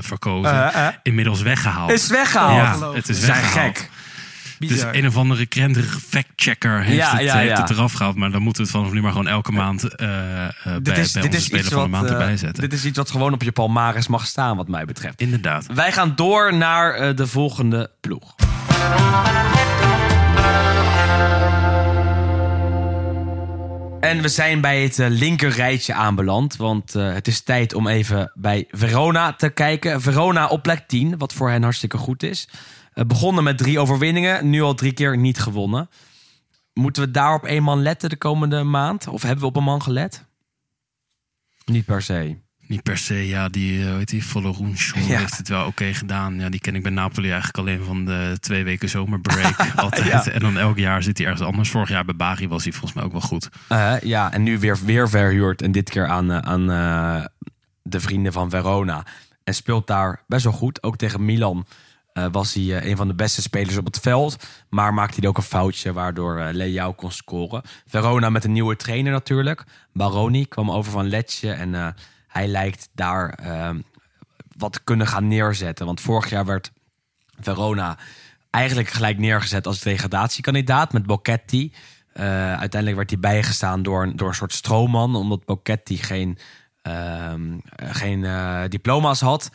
verkozen, 0.00 0.72
inmiddels 1.02 1.42
weggehaald. 1.42 1.90
Is 1.90 2.08
weggehaald. 2.08 2.80
Ja, 2.80 2.92
het 2.92 3.08
is 3.08 3.20
zijn 3.20 3.40
weggehaald. 3.40 3.88
Dus 4.58 4.68
Bizar. 4.68 4.94
een 4.94 5.06
of 5.06 5.16
andere 5.16 5.46
krentige 5.46 6.00
factchecker 6.00 6.82
heeft, 6.82 6.98
Ja, 6.98 7.10
het, 7.10 7.20
ja, 7.22 7.36
heeft 7.36 7.56
ja. 7.56 7.60
het 7.60 7.70
eraf 7.70 7.92
gehaald. 7.92 8.16
Maar 8.16 8.30
dan 8.30 8.42
moeten 8.42 8.62
we 8.62 8.68
het 8.68 8.78
vanaf 8.78 8.92
nu 8.94 9.02
maar 9.02 9.10
gewoon 9.10 9.28
elke 9.28 9.52
maand 9.52 9.84
eh, 9.84 10.44
eh, 10.44 10.52
bij, 10.64 10.80
bij 10.82 11.00
onze 11.22 11.40
speler 11.40 11.64
van 11.64 11.82
de 11.82 11.88
maand 11.88 12.10
erbij 12.10 12.36
zetten. 12.36 12.62
dit 12.62 12.72
is 12.72 12.84
iets 12.84 12.96
wat 12.96 13.10
gewoon 13.10 13.32
op 13.32 13.42
je 13.42 13.52
palmares 13.52 14.06
mag 14.06 14.26
staan, 14.26 14.56
wat 14.56 14.68
mij 14.68 14.84
betreft. 14.84 15.20
Inderdaad. 15.20 15.66
Wij 15.74 15.92
gaan 15.92 16.12
door 16.16 16.54
naar 16.54 17.14
de 17.14 17.26
volgende 17.26 17.90
ploeg. 18.00 18.34
En 24.00 24.22
we 24.22 24.28
zijn 24.28 24.60
bij 24.60 24.82
het 24.82 24.96
linker 24.98 25.50
rijtje 25.50 25.94
aanbeland. 25.94 26.56
Want 26.56 26.92
het 26.92 27.28
is 27.28 27.40
tijd 27.40 27.74
om 27.74 27.86
even 27.88 28.32
bij 28.34 28.66
Verona 28.70 29.32
te 29.32 29.50
kijken. 29.50 30.00
Verona 30.00 30.46
op 30.46 30.62
plek 30.62 30.84
10, 30.86 31.18
wat 31.18 31.32
voor 31.32 31.50
hen 31.50 31.62
hartstikke 31.62 31.96
goed 31.96 32.22
is. 32.22 32.48
Eh, 32.94 33.04
begonnen 33.04 33.44
met 33.44 33.58
drie 33.58 33.78
overwinningen, 33.78 34.50
nu 34.50 34.62
al 34.62 34.74
drie 34.74 34.92
keer 34.92 35.16
niet 35.18 35.38
gewonnen. 35.38 35.88
Moeten 36.72 37.02
we 37.02 37.10
daar 37.10 37.34
op 37.34 37.44
één 37.44 37.62
man 37.62 37.82
letten 37.82 38.08
de 38.08 38.16
komende 38.16 38.62
maand? 38.62 39.08
Of 39.08 39.22
hebben 39.22 39.40
we 39.40 39.46
op 39.46 39.56
een 39.56 39.62
man 39.64 39.82
gelet? 39.82 40.24
Niet 41.64 41.84
per 41.84 42.02
se. 42.02 42.36
Niet 42.66 42.82
per 42.82 42.98
se, 42.98 43.26
ja, 43.26 43.48
die, 43.48 43.80
eh, 43.82 43.88
hoe 43.88 43.96
heet 43.98 44.08
die, 44.08 44.22
Ja. 45.06 45.18
heeft 45.18 45.36
het 45.36 45.48
wel 45.48 45.66
oké 45.66 45.94
gedaan. 45.94 46.40
Ja, 46.40 46.48
die 46.48 46.60
ken 46.60 46.74
ik 46.74 46.82
bij 46.82 46.92
Napoli 46.92 47.30
eigenlijk 47.30 47.58
alleen 47.58 47.84
van 47.84 48.04
de 48.04 48.36
twee 48.40 48.64
weken 48.64 48.88
zomerbreak 48.88 49.56
altijd. 49.76 50.06
Ja. 50.06 50.26
En 50.32 50.40
dan 50.40 50.58
elk 50.58 50.78
jaar 50.78 51.02
zit 51.02 51.18
hij 51.18 51.26
ergens 51.26 51.46
anders. 51.46 51.70
Vorig 51.70 51.88
jaar 51.88 52.04
bij 52.04 52.16
Bari 52.16 52.48
was 52.48 52.62
hij 52.64 52.72
volgens 52.72 52.92
mij 52.92 53.04
ook 53.04 53.12
wel 53.12 53.20
goed. 53.20 53.48
Eh, 53.68 53.94
ja, 54.02 54.32
en 54.32 54.42
nu 54.42 54.58
weer, 54.58 54.78
weer 54.84 55.08
verhuurd. 55.08 55.62
En 55.62 55.72
dit 55.72 55.90
keer 55.90 56.06
aan, 56.06 56.32
aan 56.32 56.70
eh, 56.70 57.24
de 57.82 58.00
vrienden 58.00 58.32
van 58.32 58.50
Verona. 58.50 59.06
En 59.44 59.54
speelt 59.54 59.86
daar 59.86 60.22
best 60.26 60.44
wel 60.44 60.52
goed. 60.52 60.82
Ook 60.82 60.96
tegen 60.96 61.24
Milan 61.24 61.66
eh, 62.14 62.26
was 62.30 62.54
hij 62.54 62.62
eh, 62.62 62.88
een 62.90 62.96
van 62.96 63.08
de 63.08 63.14
beste 63.14 63.42
spelers 63.42 63.76
op 63.76 63.84
het 63.84 64.00
veld. 64.00 64.36
Maar 64.68 64.94
maakte 64.94 65.20
hij 65.20 65.28
ook 65.28 65.36
een 65.36 65.42
foutje 65.42 65.92
waardoor 65.92 66.38
eh 66.38 66.52
Leao 66.52 66.92
kon 66.92 67.12
scoren. 67.12 67.62
Verona 67.86 68.30
met 68.30 68.44
een 68.44 68.52
nieuwe 68.52 68.76
trainer 68.76 69.12
natuurlijk. 69.12 69.64
Baroni 69.92 70.46
kwam 70.46 70.70
over 70.70 70.92
van 70.92 71.08
Lecce. 71.08 71.52
En 71.52 71.94
hij 72.34 72.46
lijkt 72.46 72.88
daar 72.92 73.28
eh, 73.30 73.70
wat 74.56 74.84
kunnen 74.84 75.06
gaan 75.06 75.28
neerzetten. 75.28 75.86
Want 75.86 76.00
vorig 76.00 76.30
jaar 76.30 76.44
werd 76.44 76.72
Verona 77.40 77.98
eigenlijk 78.50 78.88
gelijk 78.88 79.18
neergezet 79.18 79.66
als 79.66 79.80
degradatiekandidaat 79.80 80.92
met 80.92 81.06
Bocchetti. 81.06 81.72
Uiteindelijk 82.12 82.96
werd 82.96 83.10
hij 83.10 83.18
bijgestaan 83.18 83.82
door 83.82 84.02
een, 84.02 84.16
door 84.16 84.28
een 84.28 84.34
soort 84.34 84.52
stroomman, 84.52 85.16
omdat 85.16 85.44
Bocchetti 85.44 85.96
geen, 85.96 86.38
ehm, 86.82 87.58
eh, 87.76 87.88
geen 87.94 88.26
diploma's 88.70 89.20
had. 89.20 89.50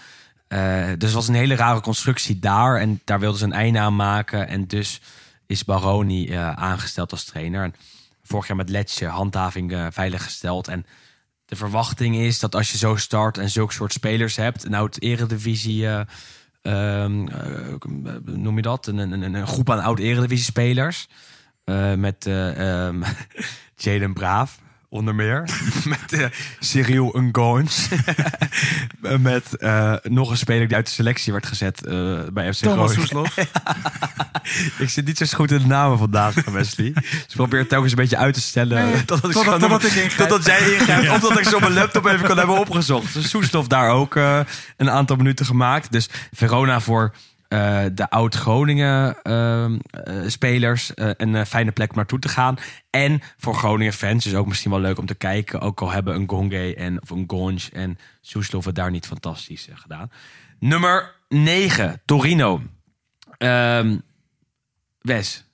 Eh, 0.50 0.86
dus 0.86 1.04
het 1.04 1.12
was 1.12 1.28
een 1.28 1.34
hele 1.34 1.56
rare 1.56 1.82
constructie 1.82 2.40
daar 2.40 2.80
en 2.80 3.02
daar 3.06 3.20
wilden 3.20 3.40
ze 3.40 3.46
een 3.46 3.54
einde 3.54 3.80
aan 3.80 3.96
maken. 3.96 4.48
En 4.48 4.68
dus 4.68 5.02
is 5.46 5.66
Baroni 5.66 6.28
eh, 6.28 6.52
aangesteld 6.52 7.12
als 7.12 7.24
trainer. 7.24 7.64
En 7.64 7.76
vorig 8.24 8.48
jaar 8.48 8.56
met 8.58 8.70
Lecce 8.70 9.06
handhaving 9.06 9.72
eh, 9.72 9.88
veiliggesteld. 9.90 10.68
En 10.68 10.86
de 11.50 11.56
verwachting 11.56 12.16
is 12.16 12.40
dat 12.40 12.56
als 12.56 12.72
je 12.72 12.78
zo 12.78 12.96
start 12.96 13.38
en 13.38 13.50
zulke 13.50 13.74
soort 13.74 13.94
spelers 13.94 14.36
hebt, 14.36 14.64
een 14.64 14.74
oud 14.74 15.00
eredivisie, 15.00 15.88
eh, 15.88 16.02
ehm, 16.62 17.28
eh, 17.28 18.16
noem 18.24 18.56
je 18.56 18.62
dat? 18.62 18.88
Een, 18.88 19.48
groep 19.48 19.70
aan 19.70 19.80
oud 19.80 20.00
eredivisie 20.00 20.46
spelers. 20.46 21.08
eh, 21.64 21.94
met 21.94 22.26
eh 22.26 22.88
ehm, 22.88 23.04
Jaden 23.76 24.14
Braaf, 24.14 24.60
onder 24.90 25.16
meer. 25.16 25.50
met 25.86 26.14
eh 26.14 26.26
Cyril 26.60 27.16
met 29.20 29.58
eh, 29.58 29.94
nog 30.04 30.30
een 30.32 30.38
speler 30.38 30.68
die 30.68 30.76
uit 30.76 30.86
de 30.86 30.92
selectie 30.92 31.32
werd 31.32 31.46
gezet 31.46 31.86
eh, 31.86 32.20
bij 32.34 32.54
FC 32.54 32.62
Thomas. 32.64 32.94
Soeslof. 32.94 33.36
Ik 34.80 34.90
zit 34.90 35.06
niet 35.06 35.18
zo 35.18 35.26
goed 35.32 35.52
in 35.52 35.58
de 35.60 35.66
namen 35.66 35.98
vandaag, 35.98 36.34
Wesley. 36.46 36.92
Dus 36.94 37.04
ik 37.12 37.26
probeer 37.36 37.60
het 37.60 37.70
telkens 37.70 37.92
een 37.92 37.98
beetje 37.98 38.18
uit 38.18 38.34
te 38.34 38.42
stellen. 38.42 38.84
Nee, 38.86 38.94
totdat, 39.06 39.18
ik 39.18 39.22
totdat- 39.22 39.44
gewoon- 39.44 39.60
totdat 39.60 39.84
ik 39.84 39.94
ingrijp. 40.04 40.30
totdat 40.30 40.46
jij 40.46 40.72
ingrijpt. 40.74 41.10
Of 41.10 41.20
dat 41.20 41.40
ik 41.40 41.46
ze 41.46 41.56
op 41.56 41.62
mijn 41.62 41.74
laptop 41.74 42.06
even 42.06 42.26
kan 42.28 42.38
hebben 42.38 42.60
opgezocht. 42.60 43.14
Dus 43.14 43.30
Soeslof 43.30 43.68
daar 43.68 43.90
ook 43.90 44.16
een 44.78 44.90
aantal 44.90 45.16
minuten 45.16 45.46
gemaakt. 45.46 45.92
Dus 45.92 46.10
Verona 46.34 46.80
voor 46.80 47.14
eh, 47.50 47.86
de 47.94 48.10
oud-Groningen 48.10 49.22
ehm, 49.22 49.80
eh, 49.92 50.26
eh, 50.96 51.12
een 51.18 51.46
fijne 51.46 51.72
plek 51.72 51.90
om 51.90 51.96
naartoe 51.96 52.20
te 52.20 52.30
gaan. 52.30 52.58
En 52.90 53.22
voor 53.38 53.56
Groningen 53.56 53.94
fans 53.94 54.26
is 54.26 54.36
ook 54.36 54.48
misschien 54.48 54.72
wel 54.72 54.80
leuk 54.80 54.98
om 54.98 55.06
te 55.06 55.16
kijken. 55.16 55.62
Ook 55.62 55.82
al 55.82 55.92
hebben 55.92 56.16
een 56.16 56.30
Gonge 56.30 56.76
en 56.76 57.02
of 57.02 57.10
een 57.10 57.24
Gonge 57.28 57.70
en 57.74 57.98
Soeslof 58.22 58.66
daar 58.66 58.92
niet 58.92 59.08
fantastisch 59.08 59.70
gedaan. 59.74 60.12
Nummer 60.60 61.16
9, 61.28 62.02
Torino. 62.06 62.62
Ehm, 63.38 63.98
Wes, 65.02 65.46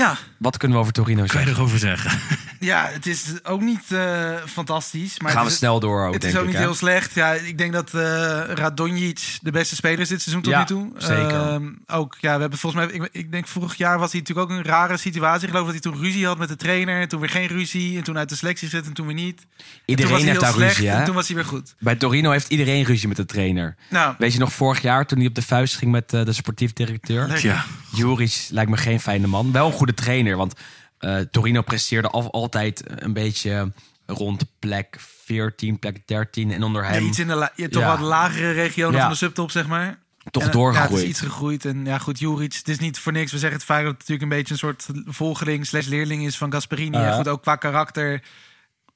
Ja, 0.00 0.16
wat 0.38 0.56
kunnen 0.56 0.76
we 0.76 0.82
over 0.82 0.92
Torino 0.94 1.16
Kan 1.24 1.26
je 1.26 1.32
zeggen? 1.32 1.54
erover 1.54 1.78
zeggen? 1.78 2.10
ja, 2.70 2.88
het 2.92 3.06
is 3.06 3.24
ook 3.42 3.60
niet 3.60 3.84
eh, 3.92 4.34
fantastisch. 4.46 5.20
Maar 5.20 5.32
Gaan 5.32 5.44
we 5.44 5.50
is, 5.50 5.56
snel 5.56 5.80
door 5.80 6.06
ook, 6.06 6.12
Het 6.12 6.22
denk 6.22 6.34
is 6.34 6.38
ook 6.40 6.44
ik. 6.46 6.50
niet 6.50 6.58
hè? 6.60 6.64
heel 6.64 6.74
slecht. 6.74 7.14
Ja, 7.14 7.32
ik 7.32 7.58
denk 7.58 7.72
dat 7.72 7.94
eh 7.94 8.40
Radonjic 8.48 9.38
de 9.42 9.50
beste 9.50 9.74
speler 9.74 9.98
is 10.00 10.08
dit 10.08 10.22
seizoen 10.22 10.42
tot 10.42 10.52
Ja, 10.52 10.58
nu 10.58 10.64
toe. 10.66 10.90
zeker. 10.96 11.30
Ehm, 11.30 11.68
ook, 11.86 12.16
ja, 12.20 12.34
we 12.34 12.40
hebben 12.40 12.58
volgens 12.58 12.84
mij... 12.86 12.94
Ik, 12.94 13.08
ik 13.12 13.32
denk 13.32 13.46
vorig 13.46 13.74
jaar 13.74 13.98
was 13.98 14.12
hij 14.12 14.20
natuurlijk 14.20 14.50
ook 14.50 14.56
een 14.56 14.64
rare 14.64 14.96
situatie. 14.96 15.42
Ik 15.44 15.50
geloof 15.50 15.64
dat 15.72 15.82
hij 15.82 15.92
toen 15.92 16.02
ruzie 16.02 16.26
had 16.26 16.38
met 16.38 16.48
de 16.48 16.56
trainer. 16.56 17.00
En 17.00 17.08
toen 17.08 17.20
weer 17.20 17.28
geen 17.30 17.46
ruzie. 17.46 17.96
En 17.96 18.02
toen 18.04 18.18
uit 18.18 18.28
de 18.28 18.36
selectie 18.36 18.68
gezet 18.68 18.86
en 18.86 18.92
toen 18.92 19.06
weer 19.06 19.14
niet. 19.14 19.40
En 19.40 19.64
Iedereen 19.84 20.24
heeft 20.24 20.40
daar 20.40 20.52
slecht, 20.52 20.76
ruzie, 20.76 20.90
En 20.90 20.98
hè? 20.98 21.04
toen 21.04 21.14
was 21.14 21.26
hij 21.26 21.36
weer 21.36 21.44
goed. 21.44 21.74
Bij 21.78 21.96
Torino 21.96 22.30
heeft 22.30 22.48
iedereen 22.48 22.84
ruzie 22.84 23.08
met 23.08 23.16
de 23.16 23.26
trainer. 23.26 23.76
Nou, 23.90 24.14
Weet 24.18 24.32
je 24.32 24.38
nog 24.38 24.52
vorig 24.52 24.82
jaar 24.82 25.06
toen 25.06 25.18
hij 25.18 25.26
op 25.26 25.34
de 25.34 25.42
vuist 25.42 25.76
ging 25.76 25.90
met 25.90 26.12
eh, 26.12 26.24
de 26.24 26.32
sportief 26.32 26.72
directeur? 26.72 27.26
Leuk. 27.26 27.38
Ja, 27.38 27.64
Juric 27.92 28.46
lijkt 28.50 28.70
me 28.70 28.76
geen 28.76 29.00
fijne 29.00 29.26
man. 29.26 29.52
Wel 29.52 29.66
een 29.66 29.72
goede 29.72 29.89
trainer, 29.94 30.36
want 30.36 30.54
eh, 30.98 31.18
Torino 31.18 31.62
presteerde 31.62 32.08
al, 32.08 32.30
altijd 32.32 32.82
een 32.86 33.12
beetje 33.12 33.72
rond 34.06 34.44
plek 34.58 34.96
14, 35.24 35.78
plek 35.78 36.06
13. 36.06 36.52
En 36.52 36.62
onder 36.62 36.82
ja, 36.82 36.88
hem 36.90 37.06
iets 37.06 37.18
in 37.18 37.26
de 37.26 37.34
la- 37.34 37.52
ja, 37.56 37.68
toch 37.68 37.82
Ja. 37.82 37.88
wat 37.96 38.06
lagere 38.06 38.50
regionen 38.52 38.94
Ja. 38.94 39.00
van 39.00 39.10
de 39.10 39.16
subtop, 39.16 39.50
zeg 39.50 39.66
maar. 39.66 39.98
toch 40.30 40.42
En, 40.42 40.50
doorgegroeid. 40.50 40.90
Ja, 40.90 40.96
het 40.96 41.04
is 41.04 41.10
iets 41.10 41.20
gegroeid. 41.20 41.64
En 41.64 41.84
ja, 41.84 41.98
goed, 41.98 42.18
Juric, 42.18 42.52
het 42.54 42.68
is 42.68 42.78
niet 42.78 42.98
voor 42.98 43.12
niks. 43.12 43.32
We 43.32 43.38
zeggen 43.38 43.58
het 43.58 43.66
vaak 43.66 43.80
dat 43.82 43.90
het 43.90 43.98
natuurlijk 43.98 44.22
een 44.22 44.36
beetje 44.38 44.52
een 44.52 44.58
soort 44.58 44.86
volgeling 45.06 45.66
slash 45.66 45.86
leerling 45.86 46.26
is 46.26 46.36
van 46.36 46.52
Gasperini. 46.52 46.96
En 46.96 47.14
goed, 47.14 47.28
ook 47.28 47.42
qua 47.42 47.56
karakter 47.56 48.22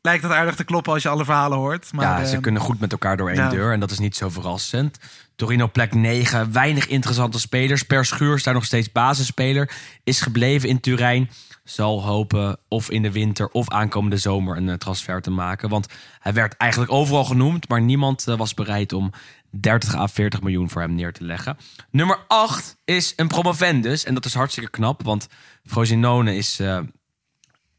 lijkt 0.04 0.22
dat 0.22 0.32
aardig 0.32 0.54
te 0.54 0.64
kloppen 0.64 0.92
als 0.92 1.02
je 1.02 1.08
alle 1.08 1.24
verhalen 1.24 1.58
hoort. 1.58 1.92
Maar, 1.92 2.20
ja, 2.20 2.24
ze 2.24 2.36
eh, 2.36 2.42
kunnen 2.42 2.60
goed 2.60 2.80
met 2.80 2.92
elkaar 2.92 3.16
door 3.16 3.28
één 3.28 3.38
ja. 3.38 3.48
deur. 3.48 3.72
En 3.72 3.80
dat 3.80 3.90
is 3.90 3.98
niet 3.98 4.16
zo 4.16 4.28
verrassend. 4.28 4.98
Torino 5.36 5.68
plek 5.68 5.94
9. 5.94 6.52
Weinig 6.52 6.86
interessante 6.86 7.40
spelers. 7.40 7.82
Per 7.82 8.04
Schuurs 8.04 8.42
daar 8.42 8.54
nog 8.54 8.64
steeds 8.64 8.92
basisspeler. 8.92 9.70
Is 10.02 10.20
gebleven 10.20 10.68
in 10.68 10.80
Turijn. 10.80 11.30
Zal 11.64 12.02
hopen 12.02 12.58
of 12.68 12.90
in 12.90 13.02
de 13.02 13.12
winter 13.12 13.48
of 13.48 13.70
aankomende 13.70 14.16
zomer 14.16 14.56
een 14.56 14.68
eh, 14.68 14.74
transfer 14.74 15.22
te 15.22 15.30
maken. 15.30 15.68
Want 15.68 15.86
hij 16.18 16.32
werd 16.32 16.56
eigenlijk 16.56 16.92
overal 16.92 17.24
genoemd. 17.24 17.68
Maar 17.68 17.80
niemand 17.80 18.28
eh, 18.28 18.36
was 18.36 18.54
bereid 18.54 18.92
om 18.92 19.12
30 19.50 19.94
à 19.94 20.06
40 20.06 20.42
miljoen 20.42 20.70
voor 20.70 20.80
hem 20.80 20.94
neer 20.94 21.12
te 21.12 21.24
leggen. 21.24 21.56
Nummer 21.90 22.18
8 22.28 22.76
is 22.84 23.12
een 23.16 23.28
promovendus. 23.28 24.04
En 24.04 24.14
dat 24.14 24.24
is 24.24 24.34
hartstikke 24.34 24.70
knap. 24.70 25.02
Want 25.02 25.28
Frosinone 25.64 26.36
is... 26.36 26.60
eh, 26.60 26.78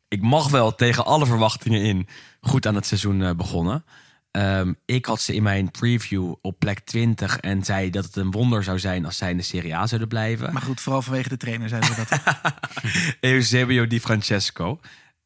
ik 0.07 0.21
mag 0.21 0.49
wel 0.49 0.75
tegen 0.75 1.05
alle 1.05 1.25
verwachtingen 1.25 1.81
in 1.81 2.07
goed 2.41 2.67
aan 2.67 2.75
het 2.75 2.85
seizoen 2.85 3.23
eh, 3.23 3.35
begonnen. 3.35 3.85
Ehm, 4.31 4.73
ik 4.85 5.05
had 5.05 5.21
ze 5.21 5.33
in 5.33 5.43
mijn 5.43 5.71
preview 5.71 6.33
op 6.41 6.59
plek 6.59 6.79
20 6.79 7.37
en 7.37 7.63
zei 7.63 7.89
dat 7.89 8.05
het 8.05 8.15
een 8.15 8.31
wonder 8.31 8.63
zou 8.63 8.79
zijn 8.79 9.05
als 9.05 9.17
zij 9.17 9.29
in 9.29 9.37
de 9.37 9.43
Serie 9.43 9.75
A 9.75 9.87
zouden 9.87 10.07
blijven. 10.07 10.53
Maar 10.53 10.61
goed, 10.61 10.81
vooral 10.81 11.01
vanwege 11.01 11.29
de 11.29 11.37
trainer 11.37 11.69
zeiden 11.69 11.89
we 11.89 11.95
dat. 11.95 12.21
Eusebio 13.31 13.87
Di 13.87 13.99
Francesco. 13.99 14.79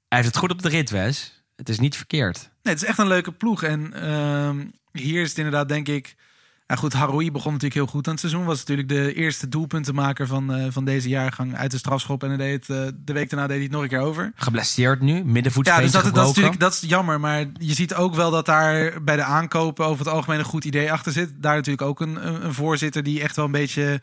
Hij 0.07 0.17
heeft 0.17 0.27
het 0.27 0.37
goed 0.37 0.51
op 0.51 0.61
de 0.61 0.69
rit, 0.69 0.89
Wes. 0.89 1.43
Het 1.55 1.69
is 1.69 1.79
niet 1.79 1.95
verkeerd. 1.95 2.37
Nee, 2.37 2.73
het 2.73 2.83
is 2.83 2.89
echt 2.89 2.97
een 2.97 3.07
leuke 3.07 3.31
ploeg. 3.31 3.63
En 3.63 3.93
ehm, 3.93 4.65
hier 4.91 5.21
is 5.21 5.29
het 5.29 5.37
inderdaad, 5.37 5.69
denk 5.69 5.87
ik... 5.87 6.15
Nou 6.69 6.81
goed, 6.81 6.93
Haroui 6.93 7.31
begon 7.31 7.51
natuurlijk 7.51 7.81
heel 7.81 7.91
goed 7.91 8.05
aan 8.05 8.11
het 8.11 8.21
seizoen. 8.21 8.45
Was 8.45 8.57
natuurlijk 8.57 8.89
de 8.89 9.13
eerste 9.13 9.49
doelpuntenmaker 9.49 10.27
van, 10.27 10.53
eh, 10.53 10.65
van 10.69 10.85
deze 10.85 11.09
jaargang 11.09 11.55
uit 11.55 11.71
de 11.71 11.77
strafschop. 11.77 12.23
En 12.23 12.29
hij 12.29 12.37
deed 12.37 12.69
eh, 12.69 12.81
de 13.05 13.13
week 13.13 13.29
daarna 13.29 13.47
deed 13.47 13.55
hij 13.55 13.65
het 13.65 13.71
nog 13.71 13.81
een 13.81 13.87
keer 13.87 13.99
over. 13.99 14.31
Geblesseerd 14.35 15.01
nu, 15.01 15.23
middenvoet 15.23 15.65
Ja, 15.65 15.79
dus 15.79 15.91
dat, 15.91 16.03
dat, 16.03 16.15
is 16.15 16.27
natuurlijk 16.27 16.59
dat 16.59 16.73
is 16.73 16.89
jammer. 16.89 17.19
Maar 17.19 17.45
je 17.53 17.73
ziet 17.73 17.93
ook 17.93 18.15
wel 18.15 18.31
dat 18.31 18.45
daar 18.45 19.03
bij 19.03 19.15
de 19.15 19.23
aankopen 19.23 19.85
over 19.85 20.05
het 20.05 20.13
algemeen 20.13 20.39
een 20.39 20.45
goed 20.45 20.65
idee 20.65 20.91
achter 20.91 21.11
zit. 21.11 21.31
Daar 21.35 21.55
natuurlijk 21.55 21.87
ook 21.87 21.99
een, 21.99 22.27
een, 22.27 22.45
een 22.45 22.53
voorzitter 22.53 23.03
die 23.03 23.21
echt 23.21 23.35
wel 23.35 23.45
een 23.45 23.51
beetje 23.51 24.01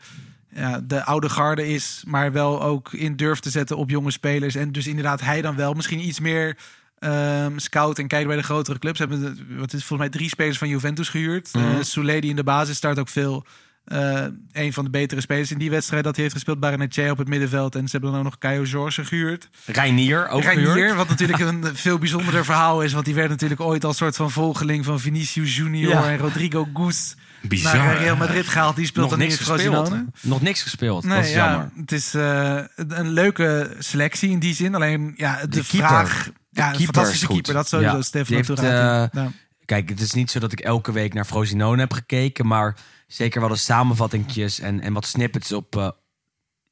ja, 0.53 0.81
de 0.83 1.03
oude 1.03 1.29
garde 1.29 1.67
is. 1.67 2.03
Maar 2.07 2.31
wel 2.31 2.61
ook 2.61 2.93
in 2.93 3.15
durft 3.15 3.43
te 3.43 3.49
zetten 3.49 3.77
op 3.77 3.89
jonge 3.89 4.11
spelers. 4.11 4.55
En 4.55 4.71
dus 4.71 4.87
inderdaad 4.87 5.21
hij 5.21 5.41
dan 5.41 5.55
wel 5.55 5.73
misschien 5.73 6.07
iets 6.07 6.19
meer 6.19 6.57
ehm, 6.99 7.57
scout 7.57 7.99
en 7.99 8.07
kijkt 8.07 8.27
bij 8.27 8.35
de 8.35 8.43
grotere 8.43 8.79
clubs. 8.79 8.97
Ze 8.99 9.05
hebben 9.05 9.47
wat 9.57 9.73
is 9.73 9.83
volgens 9.83 10.09
mij 10.09 10.09
drie 10.09 10.29
spelers 10.29 10.57
van 10.57 10.67
Juventus 10.67 11.09
gehuurd. 11.09 11.49
Mhm. 11.53 11.65
Eh, 12.07 12.21
die 12.21 12.29
in 12.29 12.35
de 12.35 12.43
basis 12.43 12.77
start 12.77 12.99
ook 12.99 13.09
veel. 13.09 13.45
Eh, 13.87 14.25
een 14.51 14.73
van 14.73 14.83
de 14.83 14.89
betere 14.89 15.21
spelers 15.21 15.51
in 15.51 15.57
die 15.57 15.69
wedstrijd 15.69 16.03
dat 16.03 16.13
hij 16.13 16.21
heeft 16.23 16.35
gespeeld. 16.35 16.59
Baranetje 16.59 17.11
op 17.11 17.17
het 17.17 17.27
middenveld. 17.27 17.75
En 17.75 17.85
ze 17.85 17.91
hebben 17.91 18.09
dan 18.09 18.19
ook 18.19 18.25
nog 18.25 18.37
Caio 18.37 18.63
Jorge 18.63 19.05
gehuurd. 19.05 19.49
Reinier, 19.65 20.27
ook 20.27 20.43
Reinier, 20.43 20.67
gehuurd. 20.71 20.95
wat 20.95 21.09
natuurlijk 21.09 21.39
een 21.49 21.75
veel 21.75 21.97
bijzonderder 21.97 22.45
verhaal 22.45 22.81
is. 22.81 22.93
Want 22.93 23.05
die 23.05 23.13
werd 23.15 23.29
natuurlijk 23.29 23.61
ooit 23.61 23.83
als 23.83 23.97
soort 23.97 24.15
van 24.15 24.31
volgeling 24.31 24.85
van 24.85 24.99
Vinicius 24.99 25.55
Junior 25.55 25.91
Ja. 25.91 26.09
en 26.09 26.17
Rodrigo 26.17 26.67
Gus 26.73 27.15
Bizar. 27.41 27.75
naar 27.77 27.97
Real 27.97 28.15
Madrid 28.15 28.47
gehaald. 28.47 28.75
Die 28.75 28.85
speelt 28.85 29.09
Nog 29.09 29.19
dan 29.19 29.27
niks 29.27 29.39
in 29.39 29.45
gespeeld. 29.45 29.61
Frosinone. 29.87 30.05
Nog 30.21 30.41
niks 30.41 30.61
gespeeld. 30.61 31.03
Nee, 31.03 31.15
dat 31.15 31.25
is 31.25 31.33
ja, 31.33 31.49
jammer. 31.51 31.71
het 31.75 31.91
is 31.91 32.13
eh, 32.13 32.59
een 32.75 33.09
leuke 33.09 33.75
selectie 33.79 34.29
in 34.29 34.39
die 34.39 34.53
zin. 34.53 34.75
Alleen 34.75 35.13
ja, 35.15 35.39
de, 35.41 35.47
De 35.47 35.63
keeper. 35.67 36.31
Ja, 36.57 36.65
een 36.69 36.75
keeper 36.75 36.93
fantastische 36.93 37.27
keeper. 37.27 37.53
Dat 37.53 37.67
sowieso, 37.67 37.95
Ja, 37.95 38.01
Stefano 38.01 38.25
die 38.25 38.35
heeft, 38.35 38.59
eh, 38.59 39.23
Ja. 39.23 39.31
Kijk, 39.65 39.89
het 39.89 39.99
is 39.99 40.13
niet 40.13 40.31
zo 40.31 40.39
dat 40.39 40.51
ik 40.51 40.59
elke 40.59 40.91
week 40.91 41.13
naar 41.13 41.25
Frosinone 41.25 41.79
heb 41.79 41.93
gekeken, 41.93 42.47
maar 42.47 42.75
zeker 43.07 43.39
wel 43.39 43.49
de 43.49 43.55
samenvattingjes 43.55 44.59
en, 44.59 44.81
en 44.81 44.93
wat 44.93 45.05
snippets 45.05 45.51
op 45.51 45.75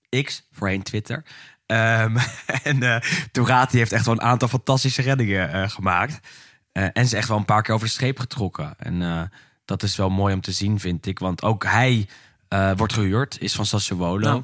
eh, 0.10 0.24
X, 0.24 0.48
voorheen 0.52 0.84
Twitter. 0.84 1.24
Ehm, 1.66 2.18
en 2.64 2.84
eh 2.84 3.02
Turati 3.32 3.78
heeft 3.78 3.92
echt 3.92 4.06
wel 4.06 4.14
een 4.14 4.22
aantal 4.22 4.48
fantastische 4.48 5.02
reddingen 5.02 5.70
gemaakt. 5.70 6.20
En 6.72 7.08
ze 7.08 7.18
echt 7.18 7.28
wel 7.28 7.38
een 7.38 7.46
paar 7.46 7.62
keer 7.62 7.74
over 7.74 7.88
de 7.88 7.94
streep 7.94 8.20
getrokken. 8.20 8.74
En 8.78 9.30
dat 9.66 9.84
is 9.84 9.96
wel 9.96 10.10
mooi 10.10 10.34
om 10.34 10.42
te 10.42 10.52
zien, 10.52 10.80
vind 10.80 11.06
ik. 11.06 11.20
Want 11.20 11.44
ook 11.44 11.64
hij 11.64 12.08
wordt 12.76 12.94
gehuurd, 12.94 13.42
is 13.42 13.54
van 13.54 13.66
Sassuolo. 13.66 14.20
Ja. 14.20 14.44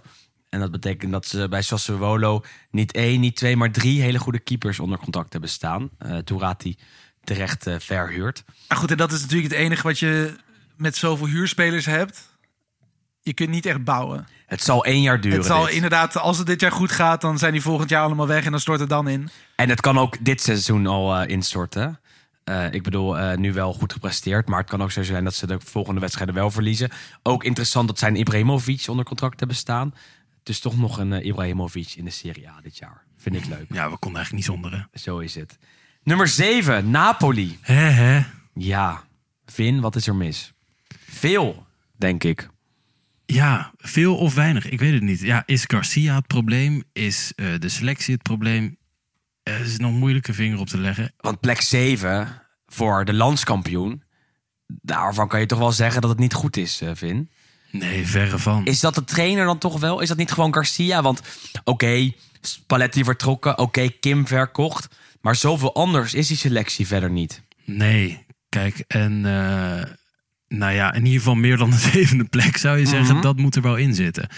En 0.52 0.60
dat 0.60 0.72
betekent 0.72 1.12
dat 1.12 1.26
ze 1.26 1.48
bij 1.50 1.62
Sassuolo 1.62 2.44
niet 2.72 2.92
één, 2.92 3.20
niet 3.20 3.36
twee, 3.36 3.58
maar 3.58 3.72
drie 3.72 4.02
hele 4.02 4.20
goede 4.20 4.40
keepers 4.40 4.80
onder 4.80 4.98
contract 4.98 5.32
hebben 5.32 5.50
staan. 5.50 5.90
Eh 5.98 6.18
Turati 6.18 6.78
terecht 7.24 7.68
eh, 7.68 7.76
verhuurd. 7.80 8.44
Maar 8.68 8.78
goed, 8.78 8.92
en 8.92 8.98
dat 8.98 9.12
is 9.12 9.22
natuurlijk 9.22 9.52
het 9.52 9.62
enige 9.62 9.84
wat 9.84 10.00
je 10.00 10.36
met 10.76 10.96
zoveel 10.96 11.28
huurspelers 11.28 11.86
hebt. 11.86 12.30
Je 13.22 13.34
kunt 13.34 13.50
niet 13.50 13.66
echt 13.66 13.84
bouwen. 13.84 14.28
Het 14.46 14.64
zal 14.64 14.86
één 14.86 15.02
jaar 15.02 15.22
duren. 15.22 15.38
het 15.38 15.48
zal 15.48 15.66
dit. 15.66 15.74
inderdaad, 15.74 16.18
als 16.18 16.38
het 16.38 16.48
dit 16.48 16.62
jaar 16.62 16.72
goed 16.72 16.92
gaat, 16.92 17.22
dan 17.22 17.38
zijn 17.38 17.52
die 17.52 17.62
volgend 17.62 17.90
jaar 17.90 18.04
allemaal 18.04 18.28
weg 18.28 18.46
en 18.46 18.52
dan 18.52 18.60
stort 18.60 18.80
het 18.80 18.90
dan 18.90 19.08
in. 19.08 19.30
En 19.56 19.70
het 19.70 19.82
kan 19.82 19.98
ook 19.98 20.26
dit 20.26 20.42
seizoen 20.42 20.88
al 20.88 21.16
eh, 21.16 21.28
instorten. 21.28 22.00
Ik 22.72 22.84
bedoel, 22.84 23.36
nu 23.36 23.54
wel 23.54 23.74
goed 23.74 23.94
gepresteerd. 23.94 24.48
Maar 24.48 24.60
het 24.60 24.70
kan 24.70 24.82
ook 24.84 24.92
zo 24.92 25.04
zijn 25.04 25.24
dat 25.24 25.36
ze 25.36 25.48
de 25.48 25.58
volgende 25.64 26.00
wedstrijden 26.00 26.36
wel 26.36 26.52
verliezen. 26.52 26.90
Ook 27.24 27.44
interessant 27.44 27.88
dat 27.88 28.00
zij 28.00 28.10
een 28.10 28.16
Ibrahimovic 28.16 28.86
onder 28.88 29.06
contract 29.06 29.40
hebben 29.40 29.58
staan. 29.58 29.94
Dus 30.44 30.60
toch 30.60 30.78
nog 30.78 30.98
een 30.98 31.14
eh, 31.14 31.26
Ibrahimovic 31.26 31.94
in 31.96 32.06
de 32.06 32.12
Serie 32.12 32.50
A 32.50 32.62
dit 32.62 32.78
jaar. 32.78 33.06
Vind 33.18 33.36
ik 33.36 33.46
leuk. 33.46 33.66
Ja, 33.70 33.90
we 33.90 33.98
konden 33.98 34.22
eigenlijk 34.22 34.32
niet 34.32 34.46
zonder. 34.46 34.72
Hè? 34.72 35.00
Zo 35.00 35.20
is 35.20 35.36
het. 35.36 35.58
Nummer 36.04 36.28
7, 36.28 36.90
Napoli. 36.90 37.58
Hè, 37.62 37.74
hè? 37.74 38.22
Ja, 38.54 39.04
Vin, 39.46 39.80
wat 39.80 39.96
is 39.96 40.08
er 40.08 40.16
mis? 40.16 40.54
Veel, 41.08 41.66
denk 41.98 42.24
ik. 42.24 42.50
Ja, 43.26 43.72
veel 43.78 44.18
of 44.18 44.34
weinig. 44.34 44.70
Ik 44.70 44.80
weet 44.80 44.94
het 44.94 45.02
niet. 45.02 45.20
Ja, 45.20 45.44
is 45.46 45.64
Garcia 45.68 46.16
het 46.16 46.28
probleem? 46.28 46.84
Is 46.94 47.34
eh, 47.36 47.48
de 47.60 47.70
selectie 47.70 48.14
het 48.14 48.24
probleem? 48.24 48.78
Er 49.44 49.60
is 49.60 49.78
nog 49.78 49.92
moeilijke 49.92 50.34
vinger 50.34 50.60
op 50.60 50.68
te 50.68 50.78
leggen. 50.78 51.14
Want 51.18 51.40
plek 51.40 51.62
7 51.62 52.42
voor 52.66 53.06
de 53.06 53.14
landskampioen. 53.14 54.04
Daarvan 54.68 55.28
kan 55.28 55.40
je 55.40 55.46
toch 55.46 55.60
wel 55.60 55.72
zeggen 55.72 56.02
dat 56.02 56.10
het 56.10 56.20
niet 56.20 56.34
goed 56.34 56.58
is, 56.58 56.82
eh, 56.82 56.92
Vin. 56.94 57.30
Nee, 57.72 58.08
verre 58.08 58.40
van. 58.40 58.66
Is 58.66 58.80
dat 58.80 58.96
de 58.96 59.04
trainer 59.04 59.46
dan 59.46 59.58
toch 59.58 59.80
wel? 59.80 60.00
Is 60.00 60.08
dat 60.08 60.18
niet 60.18 60.32
gewoon 60.32 60.54
Garcia? 60.54 61.02
Want 61.02 61.22
oké, 61.64 62.12
Spalletti 62.42 63.04
vertrokken. 63.04 63.58
Oké, 63.58 63.90
Kim 63.90 64.28
verkocht. 64.28 64.88
Maar 65.22 65.36
zoveel 65.36 65.76
anders 65.76 66.14
is 66.14 66.28
die 66.28 66.38
selectie 66.38 66.88
verder 66.88 67.12
niet. 67.12 67.42
Nee, 67.66 68.26
kijk, 68.50 68.84
en 68.88 69.26
eh, 69.26 69.84
nou 70.48 70.74
ja, 70.74 70.94
in 70.94 71.04
ieder 71.06 71.20
geval 71.20 71.36
meer 71.36 71.58
dan 71.58 71.70
de 71.70 71.78
zevende 71.94 72.24
plek 72.24 72.58
zou 72.58 72.78
je 72.78 72.86
zeggen, 72.86 73.14
Mhm. 73.14 73.24
dat 73.24 73.38
moet 73.38 73.56
er 73.56 73.62
wel 73.62 73.76
in 73.76 73.96
zitten. 73.96 74.30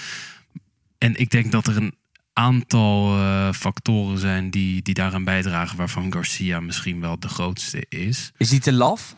En 0.98 1.16
ik 1.20 1.30
denk 1.30 1.52
dat 1.52 1.68
er 1.68 1.78
een 1.78 1.96
aantal 2.34 3.18
eh, 3.18 3.52
factoren 3.54 4.18
zijn 4.18 4.50
die, 4.52 4.82
die 4.82 4.94
daaraan 4.94 5.24
bijdragen, 5.24 5.78
waarvan 5.78 6.14
Garcia 6.14 6.60
misschien 6.60 7.00
wel 7.00 7.20
de 7.20 7.28
grootste 7.28 7.86
is. 7.90 8.32
Is 8.38 8.50
die 8.50 8.60
te 8.60 8.74
laf? 8.74 9.16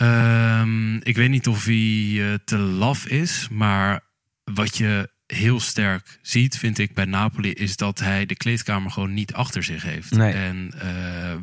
Ehm, 0.00 0.96
ik 0.96 1.16
weet 1.16 1.30
niet 1.30 1.46
of 1.48 1.64
hij 1.64 2.16
eh, 2.18 2.34
te 2.44 2.56
laf 2.58 3.06
is, 3.06 3.48
maar 3.50 4.00
wat 4.44 4.76
je 4.76 5.10
heel 5.26 5.60
sterk 5.60 6.18
ziet, 6.22 6.58
vind 6.58 6.78
ik, 6.78 6.94
bij 6.94 7.04
Napoli, 7.04 7.52
is 7.52 7.76
dat 7.76 7.98
hij 7.98 8.26
de 8.26 8.36
kleedkamer 8.36 8.90
gewoon 8.90 9.14
niet 9.14 9.32
achter 9.32 9.62
zich 9.62 9.82
heeft. 9.82 10.10
Nee. 10.10 10.32
En 10.32 10.72
eh, 10.78 10.88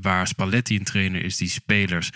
waar 0.02 0.28
Spalletti 0.28 0.76
een 0.76 0.84
trainer 0.84 1.24
is 1.24 1.38
die 1.38 1.50
spelers, 1.50 2.10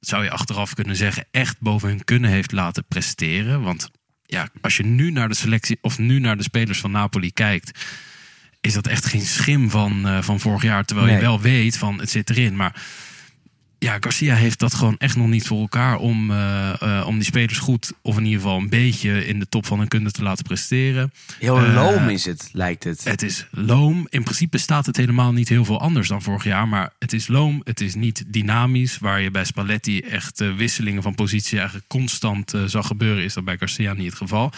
zou 0.00 0.24
je 0.24 0.30
achteraf 0.30 0.74
kunnen 0.74 0.96
zeggen, 0.96 1.24
echt 1.30 1.60
boven 1.60 1.88
hun 1.88 2.04
kunnen 2.04 2.30
heeft 2.30 2.52
laten 2.52 2.84
presteren. 2.88 3.62
Want 3.62 3.90
ja, 4.26 4.48
als 4.60 4.76
je 4.76 4.84
nu 4.84 5.10
naar 5.10 5.28
de 5.28 5.34
selectie 5.34 5.78
of 5.80 5.98
nu 5.98 6.18
naar 6.18 6.36
de 6.36 6.42
spelers 6.42 6.80
van 6.80 6.90
Napoli 6.90 7.32
kijkt, 7.32 7.78
is 8.60 8.72
dat 8.72 8.86
echt 8.86 9.06
geen 9.06 9.26
schim 9.26 9.70
van, 9.70 10.06
eh, 10.08 10.22
van 10.22 10.40
vorig 10.40 10.62
jaar. 10.62 10.84
Terwijl 10.84 11.06
Nee. 11.08 11.16
je 11.16 11.22
wel 11.22 11.40
weet 11.40 11.76
van 11.76 11.98
het 12.00 12.10
zit 12.10 12.30
erin. 12.30 12.56
Maar 12.56 12.82
ja, 13.82 13.96
Garcia 14.00 14.34
heeft 14.34 14.58
dat 14.58 14.74
gewoon 14.74 14.94
echt 14.98 15.16
nog 15.16 15.26
niet 15.28 15.46
voor 15.46 15.60
elkaar 15.60 15.96
om, 15.96 16.30
eh, 16.30 16.82
eh, 16.82 17.06
om 17.06 17.14
die 17.14 17.24
spelers 17.24 17.58
goed, 17.58 17.92
of 18.02 18.16
in 18.16 18.24
ieder 18.24 18.40
geval 18.40 18.58
een 18.58 18.68
beetje 18.68 19.26
in 19.26 19.38
de 19.38 19.48
top 19.48 19.66
van 19.66 19.78
hun 19.78 19.88
kunde 19.88 20.10
te 20.10 20.22
laten 20.22 20.44
presteren. 20.44 21.12
Heel 21.38 21.58
Eh, 21.58 21.74
loom 21.74 22.08
is 22.08 22.24
het, 22.24 22.48
lijkt 22.52 22.84
het. 22.84 23.04
Het 23.04 23.22
is 23.22 23.46
loom. 23.50 24.06
In 24.10 24.22
principe 24.22 24.58
staat 24.58 24.86
het 24.86 24.96
helemaal 24.96 25.32
niet 25.32 25.48
heel 25.48 25.64
veel 25.64 25.80
anders 25.80 26.08
dan 26.08 26.22
vorig 26.22 26.44
jaar. 26.44 26.68
Maar 26.68 26.92
het 26.98 27.12
is 27.12 27.28
loom. 27.28 27.60
Het 27.64 27.80
is 27.80 27.94
niet 27.94 28.24
dynamisch. 28.26 28.98
Waar 28.98 29.20
je 29.20 29.30
bij 29.30 29.44
Spalletti 29.44 30.00
echt 30.00 30.38
wisselingen 30.56 31.02
van 31.02 31.14
positie 31.14 31.56
eigenlijk 31.58 31.88
constant 31.88 32.54
zag 32.66 32.86
gebeuren. 32.86 33.24
Is 33.24 33.34
dat 33.34 33.44
bij 33.44 33.58
Garcia 33.58 33.92
niet 33.92 34.06
het 34.06 34.14
geval. 34.16 34.52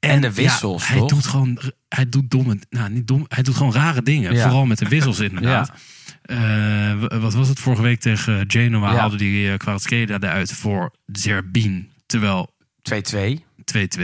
En 0.00 0.20
de 0.20 0.32
wissels, 0.32 0.88
ja, 0.88 0.94
hij 0.94 1.06
doet 1.06 1.26
gewoon, 1.26 1.58
hij 1.88 2.08
doet 2.08 2.30
domme, 2.30 2.58
nou 2.70 2.90
niet 2.90 3.06
dom, 3.06 3.24
hij 3.28 3.42
doet 3.42 3.56
gewoon 3.56 3.72
rare 3.72 4.02
dingen. 4.02 4.34
Ja. 4.34 4.42
Vooral 4.42 4.66
met 4.66 4.78
de 4.78 4.88
wissels 4.88 5.20
inderdaad. 5.30 5.68
W- 5.68 5.72
wat 7.20 7.34
was 7.34 7.48
het 7.48 7.58
vorige 7.58 7.82
week 7.82 8.00
tegen 8.00 8.44
Genoa? 8.48 8.92
Ja. 8.92 8.98
Haalde 8.98 9.16
die 9.16 9.46
uh, 9.46 9.56
Kvaratskhelia 9.56 10.16
eruit 10.20 10.52
voor 10.52 10.90
Zerbin. 11.06 11.90
Terwijl 12.06 12.50
2-2 12.92 12.92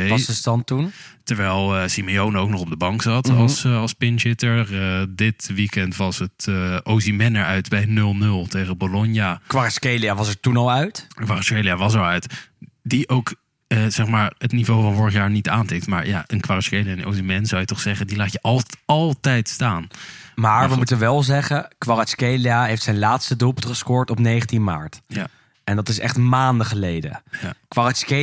2-2. 0.04 0.08
was 0.08 0.26
de 0.26 0.32
stand 0.32 0.66
toen. 0.66 0.92
Terwijl 1.24 1.76
eh, 1.76 1.88
Simeone 1.88 2.38
ook 2.38 2.48
nog 2.48 2.60
op 2.60 2.68
de 2.68 2.76
bank 2.76 3.02
zat 3.02 3.26
Mhm. 3.28 3.36
als, 3.36 3.64
eh, 3.64 3.80
als 3.80 3.92
pinchitter. 3.92 4.80
Eh, 4.82 5.02
dit 5.08 5.50
weekend 5.54 5.96
was 5.96 6.18
het 6.18 6.46
uh, 6.48 6.76
Ozyman 6.82 7.34
eruit 7.34 7.68
bij 7.68 7.84
0-0 7.86 8.46
tegen 8.48 8.76
Bologna. 8.78 9.40
Kvaratskhelia 9.46 10.14
was 10.14 10.28
er 10.28 10.40
toen 10.40 10.56
al 10.56 10.70
uit. 10.70 11.06
Kvaratskhelia 11.08 11.76
was 11.76 11.94
eruit. 11.94 12.48
Die 12.82 13.08
ook 13.08 13.34
eh, 13.68 13.84
zeg 13.88 14.06
maar 14.06 14.32
het 14.38 14.52
niveau 14.52 14.82
van 14.82 14.94
vorig 14.94 15.12
jaar 15.12 15.30
niet 15.30 15.48
aantikt. 15.48 15.86
Maar 15.86 16.06
ja, 16.06 16.24
een 16.26 16.40
Kvaratskhelia 16.40 16.92
en 16.92 17.06
Ozyman 17.06 17.46
zou 17.46 17.60
je 17.60 17.66
toch 17.66 17.80
zeggen... 17.80 18.06
die 18.06 18.16
laat 18.16 18.32
je 18.32 18.38
altijd, 18.42 18.76
altijd 18.84 19.48
staan. 19.48 19.88
Maar, 20.34 20.62
we 20.62 20.68
goed. 20.68 20.76
moeten 20.76 20.98
wel 20.98 21.22
zeggen, 21.22 21.68
Kvaratskhelia 21.78 22.64
heeft 22.64 22.82
zijn 22.82 22.98
laatste 22.98 23.36
doelpunt 23.36 23.66
gescoord 23.66 24.10
op 24.10 24.18
19 24.18 24.64
maart. 24.64 25.00
Ja. 25.06 25.26
En 25.64 25.76
dat 25.76 25.88
is 25.88 25.98
echt 25.98 26.16
maanden 26.16 26.66
geleden. 26.66 27.22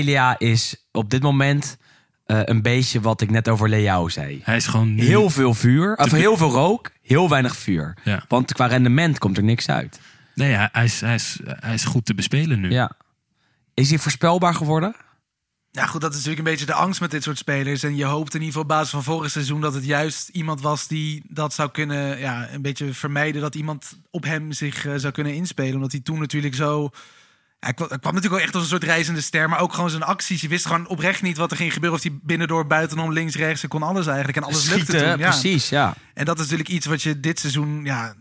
Ja. 0.05 0.37
Is 0.37 0.85
op 0.91 1.09
dit 1.09 1.21
moment 1.21 1.77
eh, 2.25 2.39
een 2.43 2.61
beetje 2.61 3.01
wat 3.01 3.21
ik 3.21 3.29
net 3.29 3.49
over 3.49 3.69
Leao 3.69 4.09
zei. 4.09 4.41
Hij 4.43 4.55
is 4.55 4.67
gewoon. 4.67 4.97
Heel 4.97 5.29
veel 5.29 5.53
vuur, 5.53 5.95
of 5.95 6.11
heel 6.11 6.37
veel 6.37 6.49
rook, 6.49 6.91
heel 7.01 7.29
weinig 7.29 7.55
vuur. 7.55 7.97
Ja. 8.03 8.23
Want 8.27 8.53
qua 8.53 8.65
rendement 8.65 9.17
komt 9.17 9.37
er 9.37 9.43
niks 9.43 9.69
uit. 9.69 9.99
Nee, 10.35 10.53
hij, 10.53 10.69
hij, 10.71 10.83
is, 10.83 11.01
hij, 11.01 11.15
is, 11.15 11.39
hij 11.45 11.73
is 11.73 11.83
goed 11.83 12.05
te 12.05 12.13
bespelen 12.13 12.59
nu. 12.59 12.71
Ja. 12.71 12.91
Is 13.73 13.89
hij 13.89 13.99
voorspelbaar 13.99 14.53
geworden? 14.53 14.95
Ja, 15.75 15.85
goed, 15.85 16.01
dat 16.01 16.09
is 16.09 16.15
natuurlijk 16.15 16.45
een 16.45 16.51
beetje 16.51 16.65
de 16.65 16.73
angst 16.73 17.01
met 17.01 17.11
dit 17.11 17.23
soort 17.23 17.37
spelers. 17.37 17.83
En 17.83 17.95
je 17.95 18.05
hoopt 18.05 18.33
in 18.33 18.39
ieder 18.41 18.45
geval 18.45 18.61
op 18.61 18.67
basis 18.67 18.89
van 18.89 19.03
vorig 19.03 19.31
seizoen 19.31 19.61
dat 19.61 19.73
het 19.73 19.85
juist 19.85 20.29
iemand 20.29 20.61
was 20.61 20.87
die 20.87 21.23
dat 21.27 21.53
zou 21.53 21.69
kunnen, 21.71 22.19
ja, 22.19 22.49
een 22.51 22.61
beetje 22.61 22.93
vermijden 22.93 23.41
dat 23.41 23.55
iemand 23.55 23.97
op 24.11 24.23
hem 24.23 24.51
zich 24.51 24.85
eh, 24.85 24.93
zou 24.95 25.13
kunnen 25.13 25.33
inspelen. 25.33 25.75
Omdat 25.75 25.91
hij 25.91 26.01
toen 26.01 26.19
natuurlijk 26.19 26.55
zo. 26.55 26.89
Hij 27.59 27.73
kwam, 27.73 27.87
hij 27.89 27.99
kwam 27.99 28.13
natuurlijk 28.13 28.41
wel 28.41 28.43
echt 28.43 28.53
als 28.53 28.63
een 28.63 28.69
soort 28.69 28.83
reizende 28.83 29.21
ster, 29.21 29.49
maar 29.49 29.59
ook 29.59 29.73
gewoon 29.73 29.89
zijn 29.89 30.03
acties. 30.03 30.41
Je 30.41 30.47
wist 30.47 30.65
gewoon 30.65 30.87
oprecht 30.87 31.21
niet 31.21 31.37
wat 31.37 31.51
er 31.51 31.57
ging 31.57 31.73
gebeuren. 31.73 31.97
Of 31.97 32.05
hij 32.05 32.19
binnendoor, 32.23 32.67
buitenom, 32.67 33.13
links, 33.13 33.35
rechts, 33.35 33.63
en 33.63 33.69
kon 33.69 33.83
alles 33.83 34.07
eigenlijk. 34.07 34.37
En 34.37 34.43
alles 34.43 34.69
lukte 34.69 34.97
toen. 34.97 35.17
Ja. 35.17 35.29
precies, 35.29 35.69
ja. 35.69 35.95
En 36.13 36.25
dat 36.25 36.35
is 36.35 36.43
natuurlijk 36.43 36.69
iets 36.69 36.85
wat 36.85 37.01
je 37.01 37.19
dit 37.19 37.39
seizoen 37.39 37.83
ja, 37.83 38.13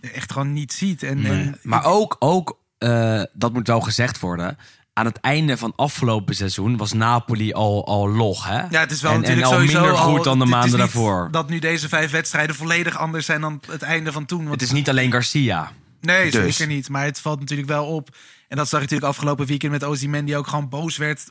echt 0.00 0.32
gewoon 0.32 0.52
niet 0.52 0.72
ziet. 0.72 1.02
En, 1.02 1.20
Nee. 1.22 1.30
en 1.30 1.58
Maar 1.62 1.84
ook, 1.84 2.16
ook 2.18 2.58
eh, 2.78 3.22
dat 3.32 3.52
moet 3.52 3.66
wel 3.66 3.80
gezegd 3.80 4.20
worden. 4.20 4.58
Aan 4.96 5.04
het 5.04 5.20
einde 5.20 5.56
van 5.56 5.72
afgelopen 5.76 6.34
seizoen 6.34 6.76
was 6.76 6.92
Napoli 6.92 7.52
al, 7.52 7.86
al 7.86 8.08
log. 8.10 8.46
Hè? 8.46 8.60
Ja, 8.70 8.80
het 8.80 8.90
is 8.90 9.00
wel 9.02 9.12
en, 9.12 9.20
natuurlijk 9.20 9.46
en 9.46 9.52
al 9.52 9.58
sowieso 9.58 9.80
minder 9.80 9.98
goed 9.98 10.16
al- 10.18 10.22
dan 10.22 10.38
de 10.38 10.44
maanden 10.44 10.78
daarvoor. 10.78 11.28
Dat 11.30 11.48
nu 11.48 11.58
deze 11.58 11.88
vijf 11.88 12.10
wedstrijden 12.10 12.54
volledig 12.56 12.98
anders 12.98 13.26
zijn 13.26 13.40
dan 13.40 13.60
het 13.70 13.82
einde 13.82 14.12
van 14.12 14.24
toen. 14.26 14.38
Want 14.38 14.50
Het 14.50 14.62
is 14.62 14.72
niet 14.72 14.88
alleen 14.88 15.12
Garcia. 15.12 15.72
Nee, 16.00 16.30
Dus. 16.30 16.56
zeker 16.56 16.74
niet. 16.74 16.88
Maar 16.88 17.04
het 17.04 17.20
valt 17.20 17.40
natuurlijk 17.40 17.68
wel 17.68 17.86
op. 17.86 18.08
En 18.48 18.56
dat 18.56 18.68
zag 18.68 18.78
je 18.80 18.84
natuurlijk 18.84 19.12
afgelopen 19.12 19.46
weekend 19.46 19.72
met 19.72 19.84
Ozyman... 19.84 20.24
die 20.24 20.36
ook 20.36 20.46
gewoon 20.46 20.68
boos 20.68 20.96
werd 20.96 21.24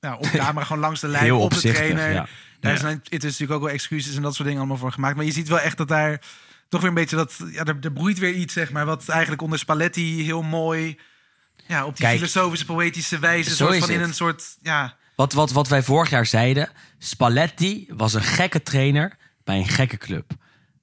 nou, 0.00 0.18
op 0.18 0.30
camera, 0.44 0.64
gewoon 0.64 0.82
langs 0.82 1.00
de 1.00 1.08
lijn, 1.08 1.24
Heel 1.24 1.40
op 1.40 1.54
de 1.54 1.60
trainer. 1.72 2.10
ja. 2.12 2.26
Daar 2.60 2.72
Ja. 2.72 2.78
zijn 2.78 3.00
het 3.04 3.24
is 3.24 3.30
natuurlijk 3.30 3.52
ook 3.52 3.64
wel 3.66 3.74
excuses 3.74 4.16
en 4.16 4.22
dat 4.22 4.34
soort 4.34 4.44
dingen 4.44 4.60
allemaal 4.60 4.80
voor 4.80 4.92
gemaakt. 4.92 5.16
Maar 5.16 5.24
je 5.24 5.32
ziet 5.32 5.48
wel 5.48 5.60
echt 5.60 5.76
dat 5.76 5.88
daar 5.88 6.20
toch 6.68 6.80
weer 6.80 6.88
een 6.88 6.94
beetje 6.94 7.16
dat... 7.16 7.36
Ja, 7.52 7.64
er, 7.64 7.76
er 7.80 7.92
broeit 7.92 8.18
weer 8.18 8.32
iets, 8.32 8.52
zeg 8.52 8.72
maar, 8.72 8.86
wat 8.86 9.08
eigenlijk 9.08 9.42
onder 9.42 9.58
Spalletti 9.58 10.22
heel 10.24 10.42
mooi... 10.42 10.98
Ja, 11.70 11.86
op 11.86 11.96
die 11.96 12.04
Kijk, 12.04 12.16
filosofische, 12.16 12.64
poëtische 12.64 13.18
wijze... 13.18 13.54
zo 13.54 13.66
soort 13.66 13.78
van 13.78 13.90
in 13.90 14.00
een 14.00 14.14
soort... 14.14 14.56
Ja, 14.62 14.96
Wat, 15.16 15.32
wat, 15.32 15.50
wat 15.50 15.68
wij 15.68 15.82
vorig 15.82 16.10
jaar 16.10 16.26
zeiden. 16.26 16.68
Spalletti 16.98 17.86
was 17.88 18.14
een 18.14 18.22
gekke 18.22 18.62
trainer 18.62 19.16
bij 19.44 19.56
een 19.58 19.68
gekke 19.68 19.96
club. 19.96 20.30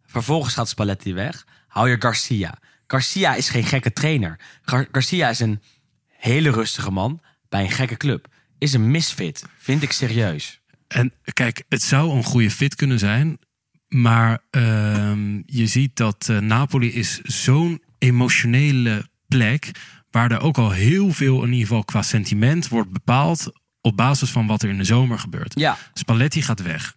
Vervolgens 0.06 0.54
gaat 0.54 0.70
Spalletti 0.70 1.14
weg. 1.14 1.46
Hou 1.68 1.90
je 1.90 1.96
Garcia. 2.00 2.58
Garcia 2.88 3.36
is 3.36 3.50
geen 3.50 3.64
gekke 3.64 3.94
trainer. 3.94 4.40
Gar- 4.62 4.88
Garcia 4.92 5.30
is 5.30 5.40
een 5.40 5.62
hele 6.08 6.52
rustige 6.52 6.92
man 6.92 7.22
bij 7.50 7.62
een 7.64 7.72
gekke 7.72 7.98
club. 7.98 8.28
Is 8.58 8.74
een 8.74 8.92
misfit. 8.92 9.44
Vind 9.58 9.84
ik 9.84 9.92
serieus. 9.92 10.60
En 10.88 11.14
kijk, 11.34 11.64
het 11.70 11.82
zou 11.82 12.12
een 12.16 12.24
goede 12.24 12.52
fit 12.52 12.76
kunnen 12.76 13.00
zijn. 13.00 13.40
Maar 13.88 14.40
ehm, 14.50 15.42
je 15.46 15.68
ziet 15.68 15.96
dat 15.96 16.28
eh, 16.30 16.38
Napoli 16.38 16.94
is 16.94 17.20
zo'n 17.22 17.82
emotionele 17.98 19.08
plek. 19.28 19.72
Waar 20.18 20.32
er 20.32 20.42
ook 20.42 20.58
al 20.58 20.72
heel 20.72 21.12
veel, 21.12 21.44
in 21.44 21.52
ieder 21.52 21.68
geval 21.68 21.84
qua 21.84 22.02
sentiment, 22.02 22.68
wordt 22.68 22.92
bepaald. 22.92 23.52
op 23.82 23.98
basis 23.98 24.30
van 24.30 24.48
wat 24.48 24.64
er 24.64 24.70
in 24.70 24.78
de 24.78 24.84
zomer 24.84 25.20
gebeurt. 25.20 25.54
Ja, 25.60 25.78
Spalletti 25.94 26.42
gaat 26.42 26.62
weg. 26.62 26.96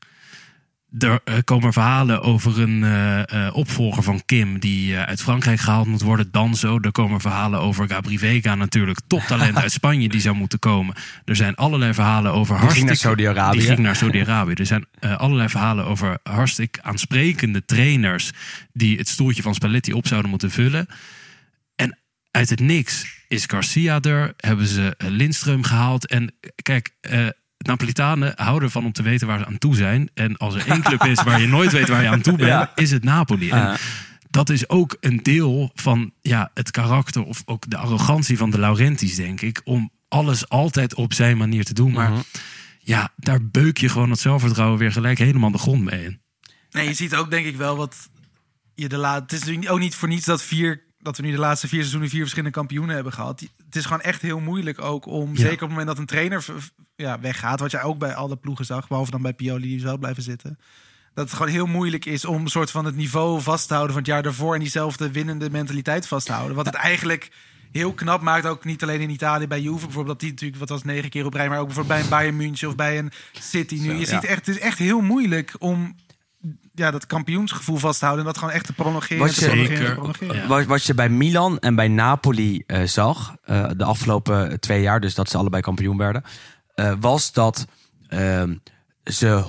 Er 0.99 1.21
eh, 1.25 1.35
komen 1.45 1.73
verhalen 1.73 2.23
over 2.23 2.61
een 2.61 2.85
eh, 2.85 3.47
eh, 3.47 3.57
opvolger 3.57 4.03
van 4.03 4.23
Kim 4.25 4.59
die 4.59 4.97
uit 4.97 5.23
Frankrijk 5.23 5.61
gehaald 5.61 5.87
moet 5.87 6.01
worden, 6.01 6.29
Danzo. 6.31 6.79
Er 6.81 6.93
komen 6.93 7.21
verhalen 7.21 7.61
over 7.61 7.89
Gabri 7.89 8.19
Vega 8.19 8.55
natuurlijk, 8.55 9.01
toptalent 9.07 9.57
uit 9.63 9.73
Spanje 9.73 10.09
die 10.09 10.21
zou 10.21 10.37
moeten 10.37 10.59
komen. 10.59 10.95
Er 11.25 11.37
zijn 11.37 11.55
allerlei 11.55 11.95
verhalen 11.95 12.33
over 12.33 12.55
ging 12.55 12.59
naar 12.59 12.67
hartstikke... 12.67 12.95
Saudi-Arabië. 12.95 13.59
Die 13.59 13.67
ging 13.67 13.79
naar 13.79 13.97
Saudi-Arabië. 13.97 14.53
Er 14.53 14.67
zijn 14.67 14.87
allerlei 15.01 15.49
verhalen 15.49 15.85
over 15.85 16.19
hartstikke 16.23 16.83
aansprekende 16.83 17.65
trainers 17.65 18.31
die 18.73 18.99
het 18.99 19.09
stoeltje 19.09 19.43
van 19.43 19.55
Spalletti 19.55 19.93
op 19.93 20.07
zouden 20.07 20.31
moeten 20.31 20.51
vullen. 20.51 20.87
Uit 22.31 22.51
het 22.51 22.61
niks 22.61 23.19
is 23.29 23.45
Garcia 23.47 24.01
er, 24.01 24.35
hebben 24.37 24.67
ze 24.67 24.95
eh, 24.97 25.09
Lindström 25.11 25.61
gehaald. 25.61 26.07
En 26.07 26.35
kijk, 26.63 26.91
eh 27.01 27.27
Napolitanen 27.59 28.33
houden 28.37 28.71
van 28.71 28.85
om 28.85 28.93
te 28.93 29.03
weten 29.03 29.27
waar 29.27 29.39
ze 29.39 29.47
aan 29.47 29.59
toe 29.59 29.75
zijn. 29.75 30.11
En 30.15 30.37
als 30.37 30.55
er 30.55 30.67
één 30.69 30.83
club 30.83 31.05
is 31.05 31.23
waar 31.23 31.41
je 31.41 31.47
nooit 31.47 31.73
weet 31.73 31.89
waar 31.89 32.03
je 32.03 32.09
aan 32.09 32.21
toe 32.21 32.37
bent, 32.47 32.49
Ja. 32.51 32.73
is 32.75 32.91
het 32.91 33.05
Napoli. 33.05 33.51
En 33.51 33.59
Ja. 33.59 33.77
dat 34.31 34.51
is 34.51 34.69
ook 34.69 34.97
een 35.01 35.23
deel 35.23 35.71
van 35.75 36.13
ja, 36.21 36.51
het 36.55 36.71
karakter 36.71 37.23
of 37.25 37.43
ook 37.45 37.71
de 37.71 37.77
arrogantie 37.77 38.37
van 38.39 38.51
de 38.51 38.59
Laurentis, 38.59 39.15
denk 39.15 39.41
ik. 39.41 39.61
Om 39.65 39.91
alles 40.09 40.49
altijd 40.49 40.95
op 40.95 41.13
zijn 41.13 41.37
manier 41.37 41.65
te 41.65 41.75
doen. 41.75 41.93
Maar 41.93 42.13
ja, 42.79 43.13
daar 43.17 43.47
beuk 43.51 43.79
je 43.79 43.89
gewoon 43.89 44.11
het 44.11 44.21
zelfvertrouwen 44.21 44.79
weer 44.79 44.93
gelijk 44.93 45.19
helemaal 45.19 45.51
de 45.51 45.59
grond 45.59 45.83
mee 45.85 46.05
in. 46.05 46.21
Nee, 46.71 46.89
je 46.89 46.95
ziet 46.95 47.15
ook 47.15 47.31
denk 47.31 47.47
ik 47.47 47.57
wel 47.57 47.77
wat 47.77 47.97
je 48.75 48.89
de 48.89 48.97
laat. 48.97 49.31
Het 49.31 49.49
is 49.49 49.69
ook 49.69 49.79
niet 49.79 49.95
voor 49.95 50.09
niets 50.09 50.25
dat 50.27 50.43
vier 50.43 50.83
dat 51.03 51.17
we 51.17 51.23
nu 51.23 51.31
de 51.31 51.39
laatste 51.39 51.69
vier 51.69 51.79
seizoenen 51.79 52.09
vier 52.09 52.21
verschillende 52.21 52.57
kampioenen 52.57 52.95
hebben 52.95 53.13
gehad. 53.13 53.41
Het 53.41 53.77
is 53.77 53.85
gewoon 53.85 54.01
echt 54.01 54.23
heel 54.23 54.41
moeilijk 54.41 54.83
ook 54.83 55.07
om, 55.07 55.37
zeker 55.37 55.53
op 55.53 55.61
het 55.61 55.69
moment 55.69 55.87
dat 55.87 55.99
een 55.99 56.07
trainer 56.07 56.45
ja, 56.97 57.21
weggaat, 57.21 57.61
wat 57.61 57.71
je 57.71 57.81
ook 57.81 57.99
bij 57.99 58.15
alle 58.15 58.37
ploegen 58.37 58.65
zag, 58.65 58.89
behalve 58.89 59.11
dan 59.11 59.23
bij 59.23 59.33
Pioli 59.33 59.69
die 59.69 59.81
zou 59.81 59.99
blijven 59.99 60.23
zitten. 60.23 60.59
Dat 61.15 61.25
het 61.25 61.35
gewoon 61.37 61.53
heel 61.53 61.67
moeilijk 61.67 62.05
is 62.05 62.25
om 62.25 62.43
een 62.43 62.49
soort 62.49 62.71
van 62.71 62.85
het 62.85 62.97
niveau 62.97 63.41
vast 63.41 63.69
te 63.69 63.75
houden 63.75 63.95
van 63.95 64.03
het 64.03 64.13
jaar 64.13 64.23
daarvoor 64.23 64.55
en 64.55 64.61
diezelfde 64.61 65.11
winnende 65.11 65.51
mentaliteit 65.51 66.07
vast 66.07 66.27
te 66.27 66.33
houden. 66.33 66.57
Wat 66.57 66.67
het 66.67 66.75
eigenlijk 66.75 67.31
heel 67.73 67.93
knap 67.93 68.21
maakt, 68.21 68.47
ook 68.47 68.65
niet 68.65 68.83
alleen 68.83 69.01
in 69.01 69.11
Italië 69.11 69.47
bij 69.47 69.61
Juve 69.61 69.85
bijvoorbeeld, 69.85 70.07
dat 70.07 70.21
die 70.21 70.31
natuurlijk 70.31 70.59
wat 70.59 70.69
was 70.69 70.83
negen 70.83 71.11
keer 71.11 71.27
op 71.27 71.35
rij, 71.35 71.49
maar 71.49 71.59
ook 71.59 71.67
bijvoorbeeld 71.67 71.97
bij 71.97 72.05
een 72.05 72.11
Bayern 72.11 72.37
München 72.37 72.69
of 72.69 72.77
bij 72.77 72.99
een 72.99 73.13
City 73.33 73.79
nu. 73.81 73.95
je 73.95 74.07
ziet 74.07 74.25
echt, 74.25 74.47
het 74.47 74.57
is 74.57 74.63
echt 74.63 74.79
heel 74.79 75.01
moeilijk 75.01 75.55
om 75.59 75.95
ja, 76.75 76.91
dat 76.91 77.07
kampioensgevoel 77.07 77.77
vast 77.77 77.99
te 77.99 78.05
houden 78.05 78.27
en 78.27 78.31
dat 78.33 78.41
gewoon 78.41 78.55
echt 78.55 78.67
te 78.67 78.73
prolongeren. 78.73 79.19
Wat 79.19 79.35
te 79.35 79.41
je- 79.41 79.47
prolongeren 79.47 79.71
en 79.71 79.77
te 79.79 79.87
Zeker. 79.87 79.95
prolongeren. 79.95 80.37
Ja. 80.43 80.47
Wat, 80.47 80.65
wat 80.65 80.85
je 80.85 80.95
bij 80.95 81.09
Milan 81.09 81.59
en 81.59 81.75
bij 81.75 81.89
Napoli 81.89 82.63
eh, 82.67 82.83
zag, 82.83 83.35
eh, 83.45 83.71
de 83.77 83.85
afgelopen 83.85 84.61
twee 84.61 84.83
jaar, 84.83 85.01
dus 85.01 85.15
dat 85.15 85.31
ze 85.31 85.37
allebei 85.39 85.63
kampioen 85.63 85.97
werden, 85.97 86.23
eh, 86.75 86.93
was 87.01 87.33
dat 87.33 87.67
ehm, 88.09 88.55
ze 89.05 89.43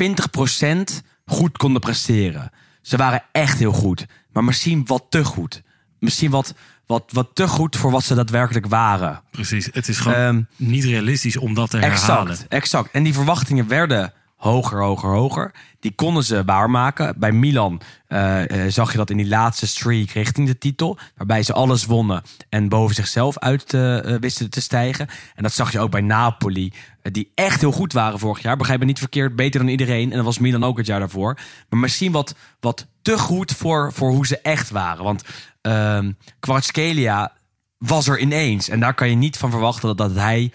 120% 0.00 1.02
goed 1.26 1.56
konden 1.56 1.80
presteren. 1.80 2.50
Ze 2.82 2.96
waren 2.96 3.22
echt 3.32 3.58
heel 3.58 3.72
goed, 3.72 4.06
maar 4.32 4.44
misschien 4.44 4.86
wat 4.86 5.04
te 5.08 5.24
goed. 5.24 5.62
Misschien 5.98 6.30
wat, 6.30 6.54
wat, 6.86 7.04
wat 7.12 7.30
te 7.34 7.48
goed 7.48 7.76
voor 7.76 7.90
wat 7.90 8.04
ze 8.04 8.14
daadwerkelijk 8.14 8.66
waren. 8.66 9.22
Precies, 9.30 9.68
het 9.72 9.88
is 9.88 9.98
gewoon 9.98 10.16
Ehm, 10.18 10.42
niet 10.56 10.84
realistisch 10.84 11.36
om 11.36 11.54
dat 11.54 11.70
te 11.70 11.76
herhalen. 11.78 12.30
Exact, 12.30 12.48
exact. 12.48 12.90
En 12.90 13.02
die 13.02 13.14
verwachtingen 13.14 13.68
werden 13.68 14.12
hoger, 14.44 14.82
hoger, 14.82 15.10
hoger. 15.10 15.54
Die 15.80 15.94
konden 15.94 16.24
ze 16.24 16.44
waarmaken. 16.44 17.14
Bij 17.18 17.32
Milan 17.32 17.80
eh, 18.06 18.64
eh, 18.64 18.72
zag 18.72 18.90
je 18.90 18.96
dat 18.96 19.10
in 19.10 19.16
die 19.16 19.28
laatste 19.28 19.66
streak 19.66 20.10
richting 20.10 20.46
de 20.46 20.58
titel. 20.58 20.98
Waarbij 21.16 21.42
ze 21.42 21.52
alles 21.52 21.84
wonnen 21.84 22.22
en 22.48 22.68
boven 22.68 22.94
zichzelf 22.94 23.38
uit 23.38 23.74
eh, 23.74 23.98
wisten 24.20 24.50
te 24.50 24.60
stijgen. 24.60 25.08
En 25.34 25.42
dat 25.42 25.52
zag 25.52 25.72
je 25.72 25.80
ook 25.80 25.90
bij 25.90 26.00
Napoli. 26.00 26.72
die 27.02 27.32
echt 27.34 27.60
heel 27.60 27.72
goed 27.72 27.92
waren 27.92 28.18
vorig 28.18 28.42
jaar. 28.42 28.56
Begrijp 28.56 28.78
me 28.78 28.84
niet 28.84 28.98
verkeerd, 28.98 29.36
beter 29.36 29.60
dan 29.60 29.68
iedereen. 29.68 30.10
En 30.10 30.16
dat 30.16 30.24
was 30.24 30.38
Milan 30.38 30.64
ook 30.64 30.76
het 30.76 30.86
jaar 30.86 30.98
daarvoor. 30.98 31.38
Maar 31.68 31.80
misschien 31.80 32.12
wat, 32.12 32.34
wat 32.60 32.86
te 33.02 33.18
goed 33.18 33.52
voor, 33.52 33.92
voor 33.92 34.10
hoe 34.10 34.26
ze 34.26 34.38
echt 34.38 34.70
waren. 34.70 35.04
Want 35.04 35.22
ehm 35.60 36.12
Kvaratskhelia 36.40 37.32
was 37.78 38.08
er 38.08 38.18
ineens. 38.18 38.68
En 38.68 38.80
daar 38.80 38.94
kan 38.94 39.08
je 39.08 39.16
niet 39.16 39.36
van 39.36 39.50
verwachten 39.50 39.96
dat, 39.96 39.98
dat 39.98 40.14
hij 40.14 40.52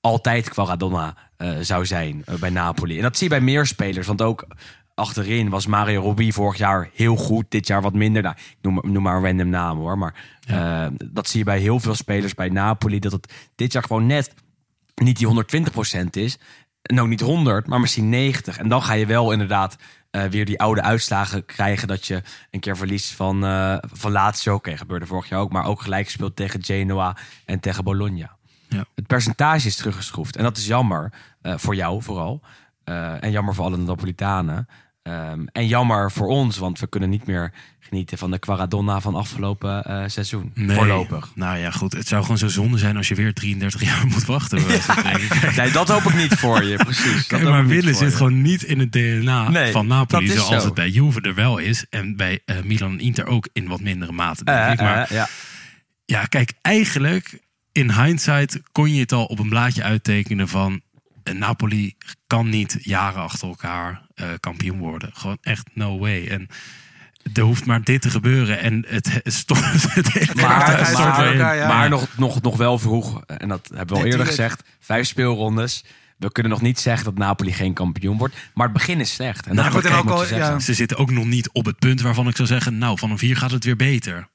altijd 0.00 0.48
Quaradonna 0.48 1.14
zou 1.60 1.86
zijn 1.86 2.22
eh, 2.24 2.34
bij 2.34 2.50
Napoli. 2.50 2.96
En 2.96 3.02
dat 3.02 3.16
zie 3.16 3.28
je 3.28 3.34
bij 3.34 3.44
meer 3.44 3.66
spelers. 3.66 4.06
Want 4.06 4.22
ook 4.22 4.46
achterin 4.94 5.48
was 5.48 5.66
Mario 5.66 6.02
Rubbi 6.02 6.32
vorig 6.32 6.58
jaar 6.58 6.90
heel 6.94 7.16
goed. 7.16 7.44
Dit 7.48 7.66
jaar 7.66 7.82
wat 7.82 7.92
minder. 7.92 8.22
Nou, 8.22 8.34
ik 8.36 8.56
noem, 8.60 8.80
noem 8.82 9.02
maar 9.02 9.16
een 9.16 9.24
random 9.24 9.48
naam 9.48 9.78
hoor. 9.78 9.98
Maar 9.98 10.14
eh, 10.46 10.86
dat 11.04 11.28
zie 11.28 11.38
je 11.38 11.44
bij 11.44 11.58
heel 11.58 11.80
veel 11.80 11.94
spelers 11.94 12.34
bij 12.34 12.48
Napoli. 12.48 12.98
Dat 12.98 13.12
het 13.12 13.32
dit 13.54 13.72
jaar 13.72 13.82
gewoon 13.82 14.06
net 14.06 14.34
niet 14.94 15.18
die 15.18 15.44
120% 15.96 16.04
is. 16.10 16.38
En 16.82 17.00
ook 17.00 17.08
niet 17.08 17.20
100, 17.20 17.66
maar 17.66 17.80
misschien 17.80 18.08
90. 18.08 18.58
En 18.58 18.68
dan 18.68 18.82
ga 18.82 18.92
je 18.92 19.06
wel 19.06 19.32
inderdaad 19.32 19.76
eh, 20.10 20.24
weer 20.24 20.44
die 20.44 20.60
oude 20.60 20.82
uitslagen 20.82 21.44
krijgen. 21.44 21.88
Dat 21.88 22.06
je 22.06 22.22
een 22.50 22.60
keer 22.60 22.76
verliest 22.76 23.12
van, 23.12 23.44
eh 23.44 23.76
van 23.92 24.12
Lazio. 24.12 24.54
Oké, 24.54 24.76
gebeurde 24.76 25.06
vorig 25.06 25.28
jaar 25.28 25.40
ook. 25.40 25.52
Maar 25.52 25.64
ook 25.64 25.82
gelijk 25.82 26.04
gespeeld 26.04 26.36
tegen 26.36 26.64
Genoa 26.64 27.16
en 27.44 27.60
tegen 27.60 27.84
Bologna. 27.84 28.36
Ja. 28.72 28.84
Het 28.94 29.06
percentage 29.06 29.66
is 29.66 29.76
teruggeschroefd. 29.76 30.36
En 30.36 30.42
dat 30.42 30.56
is 30.56 30.66
jammer. 30.66 31.12
eh, 31.42 31.54
voor 31.56 31.74
jou 31.74 32.02
vooral. 32.02 32.40
Eh, 32.84 33.24
en 33.24 33.30
jammer 33.30 33.54
voor 33.54 33.64
alle 33.64 33.76
Napolitanen. 33.76 34.68
Ehm, 35.02 35.44
en 35.52 35.66
jammer 35.66 36.12
voor 36.12 36.26
ons, 36.28 36.58
want 36.58 36.78
we 36.80 36.86
kunnen 36.86 37.10
niet 37.10 37.26
meer 37.26 37.52
genieten 37.80 38.18
van 38.18 38.30
de 38.30 38.38
Quaradonna 38.38 39.00
van 39.00 39.14
afgelopen 39.14 39.84
eh, 39.84 40.02
seizoen. 40.06 40.50
Nee. 40.54 40.76
Voorlopig. 40.76 41.30
Nou 41.34 41.58
ja, 41.58 41.70
goed. 41.70 41.92
Het 41.92 42.08
zou 42.08 42.22
gewoon 42.22 42.38
zo 42.38 42.48
zonde 42.48 42.78
zijn 42.78 42.96
als 42.96 43.08
je 43.08 43.14
weer 43.14 43.34
33 43.34 43.82
jaar 43.82 44.06
moet 44.06 44.24
wachten. 44.24 44.62
Nee, 45.56 45.70
dat 45.70 45.88
hoop 45.88 46.02
ik 46.02 46.14
niet 46.14 46.34
voor 46.34 46.64
je, 46.64 46.76
precies. 46.76 47.26
Kijk, 47.26 47.42
maar 47.42 47.66
willen 47.66 47.94
zit 47.94 48.10
je. 48.10 48.16
gewoon 48.16 48.42
niet 48.42 48.62
in 48.62 48.78
het 48.78 48.92
DNA 48.92 49.48
Nee, 49.48 49.72
van 49.72 49.86
Napoli. 49.86 50.28
Zoals 50.28 50.48
zo. 50.48 50.64
het 50.64 50.74
bij 50.74 50.88
Juve 50.88 51.20
er 51.20 51.34
wel 51.34 51.58
is. 51.58 51.86
En 51.90 52.16
bij 52.16 52.40
Milan 52.64 52.90
en 52.92 53.00
Inter 53.00 53.26
ook 53.26 53.48
in 53.52 53.68
wat 53.68 53.80
mindere 53.80 54.12
mate, 54.12 54.44
denk 54.44 54.72
ik. 54.72 54.80
Maar 54.80 55.12
ja. 55.12 55.28
ja, 56.04 56.24
kijk, 56.24 56.52
eigenlijk 56.60 57.38
in 57.72 57.92
hindsight 57.92 58.60
kon 58.72 58.94
je 58.94 59.00
het 59.00 59.12
al 59.12 59.24
op 59.24 59.38
een 59.38 59.48
blaadje 59.48 59.82
uittekenen 59.82 60.48
van... 60.48 60.80
eh, 61.22 61.34
Napoli 61.34 61.94
kan 62.26 62.48
niet 62.48 62.76
jaren 62.80 63.22
achter 63.22 63.48
elkaar 63.48 64.06
eh, 64.14 64.26
kampioen 64.40 64.78
worden. 64.78 65.10
Gewoon 65.12 65.38
echt 65.40 65.66
no 65.74 65.98
way. 65.98 66.26
En 66.28 66.46
Er 67.34 67.42
hoeft 67.42 67.66
maar 67.66 67.82
dit 67.82 68.02
te 68.02 68.10
gebeuren 68.10 68.58
en 68.60 68.84
het, 68.88 69.20
stort 69.24 69.60
het 69.94 70.34
Maar, 70.34 70.86
stort 70.86 70.98
maar, 70.98 71.26
in 71.26 71.32
elkaar, 71.32 71.56
ja. 71.56 71.66
maar 71.68 71.88
nog, 71.88 72.06
nog, 72.16 72.40
nog 72.42 72.56
wel 72.56 72.78
vroeg, 72.78 73.22
en 73.26 73.48
dat 73.48 73.70
hebben 73.74 73.96
we 73.96 74.02
al 74.02 74.08
eerder 74.08 74.26
gezegd, 74.26 74.62
vijf 74.80 75.06
speelrondes. 75.06 75.84
We 76.18 76.32
kunnen 76.32 76.52
nog 76.52 76.60
niet 76.60 76.80
zeggen 76.80 77.04
dat 77.04 77.14
Napoli 77.18 77.52
geen 77.52 77.72
kampioen 77.74 78.18
wordt. 78.18 78.34
Maar 78.54 78.64
het 78.68 78.76
begin 78.76 79.00
is 79.00 79.12
slecht. 79.14 79.46
En 79.46 79.54
Nou, 79.54 79.72
dat 79.72 79.82
goed, 79.82 79.90
en 79.90 79.96
ook 79.96 80.10
al- 80.10 80.26
ja. 80.34 80.58
Ze 80.58 80.74
zitten 80.74 80.96
ook 80.96 81.10
nog 81.10 81.24
niet 81.24 81.50
op 81.52 81.64
het 81.64 81.78
punt 81.78 82.00
waarvan 82.00 82.28
ik 82.28 82.36
zou 82.36 82.48
zeggen... 82.48 82.78
nou, 82.78 82.98
van 82.98 83.10
een 83.10 83.18
vier 83.18 83.36
gaat 83.36 83.50
het 83.50 83.64
weer 83.64 83.76
beter. 83.76 84.28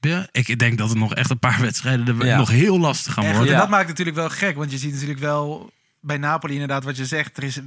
Ja, 0.00 0.28
ik 0.32 0.58
denk 0.58 0.78
dat 0.78 0.88
het 0.88 0.98
nog 0.98 1.14
echt 1.14 1.30
een 1.30 1.38
paar 1.38 1.60
wedstrijden 1.68 2.20
er 2.20 2.26
Ja. 2.26 2.36
nog 2.36 2.50
heel 2.50 2.78
lastig 2.78 3.12
gaan 3.12 3.24
worden. 3.32 3.52
en 3.52 3.58
dat 3.58 3.68
maakt 3.68 3.88
het 3.88 3.98
natuurlijk 3.98 4.16
wel 4.16 4.28
gek, 4.30 4.56
want 4.56 4.70
je 4.70 4.78
ziet 4.78 4.92
natuurlijk 4.92 5.20
wel 5.20 5.70
bij 6.00 6.16
Napoli 6.16 6.52
inderdaad 6.52 6.84
wat 6.84 6.96
je 6.96 7.06
zegt. 7.06 7.36
Er 7.36 7.42
is 7.44 7.60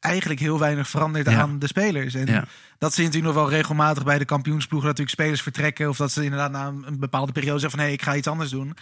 eigenlijk 0.00 0.40
heel 0.40 0.58
weinig 0.58 0.88
veranderd 0.88 1.30
Ja. 1.30 1.40
aan 1.40 1.58
de 1.58 1.66
spelers. 1.66 2.14
En 2.14 2.26
Ja. 2.26 2.44
dat 2.78 2.94
zie 2.94 3.02
je 3.02 3.08
natuurlijk 3.08 3.34
nog 3.34 3.44
wel 3.44 3.52
regelmatig 3.56 4.04
bij 4.04 4.18
de 4.18 4.24
kampioensploegen. 4.24 4.88
Dat 4.88 4.98
natuurlijk 4.98 5.20
spelers 5.20 5.42
vertrekken 5.42 5.88
of 5.88 5.96
dat 5.96 6.12
ze 6.12 6.24
inderdaad 6.24 6.50
na 6.50 6.66
een 6.66 6.84
een 6.86 6.98
bepaalde 6.98 7.32
periode 7.32 7.58
zeggen 7.60 7.78
van... 7.78 7.88
hé, 7.88 7.94
ik 7.94 8.02
ga 8.02 8.16
iets 8.16 8.26
anders 8.26 8.50
doen. 8.50 8.76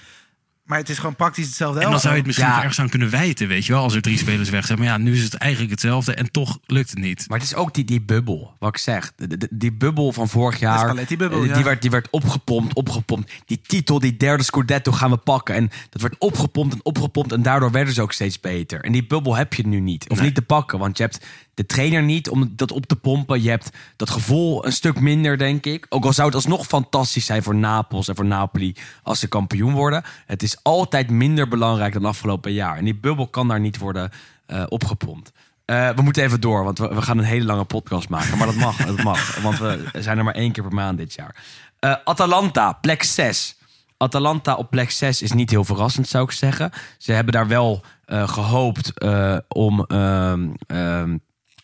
Maar 0.70 0.78
het 0.78 0.88
is 0.88 0.98
gewoon 0.98 1.16
praktisch 1.16 1.46
hetzelfde 1.46 1.80
En 1.80 1.90
dan 1.90 2.00
zou 2.00 2.12
je 2.12 2.18
het 2.18 2.26
misschien 2.26 2.48
Ja. 2.48 2.58
ergens 2.58 2.80
aan 2.80 2.88
kunnen 2.88 3.10
wijten, 3.10 3.48
weet 3.48 3.66
je 3.66 3.72
wel. 3.72 3.82
Als 3.82 3.94
er 3.94 4.02
drie 4.02 4.18
spelers 4.18 4.50
weg 4.50 4.66
zijn. 4.66 4.78
Maar 4.78 4.86
ja, 4.86 4.96
nu 4.98 5.12
is 5.14 5.22
het 5.22 5.34
eigenlijk 5.34 5.70
hetzelfde 5.72 6.14
en 6.14 6.30
toch 6.30 6.58
lukt 6.66 6.90
het 6.90 6.98
niet. 6.98 7.24
Maar 7.28 7.38
het 7.38 7.46
is 7.46 7.54
ook 7.54 7.74
die, 7.74 7.84
die 7.84 8.00
bubbel, 8.00 8.56
wat 8.58 8.68
ik 8.68 8.76
zeg. 8.76 9.12
De- 9.16 9.36
de- 9.36 9.48
die 9.50 9.72
bubbel 9.72 10.12
van 10.12 10.28
vorig 10.28 10.58
jaar. 10.58 10.96
Eh, 10.96 11.06
ja. 11.08 11.54
die, 11.54 11.64
werd, 11.64 11.82
die 11.82 11.90
werd 11.90 12.08
opgepompt, 12.10 12.74
opgepompt. 12.74 13.32
Die 13.46 13.60
titel, 13.66 13.98
die 13.98 14.16
derde 14.16 14.42
Scudetto 14.42 14.92
gaan 14.92 15.10
we 15.10 15.16
pakken. 15.16 15.54
En 15.54 15.70
dat 15.90 16.02
werd 16.02 16.14
opgepompt 16.18 16.74
en 16.74 16.80
opgepompt. 16.84 17.32
En 17.32 17.42
daardoor 17.42 17.70
werden 17.70 17.94
ze 17.94 18.02
ook 18.02 18.12
steeds 18.12 18.40
beter. 18.40 18.80
En 18.80 18.92
die 18.92 19.06
bubbel 19.06 19.36
heb 19.36 19.54
je 19.54 19.66
nu 19.66 19.80
niet. 19.80 20.08
Of 20.08 20.16
Nee. 20.16 20.26
niet 20.26 20.34
te 20.34 20.42
pakken. 20.42 20.78
Want 20.78 20.96
je 20.96 21.02
hebt 21.02 21.26
de 21.54 21.66
trainer 21.66 22.02
niet 22.02 22.28
om 22.28 22.52
dat 22.56 22.72
op 22.72 22.86
te 22.86 22.96
pompen. 22.96 23.42
Je 23.42 23.50
hebt 23.50 23.70
dat 23.96 24.10
gevoel 24.10 24.66
een 24.66 24.72
stuk 24.72 25.00
minder, 25.00 25.38
denk 25.38 25.66
ik. 25.66 25.86
Ook 25.88 26.04
al 26.04 26.12
zou 26.12 26.26
het 26.26 26.36
alsnog 26.36 26.66
fantastisch 26.66 27.24
zijn 27.24 27.42
voor 27.42 27.54
Napels 27.54 28.08
en 28.08 28.16
voor 28.16 28.24
Napoli 28.24 28.76
als 29.02 29.20
ze 29.20 29.28
kampioen 29.28 29.72
worden. 29.72 30.02
Het 30.26 30.42
is 30.42 30.56
altijd 30.62 31.10
minder 31.10 31.48
belangrijk 31.48 31.92
dan 31.92 32.04
afgelopen 32.04 32.52
jaar. 32.52 32.76
En 32.76 32.84
die 32.84 32.96
bubbel 32.96 33.26
kan 33.26 33.48
daar 33.48 33.60
niet 33.60 33.78
worden 33.78 34.10
eh, 34.46 34.64
opgepompt. 34.68 35.32
Eh, 35.64 35.88
we 35.88 36.02
moeten 36.02 36.22
even 36.22 36.40
door, 36.40 36.64
want 36.64 36.78
we, 36.78 36.88
we 36.88 37.02
gaan 37.02 37.18
een 37.18 37.24
hele 37.24 37.44
lange 37.44 37.64
podcast 37.64 38.08
maken. 38.08 38.38
Maar 38.38 38.46
dat 38.46 38.56
mag, 38.56 38.76
dat 38.76 39.02
mag. 39.02 39.36
Want 39.42 39.58
we 39.58 39.88
zijn 39.98 40.18
er 40.18 40.24
maar 40.24 40.34
één 40.34 40.52
keer 40.52 40.62
per 40.62 40.74
maand 40.74 40.98
dit 40.98 41.14
jaar. 41.14 41.36
Eh, 41.78 41.94
Atalanta, 42.04 42.72
plek 42.72 43.02
6. 43.02 43.58
Atalanta 43.96 44.54
op 44.54 44.70
plek 44.70 44.90
6 44.90 45.22
is 45.22 45.32
niet 45.32 45.50
heel 45.50 45.64
verrassend, 45.64 46.08
zou 46.08 46.24
ik 46.24 46.30
zeggen. 46.30 46.70
Ze 46.98 47.12
hebben 47.12 47.32
daar 47.32 47.48
wel 47.48 47.84
eh, 48.04 48.28
gehoopt 48.28 48.98
eh, 48.98 49.36
om 49.48 49.84
ehm, 49.84 50.48
ehm, 50.66 51.16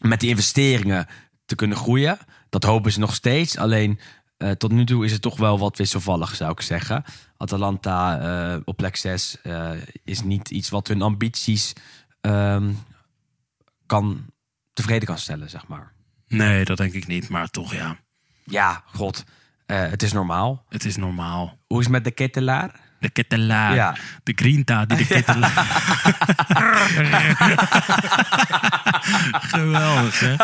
met 0.08 0.20
die 0.20 0.30
investeringen 0.30 1.06
te 1.44 1.54
kunnen 1.54 1.76
groeien. 1.76 2.18
Dat 2.48 2.64
hopen 2.64 2.92
ze 2.92 2.98
nog 2.98 3.14
steeds. 3.14 3.58
Alleen 3.58 4.00
eh, 4.36 4.50
tot 4.50 4.72
nu 4.72 4.84
toe 4.84 5.04
is 5.04 5.12
het 5.12 5.22
toch 5.22 5.36
wel 5.36 5.58
wat 5.58 5.76
wisselvallig, 5.76 6.34
zou 6.34 6.50
ik 6.50 6.60
zeggen. 6.60 7.04
Atalanta 7.36 8.20
eh, 8.20 8.60
op 8.64 8.76
plek 8.76 8.96
6 8.96 9.40
eh, 9.42 9.70
is 10.04 10.22
niet 10.22 10.50
iets 10.50 10.68
wat 10.68 10.88
hun 10.88 11.02
ambities 11.02 11.72
ehm, 12.20 12.72
kan, 13.86 14.26
tevreden 14.72 15.08
kan 15.08 15.18
stellen, 15.18 15.50
zeg 15.50 15.66
maar. 15.66 15.92
Nee, 16.28 16.64
dat 16.64 16.76
denk 16.76 16.92
ik 16.92 17.06
niet. 17.06 17.28
Maar 17.28 17.50
toch, 17.50 17.74
ja, 17.74 17.96
Ja, 18.44 18.82
god, 18.86 19.24
het 19.66 20.02
is 20.02 20.12
normaal. 20.12 20.64
het 20.68 20.84
is 20.84 20.96
normaal. 20.96 21.58
Hoe 21.66 21.78
is 21.78 21.84
het 21.84 21.92
met 21.92 22.04
de 22.04 22.10
kettelaar? 22.10 22.80
De 22.98 23.10
kettelaar. 23.10 23.74
Ja. 23.74 23.94
De 24.22 24.32
grinta 24.36 24.84
die 24.84 24.96
de 24.96 25.06
kettelaar... 25.06 25.52
Geweldig, 29.52 30.20
hè? 30.20 30.34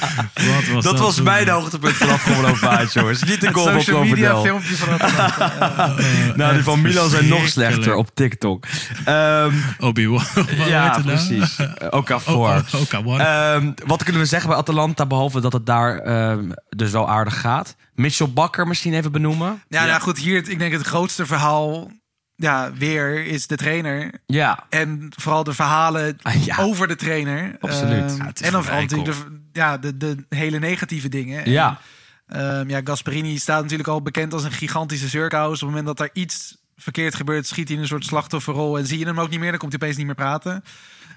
Wat 0.54 0.66
was 0.72 0.84
Dat 0.84 0.98
was 0.98 1.14
toen? 1.14 1.24
mijn 1.24 1.48
hoogtepunt 1.48 1.94
van 1.94 2.08
afgelopen 2.08 2.58
maand, 2.68 2.92
jongens. 2.92 3.22
Niet 3.24 3.40
de 3.40 3.46
Het 3.46 3.54
goal 3.56 3.66
van 3.70 3.80
social 3.80 4.04
media 4.04 4.40
filmpje 4.40 4.76
van 4.76 4.88
Atalanta. 5.00 5.94
Nou, 6.36 6.54
die 6.54 6.62
van 6.62 6.80
Milan 6.80 7.10
zijn 7.10 7.28
nog 7.28 7.48
slechter 7.48 7.94
op 7.94 8.10
TikTok. 8.14 8.64
Ehm, 9.04 9.54
Obi-Wan. 9.78 10.22
Ja, 10.66 10.86
nou? 10.88 11.02
precies. 11.02 11.56
Ook 11.90 12.10
Oh, 12.10 12.18
voor. 12.18 12.48
oh, 12.48 12.80
Okawan. 12.80 13.20
Ehm, 13.20 13.72
wat 13.86 14.02
kunnen 14.02 14.22
we 14.22 14.28
zeggen 14.28 14.48
bij 14.48 14.58
Atalanta, 14.58 15.06
behalve 15.06 15.40
dat 15.40 15.52
het 15.52 15.66
daar 15.66 15.98
ehm, 15.98 16.50
dus 16.68 16.90
wel 16.90 17.08
aardig 17.10 17.40
gaat? 17.40 17.76
Mitchell 17.94 18.28
Bakker 18.28 18.66
misschien 18.66 18.94
even 18.94 19.12
benoemen? 19.12 19.62
Ja, 19.68 19.84
nou 19.84 20.00
goed, 20.00 20.18
hier, 20.18 20.48
ik 20.48 20.58
denk 20.58 20.72
het 20.72 20.86
grootste 20.86 21.26
verhaal, 21.26 21.90
ja, 22.34 22.70
weer, 22.78 23.24
is 23.26 23.46
de 23.46 23.56
trainer. 23.56 24.10
Ja, 24.26 24.64
En 24.70 25.08
vooral 25.16 25.44
de 25.44 25.54
verhalen 25.54 26.18
Ah, 26.22 26.44
ja. 26.44 26.56
over 26.58 26.88
de 26.88 26.96
trainer. 26.96 27.56
Absoluut. 27.60 28.16
Ja, 28.18 28.24
en 28.46 28.52
dan 28.52 28.54
een 28.54 28.62
vooral 28.64 28.86
de, 28.86 29.12
ja, 29.56 29.78
de, 29.78 29.96
de 29.96 30.24
hele 30.28 30.58
negatieve 30.58 31.08
dingen. 31.08 31.44
En, 31.44 31.50
ja. 31.50 31.80
ehm, 32.26 32.68
ja, 32.68 32.80
Gasperini 32.84 33.38
staat 33.38 33.62
natuurlijk 33.62 33.88
al 33.88 34.02
bekend 34.02 34.32
als 34.32 34.44
een 34.44 34.52
gigantische 34.52 35.08
zurkhuis. 35.08 35.62
Op 35.62 35.68
het 35.68 35.76
moment 35.76 35.86
dat 35.86 36.00
er 36.00 36.10
iets 36.12 36.56
verkeerd 36.76 37.14
gebeurt, 37.14 37.46
schiet 37.46 37.66
hij 37.68 37.76
in 37.76 37.82
een 37.82 37.88
soort 37.88 38.04
slachtofferrol. 38.04 38.78
En 38.78 38.86
zie 38.86 38.98
je 38.98 39.04
hem 39.04 39.20
ook 39.20 39.30
niet 39.30 39.40
meer, 39.40 39.50
dan 39.50 39.58
komt 39.58 39.72
hij 39.72 39.80
opeens 39.80 39.96
niet 39.96 40.06
meer 40.06 40.14
praten. 40.14 40.64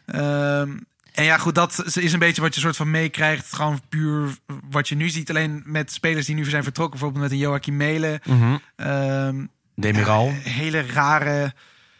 Ehm, 0.05 0.77
en 1.13 1.23
ja, 1.23 1.37
goed, 1.37 1.55
dat 1.55 1.83
is 1.97 2.13
een 2.13 2.19
beetje 2.19 2.41
wat 2.41 2.55
je 2.55 2.61
soort 2.61 2.75
van 2.75 2.91
meekrijgt. 2.91 3.53
Gewoon 3.53 3.81
puur 3.89 4.37
wat 4.69 4.87
je 4.87 4.95
nu 4.95 5.09
ziet. 5.09 5.29
Alleen 5.29 5.61
met 5.65 5.91
spelers 5.91 6.25
die 6.25 6.35
nu 6.35 6.45
zijn 6.45 6.63
vertrokken. 6.63 6.99
Bijvoorbeeld 6.99 7.23
met 7.23 7.31
een 7.31 7.45
Joachim 7.45 7.77
Melen. 7.77 8.19
Mhm. 8.25 8.57
Ehm, 8.75 9.45
Demiral. 9.75 10.31
hele 10.31 10.81
rare 10.81 11.53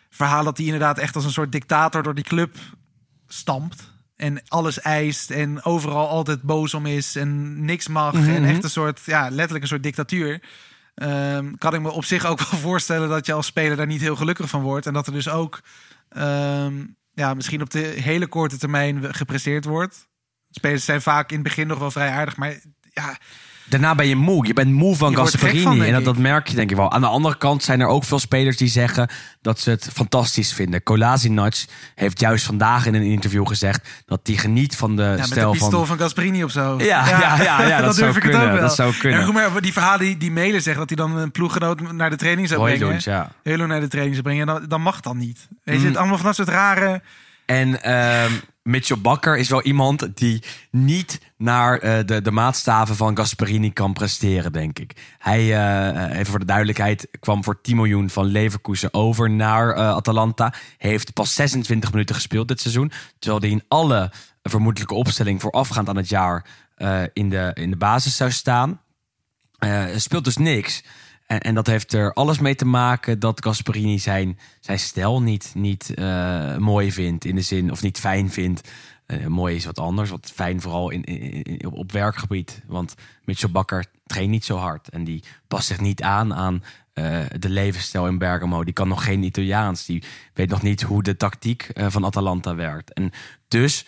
verhaal 0.09 0.43
dat 0.43 0.57
hij 0.57 0.65
inderdaad 0.65 0.97
echt 0.97 1.15
als 1.15 1.25
een 1.25 1.31
soort 1.31 1.51
dictator 1.51 2.03
door 2.03 2.15
die 2.15 2.23
club 2.23 2.55
stampt. 3.27 3.91
En 4.19 4.41
alles 4.47 4.81
eist 4.81 5.31
en 5.31 5.63
overal 5.63 6.07
altijd 6.07 6.41
boos 6.41 6.73
om 6.73 6.85
is 6.85 7.15
en 7.15 7.65
niks 7.65 7.87
mag. 7.87 8.13
En 8.13 8.45
echt 8.45 8.63
een 8.63 8.69
soort, 8.69 9.01
ja, 9.05 9.29
letterlijk 9.29 9.61
een 9.61 9.67
soort 9.67 9.83
dictatuur. 9.83 10.41
Ehm, 10.95 11.55
kan 11.57 11.73
ik 11.73 11.81
me 11.81 11.91
op 11.91 12.05
zich 12.05 12.25
ook 12.25 12.39
wel 12.49 12.59
voorstellen 12.59 13.09
dat 13.09 13.25
je 13.25 13.33
als 13.33 13.45
speler 13.45 13.77
daar 13.77 13.87
niet 13.87 14.01
heel 14.01 14.15
gelukkig 14.15 14.49
van 14.49 14.61
wordt. 14.61 14.85
En 14.85 14.93
dat 14.93 15.07
er 15.07 15.13
dus 15.13 15.29
ook 15.29 15.61
ehm, 16.09 16.85
ja, 17.13 17.33
misschien 17.33 17.61
op 17.61 17.69
de 17.69 17.79
hele 17.79 18.27
korte 18.27 18.57
termijn 18.57 19.13
gepresteerd 19.13 19.65
wordt. 19.65 20.07
Spelers 20.49 20.85
zijn 20.85 21.01
vaak 21.01 21.29
in 21.29 21.35
het 21.35 21.47
begin 21.47 21.67
nog 21.67 21.79
wel 21.79 21.91
vrij 21.91 22.09
aardig, 22.09 22.35
maar 22.37 22.59
ja, 22.93 23.17
Daarna 23.69 23.95
ben 23.95 24.07
je 24.07 24.15
moe. 24.15 24.47
Je 24.47 24.53
bent 24.53 24.71
moe 24.71 24.95
van 24.95 25.11
er 25.11 25.17
Gasperini. 25.17 25.81
en 25.81 25.93
dat, 25.93 26.03
dat 26.05 26.17
merk 26.17 26.47
je 26.47 26.55
denk 26.55 26.69
ik 26.71 26.77
wel. 26.77 26.91
Aan 26.91 27.01
de 27.01 27.07
andere 27.07 27.37
kant 27.37 27.63
zijn 27.63 27.79
er 27.79 27.87
ook 27.87 28.03
veel 28.03 28.19
spelers 28.19 28.57
die 28.57 28.67
zeggen 28.67 29.09
dat 29.41 29.59
ze 29.59 29.69
het 29.69 29.89
fantastisch 29.93 30.53
vinden. 30.53 30.83
Kolasinac 30.83 31.53
heeft 31.95 32.19
juist 32.19 32.45
vandaag 32.45 32.85
in 32.85 32.93
een 32.93 33.03
interview 33.03 33.47
gezegd 33.47 33.89
dat 34.05 34.19
hij 34.23 34.35
geniet 34.35 34.75
van 34.75 34.95
de 34.95 35.01
Ja, 35.01 35.09
met 35.09 35.25
stijl 35.25 35.51
de 35.51 35.57
pistool 35.57 35.77
van... 35.79 35.87
van 35.87 35.97
Gasperini 35.97 36.43
of 36.43 36.51
zo. 36.51 36.75
Ja, 36.77 37.07
ja, 37.09 37.41
ja, 37.41 37.67
ja, 37.67 37.81
dat 37.81 37.95
zou 37.95 38.05
durf 38.05 38.15
ik 38.15 38.21
kunnen, 38.21 38.39
het 38.39 38.49
ook 38.49 38.53
wel. 38.55 38.67
dat 38.67 38.75
zou 38.75 38.93
kunnen. 38.93 39.19
En 39.19 39.25
goed, 39.25 39.33
maar 39.33 39.61
die 39.61 39.73
verhalen 39.73 39.99
die, 40.05 40.17
die 40.17 40.31
mailen 40.31 40.61
zeggen 40.61 40.87
dat 40.87 40.97
hij 40.97 41.07
dan 41.07 41.17
een 41.17 41.31
ploeggenoot 41.31 41.91
naar 41.91 42.09
de 42.09 42.15
training 42.15 42.47
zou 42.47 42.61
brengen. 42.77 42.99
Ja. 43.03 43.31
Helo 43.43 43.65
naar 43.65 43.79
de 43.79 43.87
training 43.87 44.15
zou 44.15 44.27
brengen. 44.27 44.47
Dan, 44.47 44.65
dan 44.67 44.81
mag 44.81 44.99
dat 44.99 45.15
niet. 45.15 45.47
Weet 45.63 45.75
je, 45.75 45.81
Mm. 45.81 45.87
het 45.87 45.97
allemaal 45.97 46.17
van 46.17 46.25
dat 46.25 46.35
soort 46.35 46.47
rare... 46.49 47.01
En 47.45 47.81
ehm 47.83 48.31
Mitchell 48.69 48.97
Bakker 48.97 49.37
is 49.37 49.49
wel 49.49 49.61
iemand 49.61 50.17
die 50.17 50.43
niet 50.71 51.21
naar 51.37 51.79
eh, 51.79 52.05
de, 52.05 52.21
de 52.21 52.31
maatstaven 52.31 52.95
van 52.95 53.17
Gasperini 53.17 53.73
kan 53.73 53.93
presteren, 53.93 54.51
denk 54.51 54.79
ik. 54.79 55.15
Hij, 55.17 55.39
eh, 55.39 56.13
even 56.13 56.25
voor 56.25 56.39
de 56.39 56.45
duidelijkheid, 56.45 57.07
kwam 57.19 57.43
voor 57.43 57.61
10 57.61 57.75
miljoen 57.75 58.09
van 58.09 58.25
Leverkusen 58.25 58.93
over 58.93 59.29
naar 59.29 59.69
eh, 59.69 59.89
Atalanta. 59.89 60.53
Heeft 60.77 61.13
pas 61.13 61.33
26 61.33 61.91
minuten 61.91 62.15
gespeeld 62.15 62.47
dit 62.47 62.61
seizoen. 62.61 62.91
Terwijl 63.19 63.41
hij 63.41 63.51
in 63.51 63.63
alle 63.67 64.11
vermoedelijke 64.43 64.93
opstelling 64.93 65.41
voorafgaand 65.41 65.89
aan 65.89 65.95
het 65.95 66.09
jaar 66.09 66.45
eh, 66.75 67.01
in, 67.13 67.29
de, 67.29 67.51
in 67.53 67.69
de 67.69 67.77
basis 67.77 68.15
zou 68.15 68.31
staan. 68.31 68.81
Eh, 69.57 69.85
speelt 69.95 70.23
dus 70.23 70.37
niks. 70.37 70.83
En, 71.29 71.39
en 71.39 71.55
dat 71.55 71.67
heeft 71.67 71.93
er 71.93 72.13
alles 72.13 72.39
mee 72.39 72.55
te 72.55 72.65
maken 72.65 73.19
dat 73.19 73.43
Gasperini 73.43 73.99
zijn, 73.99 74.39
zijn 74.59 74.79
stijl 74.79 75.21
niet, 75.21 75.51
niet 75.55 75.93
eh, 75.93 76.57
mooi 76.57 76.91
vindt. 76.91 77.25
In 77.25 77.35
de 77.35 77.41
zin, 77.41 77.71
of 77.71 77.81
niet 77.81 77.99
fijn 77.99 78.31
vindt. 78.31 78.71
Eh, 79.05 79.25
mooi 79.25 79.55
is 79.55 79.65
wat 79.65 79.79
anders. 79.79 80.09
Wat 80.09 80.31
fijn 80.35 80.61
vooral 80.61 80.89
in, 80.89 81.65
op, 81.71 81.91
werkgebied. 81.91 82.61
Want 82.67 82.95
Mitchell 83.25 83.49
Bakker 83.49 83.85
traint 84.05 84.29
niet 84.29 84.45
zo 84.45 84.57
hard. 84.57 84.89
En 84.89 85.03
die 85.03 85.23
past 85.47 85.67
zich 85.67 85.79
niet 85.79 86.01
aan 86.01 86.33
aan 86.33 86.63
eh, 86.93 87.19
de 87.39 87.49
levensstijl 87.49 88.07
in 88.07 88.17
Bergamo. 88.17 88.63
Die 88.63 88.73
kan 88.73 88.87
nog 88.87 89.03
geen 89.03 89.23
Italiaans. 89.23 89.85
Die 89.85 90.03
weet 90.33 90.49
nog 90.49 90.61
niet 90.61 90.81
hoe 90.81 91.03
de 91.03 91.17
tactiek 91.17 91.69
van 91.75 92.05
Atalanta 92.05 92.55
werkt. 92.55 92.93
En 92.93 93.11
dus 93.47 93.85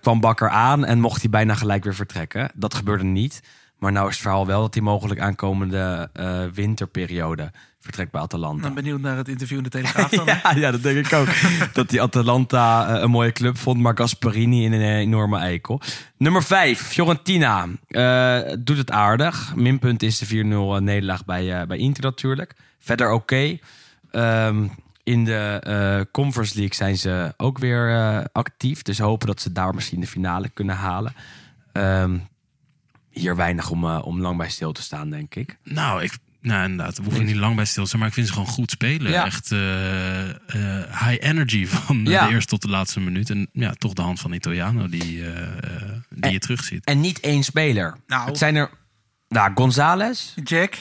kwam 0.00 0.20
Bakker 0.20 0.48
aan 0.48 0.84
en 0.84 1.00
mocht 1.00 1.20
hij 1.20 1.30
bijna 1.30 1.54
gelijk 1.54 1.84
weer 1.84 1.94
vertrekken. 1.94 2.50
Dat 2.54 2.74
gebeurde 2.74 3.04
niet. 3.04 3.42
Maar 3.78 3.92
nou 3.92 4.06
is 4.08 4.12
het 4.12 4.22
verhaal 4.22 4.46
wel 4.46 4.60
dat 4.60 4.74
hij 4.74 4.82
mogelijk 4.82 5.20
aankomende 5.20 6.10
eh, 6.12 6.44
winterperiode 6.54 7.50
vertrekt 7.80 8.10
bij 8.10 8.20
Atalanta. 8.20 8.56
Ik 8.56 8.74
ben 8.74 8.84
benieuwd 8.84 9.00
naar 9.00 9.16
het 9.16 9.28
interview 9.28 9.56
in 9.56 9.62
de 9.62 9.68
Telegraaf 9.68 10.10
dan. 10.24 10.26
Ja, 10.26 10.52
ja, 10.56 10.70
dat 10.70 10.82
denk 10.82 11.06
ik 11.06 11.12
ook. 11.12 11.28
dat 11.72 11.90
die 11.90 12.02
Atalanta 12.02 12.94
eh, 12.94 13.02
een 13.02 13.10
mooie 13.10 13.32
club 13.32 13.58
vond, 13.58 13.80
maar 13.80 13.96
Gasperini 13.96 14.64
in 14.64 14.72
een 14.72 14.96
enorme 14.96 15.38
eikel. 15.38 15.80
Nummer 16.16 16.42
5, 16.42 16.80
Fiorentina. 16.80 17.66
Eh, 17.88 18.40
doet 18.58 18.76
het 18.76 18.90
aardig. 18.90 19.54
Minpunt 19.54 20.02
is 20.02 20.18
de 20.18 20.26
4-0 20.26 20.82
nederlaag 20.82 21.24
bij, 21.24 21.66
bij 21.66 21.78
Inter 21.78 22.02
natuurlijk. 22.02 22.54
Verder 22.78 23.10
oké. 23.10 23.58
Ehm, 24.10 24.66
in 25.02 25.24
de 25.24 26.06
Conference 26.12 26.54
League 26.56 26.74
zijn 26.74 26.96
ze 26.96 27.34
ook 27.36 27.58
weer 27.58 28.22
actief. 28.32 28.82
Dus 28.82 28.98
hopen 28.98 29.26
dat 29.26 29.40
ze 29.40 29.52
daar 29.52 29.74
misschien 29.74 30.00
de 30.00 30.06
finale 30.06 30.48
kunnen 30.48 30.76
halen. 30.76 31.14
Ehm, 31.72 32.16
hier 33.18 33.36
weinig 33.36 33.70
om, 33.70 33.84
eh, 33.84 33.98
om 34.02 34.20
lang 34.20 34.36
bij 34.36 34.48
stil 34.50 34.72
te 34.72 34.82
staan, 34.82 35.10
denk 35.10 35.34
ik. 35.34 35.58
Nou, 35.64 36.02
ik, 36.02 36.12
nou 36.40 36.64
inderdaad, 36.70 36.96
we 36.96 37.02
hoeven 37.04 37.24
niet 37.24 37.36
lang 37.36 37.56
bij 37.56 37.64
stil 37.64 37.82
te 37.82 37.88
staan, 37.88 38.00
maar 38.00 38.08
ik 38.08 38.14
vind 38.14 38.26
ze 38.26 38.32
gewoon 38.32 38.48
goed 38.48 38.70
spelen. 38.70 39.10
Ja. 39.12 39.24
Echt 39.24 39.52
eh, 39.52 40.28
eh, 40.30 40.34
high 41.00 41.16
energy 41.28 41.66
van 41.66 42.04
Ja. 42.04 42.26
de 42.26 42.32
eerste 42.32 42.48
tot 42.50 42.62
de 42.62 42.68
laatste 42.68 43.00
minuut. 43.00 43.30
En 43.30 43.48
ja, 43.52 43.72
toch 43.72 43.92
de 43.92 44.02
hand 44.02 44.20
van 44.20 44.32
Italiano 44.32 44.88
die, 44.88 45.24
eh, 45.24 45.42
eh, 45.42 45.52
die 46.10 46.20
En- 46.20 46.32
je 46.32 46.38
terugziet. 46.38 46.84
En 46.84 47.00
niet 47.00 47.20
één 47.20 47.42
speler. 47.42 47.96
Nou. 48.06 48.26
Het 48.28 48.38
zijn 48.38 48.54
er... 48.56 48.70
Nou, 49.28 49.50
González. 49.54 50.32
Jack. 50.44 50.74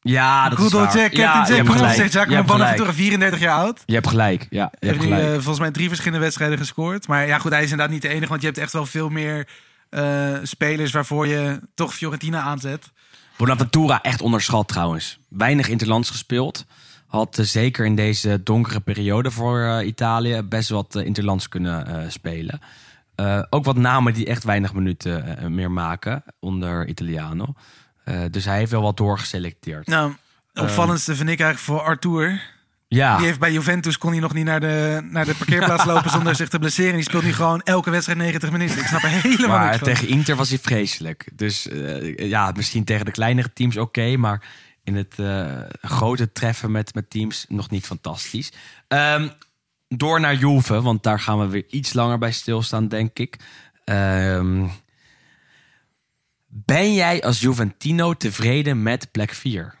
Ja, 0.00 0.48
dat 0.48 0.58
is 0.58 0.72
waar. 0.72 0.96
Jack. 0.96 1.12
ja, 1.12 1.46
Jack. 1.48 2.10
Jack. 2.10 2.28
Je 2.28 2.34
hebt 2.34 2.46
Bonaventura, 2.46 2.74
gelijk. 2.90 2.94
34 2.96 3.40
jaar 3.40 3.56
oud. 3.58 3.82
Je 3.86 3.94
hebt 3.94 4.08
gelijk. 4.08 4.46
Ja, 4.50 4.72
je 4.78 4.86
hebt 4.86 5.02
gelijk. 5.02 5.22
eh, 5.22 5.32
volgens 5.32 5.58
mij 5.58 5.70
drie 5.70 5.88
verschillende 5.88 6.20
wedstrijden 6.24 6.58
gescoord. 6.58 7.06
Maar 7.08 7.26
ja, 7.26 7.38
goed, 7.38 7.50
hij 7.52 7.62
is 7.62 7.70
inderdaad 7.70 7.94
niet 7.94 8.02
de 8.02 8.08
enige. 8.08 8.28
Want 8.28 8.40
je 8.40 8.46
hebt 8.46 8.58
echt 8.58 8.72
wel 8.72 8.86
veel 8.86 9.08
meer 9.08 9.48
eh, 9.94 10.34
spelers 10.42 10.92
waarvoor 10.92 11.26
je 11.26 11.60
toch 11.74 11.94
Fiorentina 11.94 12.40
aanzet. 12.40 12.92
Bonaventura 13.36 14.02
echt 14.02 14.22
onderschat 14.22 14.68
trouwens. 14.68 15.18
Weinig 15.28 15.68
interlands 15.68 16.10
gespeeld. 16.10 16.64
Had 17.06 17.38
eh, 17.38 17.44
zeker 17.44 17.84
in 17.84 17.94
deze 17.94 18.42
donkere 18.42 18.80
periode 18.80 19.30
voor 19.30 19.60
eh, 19.60 19.86
Italië 19.86 20.42
best 20.42 20.68
wat 20.68 20.94
interlands 20.94 21.48
kunnen 21.48 22.12
spelen. 22.12 22.60
Ook 23.50 23.64
wat 23.64 23.76
namen 23.76 24.14
die 24.14 24.26
echt 24.26 24.44
weinig 24.44 24.72
minuten 24.72 25.38
meer 25.54 25.70
maken 25.70 26.22
onder 26.40 26.86
Italiano. 26.88 27.54
Dus 28.30 28.44
hij 28.44 28.58
heeft 28.58 28.70
wel 28.70 28.82
wat 28.82 28.96
doorgeselecteerd. 28.96 29.86
Nou, 29.86 30.12
opvallendste 30.54 31.14
vind 31.14 31.28
ik 31.28 31.40
eigenlijk 31.40 31.58
voor 31.58 31.88
Arthur. 31.88 32.40
Ja, 32.88 33.16
Die 33.16 33.26
heeft 33.26 33.38
bij 33.38 33.52
Juventus 33.52 33.98
kon 33.98 34.10
hij 34.10 34.20
nog 34.20 34.34
niet 34.34 34.44
naar 34.44 34.60
de, 34.60 35.06
naar 35.10 35.24
de 35.24 35.34
parkeerplaats 35.34 35.84
lopen 35.92 36.10
zonder 36.10 36.34
zich 36.34 36.48
te 36.48 36.58
blesseren. 36.58 36.94
Die 36.94 37.02
speelt 37.02 37.24
nu 37.24 37.32
gewoon 37.32 37.62
elke 37.62 37.90
wedstrijd 37.90 38.18
90 38.18 38.50
minuten. 38.50 38.78
Ik 38.78 38.86
snap 38.86 39.02
er 39.02 39.08
helemaal 39.08 39.58
maar 39.58 39.64
niks 39.64 39.78
van. 39.78 39.86
tegen 39.86 40.08
Inter 40.08 40.36
was 40.36 40.48
hij 40.48 40.58
vreselijk. 40.58 41.28
Dus 41.32 41.68
eh, 41.68 42.28
ja, 42.28 42.52
misschien 42.56 42.84
tegen 42.84 43.04
de 43.04 43.10
kleinere 43.10 43.52
teams 43.52 43.76
oké, 43.76 44.16
maar 44.16 44.42
in 44.84 44.96
het 44.96 45.18
eh, 45.18 45.60
grote 45.80 46.32
treffen 46.32 46.70
met, 46.70 46.94
met 46.94 47.10
teams 47.10 47.44
nog 47.48 47.70
niet 47.70 47.86
fantastisch. 47.86 48.52
Ehm, 48.88 49.28
door 49.88 50.20
naar 50.20 50.34
Juve, 50.34 50.82
want 50.82 51.02
daar 51.02 51.20
gaan 51.20 51.38
we 51.38 51.46
weer 51.46 51.64
iets 51.68 51.92
langer 51.92 52.18
bij 52.18 52.32
stilstaan, 52.32 52.88
denk 52.88 53.18
ik. 53.18 53.36
Ehm, 53.84 54.66
ben 56.46 56.94
jij 56.94 57.22
als 57.22 57.40
Juventino 57.40 58.14
tevreden 58.14 58.82
met 58.82 59.10
plek 59.12 59.32
4? 59.34 59.74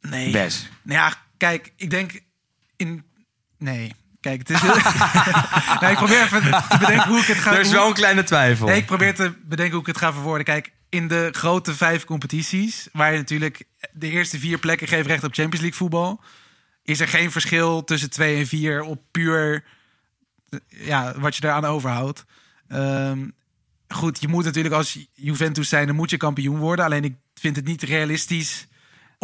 Nee. 0.00 0.30
Bes. 0.30 0.68
Nou 0.82 0.98
ja, 0.98 1.23
kijk, 1.44 1.72
ik 1.76 1.90
denk 1.90 2.20
in... 2.76 3.04
Nee. 3.58 3.92
Kijk, 4.20 4.38
het 4.38 4.50
is 4.50 4.62
nee, 5.80 5.90
ik 5.90 5.96
probeer 5.96 6.22
even 6.22 6.42
te 6.42 6.78
bedenken 6.78 7.08
hoe 7.08 7.18
ik 7.18 7.26
het 7.26 7.36
ga... 7.36 7.52
Er 7.52 7.60
is 7.60 7.70
wel 7.70 7.86
een 7.86 7.94
kleine 7.94 8.22
twijfel. 8.22 8.66
Nee, 8.66 8.76
ik 8.76 8.86
probeer 8.86 9.14
te 9.14 9.34
bedenken 9.42 9.72
hoe 9.72 9.80
ik 9.80 9.86
het 9.86 9.98
ga 9.98 10.12
verwoorden. 10.12 10.44
Kijk, 10.44 10.72
in 10.88 11.08
de 11.08 11.28
grote 11.32 11.74
vijf 11.74 12.04
competities, 12.04 12.88
waar 12.92 13.12
je 13.12 13.18
natuurlijk 13.18 13.64
de 13.92 14.10
eerste 14.10 14.38
vier 14.38 14.58
plekken 14.58 14.88
geven 14.88 15.06
recht 15.06 15.24
op 15.24 15.34
Champions 15.34 15.60
League 15.60 15.78
voetbal, 15.78 16.20
is 16.82 17.00
er 17.00 17.08
geen 17.08 17.30
verschil 17.30 17.84
tussen 17.84 18.10
twee 18.10 18.38
en 18.38 18.46
vier 18.46 18.82
op 18.82 19.02
puur 19.10 19.64
ja, 20.68 21.14
wat 21.18 21.36
je 21.36 21.44
eraan 21.44 21.64
overhoudt. 21.64 22.24
Ehm, 22.68 23.28
goed, 23.88 24.20
je 24.20 24.28
moet 24.28 24.44
natuurlijk 24.44 24.74
als 24.74 25.06
Juventus 25.12 25.68
zijn, 25.68 25.86
dan 25.86 25.96
moet 25.96 26.10
je 26.10 26.16
kampioen 26.16 26.58
worden. 26.58 26.84
Alleen 26.84 27.04
ik 27.04 27.14
vind 27.34 27.56
het 27.56 27.64
niet 27.64 27.82
realistisch 27.82 28.66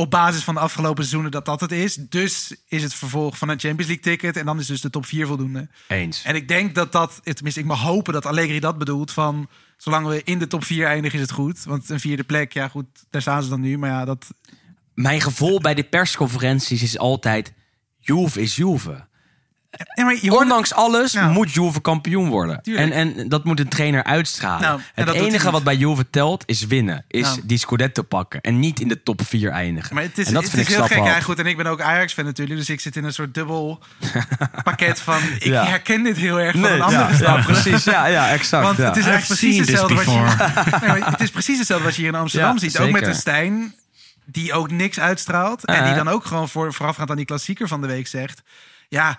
op 0.00 0.10
basis 0.10 0.44
van 0.44 0.54
de 0.54 0.60
afgelopen 0.60 1.02
seizoenen 1.02 1.30
dat 1.30 1.44
dat 1.44 1.60
het 1.60 1.72
is. 1.72 1.94
Dus 1.94 2.56
is 2.68 2.82
het 2.82 2.94
vervolg 2.94 3.38
van 3.38 3.48
een 3.48 3.58
Champions 3.58 3.86
League 3.86 4.12
ticket 4.12 4.36
en 4.36 4.46
dan 4.46 4.58
is 4.58 4.66
dus 4.66 4.80
de 4.80 4.90
top 4.90 5.06
4 5.06 5.26
voldoende. 5.26 5.68
Eens. 5.88 6.22
En 6.22 6.34
ik 6.34 6.48
denk 6.48 6.74
dat 6.74 6.92
dat, 6.92 7.20
tenminste, 7.22 7.60
ik 7.60 7.66
mag 7.66 7.80
hopen 7.80 8.12
dat 8.12 8.26
Allegri 8.26 8.60
dat 8.60 8.78
bedoelt. 8.78 9.12
Van 9.12 9.48
zolang 9.76 10.06
we 10.06 10.22
in 10.24 10.38
de 10.38 10.46
top 10.46 10.64
4 10.64 10.86
eindigen, 10.86 11.18
is 11.18 11.24
het 11.24 11.34
goed. 11.34 11.64
Want 11.64 11.88
een 11.88 12.00
vierde 12.00 12.24
plek, 12.24 12.52
ja, 12.52 12.68
goed, 12.68 12.86
daar 13.10 13.20
staan 13.20 13.42
ze 13.42 13.48
dan 13.48 13.60
nu. 13.60 13.78
Maar 13.78 13.90
ja, 13.90 14.04
dat. 14.04 14.26
Mijn 14.94 15.20
gevoel 15.20 15.60
bij 15.60 15.74
de 15.74 15.84
persconferenties 15.84 16.82
is 16.82 16.98
altijd... 16.98 17.52
Juve 17.98 18.40
is 18.40 18.56
Juve. 18.56 19.06
Ja, 19.94 20.04
maar 20.04 20.16
je 20.20 20.30
hoort, 20.30 20.42
Ondanks 20.42 20.72
alles 20.74 21.12
Ja. 21.12 21.28
moet 21.28 21.52
Juve 21.52 21.80
kampioen 21.80 22.28
worden. 22.28 22.56
En, 22.56 22.62
Tuurlijk. 22.62 22.90
en 22.92 23.28
dat 23.28 23.44
moet 23.44 23.60
een 23.60 23.68
trainer 23.68 24.04
uitstralen. 24.04 24.60
Nou, 24.60 24.80
en 24.94 25.06
het 25.06 25.16
enige 25.16 25.50
wat 25.50 25.64
bij 25.64 25.76
Juve 25.76 26.10
telt 26.10 26.42
is 26.46 26.66
winnen. 26.66 27.04
Is 27.08 27.22
Nou. 27.22 27.40
die 27.44 27.58
Scudetto 27.58 28.02
pakken. 28.02 28.40
En 28.40 28.58
niet 28.58 28.80
in 28.80 28.88
de 28.88 29.02
top 29.02 29.20
4 29.24 29.50
eindigen. 29.50 29.94
maar 29.94 30.02
het 30.02 30.18
is, 30.18 30.26
en 30.26 30.32
dat 30.32 30.42
het 30.42 30.50
vind 30.52 30.62
is 30.68 30.72
ik 30.74 30.78
heel 30.78 30.86
gek. 30.86 30.96
Ja, 31.06 31.20
goed, 31.20 31.38
en 31.38 31.46
ik 31.46 31.56
ben 31.56 31.66
ook 31.66 31.80
Ajax-fan 31.80 32.24
natuurlijk. 32.24 32.58
Dus 32.58 32.68
ik 32.68 32.80
zit 32.80 32.96
in 32.96 33.04
een 33.04 33.12
soort 33.12 33.34
dubbel 33.34 33.82
pakket 34.62 35.00
van. 35.00 35.22
Ik 35.38 35.42
Ja. 35.44 35.64
herken 35.66 36.02
dit 36.02 36.16
heel 36.16 36.40
erg 36.40 36.50
van 36.52 36.60
Nee, 36.60 36.72
een 36.72 36.80
andere 36.82 37.18
ja, 37.24 37.42
precies. 37.42 37.84
Ja, 37.84 38.06
ja 38.06 38.30
exact. 38.30 38.64
Want 38.64 38.78
ja. 38.78 38.84
het 38.84 38.96
is 38.96 39.04
eigenlijk 39.06 39.40
precies 39.40 39.58
hetzelfde 39.58 39.94
wat 39.94 40.04
je. 40.04 40.86
Nee, 40.92 41.04
het 41.04 41.20
is 41.20 41.30
precies 41.30 41.58
hetzelfde 41.58 41.84
wat 41.86 41.94
je 41.94 42.00
hier 42.02 42.10
in 42.10 42.18
Amsterdam 42.18 42.52
Ja, 42.52 42.58
ziet. 42.58 42.78
Ook 42.78 42.90
met 42.90 43.06
een 43.06 43.14
Stijn, 43.14 43.74
die 44.24 44.52
ook 44.52 44.70
niks 44.70 45.00
uitstraalt. 45.00 45.64
En 45.64 45.84
die 45.84 45.94
dan 45.94 46.08
ook 46.08 46.24
gewoon 46.24 46.48
voor, 46.48 46.72
voorafgaand 46.74 47.10
aan 47.10 47.16
die 47.16 47.24
klassieker 47.24 47.68
van 47.68 47.80
de 47.80 47.86
week 47.86 48.06
zegt... 48.06 48.42
Ja, 48.88 49.18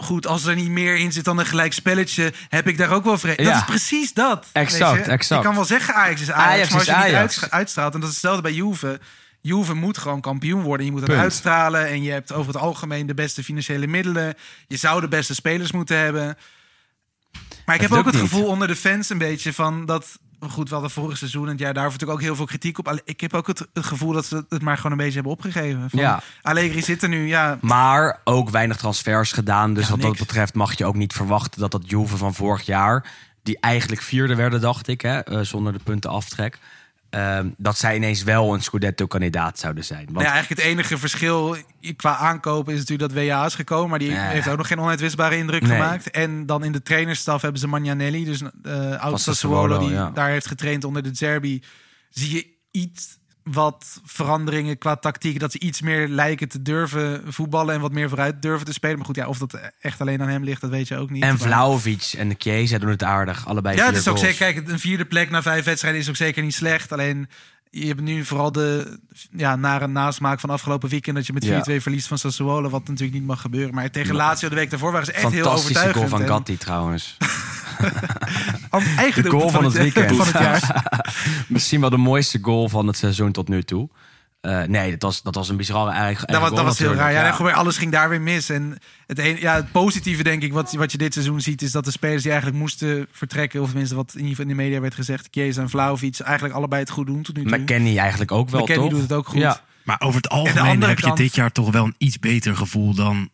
goed, 0.00 0.26
als 0.26 0.44
er 0.44 0.54
niet 0.54 0.68
meer 0.68 0.96
in 0.96 1.12
zit 1.12 1.24
dan 1.24 1.38
een 1.38 1.46
gelijk 1.46 1.72
spelletje... 1.72 2.32
heb 2.48 2.68
ik 2.68 2.78
daar 2.78 2.90
ook 2.90 3.04
wel 3.04 3.18
vrede. 3.18 3.42
Ja. 3.42 3.48
Dat 3.50 3.58
is 3.58 3.64
precies 3.64 4.12
dat. 4.12 4.46
Exact, 4.52 5.08
exact. 5.08 5.42
Je 5.42 5.46
kan 5.46 5.56
wel 5.56 5.64
zeggen 5.64 5.94
Ajax 5.94 6.20
is 6.20 6.30
Ajax, 6.30 6.52
Ajax 6.52 6.68
maar 6.70 6.78
als 6.78 6.88
je 6.88 6.94
niet 6.94 7.02
Ajax. 7.02 7.42
uit- 7.42 7.50
uitstraalt... 7.52 7.94
en 7.94 8.00
dat 8.00 8.08
is 8.08 8.14
hetzelfde 8.14 8.42
bij 8.42 8.52
Juve... 8.52 9.00
Juve 9.40 9.74
moet 9.74 9.98
gewoon 9.98 10.20
kampioen 10.20 10.62
worden. 10.62 10.86
Je 10.86 10.92
moet 10.92 11.00
het 11.00 11.10
Punt. 11.10 11.22
uitstralen. 11.22 11.86
En 11.86 12.02
je 12.02 12.10
hebt 12.10 12.32
over 12.32 12.52
het 12.52 12.62
algemeen 12.62 13.06
de 13.06 13.14
beste 13.14 13.44
financiële 13.44 13.86
middelen. 13.86 14.34
Je 14.66 14.76
zou 14.76 15.00
de 15.00 15.08
beste 15.08 15.34
spelers 15.34 15.72
moeten 15.72 15.96
hebben. 15.98 16.36
Maar 17.64 17.74
ik 17.74 17.80
heb 17.80 17.92
ook 17.92 18.04
het 18.04 18.14
niet. 18.14 18.22
gevoel 18.22 18.46
onder 18.46 18.68
de 18.68 18.76
fans 18.76 19.08
een 19.08 19.18
beetje 19.18 19.52
van 19.52 19.86
dat. 19.86 20.18
Goed, 20.40 20.68
we 20.68 20.72
hadden 20.74 20.90
vorig 20.90 21.18
seizoen 21.18 21.44
en 21.44 21.50
het 21.50 21.58
jaar 21.58 21.74
daarvoor 21.74 21.92
natuurlijk 21.92 22.18
ook 22.18 22.26
heel 22.26 22.36
veel 22.36 22.46
kritiek 22.46 22.78
op. 22.78 23.00
Ik 23.04 23.20
heb 23.20 23.34
ook 23.34 23.46
het, 23.46 23.66
het 23.72 23.84
gevoel 23.84 24.12
dat 24.12 24.26
ze 24.26 24.44
het 24.48 24.62
maar 24.62 24.76
gewoon 24.76 24.92
een 24.92 24.98
beetje 24.98 25.14
hebben 25.14 25.32
opgegeven. 25.32 25.90
Van, 25.90 26.00
Ja. 26.00 26.22
Allegri 26.42 26.82
zit 26.82 27.02
er 27.02 27.08
nu, 27.08 27.26
ja. 27.26 27.58
Maar 27.60 28.20
ook 28.24 28.50
weinig 28.50 28.76
transfers 28.76 29.32
gedaan. 29.32 29.74
Dus 29.74 29.84
Ja, 29.84 29.90
wat 29.90 30.00
dat 30.00 30.18
betreft 30.18 30.54
mag 30.54 30.78
je 30.78 30.84
ook 30.84 30.94
niet 30.94 31.12
verwachten 31.12 31.60
dat 31.60 31.70
dat 31.70 31.90
Juve 31.90 32.16
van 32.16 32.34
vorig 32.34 32.62
jaar... 32.62 33.10
die 33.42 33.58
eigenlijk 33.60 34.02
vierde 34.02 34.34
werden, 34.34 34.60
dacht 34.60 34.88
ik, 34.88 35.00
hè, 35.00 35.18
eh, 35.18 35.40
zonder 35.40 35.72
de 35.72 35.80
punten 35.84 36.10
aftrek... 36.10 36.58
ehm, 37.10 37.48
dat 37.56 37.78
zij 37.78 37.96
ineens 37.96 38.22
wel 38.22 38.54
een 38.54 38.62
Scudetto-kandidaat 38.62 39.58
zouden 39.58 39.84
zijn. 39.84 39.98
Want 40.04 40.10
Nou 40.10 40.24
ja, 40.24 40.32
eigenlijk 40.32 40.60
het 40.60 40.70
enige 40.70 40.98
verschil 40.98 41.56
qua 41.96 42.16
aankopen 42.16 42.72
is 42.74 42.78
natuurlijk 42.78 43.12
dat 43.14 43.24
WA 43.24 43.44
is 43.46 43.54
gekomen. 43.54 43.90
Maar 43.90 43.98
die 43.98 44.10
Ja. 44.10 44.28
heeft 44.28 44.48
ook 44.48 44.56
nog 44.56 44.66
geen 44.66 44.80
onuitwisbare 44.80 45.36
indruk 45.36 45.62
Nee. 45.62 45.70
gemaakt. 45.70 46.10
En 46.10 46.46
dan 46.46 46.64
in 46.64 46.72
de 46.72 46.82
trainerstaf 46.82 47.42
hebben 47.42 47.60
ze 47.60 47.66
Magnanelli, 47.68 48.24
dus 48.24 48.42
eh 48.42 48.50
oud 48.50 48.60
Sassuolo, 48.60 49.18
Sassuolo, 49.18 49.78
die 49.78 49.90
ja. 49.90 50.10
daar 50.10 50.28
heeft 50.28 50.46
getraind 50.46 50.84
onder 50.84 51.02
de 51.02 51.10
Zerbi. 51.14 51.62
Zie 52.10 52.34
je 52.34 52.46
iets 52.70 53.17
wat 53.52 54.00
veranderingen 54.04 54.78
qua 54.78 54.96
tactiek. 54.96 55.40
Dat 55.40 55.52
ze 55.52 55.58
iets 55.58 55.80
meer 55.80 56.08
lijken 56.08 56.48
te 56.48 56.62
durven 56.62 57.22
voetballen 57.32 57.74
en 57.74 57.80
wat 57.80 57.92
meer 57.92 58.08
vooruit 58.08 58.42
durven 58.42 58.66
te 58.66 58.72
spelen. 58.72 58.96
Maar 58.96 59.06
goed, 59.06 59.16
ja, 59.16 59.26
of 59.26 59.38
dat 59.38 59.58
echt 59.80 60.00
alleen 60.00 60.22
aan 60.22 60.28
hem 60.28 60.44
ligt, 60.44 60.60
dat 60.60 60.70
weet 60.70 60.88
je 60.88 60.96
ook 60.96 61.10
niet. 61.10 61.22
En 61.22 61.38
Vlaovic 61.38 62.12
en 62.16 62.28
de 62.28 62.34
Chiesa 62.38 62.78
doen 62.78 62.90
het 62.90 63.02
aardig. 63.02 63.46
Allebei 63.46 63.76
Ja, 63.76 63.86
het 63.86 63.96
is 63.96 64.08
ook 64.08 64.18
zeker. 64.18 64.36
Kijk, 64.52 64.68
een 64.68 64.78
vierde 64.78 65.04
plek 65.04 65.30
na 65.30 65.42
vijf 65.42 65.64
wedstrijden 65.64 66.00
is 66.00 66.08
ook 66.08 66.16
zeker 66.16 66.42
niet 66.42 66.54
slecht. 66.54 66.92
Alleen 66.92 67.28
je 67.70 67.86
hebt 67.86 68.00
nu 68.00 68.24
vooral 68.24 68.52
de 68.52 68.98
ja, 69.36 69.56
nare 69.56 69.86
nasmaak 69.86 70.40
van 70.40 70.50
afgelopen 70.50 70.88
weekend 70.88 71.16
dat 71.16 71.26
je 71.26 71.32
met 71.32 71.44
4-2 71.44 71.48
Ja. 71.48 71.80
verliest 71.80 72.06
van 72.08 72.18
Sassuolo, 72.18 72.68
wat 72.68 72.88
natuurlijk 72.88 73.18
niet 73.18 73.26
mag 73.26 73.40
gebeuren. 73.40 73.74
Maar 73.74 73.90
tegen 73.90 74.14
Lazio 74.14 74.48
de 74.48 74.54
week 74.54 74.70
daarvoor 74.70 74.90
waren 74.92 75.06
ze 75.06 75.12
echt 75.12 75.22
heel 75.32 75.42
Fantastische 75.42 75.78
overtuigend. 75.78 76.08
goal 76.10 76.18
van 76.20 76.28
Gatti 76.36 76.56
trouwens. 76.56 77.16
Eigen 78.96 79.22
De 79.22 79.30
goal 79.30 79.48
van 79.48 79.64
het 79.64 79.72
weekend. 79.72 80.16
Van 80.16 80.26
het 80.26 80.38
jaar. 80.38 80.84
Misschien 81.48 81.80
wel 81.80 81.90
de 81.90 81.96
mooiste 81.96 82.38
goal 82.42 82.68
van 82.68 82.86
het 82.86 82.96
seizoen 82.96 83.32
tot 83.32 83.48
nu 83.48 83.62
toe. 83.62 83.88
Eh, 84.40 84.62
nee, 84.62 84.90
dat 84.90 85.02
was, 85.02 85.22
dat 85.22 85.34
was 85.34 85.48
een 85.48 85.56
bizarre 85.56 85.90
eigen 85.90 86.26
Dat 86.26 86.40
was, 86.40 86.50
dat 86.50 86.64
was 86.64 86.78
heel 86.78 86.94
raar. 86.94 87.12
Ja, 87.12 87.32
gewoon 87.32 87.52
alles 87.52 87.76
ging 87.78 87.92
daar 87.92 88.08
weer 88.08 88.20
mis. 88.20 88.50
En 88.50 88.78
het, 89.06 89.18
een, 89.18 89.40
ja, 89.40 89.54
het 89.54 89.72
positieve, 89.72 90.22
denk 90.22 90.42
ik, 90.42 90.52
wat, 90.52 90.72
wat 90.72 90.92
je 90.92 90.98
dit 90.98 91.12
seizoen 91.12 91.40
ziet, 91.40 91.62
is 91.62 91.72
dat 91.72 91.84
de 91.84 91.90
spelers 91.90 92.22
die 92.22 92.30
eigenlijk 92.30 92.60
moesten 92.60 93.06
vertrekken, 93.12 93.60
of 93.60 93.68
tenminste 93.68 93.94
wat 93.94 94.10
in 94.12 94.16
ieder 94.16 94.30
geval 94.30 94.50
in 94.50 94.56
de 94.56 94.62
media 94.62 94.80
werd 94.80 94.94
gezegd, 94.94 95.28
Chiesa 95.30 95.60
en 95.60 95.70
Vlaovic, 95.70 96.20
eigenlijk 96.20 96.54
allebei 96.54 96.80
het 96.80 96.90
goed 96.90 97.06
doen 97.06 97.22
tot 97.22 97.36
nu 97.36 97.44
toe. 97.44 97.58
McKennie 97.58 97.98
eigenlijk 97.98 98.32
ook 98.32 98.50
wel, 98.50 98.60
McKennie 98.60 98.90
toch? 98.90 98.98
doet 98.98 99.08
het 99.08 99.18
ook 99.18 99.28
goed. 99.28 99.40
Ja. 99.40 99.60
Maar 99.84 100.00
over 100.00 100.16
het 100.16 100.28
algemeen 100.28 100.82
heb 100.82 100.98
je 100.98 101.04
kant- 101.04 101.16
dit 101.16 101.34
jaar 101.34 101.52
toch 101.52 101.70
wel 101.70 101.84
een 101.84 101.94
iets 101.98 102.18
beter 102.18 102.56
gevoel 102.56 102.94
dan 102.94 103.30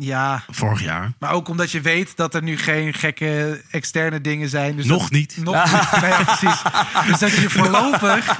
ja, 0.00 0.42
vorig 0.50 0.82
jaar. 0.82 1.12
Maar 1.18 1.30
ook 1.32 1.48
omdat 1.48 1.70
je 1.70 1.80
weet 1.80 2.16
dat 2.16 2.34
er 2.34 2.42
nu 2.42 2.58
geen 2.58 2.94
gekke 2.94 3.60
externe 3.70 4.20
dingen 4.20 4.48
zijn. 4.48 4.76
Dus 4.76 4.86
Nog 4.86 5.02
dat- 5.02 5.10
niet. 5.10 5.36
Nog 5.42 5.72
niet. 5.72 5.90
Nou 6.00 6.06
ja, 6.06 6.22
precies. 6.24 6.62
Dus 7.06 7.18
dat 7.18 7.30
je 7.34 7.40
je 7.40 7.50
voorlopig... 7.50 8.36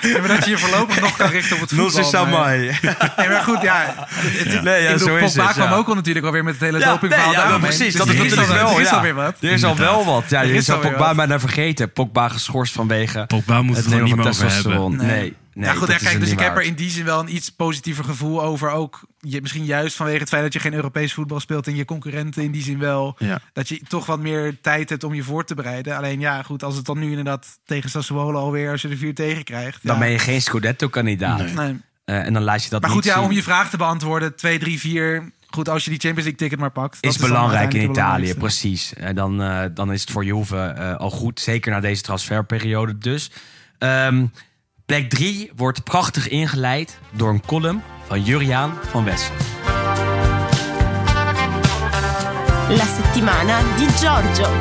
Ja, 0.00 0.18
maar 0.18 0.28
dat 0.28 0.44
je 0.44 0.50
je 0.50 0.58
voorlopig 0.58 1.00
nog 1.00 1.16
kan 1.16 1.28
richten 1.30 1.54
op 1.56 1.62
het 1.62 1.72
voetbal. 1.74 2.04
Sa 2.04 2.20
maar- 2.24 2.30
mai. 2.30 2.58
Nee, 3.16 3.28
maar 3.28 3.42
goed, 3.42 3.62
ja. 3.62 3.94
Het, 4.08 4.52
het, 4.52 4.62
Nee, 4.62 4.82
ja, 4.82 4.88
ik 4.88 4.92
bedoel, 4.98 5.08
zo 5.08 5.16
is 5.16 5.22
Pogba 5.32 5.44
het, 5.46 5.52
kwam 5.56 5.68
ja. 5.68 5.74
ook 5.76 5.88
al 5.88 5.94
natuurlijk 5.94 6.26
alweer 6.26 6.44
met 6.44 6.54
het 6.54 6.62
hele 6.62 6.78
Ja, 6.78 6.90
dopingverhaal 6.90 7.28
nee, 7.28 7.36
ja, 7.36 7.42
daaromheen. 7.42 7.68
precies. 7.76 7.86
Dus 7.92 7.96
dat 7.96 8.06
er 8.08 8.14
is 8.14 8.20
natuurlijk 8.20 8.48
al- 8.50 8.56
wel. 8.56 8.74
Er 8.74 8.80
is 8.80 8.88
ja. 8.88 8.94
alweer 8.96 9.14
wat. 9.14 9.34
Er 9.40 9.50
is 9.50 9.64
al 9.64 9.76
wel 9.76 10.04
wat. 10.04 10.24
Ja, 10.28 10.40
Er 10.40 10.46
je 10.46 10.52
is 10.54 10.64
zou 10.64 10.80
Pogba 10.80 11.14
bijna 11.14 11.40
vergeten. 11.40 11.92
Pogba 11.92 12.28
geschorst 12.28 12.72
vanwege 12.72 13.24
Pogba 13.26 13.62
moet 13.62 13.76
het 13.76 13.84
het 13.84 14.02
niet 14.02 14.16
mogen 14.16 14.50
hebben. 14.52 14.96
Nee. 14.96 15.36
Nee, 15.54 15.68
ja, 15.68 15.74
goed, 15.74 15.96
kijk, 15.96 16.20
dus 16.20 16.30
ik 16.30 16.38
heb 16.38 16.56
er 16.56 16.62
in 16.62 16.74
die 16.74 16.90
zin 16.90 17.04
wel 17.04 17.20
een 17.20 17.34
iets 17.34 17.50
positiever 17.50 18.04
gevoel 18.04 18.42
over. 18.42 18.70
Ook 18.70 19.00
je, 19.20 19.40
misschien 19.40 19.64
juist 19.64 19.96
vanwege 19.96 20.18
het 20.18 20.28
feit 20.28 20.42
dat 20.42 20.52
je 20.52 20.58
geen 20.58 20.74
Europees 20.74 21.12
voetbal 21.12 21.40
speelt 21.40 21.66
en 21.66 21.76
je 21.76 21.84
concurrenten 21.84 22.42
in 22.42 22.50
die 22.50 22.62
zin 22.62 22.78
wel. 22.78 23.16
Ja. 23.18 23.40
Dat 23.52 23.68
je 23.68 23.80
toch 23.88 24.06
wat 24.06 24.20
meer 24.20 24.60
tijd 24.60 24.88
hebt 24.88 25.04
om 25.04 25.14
je 25.14 25.22
voor 25.22 25.44
te 25.44 25.54
bereiden. 25.54 25.96
Alleen 25.96 26.20
ja, 26.20 26.42
goed, 26.42 26.62
als 26.62 26.76
het 26.76 26.84
dan 26.84 26.98
nu 26.98 27.08
inderdaad 27.08 27.58
tegen 27.64 27.90
Sassuolo 27.90 28.38
alweer, 28.38 28.70
als 28.70 28.82
je 28.82 28.88
er 28.88 28.96
vier 28.96 29.14
tegen 29.14 29.44
krijgt. 29.44 29.78
Dan 29.82 29.94
ja. 29.94 30.00
ben 30.00 30.10
je 30.10 30.18
geen 30.18 30.42
Scudetto-kandidaat. 30.42 31.38
Nee. 31.38 31.54
Nee. 31.54 31.76
Eh, 32.04 32.26
en 32.26 32.32
dan 32.32 32.42
laat 32.42 32.64
je 32.64 32.70
dat 32.70 32.80
Maar 32.80 32.90
goed, 32.90 33.04
ja, 33.04 33.22
om 33.22 33.32
je 33.32 33.42
vraag 33.42 33.70
te 33.70 33.76
beantwoorden, 33.76 34.36
2, 34.36 34.58
3, 34.58 34.78
4. 34.78 35.32
Goed, 35.46 35.68
als 35.68 35.84
je 35.84 35.90
die 35.90 35.98
Champions 35.98 36.28
League 36.28 36.40
ticket 36.40 36.58
maar 36.58 36.70
pakt. 36.70 36.98
is 37.00 37.18
belangrijk 37.18 37.74
in 37.74 37.90
Italië, 37.90 38.34
precies. 38.34 38.94
En 38.94 39.14
dan, 39.14 39.42
eh, 39.42 39.64
dan 39.74 39.92
is 39.92 40.00
het 40.00 40.10
voor 40.10 40.24
Juve 40.24 40.56
eh, 40.56 40.96
al 40.96 41.10
goed. 41.10 41.40
Zeker 41.40 41.72
na 41.72 41.80
deze 41.80 42.02
transferperiode 42.02 42.98
dus. 42.98 43.30
Ehm, 43.78 44.26
plek 44.86 45.10
3 45.10 45.50
wordt 45.56 45.84
prachtig 45.84 46.28
ingeleid 46.28 46.98
door 47.16 47.30
een 47.30 47.46
column 47.46 47.82
van 48.06 48.22
Juriaan 48.22 48.74
van 48.82 49.04
Wessel. 49.04 49.34
La 52.68 52.84
settimana 52.84 53.76
di 53.76 53.88
Giorgio. 53.88 54.52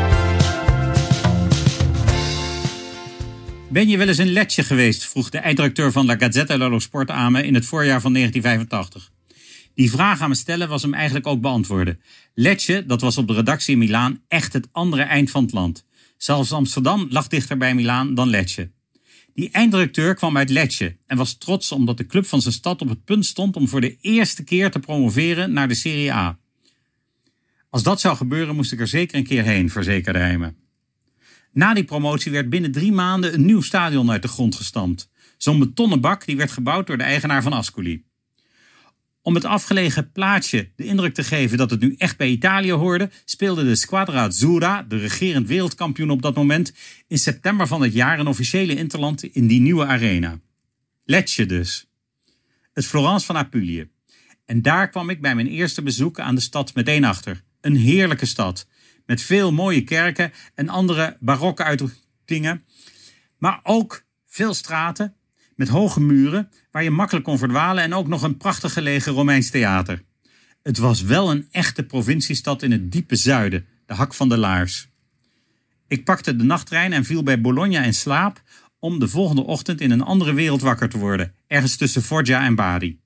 Ben 3.70 3.88
je 3.88 3.98
wel 3.98 4.08
eens 4.08 4.20
in 4.20 4.32
Letje 4.32 4.64
geweest? 4.64 5.06
vroeg 5.06 5.30
de 5.30 5.38
eindredacteur 5.38 5.92
van 5.92 6.06
La 6.06 6.16
Gazzetta 6.16 6.58
dello 6.58 6.80
Sport 6.80 7.10
aan 7.10 7.32
me 7.32 7.44
in 7.44 7.54
het 7.54 7.66
voorjaar 7.66 8.02
van 8.02 8.14
1985. 8.14 9.12
Die 9.74 9.92
vraag 9.92 10.22
aan 10.22 10.30
me 10.30 10.36
stellen 10.36 10.70
was 10.70 10.82
hem 10.82 10.94
eigenlijk 10.94 11.28
ook 11.28 11.42
beantwoorden. 11.42 12.00
Letje, 12.34 12.86
dat 12.86 13.02
was 13.02 13.18
op 13.18 13.28
de 13.28 13.34
redactie 13.34 13.74
in 13.74 13.80
Milaan 13.80 14.22
echt 14.28 14.54
het 14.54 14.68
andere 14.72 15.02
eind 15.02 15.32
van 15.32 15.44
het 15.44 15.54
land. 15.54 15.86
Zelfs 16.18 16.52
Amsterdam 16.52 17.08
lag 17.10 17.28
dichter 17.28 17.58
bij 17.58 17.76
Milaan 17.76 18.14
dan 18.14 18.30
Letje. 18.30 18.72
Die 19.34 19.50
eindredacteur 19.52 20.14
kwam 20.16 20.38
uit 20.38 20.50
Letje 20.50 20.98
en 21.06 21.18
was 21.18 21.38
trots 21.38 21.72
omdat 21.72 21.98
de 21.98 22.06
club 22.06 22.26
van 22.26 22.42
zijn 22.42 22.54
stad 22.54 22.82
op 22.82 22.90
het 22.90 23.04
punt 23.04 23.26
stond 23.26 23.56
om 23.56 23.68
voor 23.68 23.82
de 23.82 23.98
eerste 24.02 24.44
keer 24.44 24.72
te 24.72 24.80
promoveren 24.80 25.54
naar 25.54 25.68
de 25.68 25.76
Serie 25.76 26.14
A. 26.14 26.40
Als 27.70 27.84
dat 27.84 28.02
zou 28.02 28.16
gebeuren 28.16 28.56
moest 28.56 28.72
ik 28.72 28.80
er 28.80 28.88
zeker 28.88 29.18
een 29.18 29.24
keer 29.24 29.44
heen, 29.44 29.70
verzekerde 29.70 30.20
hij 30.20 30.38
me. 30.38 30.54
Na 31.52 31.74
die 31.74 31.84
promotie 31.84 32.32
werd 32.32 32.50
binnen 32.50 32.72
drie 32.72 32.92
maanden 32.92 33.34
een 33.34 33.46
nieuw 33.46 33.62
stadion 33.62 34.12
uit 34.12 34.22
de 34.22 34.28
grond 34.28 34.56
gestampt. 34.56 35.10
Zo'n 35.38 35.60
betonnen 35.60 36.02
bak 36.02 36.26
die 36.26 36.38
werd 36.38 36.52
gebouwd 36.52 36.88
door 36.88 36.98
de 36.98 37.04
eigenaar 37.04 37.42
van 37.42 37.54
Ascoli. 37.54 38.04
Om 39.26 39.36
het 39.36 39.46
afgelegen 39.46 40.12
plaatsje 40.12 40.72
de 40.76 40.86
indruk 40.86 41.14
te 41.14 41.24
geven 41.24 41.58
dat 41.58 41.70
het 41.70 41.80
nu 41.80 41.96
echt 41.98 42.18
bij 42.18 42.30
Italië 42.30 42.72
hoorde, 42.72 43.10
speelde 43.26 43.64
de 43.64 43.76
Squadra 43.76 44.24
Azzurra, 44.24 44.84
de 44.84 44.98
regerend 44.98 45.48
wereldkampioen 45.48 46.10
op 46.10 46.22
dat 46.22 46.36
moment, 46.36 46.74
in 47.08 47.18
september 47.18 47.68
van 47.68 47.82
het 47.82 47.94
jaar 47.94 48.20
een 48.20 48.28
officiële 48.28 48.76
interland 48.76 49.24
in 49.24 49.48
die 49.48 49.62
nieuwe 49.62 49.86
arena. 49.86 50.40
Lecce 51.04 51.46
dus. 51.46 51.88
Het 52.74 52.86
Florence 52.86 53.26
van 53.26 53.38
Apulië. 53.38 53.90
En 54.46 54.62
daar 54.62 54.90
kwam 54.90 55.10
ik 55.10 55.22
bij 55.22 55.36
mijn 55.36 55.48
eerste 55.48 55.82
bezoek 55.82 56.20
aan 56.20 56.36
de 56.36 56.42
stad 56.42 56.76
meteen 56.76 57.06
achter. 57.06 57.44
Een 57.62 57.76
heerlijke 57.76 58.26
stad. 58.26 58.68
Met 59.06 59.22
veel 59.22 59.52
mooie 59.52 59.84
kerken 59.84 60.32
en 60.56 60.70
andere 60.70 61.18
barokke 61.20 61.64
uitdrukkingen. 61.64 62.66
Maar 63.38 63.60
ook 63.64 64.06
veel 64.26 64.54
straten 64.54 65.16
met 65.56 65.68
hoge 65.68 66.02
muren 66.02 66.50
waar 66.74 66.84
je 66.84 66.92
makkelijk 66.92 67.26
kon 67.26 67.38
verdwalen 67.38 67.84
en 67.84 67.94
ook 67.94 68.08
nog 68.08 68.22
een 68.22 68.38
prachtig 68.38 68.74
gelegen 68.74 69.14
Romeins 69.14 69.50
theater. 69.50 70.04
Het 70.62 70.78
was 70.78 71.02
wel 71.02 71.32
een 71.32 71.48
echte 71.52 71.84
provinciestad 71.84 72.64
in 72.64 72.72
het 72.72 72.92
diepe 72.92 73.16
zuiden, 73.16 73.66
de 73.86 73.94
hak 73.94 74.14
van 74.14 74.30
de 74.30 74.38
laars. 74.38 74.88
Ik 75.88 76.04
pakte 76.04 76.36
de 76.36 76.44
nachttrein 76.44 76.94
en 76.94 77.06
viel 77.06 77.24
bij 77.24 77.42
Bologna 77.42 77.84
in 77.84 77.94
slaap 77.94 78.42
om 78.80 79.00
de 79.00 79.08
volgende 79.08 79.44
ochtend 79.44 79.82
in 79.82 79.92
een 79.92 80.02
andere 80.02 80.34
wereld 80.34 80.62
wakker 80.62 80.90
te 80.90 80.98
worden, 80.98 81.34
ergens 81.48 81.78
tussen 81.78 82.02
Foggia 82.02 82.46
en 82.46 82.56
Bari. 82.56 83.00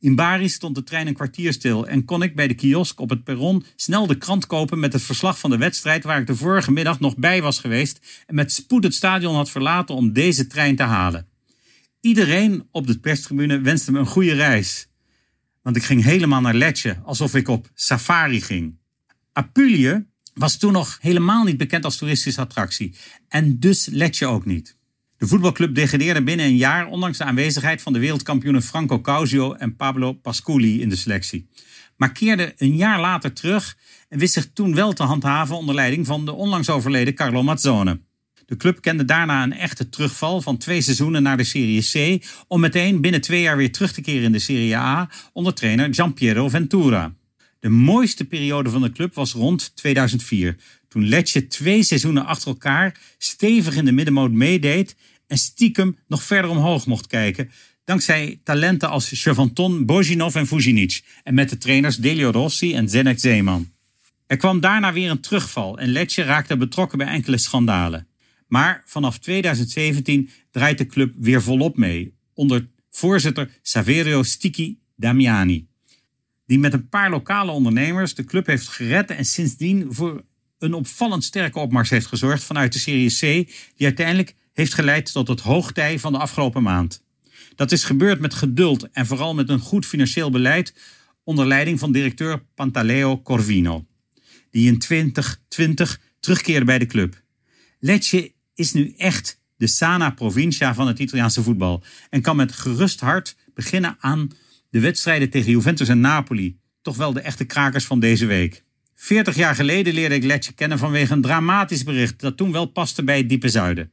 In 0.00 0.14
Bari 0.14 0.48
stond 0.48 0.74
de 0.74 0.82
trein 0.82 1.06
een 1.06 1.14
kwartier 1.14 1.52
stil 1.52 1.86
en 1.86 2.04
kon 2.04 2.22
ik 2.22 2.34
bij 2.34 2.48
de 2.48 2.54
kiosk 2.54 3.00
op 3.00 3.10
het 3.10 3.24
perron 3.24 3.64
snel 3.76 4.06
de 4.06 4.18
krant 4.18 4.46
kopen 4.46 4.78
met 4.78 4.92
het 4.92 5.02
verslag 5.02 5.38
van 5.38 5.50
de 5.50 5.56
wedstrijd 5.56 6.04
waar 6.04 6.20
ik 6.20 6.26
de 6.26 6.36
vorige 6.36 6.72
middag 6.72 7.00
nog 7.00 7.16
bij 7.16 7.42
was 7.42 7.58
geweest 7.58 8.22
en 8.26 8.34
met 8.34 8.52
spoed 8.52 8.84
het 8.84 8.94
stadion 8.94 9.34
had 9.34 9.50
verlaten 9.50 9.94
om 9.94 10.12
deze 10.12 10.46
trein 10.46 10.76
te 10.76 10.82
halen. 10.82 11.31
Iedereen 12.02 12.68
op 12.70 12.86
de 12.86 12.98
perstribune 12.98 13.60
wenste 13.60 13.92
me 13.92 13.98
een 13.98 14.06
goede 14.06 14.32
reis. 14.32 14.88
Want 15.62 15.76
ik 15.76 15.82
ging 15.82 16.04
helemaal 16.04 16.40
naar 16.40 16.54
Letje, 16.54 17.00
alsof 17.04 17.34
ik 17.34 17.48
op 17.48 17.70
safari 17.74 18.40
ging. 18.40 18.78
Apulië 19.32 20.06
was 20.34 20.56
toen 20.56 20.72
nog 20.72 20.98
helemaal 21.00 21.44
niet 21.44 21.56
bekend 21.56 21.84
als 21.84 21.96
toeristische 21.96 22.40
attractie. 22.40 22.94
En 23.28 23.58
dus 23.58 23.86
Letje 23.86 24.26
ook 24.26 24.44
niet. 24.44 24.76
De 25.16 25.26
voetbalclub 25.26 25.74
degradeerde 25.74 26.22
binnen 26.22 26.46
een 26.46 26.56
jaar, 26.56 26.86
ondanks 26.86 27.18
de 27.18 27.24
aanwezigheid 27.24 27.82
van 27.82 27.92
de 27.92 27.98
wereldkampioenen 27.98 28.62
Franco 28.62 29.00
Causio 29.00 29.52
en 29.52 29.76
Pablo 29.76 30.12
Pasculi 30.12 30.80
in 30.80 30.88
de 30.88 30.96
selectie. 30.96 31.48
Maar 31.96 32.12
keerde 32.12 32.54
een 32.56 32.76
jaar 32.76 33.00
later 33.00 33.32
terug 33.32 33.76
en 34.08 34.18
wist 34.18 34.32
zich 34.32 34.52
toen 34.52 34.74
wel 34.74 34.92
te 34.92 35.02
handhaven 35.02 35.56
onder 35.56 35.74
leiding 35.74 36.06
van 36.06 36.24
de 36.24 36.32
onlangs 36.32 36.70
overleden 36.70 37.14
Carlo 37.14 37.42
Mazzone. 37.42 38.00
De 38.52 38.58
club 38.58 38.80
kende 38.80 39.04
daarna 39.04 39.42
een 39.42 39.52
echte 39.52 39.88
terugval 39.88 40.42
van 40.42 40.56
twee 40.56 40.80
seizoenen 40.80 41.22
naar 41.22 41.36
de 41.36 41.44
Serie 41.44 42.18
C, 42.18 42.24
om 42.48 42.60
meteen 42.60 43.00
binnen 43.00 43.20
twee 43.20 43.40
jaar 43.42 43.56
weer 43.56 43.72
terug 43.72 43.92
te 43.92 44.00
keren 44.00 44.22
in 44.22 44.32
de 44.32 44.38
Serie 44.38 44.76
A 44.76 45.10
onder 45.32 45.54
trainer 45.54 45.94
Giampiero 45.94 46.48
Ventura. 46.48 47.14
De 47.60 47.68
mooiste 47.68 48.24
periode 48.24 48.70
van 48.70 48.82
de 48.82 48.92
club 48.92 49.14
was 49.14 49.32
rond 49.32 49.76
2004, 49.76 50.56
toen 50.88 51.08
Lecce 51.08 51.46
twee 51.46 51.82
seizoenen 51.82 52.26
achter 52.26 52.48
elkaar 52.48 52.98
stevig 53.18 53.74
in 53.74 53.84
de 53.84 53.92
middenmoot 53.92 54.32
meedeed 54.32 54.96
en 55.26 55.38
stiekem 55.38 55.96
nog 56.08 56.22
verder 56.22 56.50
omhoog 56.50 56.86
mocht 56.86 57.06
kijken, 57.06 57.50
dankzij 57.84 58.40
talenten 58.44 58.88
als 58.88 59.10
Chevanton, 59.12 59.86
Bozinov 59.86 60.34
en 60.34 60.46
Fujinic 60.46 61.02
en 61.22 61.34
met 61.34 61.50
de 61.50 61.58
trainers 61.58 61.96
Delio 61.96 62.30
Rossi 62.30 62.74
en 62.74 62.88
Zenek 62.88 63.18
Zeeman. 63.18 63.72
Er 64.26 64.36
kwam 64.36 64.60
daarna 64.60 64.92
weer 64.92 65.10
een 65.10 65.20
terugval 65.20 65.78
en 65.78 65.88
Lecce 65.88 66.22
raakte 66.22 66.56
betrokken 66.56 66.98
bij 66.98 67.06
enkele 67.06 67.38
schandalen. 67.38 68.06
Maar 68.52 68.82
vanaf 68.84 69.18
2017 69.18 70.30
draait 70.50 70.78
de 70.78 70.86
club 70.86 71.14
weer 71.18 71.42
volop 71.42 71.76
mee, 71.76 72.14
onder 72.34 72.68
voorzitter 72.90 73.58
Saverio 73.62 74.22
Sticky 74.22 74.78
Damiani. 74.96 75.66
Die 76.46 76.58
met 76.58 76.72
een 76.72 76.88
paar 76.88 77.10
lokale 77.10 77.50
ondernemers 77.50 78.14
de 78.14 78.24
club 78.24 78.46
heeft 78.46 78.68
gered 78.68 79.10
en 79.10 79.24
sindsdien 79.24 79.86
voor 79.94 80.24
een 80.58 80.74
opvallend 80.74 81.24
sterke 81.24 81.58
opmars 81.58 81.90
heeft 81.90 82.06
gezorgd 82.06 82.44
vanuit 82.44 82.72
de 82.72 82.78
Serie 82.78 83.10
C, 83.10 83.20
die 83.76 83.86
uiteindelijk 83.86 84.34
heeft 84.52 84.74
geleid 84.74 85.12
tot 85.12 85.28
het 85.28 85.40
hoogtij 85.40 85.98
van 85.98 86.12
de 86.12 86.18
afgelopen 86.18 86.62
maand. 86.62 87.02
Dat 87.54 87.72
is 87.72 87.84
gebeurd 87.84 88.20
met 88.20 88.34
geduld 88.34 88.90
en 88.90 89.06
vooral 89.06 89.34
met 89.34 89.48
een 89.48 89.60
goed 89.60 89.86
financieel 89.86 90.30
beleid 90.30 90.74
onder 91.24 91.46
leiding 91.46 91.78
van 91.78 91.92
directeur 91.92 92.44
Pantaleo 92.54 93.22
Corvino, 93.22 93.86
die 94.50 94.66
in 94.66 94.78
2020 94.78 96.00
terugkeerde 96.20 96.64
bij 96.64 96.78
de 96.78 96.86
club. 96.86 97.20
Lecce 97.84 98.32
is 98.54 98.72
nu 98.72 98.94
echt 98.96 99.40
de 99.56 99.66
sana 99.66 100.10
provincia 100.10 100.74
van 100.74 100.86
het 100.86 100.98
Italiaanse 100.98 101.42
voetbal 101.42 101.82
en 102.10 102.22
kan 102.22 102.36
met 102.36 102.52
gerust 102.52 103.00
hart 103.00 103.36
beginnen 103.54 103.96
aan 104.00 104.30
de 104.70 104.80
wedstrijden 104.80 105.30
tegen 105.30 105.50
Juventus 105.50 105.88
en 105.88 106.00
Napoli, 106.00 106.58
toch 106.82 106.96
wel 106.96 107.12
de 107.12 107.20
echte 107.20 107.44
krakers 107.44 107.84
van 107.84 108.00
deze 108.00 108.26
week. 108.26 108.64
40 108.94 109.36
jaar 109.36 109.54
geleden 109.54 109.94
leerde 109.94 110.14
ik 110.14 110.24
Lecce 110.24 110.52
kennen 110.52 110.78
vanwege 110.78 111.12
een 111.12 111.20
dramatisch 111.20 111.82
bericht 111.82 112.20
dat 112.20 112.36
toen 112.36 112.52
wel 112.52 112.66
paste 112.66 113.04
bij 113.04 113.16
het 113.16 113.28
diepe 113.28 113.48
zuiden. 113.48 113.92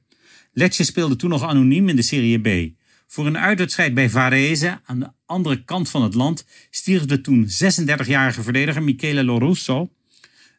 Lecce 0.53 0.83
speelde 0.83 1.15
toen 1.15 1.29
nog 1.29 1.43
anoniem 1.43 1.89
in 1.89 1.95
de 1.95 2.01
Serie 2.01 2.39
B. 2.39 2.77
Voor 3.07 3.27
een 3.27 3.37
uitwedstrijd 3.37 3.93
bij 3.93 4.09
Varese, 4.09 4.79
aan 4.85 4.99
de 4.99 5.11
andere 5.25 5.63
kant 5.63 5.89
van 5.89 6.03
het 6.03 6.13
land, 6.13 6.45
stierf 6.69 7.05
de 7.05 7.21
toen 7.21 7.47
36-jarige 7.47 8.43
verdediger 8.43 8.83
Michele 8.83 9.23
Lorusso, 9.23 9.89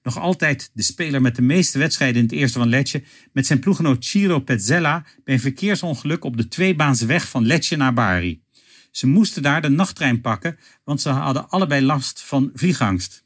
nog 0.02 0.18
altijd 0.18 0.70
de 0.72 0.82
speler 0.82 1.20
met 1.20 1.36
de 1.36 1.42
meeste 1.42 1.78
wedstrijden 1.78 2.16
in 2.16 2.22
het 2.22 2.32
eerste 2.32 2.58
van 2.58 2.68
Lecce, 2.68 3.02
met 3.32 3.46
zijn 3.46 3.58
ploeggenoot 3.58 4.04
Ciro 4.04 4.40
Pezzella 4.40 5.04
bij 5.24 5.34
een 5.34 5.40
verkeersongeluk 5.40 6.24
op 6.24 6.36
de 6.36 6.48
tweebaanse 6.48 7.06
weg 7.06 7.28
van 7.28 7.46
Lecce 7.46 7.76
naar 7.76 7.94
Bari. 7.94 8.42
Ze 8.90 9.06
moesten 9.06 9.42
daar 9.42 9.62
de 9.62 9.68
nachttrein 9.68 10.20
pakken, 10.20 10.58
want 10.84 11.00
ze 11.00 11.08
hadden 11.08 11.48
allebei 11.48 11.84
last 11.84 12.22
van 12.22 12.50
vliegangst. 12.54 13.24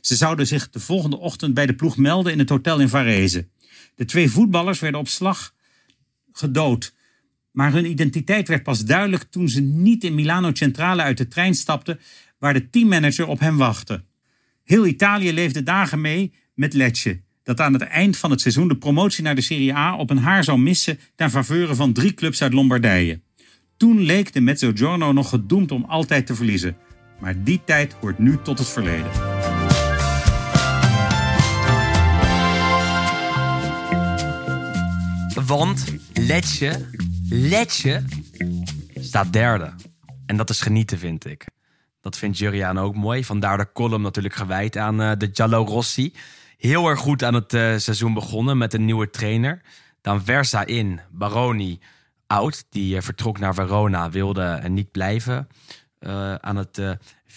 Ze 0.00 0.16
zouden 0.16 0.46
zich 0.46 0.70
de 0.70 0.80
volgende 0.80 1.18
ochtend 1.18 1.54
bij 1.54 1.66
de 1.66 1.74
ploeg 1.74 1.96
melden 1.96 2.32
in 2.32 2.38
het 2.38 2.48
hotel 2.48 2.80
in 2.80 2.88
Varese. 2.88 3.48
De 3.94 4.04
twee 4.04 4.30
voetballers 4.30 4.80
werden 4.80 5.00
op 5.00 5.08
slag 5.08 5.54
gedood. 6.32 6.94
Maar 7.50 7.72
hun 7.72 7.90
identiteit 7.90 8.48
werd 8.48 8.62
pas 8.62 8.84
duidelijk 8.84 9.22
toen 9.22 9.48
ze 9.48 9.60
niet 9.60 10.04
in 10.04 10.14
Milano 10.14 10.50
Centrale 10.54 11.02
uit 11.02 11.18
de 11.18 11.28
trein 11.28 11.54
stapten, 11.54 12.00
waar 12.38 12.52
de 12.52 12.70
teammanager 12.70 13.26
op 13.26 13.40
hen 13.40 13.56
wachtte. 13.56 14.04
Heel 14.70 14.86
Italië 14.86 15.32
leefde 15.32 15.62
dagen 15.62 16.00
mee 16.00 16.32
met 16.54 16.74
Lecce, 16.74 17.20
dat 17.42 17.60
aan 17.60 17.72
het 17.72 17.82
eind 17.82 18.16
van 18.16 18.30
het 18.30 18.40
seizoen 18.40 18.68
de 18.68 18.76
promotie 18.76 19.22
naar 19.22 19.34
de 19.34 19.40
Serie 19.40 19.74
A 19.74 19.96
op 19.96 20.10
een 20.10 20.18
haar 20.18 20.44
zou 20.44 20.58
missen 20.58 20.98
ten 21.16 21.30
faveur 21.30 21.74
van 21.74 21.92
drie 21.92 22.14
clubs 22.14 22.42
uit 22.42 22.52
Lombardije. 22.52 23.20
Toen 23.76 24.00
leek 24.00 24.32
de 24.32 24.40
Mezzogiorno 24.40 25.12
nog 25.12 25.28
gedoemd 25.28 25.72
om 25.72 25.84
altijd 25.84 26.26
te 26.26 26.34
verliezen. 26.34 26.76
Maar 27.20 27.44
die 27.44 27.60
tijd 27.64 27.92
hoort 27.92 28.18
nu 28.18 28.38
tot 28.42 28.58
het 28.58 28.68
verleden. 28.68 29.10
Want 35.46 35.84
Letje, 36.12 36.86
Letje 37.28 38.02
staat 39.00 39.32
derde. 39.32 39.72
En 40.26 40.36
dat 40.36 40.50
is 40.50 40.60
genieten, 40.60 40.98
vind 40.98 41.26
ik. 41.26 41.46
Dat 42.00 42.18
vindt 42.18 42.38
Juriaan 42.38 42.78
ook 42.78 42.94
mooi. 42.94 43.24
Vandaar 43.24 43.58
de 43.58 43.72
column 43.72 44.02
natuurlijk 44.02 44.34
gewijd 44.34 44.76
aan 44.76 45.02
eh, 45.02 45.12
de 45.18 45.30
Giallo 45.32 45.64
Rossi. 45.64 46.14
Heel 46.56 46.88
erg 46.88 47.00
goed 47.00 47.24
aan 47.24 47.34
het 47.34 47.54
eh, 47.54 47.76
seizoen 47.76 48.14
begonnen 48.14 48.58
met 48.58 48.74
een 48.74 48.84
nieuwe 48.84 49.10
trainer. 49.10 49.60
Dan 50.00 50.24
Versa 50.24 50.64
in, 50.64 51.00
Baroni 51.10 51.80
oud. 52.26 52.64
Die 52.70 52.96
eh, 52.96 53.02
vertrok 53.02 53.38
naar 53.38 53.54
Verona, 53.54 54.10
wilde 54.10 54.62
niet 54.68 54.90
blijven 54.90 55.48
aan 56.40 56.56
het 56.56 56.78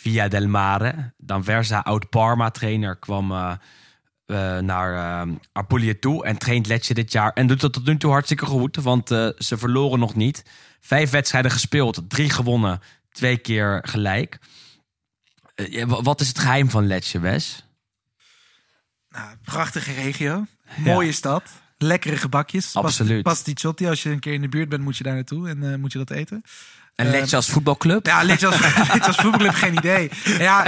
Via 0.04 0.28
del 0.28 0.48
Mare. 0.48 1.14
Dan 1.18 1.44
Versa, 1.44 1.80
oud 1.80 2.10
Parma-trainer, 2.10 2.96
kwam 2.96 3.32
eh, 3.32 3.52
eh, 4.26 4.64
naar 4.64 5.22
eh, 5.26 5.34
Apulia 5.52 5.94
toe 6.00 6.26
en 6.26 6.38
traint 6.38 6.68
Lecce 6.68 6.94
dit 6.94 7.12
jaar. 7.12 7.34
En 7.34 7.48
doet 7.48 7.62
het 7.62 7.74
tot 7.74 7.86
nu 7.86 7.98
toe 7.98 8.12
hartstikke 8.12 8.46
goed, 8.46 8.76
want 8.76 9.08
ze 9.38 9.58
verloren 9.58 10.00
nog 10.00 10.16
niet. 10.16 10.46
Vijf 10.80 11.12
wedstrijden 11.12 11.52
gespeeld, 11.52 12.02
drie 12.08 12.30
gewonnen, 12.30 12.80
twee 13.14 13.38
keer 13.38 13.80
gelijk. 13.86 14.38
Eh, 15.56 15.86
wat 15.88 16.22
is 16.22 16.28
het 16.28 16.40
geheim 16.40 16.70
van 16.70 16.88
Lecce, 16.88 17.20
Wes? 17.20 17.66
Nou, 19.10 19.36
prachtige 19.44 19.94
regio. 19.94 20.46
Mooie 20.76 21.12
stad. 21.12 21.44
Lekkere 21.78 22.18
gebakjes. 22.18 22.72
Pas- 22.72 22.84
Absoluut. 22.84 23.24
Pasticiotti. 23.24 23.88
Als 23.88 24.04
je 24.04 24.10
een 24.10 24.20
keer 24.20 24.34
in 24.34 24.42
de 24.42 24.50
buurt 24.50 24.70
bent, 24.70 24.84
moet 24.84 24.98
je 24.98 25.04
daar 25.04 25.14
naartoe 25.14 25.50
en 25.50 25.72
eh, 25.72 25.78
moet 25.78 25.92
je 25.92 25.98
dat 25.98 26.10
eten. 26.12 26.42
En 26.96 27.06
Eh, 27.06 27.12
Lecce 27.12 27.36
als 27.36 27.50
voetbalclub? 27.50 28.06
Ja, 28.06 28.24
Lecce 28.24 28.48
als, 28.48 28.62
als 29.08 29.16
voetbalclub, 29.16 29.54
geen 29.54 29.74
idee. 29.78 30.10
Ja, 30.24 30.68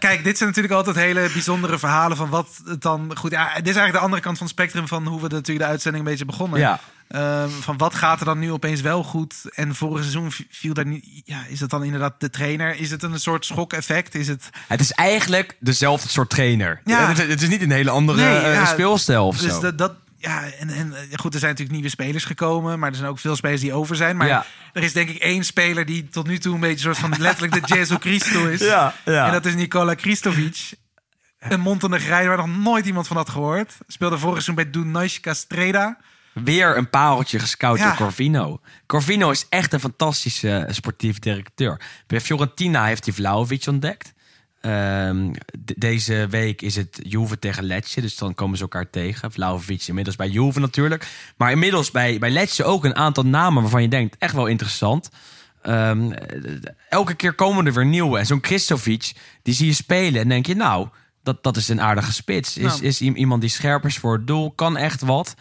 kijk, 0.00 0.24
dit 0.24 0.36
zijn 0.36 0.48
natuurlijk 0.48 0.74
altijd 0.74 0.96
hele 0.96 1.30
bijzondere 1.32 1.78
verhalen 1.78 2.16
van 2.16 2.28
wat 2.28 2.60
het 2.64 2.82
dan... 2.82 3.16
Goed, 3.16 3.30
ja, 3.30 3.44
dit 3.44 3.54
is 3.54 3.64
eigenlijk 3.64 3.92
de 3.92 3.98
andere 3.98 4.22
kant 4.22 4.38
van 4.38 4.46
het 4.46 4.56
spectrum 4.56 4.88
van 4.88 5.06
hoe 5.06 5.20
we 5.20 5.28
natuurlijk 5.28 5.66
de 5.66 5.70
uitzending 5.70 6.04
een 6.04 6.10
beetje 6.10 6.26
begonnen. 6.26 6.58
Ja. 6.58 6.80
Ehm, 7.08 7.48
van 7.48 7.76
wat 7.76 7.94
gaat 7.94 8.20
er 8.20 8.24
dan 8.26 8.38
nu 8.38 8.52
opeens 8.52 8.80
wel 8.80 9.02
goed? 9.04 9.34
En 9.54 9.74
vorig 9.74 10.00
seizoen 10.00 10.32
viel 10.50 10.74
daar 10.74 10.86
niet... 10.86 11.22
Ja, 11.24 11.44
is 11.48 11.60
het 11.60 11.70
dan 11.70 11.84
inderdaad 11.84 12.14
de 12.18 12.30
trainer? 12.30 12.76
Is 12.76 12.90
het 12.90 13.02
een 13.02 13.20
soort 13.20 13.44
schok-effect? 13.44 14.14
Is 14.14 14.28
het... 14.28 14.50
Het 14.68 14.80
is 14.80 14.92
eigenlijk 14.92 15.56
dezelfde 15.60 16.08
soort 16.08 16.30
trainer. 16.30 16.80
Ja. 16.84 17.08
Het, 17.08 17.18
is, 17.18 17.28
het 17.28 17.42
is 17.42 17.48
niet 17.48 17.62
een 17.62 17.70
hele 17.70 17.90
andere 17.90 18.18
Nee, 18.18 18.38
eh, 18.38 18.54
ja, 18.54 18.66
speelstijl 18.66 19.26
of 19.26 19.38
Dus 19.38 19.52
zo. 19.52 19.60
dat, 19.60 19.78
dat 19.78 19.92
ja, 20.20 20.44
en, 20.58 20.68
en 20.68 20.92
eh, 20.94 21.00
goed, 21.18 21.32
er 21.34 21.38
zijn 21.40 21.50
natuurlijk 21.50 21.70
nieuwe 21.70 21.88
spelers 21.88 22.24
gekomen, 22.24 22.78
maar 22.78 22.90
er 22.90 22.96
zijn 22.96 23.08
ook 23.08 23.18
veel 23.18 23.36
spelers 23.36 23.60
die 23.60 23.72
over 23.72 23.96
zijn. 23.96 24.16
Maar 24.16 24.26
Ja. 24.26 24.46
er 24.72 24.82
is 24.82 24.92
denk 24.92 25.08
ik 25.08 25.16
één 25.22 25.44
speler 25.44 25.84
die 25.86 26.08
tot 26.08 26.26
nu 26.26 26.38
toe 26.38 26.54
een 26.54 26.60
beetje 26.60 26.78
soort 26.78 26.98
van 26.98 27.14
letterlijk 27.18 27.66
de 27.68 27.74
Jesu 27.74 27.96
Christo 28.00 28.46
is. 28.46 28.60
Ja, 28.74 28.94
ja. 29.04 29.26
En 29.26 29.32
dat 29.32 29.46
is 29.46 29.54
Nikola 29.54 29.94
Kristovic. 29.94 30.72
Een 31.38 31.60
Montenegrijner 31.60 32.36
waar 32.36 32.46
nog 32.48 32.56
nooit 32.58 32.86
iemand 32.86 33.06
van 33.06 33.16
had 33.16 33.28
gehoord. 33.28 33.72
Speelde 33.86 34.18
vorig 34.18 34.42
seizoen 34.42 34.54
bij 34.54 34.70
Dunajska 34.70 35.34
Streda. 35.34 35.98
Weer 36.32 36.76
een 36.76 36.90
pareltje 36.90 37.38
gescout 37.38 37.78
Ja. 37.78 37.84
door 37.86 37.96
Corvino. 37.96 38.60
Corvino 38.86 39.30
is 39.30 39.46
echt 39.48 39.72
een 39.72 39.80
fantastische 39.80 40.56
eh, 40.56 40.74
sportief 40.74 41.18
directeur. 41.18 41.80
Bij 42.06 42.20
Fiorentina 42.20 42.84
heeft 42.84 43.04
hij 43.04 43.14
Vlaovic 43.14 43.66
ontdekt. 43.66 44.12
Ehm, 44.60 45.32
de- 45.58 45.74
deze 45.78 46.26
week 46.30 46.62
is 46.62 46.76
het 46.76 47.00
Juve 47.02 47.38
tegen 47.38 47.64
Lecce, 47.64 48.00
dus 48.00 48.16
dan 48.16 48.34
komen 48.34 48.56
ze 48.56 48.62
elkaar 48.62 48.90
tegen. 48.90 49.32
Vlaovic 49.32 49.82
inmiddels 49.86 50.16
bij 50.16 50.28
Juve 50.28 50.60
natuurlijk. 50.60 51.06
Maar 51.36 51.50
inmiddels 51.50 51.90
bij, 51.90 52.18
bij 52.18 52.30
Lecce 52.30 52.64
ook 52.64 52.84
een 52.84 52.96
aantal 52.96 53.24
namen 53.26 53.62
waarvan 53.62 53.82
je 53.82 53.88
denkt, 53.88 54.16
echt 54.18 54.34
wel 54.34 54.46
interessant. 54.46 55.10
Ehm, 55.62 56.12
eh, 56.12 56.52
elke 56.88 57.14
keer 57.14 57.32
komen 57.34 57.66
er 57.66 57.72
weer 57.72 57.86
nieuwe. 57.86 58.18
En 58.18 58.26
zo'n 58.26 58.40
Kristovic, 58.40 59.12
die 59.42 59.54
zie 59.54 59.66
je 59.66 59.72
spelen 59.72 60.20
en 60.20 60.28
denk 60.28 60.46
je, 60.46 60.54
nou, 60.54 60.88
dat, 61.22 61.42
dat 61.42 61.56
is 61.56 61.68
een 61.68 61.80
aardige 61.80 62.12
spits. 62.12 62.56
Is, 62.56 62.64
Nou. 62.64 62.84
is 62.84 63.00
iemand 63.00 63.40
die 63.40 63.50
scherp 63.50 63.84
is 63.86 63.98
voor 63.98 64.12
het 64.12 64.26
doel, 64.26 64.50
kan 64.50 64.76
echt 64.76 65.00
wat. 65.00 65.34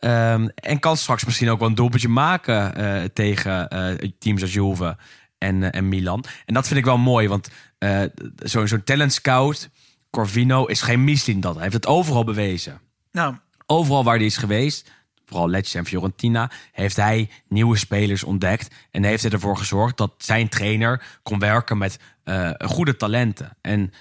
Ehm, 0.00 0.48
en 0.54 0.78
kan 0.78 0.96
straks 0.96 1.24
misschien 1.24 1.50
ook 1.50 1.58
wel 1.58 1.68
een 1.68 1.74
doelpuntje 1.74 2.08
maken 2.08 2.74
eh, 2.76 3.04
tegen 3.04 3.68
eh, 3.68 4.10
teams 4.18 4.42
als 4.42 4.52
Juve 4.52 4.96
en, 5.38 5.62
eh, 5.62 5.78
en 5.78 5.88
Milan. 5.88 6.24
En 6.44 6.54
dat 6.54 6.66
vind 6.66 6.78
ik 6.78 6.84
wel 6.84 6.98
mooi, 6.98 7.28
want 7.28 7.48
eh, 7.78 8.02
zo'n 8.36 8.84
talent 8.84 9.12
scout, 9.12 9.68
Corvino, 10.10 10.64
is 10.64 10.82
geen 10.82 11.04
Michelin 11.04 11.40
dat. 11.40 11.54
Hij 11.54 11.62
heeft 11.62 11.74
het 11.74 11.86
overal 11.86 12.24
bewezen. 12.24 12.80
Nou, 13.12 13.34
Overal 13.66 14.04
waar 14.04 14.16
hij 14.16 14.26
is 14.26 14.36
geweest, 14.36 14.90
vooral 15.24 15.48
Lecce 15.48 15.78
en 15.78 15.86
Fiorentina, 15.86 16.50
heeft 16.72 16.96
hij 16.96 17.30
nieuwe 17.48 17.76
spelers 17.76 18.24
ontdekt. 18.24 18.74
En 18.90 19.04
heeft 19.04 19.22
hij 19.22 19.32
ervoor 19.32 19.56
gezorgd 19.56 19.96
dat 19.96 20.12
zijn 20.18 20.48
trainer 20.48 21.18
kon 21.22 21.38
werken 21.38 21.78
met 21.78 21.98
eh, 22.24 22.50
goede 22.58 22.96
talenten. 22.96 23.56
En 23.60 23.92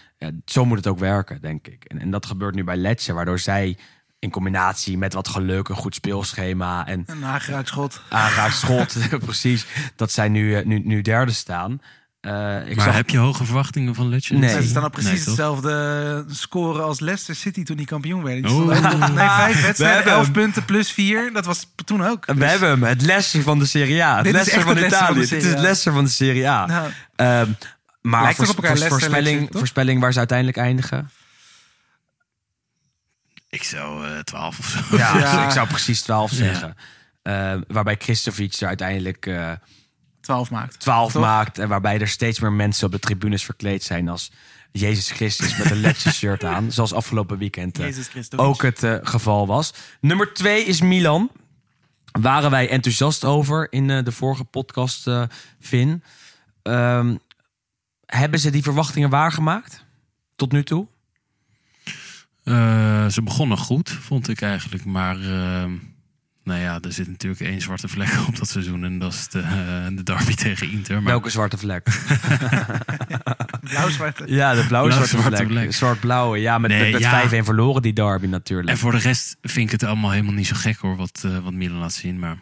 zo 0.46 0.66
moet 0.66 0.78
het 0.78 0.88
ook 0.88 1.00
werken, 1.00 1.42
denk 1.42 1.68
ik. 1.68 1.84
En, 1.84 2.00
en 2.00 2.12
dat 2.12 2.26
gebeurt 2.26 2.56
nu 2.56 2.64
bij 2.64 2.76
Lecce, 2.76 3.14
waardoor 3.14 3.40
zij 3.40 3.78
in 4.26 4.32
combinatie 4.32 4.98
met 4.98 5.14
wat 5.14 5.28
geluk, 5.28 5.70
een 5.70 5.76
goed 5.76 5.96
speelschema 5.96 6.88
en 6.88 7.04
een 7.06 7.20
nageraakt 7.20 7.68
schot. 7.68 8.02
aangeraakt 8.10 8.56
schot, 8.56 8.96
precies, 9.26 9.66
dat 9.96 10.12
zij 10.12 10.30
nu, 10.30 10.56
eh, 10.56 10.66
nu, 10.66 10.80
nu 10.84 11.02
derde 11.02 11.32
staan. 11.32 11.82
Eh, 12.22 12.32
ik 12.70 12.76
Maar 12.76 12.86
zag, 12.86 12.96
heb 12.96 13.10
je 13.10 13.18
hoge 13.18 13.46
verwachtingen 13.46 13.96
van 13.96 14.10
Lecce? 14.10 14.34
Nee. 14.34 14.50
Ze 14.50 14.68
staan 14.68 14.84
op 14.86 14.92
precies 14.92 15.12
Nee, 15.12 15.26
hetzelfde 15.26 16.26
score 16.28 16.82
als 16.82 17.00
Leicester 17.00 17.36
City 17.36 17.64
toen 17.64 17.78
die 17.78 17.86
kampioen 17.86 18.24
werden. 18.24 18.44
Die 18.44 18.52
Oeh. 18.52 18.62
stonden 18.76 18.94
ook 19.04 19.10
op- 19.10 19.16
nee, 19.16 19.28
vijf 19.30 19.62
wedstrijden, 19.62 19.96
hebben 19.96 20.14
elf 20.14 20.24
hem. 20.24 20.34
punten 20.34 20.66
plus 20.66 20.92
vier. 20.92 21.30
Dat 21.34 21.46
was 21.46 21.68
toen 21.86 22.06
ook. 22.06 22.26
we 22.26 22.34
Dus- 22.36 22.50
hebben 22.50 22.70
hem, 22.70 22.84
het 22.84 23.02
Leicester 23.02 23.42
van 23.42 23.60
de 23.60 23.66
Serie 23.66 24.04
A. 24.04 24.16
Het 24.16 24.24
Dit 24.24 24.26
is 24.26 24.32
Leicester 24.32 24.62
echt 24.72 24.80
van 24.80 24.88
Italië. 24.88 25.20
de 25.22 25.28
Dit 25.28 25.44
is 25.44 25.50
het. 25.50 25.60
Leicester 25.60 25.94
van 25.94 26.04
de 26.04 26.10
Serie 26.10 26.50
A. 26.50 26.66
Nou, 26.66 26.90
Ehm, 27.16 27.50
maar 28.02 28.22
Leicester, 28.22 28.88
voorspelling, 28.90 29.50
toch? 29.50 29.58
voorspelling 29.60 30.02
waar 30.02 30.12
ze 30.12 30.18
uiteindelijk 30.18 30.58
eindigen. 30.58 31.10
Ik 33.56 33.64
zou 33.64 34.08
eh 34.08 34.20
12 34.20 34.60
of 34.60 34.66
zo. 34.66 34.98
Ja, 34.98 35.18
Ja. 35.20 35.46
ik 35.46 35.52
zou 35.52 35.68
precies 35.68 36.02
12 36.02 36.32
zeggen. 36.32 36.76
Ehm, 37.22 37.62
waarbij 37.68 37.98
Kristovic 37.98 38.54
er 38.54 38.68
uiteindelijk 38.68 39.26
eh 39.26 39.52
12 40.22 40.52
maakt. 40.52 40.80
12 40.80 41.12
Toch? 41.12 41.22
maakt. 41.22 41.58
En 41.58 41.68
waarbij 41.68 42.00
er 42.00 42.08
steeds 42.08 42.40
meer 42.40 42.52
mensen 42.52 42.86
op 42.86 42.92
de 42.92 43.00
tribunes 43.00 43.44
verkleed 43.44 43.84
zijn 43.84 44.10
als 44.10 44.32
Jezus 44.72 45.12
Christus 45.12 45.58
met 45.58 45.72
een 45.72 45.80
Lecce 45.80 46.12
shirt 46.20 46.44
aan. 46.44 46.72
Zoals 46.72 46.94
afgelopen 46.94 47.38
weekend 47.38 47.80
eh, 47.80 47.96
ook 48.36 48.62
het 48.62 48.84
eh, 48.84 48.96
geval 49.02 49.48
was. 49.48 49.74
Nummer 50.02 50.34
2 50.34 50.64
is 50.64 50.82
Milan. 50.82 51.32
Waren 52.12 52.52
wij 52.52 52.70
enthousiast 52.70 53.26
over 53.26 53.72
in 53.72 53.90
eh, 53.90 54.04
de 54.04 54.12
vorige 54.12 54.44
podcast, 54.44 55.08
eh 55.08 55.24
Vin. 55.60 56.04
Ehm, 56.62 57.16
hebben 58.06 58.40
ze 58.40 58.50
die 58.50 58.64
verwachtingen 58.64 59.10
waargemaakt? 59.10 59.86
Tot 60.36 60.52
nu 60.52 60.64
toe? 60.64 60.88
Eh, 62.46 63.08
ze 63.08 63.22
begonnen 63.24 63.58
goed, 63.58 63.90
vond 63.90 64.30
ik 64.30 64.42
eigenlijk. 64.42 64.86
Maar 64.86 65.16
ehm, 65.16 65.72
nou 66.44 66.60
ja, 66.60 66.80
er 66.82 66.92
zit 66.92 67.08
natuurlijk 67.08 67.42
één 67.42 67.62
zwarte 67.62 67.88
vlek 67.88 68.10
op 68.28 68.38
dat 68.38 68.48
seizoen. 68.50 68.84
En 68.84 69.00
dat 69.00 69.14
is 69.14 69.28
de, 69.28 69.40
eh, 69.40 69.96
de 69.96 70.04
derby 70.04 70.34
tegen 70.46 70.72
Inter. 70.72 70.96
Maar 70.96 71.12
Welke 71.12 71.30
zwarte 71.30 71.58
vlek? 71.58 71.84
Blauw-zwart. 73.70 74.22
Ja, 74.26 74.54
de 74.54 74.66
blauwe 74.68 74.92
zwarte, 74.92 75.16
Blauw-zwarte 75.16 75.46
vlek. 75.46 75.74
Zwart-blauwe. 75.74 76.38
Ja, 76.40 76.58
met, 76.58 76.72
Nee, 76.72 76.92
met, 76.92 76.92
met 76.92 77.02
ja. 77.02 77.42
5-1 77.42 77.44
verloren 77.46 77.82
die 77.82 77.94
derby 77.94 78.26
natuurlijk. 78.28 78.70
En 78.70 78.78
voor 78.78 78.92
de 78.92 78.98
rest 78.98 79.38
vind 79.42 79.66
ik 79.66 79.72
het 79.72 79.84
allemaal 79.90 80.12
helemaal 80.12 80.34
niet 80.34 80.48
zo 80.48 80.56
gek 80.58 80.78
hoor, 80.78 80.96
wat, 80.96 81.22
eh, 81.26 81.38
wat 81.38 81.54
Milan 81.54 81.78
laat 81.78 81.94
zien. 81.94 82.20
Maar 82.20 82.38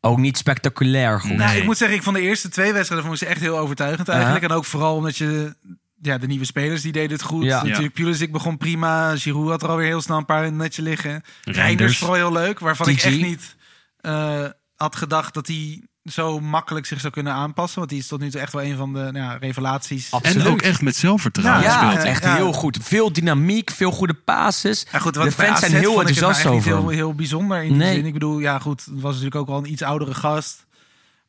Ook 0.00 0.18
niet 0.18 0.36
spectaculair 0.36 1.20
goed. 1.20 1.28
Nee. 1.28 1.38
Nou, 1.38 1.56
ik 1.56 1.64
moet 1.64 1.76
zeggen, 1.76 1.96
ik 1.96 2.02
vond 2.02 2.16
de 2.16 2.22
eerste 2.22 2.48
twee 2.48 2.72
wedstrijden 2.72 3.06
vond 3.08 3.20
ik 3.20 3.26
ze 3.26 3.34
echt 3.34 3.42
heel 3.42 3.58
overtuigend 3.58 4.08
eigenlijk. 4.08 4.44
En 4.44 4.50
ook 4.50 4.64
vooral 4.64 4.96
omdat 4.96 5.16
je... 5.16 5.54
Ja, 6.02 6.18
de 6.18 6.26
nieuwe 6.26 6.44
spelers 6.44 6.82
die 6.82 6.92
deden 6.92 7.10
het 7.16 7.22
goed. 7.22 7.44
Ja. 7.44 7.62
Natuurlijk, 7.64 7.94
Pulisic 7.94 8.32
begon 8.32 8.56
prima. 8.56 9.16
Giroud 9.16 9.48
had 9.50 9.62
er 9.62 9.68
alweer 9.68 9.86
heel 9.86 10.00
snel 10.02 10.16
een 10.16 10.24
paar 10.24 10.38
in 10.44 10.44
het 10.52 10.54
netje 10.62 10.82
liggen. 10.82 11.22
Reinders 11.44 11.98
vooral 11.98 12.16
heel 12.16 12.32
leuk. 12.32 12.58
Waarvan 12.58 12.88
ik 12.88 13.02
echt 13.02 13.20
niet 13.20 13.56
eh, 14.00 14.44
had 14.76 14.96
gedacht 14.96 15.34
dat 15.34 15.46
hij 15.46 15.82
zo 16.04 16.40
makkelijk 16.40 16.86
zich 16.86 17.00
zou 17.00 17.12
kunnen 17.12 17.32
aanpassen. 17.32 17.78
Want 17.78 17.90
die 17.90 17.98
is 17.98 18.06
tot 18.06 18.20
nu 18.20 18.30
toe 18.30 18.40
echt 18.40 18.52
wel 18.52 18.62
een 18.62 18.76
van 18.76 18.92
de 18.92 18.98
nou 18.98 19.16
ja, 19.16 19.36
revelaties. 19.36 20.10
Absoluut. 20.10 20.44
En 20.46 20.52
ook 20.52 20.62
echt 20.62 20.82
met 20.82 20.96
zelfvertrouwen 20.96 21.62
Ja, 21.64 21.82
Ja, 21.82 21.90
speelt. 21.90 22.04
echt 22.04 22.22
Ja. 22.24 22.34
heel 22.34 22.52
goed. 22.52 22.78
Veel 22.82 23.12
dynamiek, 23.12 23.70
veel 23.70 23.90
goede 23.90 24.14
passes. 24.14 24.86
Ja, 24.92 24.98
goed, 24.98 25.14
de 25.14 25.32
fans 25.32 25.58
zijn 25.60 25.72
heel 25.72 25.98
enthousiast 25.98 26.38
echt 26.38 26.48
over 26.48 26.72
heel, 26.76 26.88
heel 26.88 27.14
bijzonder 27.14 27.62
in 27.62 27.68
die 27.68 27.76
Nee. 27.78 27.94
zin. 27.94 28.06
Ik 28.06 28.12
bedoel, 28.12 28.38
ja 28.38 28.58
goed, 28.58 28.80
het 28.84 28.94
was 29.00 29.10
natuurlijk 29.10 29.34
ook 29.36 29.46
wel 29.46 29.58
een 29.58 29.70
iets 29.70 29.82
oudere 29.82 30.14
gast. 30.14 30.65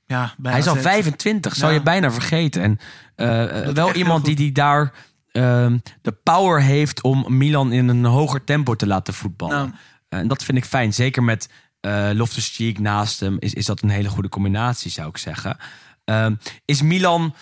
Ja, 0.07 0.33
bij 0.37 0.51
Hij 0.51 0.59
is 0.61 0.67
al 0.67 0.75
AZ. 0.77 0.81
25, 0.81 1.55
zou 1.55 1.71
Ja. 1.71 1.77
je 1.77 1.83
bijna 1.83 2.11
vergeten. 2.11 2.61
En 2.61 2.79
eh, 3.15 3.67
eh, 3.67 3.73
wel 3.75 3.93
iemand 3.93 4.25
die, 4.25 4.35
die 4.35 4.51
daar 4.51 4.93
ehm, 5.31 5.77
de 6.01 6.11
power 6.11 6.61
heeft 6.61 7.01
om 7.01 7.37
Milan 7.37 7.71
in 7.71 7.87
een 7.87 8.05
hoger 8.05 8.43
tempo 8.43 8.75
te 8.75 8.87
laten 8.87 9.13
voetballen. 9.13 9.55
Nou. 9.57 9.71
En 10.09 10.27
dat 10.27 10.43
vind 10.43 10.57
ik 10.57 10.65
fijn. 10.65 10.93
Zeker 10.93 11.23
met 11.23 11.49
eh 11.79 12.09
Loftus-Cheek 12.13 12.79
naast 12.79 13.19
hem 13.19 13.37
is, 13.39 13.53
is 13.53 13.65
dat 13.65 13.81
een 13.81 13.89
hele 13.89 14.09
goede 14.09 14.29
combinatie, 14.29 14.91
zou 14.91 15.09
ik 15.09 15.17
zeggen. 15.17 15.57
Ehm, 16.05 16.35
is 16.65 16.81
Milan 16.81 17.35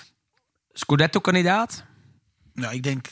Scudetto-kandidaat? 0.73 1.83
Nou, 2.53 2.73
ik 2.73 2.83
denk... 2.83 3.07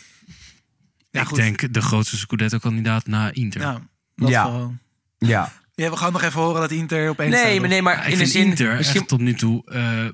Ja, 1.10 1.22
ik 1.22 1.28
goed. 1.28 1.38
denk 1.38 1.74
de 1.74 1.82
grootste 1.82 2.18
Scudetto-kandidaat 2.18 3.06
na 3.08 3.32
Inter. 3.34 3.62
Ja, 3.62 3.82
dat 4.16 4.30
Ja. 4.30 4.52
wel. 4.52 4.74
Ja. 5.18 5.52
Ja, 5.76 5.90
we 5.90 5.98
gaan 5.98 6.12
nog 6.12 6.22
even 6.22 6.42
horen 6.42 6.62
dat 6.62 6.72
Inter 6.72 7.10
opeens... 7.10 7.32
Nee, 7.34 7.46
staat, 7.50 7.60
maar, 7.60 7.70
nee, 7.70 7.82
maar 7.82 8.06
ik 8.08 8.12
in 8.14 8.18
de 8.18 8.26
zin... 8.26 8.46
Inter 8.46 8.76
misschien- 8.76 9.00
echt 9.00 9.10
tot 9.10 9.20
nu 9.20 9.34
toe 9.34 9.62
eh, 9.72 10.06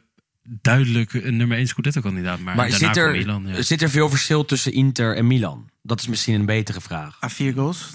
duidelijk 0.43 1.13
een 1.13 1.37
nummer 1.37 1.57
1 1.57 1.67
Scudetto-kandidaat. 1.67 2.39
Maar, 2.39 2.55
Maar 2.55 2.69
daarna 2.69 2.87
zit 2.87 2.97
er, 3.03 3.11
Milan, 3.11 3.47
ja. 3.47 3.61
zit 3.61 3.81
er 3.81 3.89
veel 3.89 4.09
verschil 4.09 4.45
tussen 4.45 4.73
Inter 4.73 5.15
en 5.15 5.27
Milan? 5.27 5.69
Dat 5.83 5.99
is 5.99 6.07
misschien 6.07 6.33
een 6.33 6.45
betere 6.45 6.81
vraag. 6.81 7.17
Ah, 7.19 7.29
vier 7.29 7.53
goals. 7.53 7.89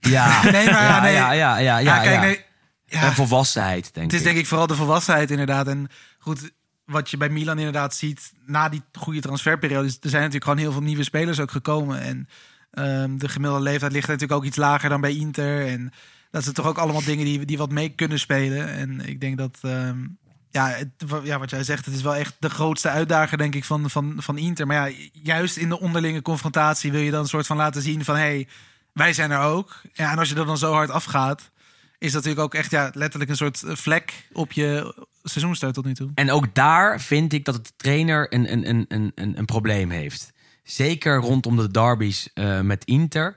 Ja, 0.00 0.42
Nee, 0.50 0.52
maar 0.70 0.82
ja, 0.82 0.96
ja, 0.96 1.00
nee. 1.02 1.12
ja, 1.12 1.32
ja, 1.32 1.58
ja, 1.58 1.78
ja, 1.78 1.78
Ja, 1.78 2.02
kijk, 2.02 2.14
ja. 2.14 2.20
nee. 2.20 2.44
Ja, 2.86 3.02
En 3.02 3.12
volwassenheid, 3.12 3.94
denk 3.94 4.04
het 4.10 4.12
is 4.14 4.18
ik. 4.18 4.24
denk 4.26 4.38
ik 4.38 4.46
vooral 4.46 4.66
de 4.66 4.74
volwassenheid 4.74 5.30
inderdaad. 5.30 5.66
En 5.68 5.88
goed, 6.18 6.50
wat 6.84 7.10
je 7.10 7.16
bij 7.16 7.28
Milan 7.28 7.58
inderdaad 7.58 7.94
ziet 7.94 8.32
na 8.46 8.68
die 8.68 8.82
goede 8.92 9.20
transferperiode. 9.20 9.86
is- 9.86 9.94
Er 10.00 10.08
zijn 10.10 10.22
natuurlijk 10.22 10.44
gewoon 10.44 10.58
heel 10.58 10.72
veel 10.72 10.82
nieuwe 10.82 11.02
spelers 11.02 11.40
ook 11.40 11.50
gekomen. 11.50 12.00
En 12.00 12.28
ehm, 12.70 13.16
de 13.16 13.28
gemiddelde 13.28 13.62
leeftijd 13.64 13.92
ligt 13.92 14.06
natuurlijk 14.06 14.38
ook 14.40 14.44
iets 14.46 14.56
lager 14.56 14.88
dan 14.88 15.00
bij 15.00 15.14
Inter. 15.16 15.66
En 15.66 15.92
dat 16.30 16.42
zijn 16.42 16.54
toch 16.54 16.66
ook 16.66 16.78
allemaal 16.78 17.04
dingen 17.04 17.24
die, 17.24 17.44
die 17.44 17.58
wat 17.58 17.70
mee 17.70 17.88
kunnen 17.88 18.18
spelen. 18.18 18.68
En 18.68 19.00
ik 19.00 19.20
denk 19.20 19.38
dat, 19.38 19.58
ehm, 19.62 20.06
ja, 20.50 20.76
ja, 21.22 21.38
wat 21.38 21.50
jij 21.50 21.64
zegt, 21.64 21.84
het 21.84 21.94
is 21.94 22.02
wel 22.02 22.14
echt 22.14 22.36
de 22.38 22.50
grootste 22.50 22.88
uitdager, 22.88 23.38
denk 23.38 23.54
ik, 23.54 23.64
van, 23.64 23.90
van, 23.90 24.14
van 24.18 24.38
Inter. 24.38 24.66
Maar 24.66 24.90
ja, 24.90 24.96
juist 25.12 25.56
in 25.56 25.68
de 25.68 25.80
onderlinge 25.80 26.22
confrontatie 26.22 26.92
wil 26.92 27.00
je 27.00 27.10
dan 27.10 27.20
een 27.20 27.28
soort 27.28 27.46
van 27.46 27.56
laten 27.56 27.82
zien 27.82 28.04
van... 28.04 28.16
hey, 28.16 28.48
wij 28.92 29.12
zijn 29.12 29.30
er 29.30 29.40
ook. 29.40 29.80
Ja, 29.92 30.10
en 30.12 30.18
als 30.18 30.28
je 30.28 30.34
er 30.34 30.46
dan 30.46 30.58
zo 30.58 30.72
hard 30.72 30.90
afgaat, 30.90 31.50
is 31.98 32.12
dat 32.12 32.24
natuurlijk 32.24 32.40
ook 32.40 32.54
echt 32.54 32.70
ja, 32.70 32.90
letterlijk 32.94 33.30
een 33.30 33.36
soort 33.36 33.62
vlek 33.66 34.28
op 34.32 34.52
je 34.52 34.94
seizoenstart 35.22 35.74
tot 35.74 35.84
nu 35.84 35.94
toe. 35.94 36.10
En 36.14 36.30
ook 36.30 36.54
daar 36.54 37.00
vind 37.00 37.32
ik 37.32 37.44
dat 37.44 37.54
de 37.54 37.72
trainer 37.76 38.34
een, 38.34 38.52
een, 38.52 38.68
een, 38.68 38.84
een, 38.88 39.12
een, 39.14 39.38
een 39.38 39.44
probleem 39.44 39.90
heeft. 39.90 40.32
Zeker 40.62 41.16
rondom 41.16 41.56
de 41.56 41.70
derbies 41.70 42.30
eh, 42.34 42.60
met 42.60 42.84
Inter 42.84 43.34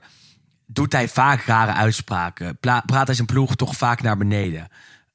doet 0.72 0.92
hij 0.92 1.08
vaak 1.08 1.42
rare 1.42 1.72
uitspraken. 1.72 2.58
Pla- 2.60 2.82
praat 2.86 3.06
hij 3.06 3.14
zijn 3.14 3.26
ploeg 3.26 3.56
toch 3.56 3.76
vaak 3.76 4.02
naar 4.02 4.16
beneden. 4.16 4.68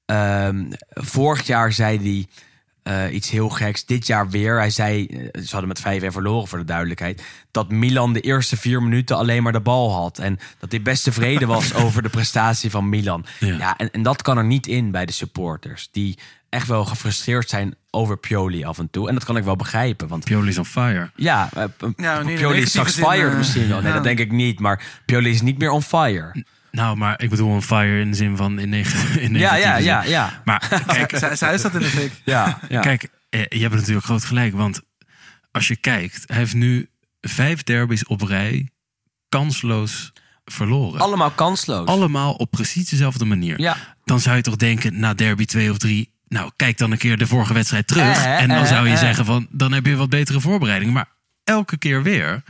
Ehm, 0.06 0.66
vorig 0.90 1.48
jaar 1.48 1.72
zei 1.72 1.98
hij 1.98 2.28
eh, 2.84 3.14
iets 3.14 3.30
heel 3.30 3.50
geks. 3.50 3.86
Dit 3.86 4.08
jaar 4.08 4.30
weer. 4.30 4.58
Hij 4.58 4.70
zei, 4.70 5.06
eh, 5.06 5.42
ze 5.42 5.50
hadden 5.52 5.68
met 5.68 5.80
5-1 5.80 6.12
verloren 6.12 6.48
voor 6.48 6.58
de 6.58 6.64
duidelijkheid. 6.66 7.24
Dat 7.52 7.70
Milan 7.70 8.14
de 8.14 8.20
eerste 8.22 8.58
vier 8.58 8.84
minuten 8.84 9.18
alleen 9.18 9.44
maar 9.44 9.52
de 9.52 9.60
bal 9.60 9.94
had. 9.94 10.20
En 10.20 10.40
dat 10.60 10.72
hij 10.72 10.82
best 10.82 11.04
tevreden 11.04 11.48
was 11.48 11.74
over 11.84 12.02
de 12.02 12.10
prestatie 12.10 12.70
van 12.70 12.90
Milan. 12.90 13.26
Ja. 13.40 13.58
Ja, 13.58 13.78
en, 13.78 13.92
en 13.92 14.04
dat 14.04 14.22
kan 14.22 14.38
er 14.38 14.46
niet 14.46 14.68
in 14.68 14.92
bij 14.92 15.06
de 15.06 15.12
supporters. 15.12 15.90
Die 15.92 16.18
echt 16.56 16.68
wel 16.68 16.86
gefrustreerd 16.86 17.50
zijn 17.50 17.76
over 17.90 18.18
Pioli 18.18 18.64
af 18.64 18.80
en 18.80 18.90
toe. 18.90 19.08
En 19.08 19.14
dat 19.14 19.24
kan 19.24 19.38
ik 19.38 19.44
wel 19.44 19.56
begrijpen. 19.56 20.08
Want 20.08 20.24
Pioli 20.24 20.48
is 20.48 20.58
on 20.58 20.66
fire. 20.66 21.12
ja, 21.16 21.50
eh, 21.54 21.64
in 22.28 22.36
Pioli 22.36 22.62
is 22.62 22.70
straks 22.70 22.94
zin, 22.94 23.06
fired 23.06 23.32
eh, 23.32 23.38
misschien 23.38 23.68
wel. 23.68 23.78
Nee, 23.78 23.88
ja. 23.88 23.94
dat 23.94 24.04
denk 24.04 24.20
ik 24.20 24.32
niet. 24.32 24.60
Maar 24.60 24.84
Pioli 25.06 25.30
is 25.30 25.42
niet 25.42 25.58
meer 25.58 25.70
on 25.70 25.82
fire. 25.82 26.44
Nou, 26.72 26.98
maar 26.98 27.22
ik 27.22 27.30
bedoel 27.30 27.50
on 27.50 27.62
fire 27.62 28.00
in 28.00 28.10
de 28.10 28.18
zin 28.18 28.38
van 28.38 28.60
in, 28.60 28.70
neg 28.70 28.94
in 29.18 29.36
Ja, 29.36 29.56
ja, 29.56 29.78
ja, 29.78 30.04
ja. 30.04 30.42
Maar 30.46 30.84
kijk, 30.88 31.18
Zij, 31.18 31.36
zij 31.36 31.54
is 31.54 31.62
dat 31.62 31.74
in 31.74 31.80
de 31.80 31.86
fik. 31.86 32.12
ja, 32.26 32.60
ja. 32.70 32.82
Kijk, 32.82 33.08
eh, 33.30 33.46
je 33.50 33.60
hebt 33.60 33.76
natuurlijk 33.76 34.06
groot 34.06 34.24
gelijk. 34.24 34.54
Want 34.54 34.82
als 35.52 35.68
je 35.68 35.76
kijkt, 35.76 36.24
hij 36.26 36.38
heeft 36.38 36.54
nu 36.54 36.90
vijf 37.22 37.64
derbies 37.64 38.06
op 38.06 38.22
rij 38.22 38.70
kansloos 39.30 40.14
verloren. 40.46 41.00
Allemaal 41.00 41.32
kansloos. 41.32 41.88
Allemaal 41.88 42.34
op 42.34 42.52
precies 42.52 42.90
dezelfde 42.90 43.26
manier. 43.26 43.60
Ja. 43.60 43.78
Dan 44.04 44.20
zou 44.20 44.36
je 44.36 44.42
toch 44.42 44.56
denken, 44.56 45.00
na 45.00 45.14
derby 45.14 45.46
2 45.46 45.72
of 45.72 45.78
3... 45.78 46.14
Nou, 46.28 46.52
kijk 46.56 46.78
dan 46.78 46.92
een 46.92 46.98
keer 46.98 47.18
de 47.18 47.28
vorige 47.28 47.54
wedstrijd 47.54 47.88
terug. 47.88 48.26
Eh, 48.26 48.42
en 48.42 48.48
dan 48.48 48.58
eh, 48.58 48.66
zou 48.66 48.88
je 48.88 48.94
eh. 48.94 49.00
zeggen 49.00 49.26
van, 49.26 49.48
dan 49.50 49.74
heb 49.74 49.86
je 49.86 49.96
wat 49.96 50.10
betere 50.10 50.42
voorbereiding. 50.42 50.94
Maar 50.94 51.08
elke 51.44 51.78
keer 51.78 52.04
weer, 52.04 52.44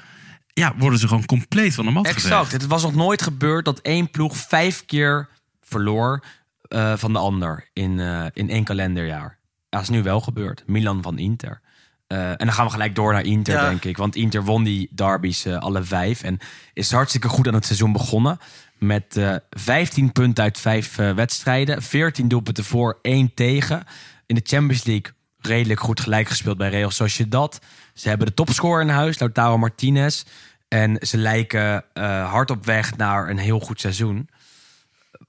ja, 0.54 0.74
worden 0.78 1.00
ze 1.00 1.08
gewoon 1.08 1.26
compleet 1.26 1.74
van 1.74 1.86
de 1.86 1.92
mat 1.92 2.06
Exact. 2.06 2.34
geveegd. 2.34 2.52
Het 2.52 2.66
was 2.68 2.82
nog 2.84 2.96
nooit 2.96 3.22
gebeurd 3.22 3.66
dat 3.66 3.80
één 3.80 4.10
ploeg 4.10 4.38
vijf 4.38 4.86
keer 4.86 5.28
verloor 5.64 6.24
eh, 6.62 6.94
van 6.98 7.14
de 7.14 7.20
ander 7.20 7.70
in, 7.74 8.00
eh, 8.00 8.26
in 8.34 8.50
één 8.50 8.64
kalenderjaar. 8.64 9.38
Dat 9.70 9.82
is 9.82 9.90
nu 9.90 10.04
wel 10.04 10.22
gebeurd. 10.22 10.64
Milan 10.68 11.02
van 11.02 11.18
Inter. 11.18 11.62
Eh, 12.08 12.30
en 12.30 12.38
dan 12.38 12.54
gaan 12.54 12.66
we 12.66 12.72
gelijk 12.72 12.96
door 12.96 13.14
naar 13.14 13.24
Inter, 13.26 13.54
Ja. 13.54 13.70
denk 13.70 13.84
ik. 13.86 13.98
Want 13.98 14.16
Inter 14.16 14.44
won 14.44 14.64
die 14.64 14.90
derbies 14.92 15.46
eh, 15.46 15.58
alle 15.58 15.84
vijf. 15.84 16.24
En 16.24 16.38
is 16.74 16.92
hartstikke 16.92 17.28
goed 17.28 17.48
aan 17.48 17.54
het 17.54 17.66
seizoen 17.66 17.92
begonnen. 17.92 18.40
Met 18.78 19.18
eh 19.18 19.36
15 19.50 20.12
punten 20.12 20.44
uit 20.44 20.60
vijf 20.60 20.98
eh, 20.98 21.12
wedstrijden. 21.12 21.82
14 21.82 22.28
doelpunten 22.28 22.64
voor, 22.64 23.00
1 23.02 23.34
tegen. 23.34 23.84
In 24.26 24.36
de 24.36 24.42
Champions 24.44 24.84
League 24.84 25.14
redelijk 25.38 25.80
goed 25.80 26.00
gelijk 26.00 26.28
gespeeld 26.28 26.58
bij 26.58 26.70
Real 26.70 26.92
Sociedad. 26.92 27.60
Ze 27.94 28.10
hebben 28.10 28.28
de 28.28 28.34
topscorer 28.34 28.82
in 28.82 28.90
huis, 28.90 29.20
Lautaro 29.20 29.58
Martinez. 29.58 30.24
En 30.68 30.98
ze 31.02 31.18
lijken 31.18 31.86
eh, 31.94 32.32
hard 32.32 32.52
op 32.52 32.66
weg 32.66 32.98
naar 32.98 33.30
een 33.30 33.38
heel 33.38 33.60
goed 33.60 33.80
seizoen. 33.80 34.30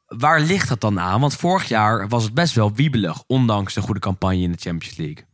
Waar 0.07 0.41
ligt 0.41 0.69
dat 0.69 0.81
dan 0.81 1.01
aan? 1.01 1.21
Want 1.21 1.37
vorig 1.37 1.69
jaar 1.69 2.09
was 2.09 2.25
het 2.25 2.35
best 2.35 2.55
wel 2.55 2.73
wiebelig, 2.73 3.23
ondanks 3.27 3.75
de 3.75 3.81
goede 3.81 4.01
campagne 4.01 4.43
in 4.43 4.53
de 4.53 4.59
Champions 4.61 4.97
League. 4.97 5.25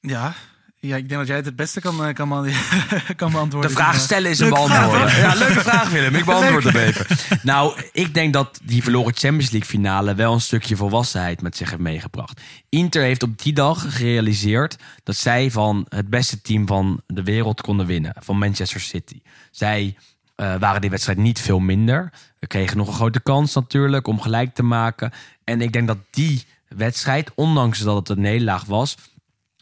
Ja. 0.00 0.34
Ja, 0.86 0.96
ik 0.96 1.08
denk 1.08 1.20
dat 1.20 1.26
jij 1.26 1.36
het 1.36 1.46
het 1.46 1.56
beste 1.56 1.80
kan, 1.80 2.04
eh, 2.04 2.14
kan, 2.14 2.28
kan 3.16 3.32
beantwoorden. 3.32 3.70
De 3.70 3.76
vraag 3.76 4.00
stellen 4.00 4.30
is 4.30 4.38
een 4.38 4.48
beantwoorden. 4.48 5.16
ja, 5.16 5.34
leuke 5.34 5.60
vraag 5.60 5.90
Willem, 5.90 6.14
ik 6.14 6.24
beantwoord 6.24 6.64
hem 6.64 6.76
even. 6.76 7.06
Nou, 7.42 7.80
ik 7.92 8.14
denk 8.14 8.32
dat 8.32 8.60
die 8.62 8.82
verloren 8.82 9.14
Champions 9.14 9.50
League 9.50 9.68
finale 9.68 10.14
wel 10.14 10.32
een 10.32 10.40
stukje 10.40 10.76
volwassenheid 10.76 11.42
met 11.42 11.56
zich 11.56 11.70
heeft 11.70 11.82
meegebracht. 11.82 12.40
Inter 12.68 13.02
heeft 13.02 13.22
op 13.22 13.42
die 13.42 13.52
dag 13.52 13.96
gerealiseerd 13.96 14.76
dat 15.02 15.16
zij 15.16 15.50
van 15.50 15.86
het 15.88 16.08
beste 16.08 16.40
team 16.40 16.66
van 16.66 17.00
de 17.06 17.22
wereld 17.22 17.60
konden 17.60 17.86
winnen, 17.86 18.14
van 18.20 18.38
Manchester 18.38 18.80
City. 18.80 19.20
Zij 19.50 19.96
eh, 20.34 20.54
waren 20.58 20.80
die 20.80 20.90
wedstrijd 20.90 21.18
niet 21.18 21.40
veel 21.40 21.58
minder. 21.58 22.12
We 22.38 22.46
kregen 22.46 22.76
nog 22.76 22.88
een 22.88 22.94
grote 22.94 23.20
kans 23.20 23.54
natuurlijk 23.54 24.06
om 24.06 24.20
gelijk 24.20 24.54
te 24.54 24.62
maken. 24.62 25.12
En 25.44 25.60
ik 25.60 25.72
denk 25.72 25.86
dat 25.86 25.98
die 26.10 26.44
wedstrijd, 26.68 27.30
ondanks 27.34 27.78
dat 27.78 27.96
het 27.96 28.08
een 28.08 28.20
nederlaag 28.20 28.64
was, 28.64 28.96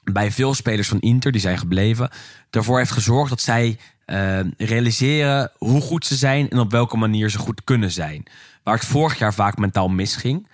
bij 0.03 0.31
veel 0.31 0.55
spelers 0.55 0.89
van 0.89 1.01
Inter, 1.01 1.33
die 1.33 1.41
zijn 1.41 1.59
gebleven, 1.59 2.11
ervoor 2.51 2.79
heeft 2.79 2.91
gezorgd 2.91 3.31
dat 3.31 3.41
zij 3.41 3.79
eh, 4.05 4.41
realiseren 4.57 5.51
hoe 5.59 5.81
goed 5.81 6.07
ze 6.07 6.17
zijn 6.17 6.49
en 6.49 6.59
op 6.59 6.71
welke 6.71 6.97
manier 6.97 7.31
ze 7.31 7.39
goed 7.39 7.65
kunnen 7.65 7.91
zijn. 7.91 8.23
Waar 8.63 8.75
het 8.75 8.85
vorig 8.85 9.19
jaar 9.19 9.35
vaak 9.35 9.57
mentaal 9.57 9.89
misging, 9.89 10.49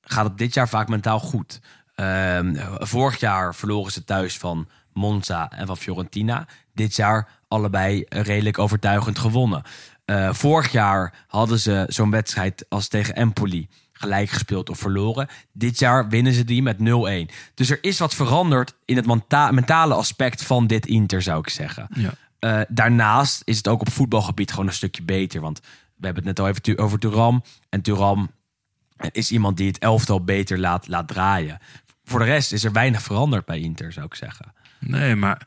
gaat 0.00 0.24
het 0.24 0.38
dit 0.38 0.54
jaar 0.54 0.68
vaak 0.68 0.88
mentaal 0.88 1.20
goed. 1.20 1.60
Ehm, 1.94 2.54
vorig 2.78 3.20
jaar 3.20 3.54
verloren 3.54 3.92
ze 3.92 4.04
thuis 4.04 4.38
van 4.38 4.68
Monza 4.92 5.50
en 5.50 5.66
van 5.66 5.76
Fiorentina. 5.76 6.46
Dit 6.72 6.96
jaar 6.96 7.28
allebei 7.48 8.04
redelijk 8.08 8.58
overtuigend 8.58 9.18
gewonnen. 9.18 9.62
Eh, 10.04 10.32
vorig 10.32 10.72
jaar 10.72 11.24
hadden 11.26 11.58
ze 11.58 11.84
zo'n 11.88 12.10
wedstrijd 12.10 12.66
als 12.68 12.88
tegen 12.88 13.14
Empoli 13.14 13.68
gelijk 13.98 14.30
gespeeld 14.30 14.70
of 14.70 14.78
verloren. 14.78 15.28
Dit 15.52 15.78
jaar 15.78 16.08
winnen 16.08 16.32
ze 16.32 16.44
die 16.44 16.62
met 16.62 16.76
0-1. 16.78 16.82
Dus 17.54 17.70
er 17.70 17.78
is 17.80 17.98
wat 17.98 18.14
veranderd 18.14 18.74
in 18.84 18.96
het 18.96 19.06
menta- 19.06 19.50
mentale 19.50 19.94
aspect 19.94 20.44
van 20.44 20.66
dit 20.66 20.86
Inter, 20.86 21.22
zou 21.22 21.38
ik 21.40 21.48
zeggen. 21.48 21.88
Ja. 21.94 22.12
Eh, 22.38 22.60
daarnaast 22.68 23.42
is 23.44 23.56
het 23.56 23.68
ook 23.68 23.80
op 23.80 23.90
voetbalgebied 23.92 24.50
gewoon 24.50 24.66
een 24.66 24.72
stukje 24.72 25.02
beter. 25.02 25.40
Want 25.40 25.60
we 25.96 26.04
hebben 26.06 26.26
het 26.26 26.36
net 26.38 26.46
al 26.46 26.52
even 26.54 26.78
over 26.84 26.98
Turam. 26.98 27.42
En 27.68 27.82
Turam 27.82 28.30
is 29.12 29.30
iemand 29.30 29.56
die 29.56 29.66
het 29.66 29.78
elftal 29.78 30.24
beter 30.24 30.58
laat, 30.58 30.88
laat 30.88 31.08
draaien. 31.08 31.58
Voor 32.04 32.18
de 32.18 32.24
rest 32.24 32.52
is 32.52 32.64
er 32.64 32.72
weinig 32.72 33.02
veranderd 33.02 33.44
bij 33.44 33.60
Inter, 33.60 33.92
zou 33.92 34.06
ik 34.06 34.14
zeggen. 34.14 34.52
Nee, 34.80 35.14
maar 35.14 35.46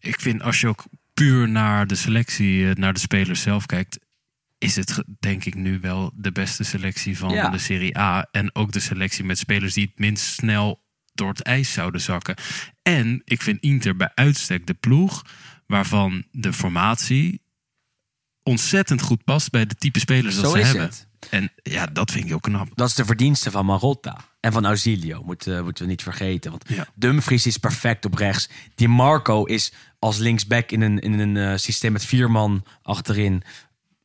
ik 0.00 0.20
vind 0.20 0.42
als 0.42 0.60
je 0.60 0.68
ook 0.68 0.84
puur 1.14 1.48
naar 1.48 1.86
de 1.86 1.94
selectie, 1.94 2.68
eh, 2.68 2.74
naar 2.74 2.92
de 2.92 3.00
spelers 3.00 3.42
zelf 3.42 3.66
kijkt, 3.66 3.98
is 4.64 4.76
het 4.76 5.02
denk 5.20 5.44
ik 5.44 5.54
nu 5.54 5.80
wel 5.80 6.12
de 6.14 6.32
beste 6.32 6.64
selectie 6.64 7.18
van 7.18 7.30
Ja. 7.30 7.48
de 7.48 7.58
Serie 7.58 7.98
A. 7.98 8.28
En 8.30 8.54
ook 8.54 8.72
de 8.72 8.80
selectie 8.80 9.24
met 9.24 9.38
spelers 9.38 9.74
die 9.74 9.86
het 9.86 9.98
minst 9.98 10.24
snel 10.24 10.82
door 11.14 11.28
het 11.28 11.42
ijs 11.42 11.72
zouden 11.72 12.00
zakken. 12.00 12.34
En 12.82 13.22
ik 13.24 13.42
vind 13.42 13.60
Inter 13.60 13.96
bij 13.96 14.10
uitstek 14.14 14.66
de 14.66 14.74
ploeg 14.74 15.22
waarvan 15.66 16.24
de 16.30 16.52
formatie 16.52 17.42
ontzettend 18.42 19.02
goed 19.02 19.24
past 19.24 19.50
bij 19.50 19.66
de 19.66 19.74
type 19.74 19.98
spelers 19.98 20.34
dat 20.34 20.44
Zo 20.44 20.50
ze 20.56 20.62
hebben. 20.64 20.82
het. 20.82 21.06
En 21.30 21.52
ja, 21.62 21.86
dat 21.86 22.10
vind 22.10 22.22
ik 22.24 22.30
heel 22.30 22.40
knap. 22.40 22.68
Dat 22.74 22.88
is 22.88 22.94
de 22.94 23.04
verdienste 23.04 23.50
van 23.50 23.66
Marotta. 23.66 24.24
En 24.40 24.52
van 24.52 24.66
Ausilio, 24.66 25.22
moeten, 25.22 25.64
moeten 25.64 25.84
we 25.84 25.90
niet 25.90 26.02
vergeten. 26.02 26.50
Want 26.50 26.64
Ja. 26.68 26.86
Dumfries 26.94 27.46
is 27.46 27.56
perfect 27.58 28.04
op 28.04 28.14
rechts. 28.14 28.48
Die 28.74 28.88
Marco 28.88 29.44
is 29.44 29.72
als 29.98 30.18
linksback 30.18 30.70
in 30.70 30.80
een, 30.80 30.98
in 30.98 31.18
een 31.18 31.36
eh, 31.36 31.56
systeem 31.56 31.92
met 31.92 32.04
vier 32.04 32.30
man 32.30 32.64
achterin. 32.82 33.42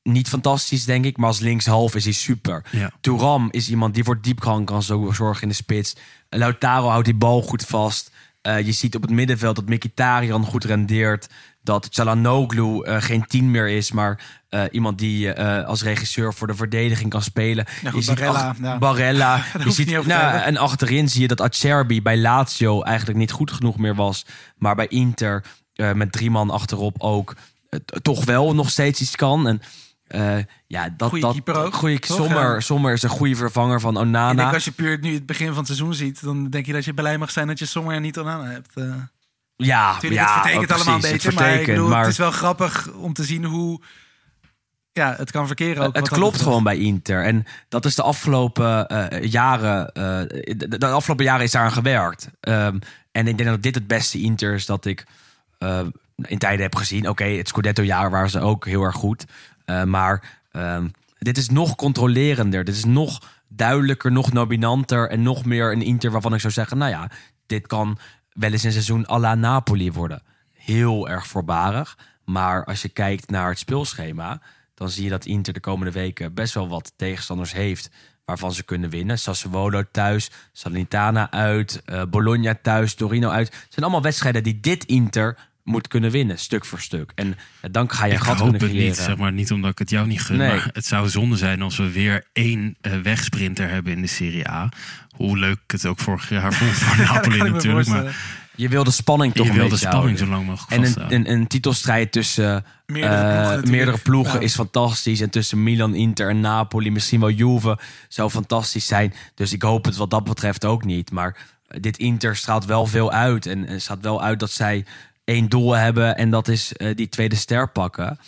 Niet 0.03 0.27
fantastisch, 0.27 0.85
denk 0.85 1.05
ik. 1.05 1.17
Maar 1.17 1.27
als 1.27 1.39
linkshalf 1.39 1.95
is 1.95 2.03
hij 2.03 2.13
super. 2.13 2.65
Ja. 2.71 2.91
Touram 3.01 3.47
is 3.51 3.69
iemand 3.69 3.93
die 3.93 4.03
voor 4.03 4.21
diepgang 4.21 4.65
kan 4.65 4.84
zo 4.84 5.11
zorgen 5.11 5.41
in 5.43 5.49
de 5.49 5.55
spits. 5.55 5.95
Lautaro 6.30 6.88
houdt 6.88 7.05
die 7.05 7.15
bal 7.15 7.41
goed 7.41 7.63
vast. 7.63 8.11
Eh, 8.41 8.65
je 8.65 8.71
ziet 8.71 8.95
op 8.95 9.01
het 9.01 9.11
middenveld 9.11 9.55
dat 9.55 9.69
Mkhitaryan 9.69 10.45
goed 10.45 10.63
rendeert. 10.63 11.27
Dat 11.61 11.89
Çalhanoğlu 11.91 12.84
eh 12.84 13.01
geen 13.01 13.26
tien 13.27 13.51
meer 13.51 13.67
is, 13.67 13.91
maar 13.91 14.41
eh, 14.49 14.63
iemand 14.71 14.97
die 14.97 15.34
als 15.41 15.84
regisseur 15.84 16.34
voor 16.34 16.47
de 16.47 16.55
verdediging 16.55 17.09
kan 17.09 17.21
spelen. 17.21 17.65
Ja, 17.81 17.89
goed, 17.89 18.05
je 18.05 18.11
ziet 18.11 18.19
Barella, 18.19 18.55
ja. 18.61 18.77
Barella. 18.77 19.43
Je 19.65 19.71
ziet, 19.71 20.05
nou, 20.05 20.41
en 20.41 20.57
achterin 20.57 21.09
zie 21.09 21.21
je 21.21 21.27
dat 21.27 21.41
Acerbi 21.41 22.01
bij 22.01 22.17
Lazio 22.17 22.81
eigenlijk 22.81 23.17
niet 23.17 23.31
goed 23.31 23.51
genoeg 23.51 23.77
meer 23.77 23.95
was. 23.95 24.26
Maar 24.57 24.76
bij 24.76 24.88
Inter 24.88 25.43
met 25.93 26.11
drie 26.11 26.31
man 26.31 26.49
achterop 26.49 26.95
ook 26.97 27.35
toch 28.01 28.26
wel 28.26 28.55
nog 28.55 28.69
steeds 28.69 29.01
iets 29.01 29.15
kan. 29.15 29.47
En 29.47 29.61
eh, 30.10 30.38
ja, 30.68 30.90
dat, 30.98 31.10
Goeie 31.10 31.23
dat, 31.23 31.34
keeper 31.34 31.56
ook, 31.56 31.73
Goeie, 31.73 31.99
toch? 31.99 32.18
Sommer, 32.18 32.53
Ja. 32.53 32.60
Sommer 32.60 32.94
is 32.94 33.03
een 33.03 33.10
goede 33.10 33.36
vervanger 33.36 33.80
van 33.80 33.98
Onana. 33.98 34.31
Ik 34.31 34.38
denk 34.38 34.53
als 34.53 34.65
je 34.65 34.72
puur 34.72 34.99
nu 34.99 35.14
het 35.14 35.26
begin 35.26 35.48
van 35.48 35.57
het 35.57 35.65
seizoen 35.65 35.94
ziet, 35.94 36.23
dan 36.23 36.49
denk 36.49 36.65
je 36.65 36.73
dat 36.73 36.86
je 36.86 36.94
blij 36.94 37.18
mag 37.18 37.31
zijn 37.31 37.48
dat 37.48 37.60
je 37.60 37.65
Sommer 37.65 37.95
en 37.95 38.02
niet 38.02 38.19
Onana 38.19 38.45
hebt. 38.45 38.72
Eh 38.76 38.84
ja, 39.56 39.98
ja, 39.99 40.23
het 40.23 40.31
vertekent 40.31 40.72
allemaal 40.72 40.95
een 40.95 41.02
beetje, 41.02 41.27
het 41.30 41.38
maar 41.38 41.45
ik 41.45 41.49
vertekent, 41.49 41.76
bedoel, 41.76 41.90
maar- 41.90 42.02
het 42.02 42.11
is 42.11 42.18
wel 42.18 42.31
grappig 42.31 42.91
om 42.91 43.14
te 43.14 43.23
zien 43.23 43.44
hoe 43.45 43.81
ja, 44.91 45.15
het 45.18 45.31
kan 45.31 45.48
verkeren 45.48 45.86
ook. 45.86 45.95
het 45.95 46.10
klopt 46.10 46.41
gewoon 46.41 46.64
bij 46.64 46.77
Inter. 46.77 47.23
En 47.23 47.45
dat 47.69 47.86
is 47.86 47.95
de 47.95 48.02
afgelopen 48.03 48.88
eh, 48.88 49.31
jaren. 49.31 49.91
de, 49.94 50.77
de 50.77 50.88
afgelopen 50.88 51.26
jaren 51.26 51.44
is 51.44 51.52
daaraan 51.52 51.72
gewerkt. 51.72 52.30
Ehm, 52.40 52.80
en 53.11 53.27
ik 53.27 53.38
denk 53.38 53.49
dat 53.49 53.64
dit 53.64 53.76
het 53.76 53.88
beste 53.88 54.22
Inter 54.22 54.53
is 54.53 54.65
dat 54.65 54.86
ik 54.86 55.06
in 56.27 56.38
tijden 56.38 56.61
heb 56.61 56.76
gezien. 56.76 57.10
Oké, 57.10 57.23
het 57.23 57.48
Scudetto-jaar 57.48 58.10
waren 58.11 58.30
ze 58.30 58.40
ook 58.40 58.65
heel 58.65 58.84
erg 58.84 58.95
goed. 58.95 59.26
Eh, 59.69 59.83
maar 59.83 60.39
ehm, 60.51 60.87
dit 61.19 61.37
is 61.37 61.49
nog 61.49 61.75
controlerender. 61.75 62.63
Dit 62.63 62.75
is 62.75 62.85
nog 62.85 63.21
duidelijker, 63.47 64.11
nog 64.11 64.29
dominanter. 64.29 65.09
En 65.09 65.21
nog 65.21 65.45
meer 65.45 65.71
een 65.71 65.81
Inter 65.81 66.11
waarvan 66.11 66.33
ik 66.33 66.39
zou 66.39 66.53
zeggen: 66.53 66.77
nou 66.77 66.91
ja, 66.91 67.09
dit 67.45 67.67
kan 67.67 67.97
wel 68.33 68.51
eens 68.51 68.63
een 68.63 68.71
seizoen 68.71 69.09
à 69.09 69.19
la 69.19 69.35
Napoli 69.35 69.91
worden. 69.91 70.23
Heel 70.53 71.09
erg 71.09 71.27
voorbarig. 71.27 71.97
Maar 72.25 72.65
als 72.65 72.81
je 72.81 72.89
kijkt 72.89 73.29
naar 73.29 73.49
het 73.49 73.59
speelschema, 73.59 74.41
dan 74.73 74.89
zie 74.89 75.03
je 75.03 75.09
dat 75.09 75.25
Inter 75.25 75.53
de 75.53 75.59
komende 75.59 75.91
weken 75.91 76.33
best 76.33 76.53
wel 76.53 76.67
wat 76.67 76.93
tegenstanders 76.95 77.53
heeft 77.53 77.89
waarvan 78.25 78.53
ze 78.53 78.63
kunnen 78.63 78.89
winnen. 78.89 79.19
Sassuolo 79.19 79.83
thuis, 79.91 80.31
Salernitana 80.51 81.31
uit, 81.31 81.81
eh, 81.85 82.03
Bologna 82.09 82.55
thuis, 82.61 82.93
Torino 82.93 83.29
uit. 83.29 83.47
Het 83.47 83.67
zijn 83.69 83.85
allemaal 83.85 84.01
wedstrijden 84.01 84.43
die 84.43 84.59
dit 84.59 84.83
Inter 84.85 85.48
moet 85.64 85.88
kunnen 85.88 86.11
winnen, 86.11 86.40
stuk 86.40 86.65
voor 86.65 86.80
stuk. 86.80 87.11
En 87.15 87.38
dan 87.72 87.91
ga 87.91 88.06
je 88.06 88.14
Ik 88.14 88.19
gat 88.19 88.27
hoop 88.27 88.38
kunnen 88.38 88.61
het 88.61 88.69
creëren. 88.69 88.88
niet, 88.88 88.98
zeg 88.98 89.18
maar. 89.18 89.31
Niet 89.31 89.52
omdat 89.52 89.72
ik 89.72 89.80
het 89.80 89.90
jou 89.90 90.07
niet 90.07 90.22
gun. 90.22 90.38
Nee. 90.38 90.48
Maar 90.49 90.69
het 90.73 90.86
zou 90.86 91.10
zonde 91.10 91.38
zijn 91.38 91.61
als 91.61 91.77
we 91.77 91.91
weer 91.91 92.23
één 92.34 92.76
eh, 92.81 92.91
wegsprinter 93.03 93.69
hebben 93.69 93.94
in 93.94 94.02
de 94.02 94.07
Serie 94.07 94.49
A. 94.49 94.69
Hoe 95.15 95.38
leuk 95.38 95.60
het 95.68 95.86
ook 95.86 95.99
vorig 95.99 96.30
jaar 96.30 96.53
vond 96.53 96.72
voor 96.72 97.06
Napoli 97.14 97.52
natuurlijk. 97.52 97.88
Maar. 97.88 98.38
Je 98.56 98.69
wil 98.69 98.84
de 98.84 98.91
spanning 98.91 99.34
toch 99.34 99.45
je 99.45 99.53
wil 99.53 99.69
de 99.69 99.77
spanning 99.77 100.18
zo 100.18 100.26
lang 100.26 100.45
mogelijk 100.45 100.72
En 100.72 101.03
een, 101.03 101.14
een, 101.14 101.31
een 101.31 101.48
titelstrijd 101.48 102.11
tussen 102.11 102.65
Meerdere 102.86 103.14
eh, 103.15 103.22
ploegen 103.22 103.44
natuurlijk. 103.44 103.72
meerdere 103.72 103.98
ploegen 103.98 104.34
Ja. 104.34 104.40
is 104.40 104.53
fantastisch. 104.56 105.22
En 105.22 105.30
tussen 105.30 105.64
Milan, 105.64 105.95
Inter 105.95 106.30
en 106.30 106.40
Napoli, 106.40 106.91
misschien 106.91 107.19
wel 107.19 107.30
Juve, 107.30 107.80
zou 108.07 108.30
fantastisch 108.30 108.88
zijn. 108.88 109.14
Dus 109.36 109.53
ik 109.53 109.61
hoop 109.61 109.86
het 109.86 109.95
wat 109.95 110.10
dat 110.10 110.23
betreft 110.23 110.65
ook 110.65 110.84
niet. 110.84 111.11
Maar 111.11 111.38
dit 111.80 111.98
Inter 111.98 112.36
straalt 112.36 112.65
wel 112.65 112.86
veel 112.86 113.11
uit. 113.11 113.45
En, 113.45 113.65
en 113.68 113.81
straalt 113.81 114.03
wel 114.03 114.23
uit 114.23 114.40
dat 114.40 114.52
zij 114.52 114.86
één 115.30 115.49
doel 115.49 115.72
hebben. 115.72 116.18
En 116.18 116.30
dat 116.30 116.47
is 116.47 116.73
eh, 116.73 116.95
die 116.95 117.10
tweede 117.10 117.35
ster 117.35 117.69
pakken. 117.69 118.19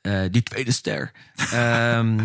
Eh, 0.00 0.20
die 0.30 0.42
tweede 0.42 0.72
ster. 0.72 1.12
Ehm, 1.52 2.18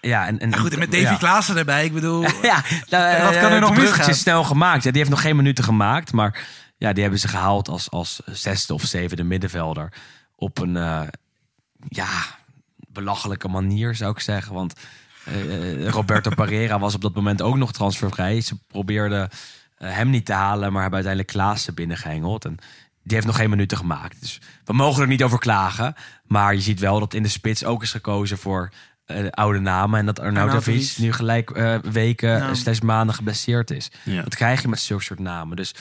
ja, 0.00 0.26
en, 0.26 0.38
en, 0.38 0.58
goed, 0.58 0.72
en 0.72 0.78
met 0.78 0.90
Davy 0.90 1.02
ja. 1.02 1.14
Klaassen 1.14 1.56
erbij. 1.56 1.84
Ik 1.84 1.92
bedoel, 1.92 2.22
Ja, 2.42 2.64
nou, 2.88 3.22
wat 3.22 3.38
kan 3.38 3.52
er 3.52 3.60
nog 3.60 3.70
het 3.70 3.78
misgaan? 3.78 4.08
is 4.08 4.20
snel 4.20 4.44
gemaakt. 4.44 4.84
Ja, 4.84 4.90
die 4.90 4.98
heeft 4.98 5.10
nog 5.10 5.20
geen 5.20 5.36
minuten 5.36 5.64
gemaakt. 5.64 6.12
Maar 6.12 6.46
ja, 6.82 6.92
die 6.92 7.02
hebben 7.02 7.20
ze 7.20 7.28
gehaald 7.28 7.68
als, 7.68 7.90
als 7.90 8.20
zesde 8.24 8.74
of 8.74 8.82
zevende 8.82 9.24
middenvelder. 9.24 9.92
Op 10.36 10.58
een 10.58 10.76
eh, 10.76 11.02
ja, 11.88 12.08
belachelijke 12.76 13.48
manier, 13.48 13.94
zou 13.94 14.10
ik 14.10 14.20
zeggen. 14.20 14.54
Want 14.54 14.74
eh, 15.24 15.88
Roberto 15.88 16.30
Pereira 16.44 16.78
was 16.78 16.94
op 16.94 17.00
dat 17.00 17.14
moment 17.14 17.42
ook 17.42 17.56
nog 17.56 17.72
transfervrij. 17.72 18.40
Ze 18.40 18.56
probeerden 18.66 19.28
eh, 19.76 19.90
hem 19.94 20.10
niet 20.10 20.26
te 20.26 20.32
halen, 20.32 20.72
maar 20.72 20.82
hebben 20.82 21.04
uiteindelijk 21.04 21.32
Klaassen 21.32 21.74
binnengehengeld. 21.74 22.44
En 22.44 22.56
die 23.02 23.14
heeft 23.14 23.26
nog 23.26 23.36
geen 23.36 23.50
minuten 23.50 23.76
gemaakt. 23.76 24.20
Dus 24.20 24.40
we 24.64 24.72
mogen 24.72 25.02
er 25.02 25.08
niet 25.08 25.22
over 25.22 25.38
klagen. 25.38 25.94
Maar 26.26 26.54
je 26.54 26.60
ziet 26.60 26.80
wel 26.80 27.00
dat 27.00 27.14
in 27.14 27.22
de 27.22 27.28
spits 27.28 27.64
ook 27.64 27.82
is 27.82 27.90
gekozen 27.90 28.38
voor 28.38 28.72
eh, 29.04 29.26
oude 29.30 29.58
namen. 29.58 29.98
En 29.98 30.06
dat 30.06 30.20
Arnautovic 30.20 30.94
nu 30.98 31.12
gelijk 31.12 31.50
eh, 31.50 31.78
weken 31.78 32.28
Ja. 32.28 32.48
eh, 32.48 32.54
slash 32.54 32.78
maanden 32.80 33.14
geblesseerd 33.14 33.70
is. 33.70 33.90
Ja. 34.04 34.22
Dat 34.22 34.34
krijg 34.34 34.62
je 34.62 34.68
met 34.68 34.80
zulke 34.80 35.02
soort 35.02 35.18
namen. 35.18 35.56
Dus 35.56 35.74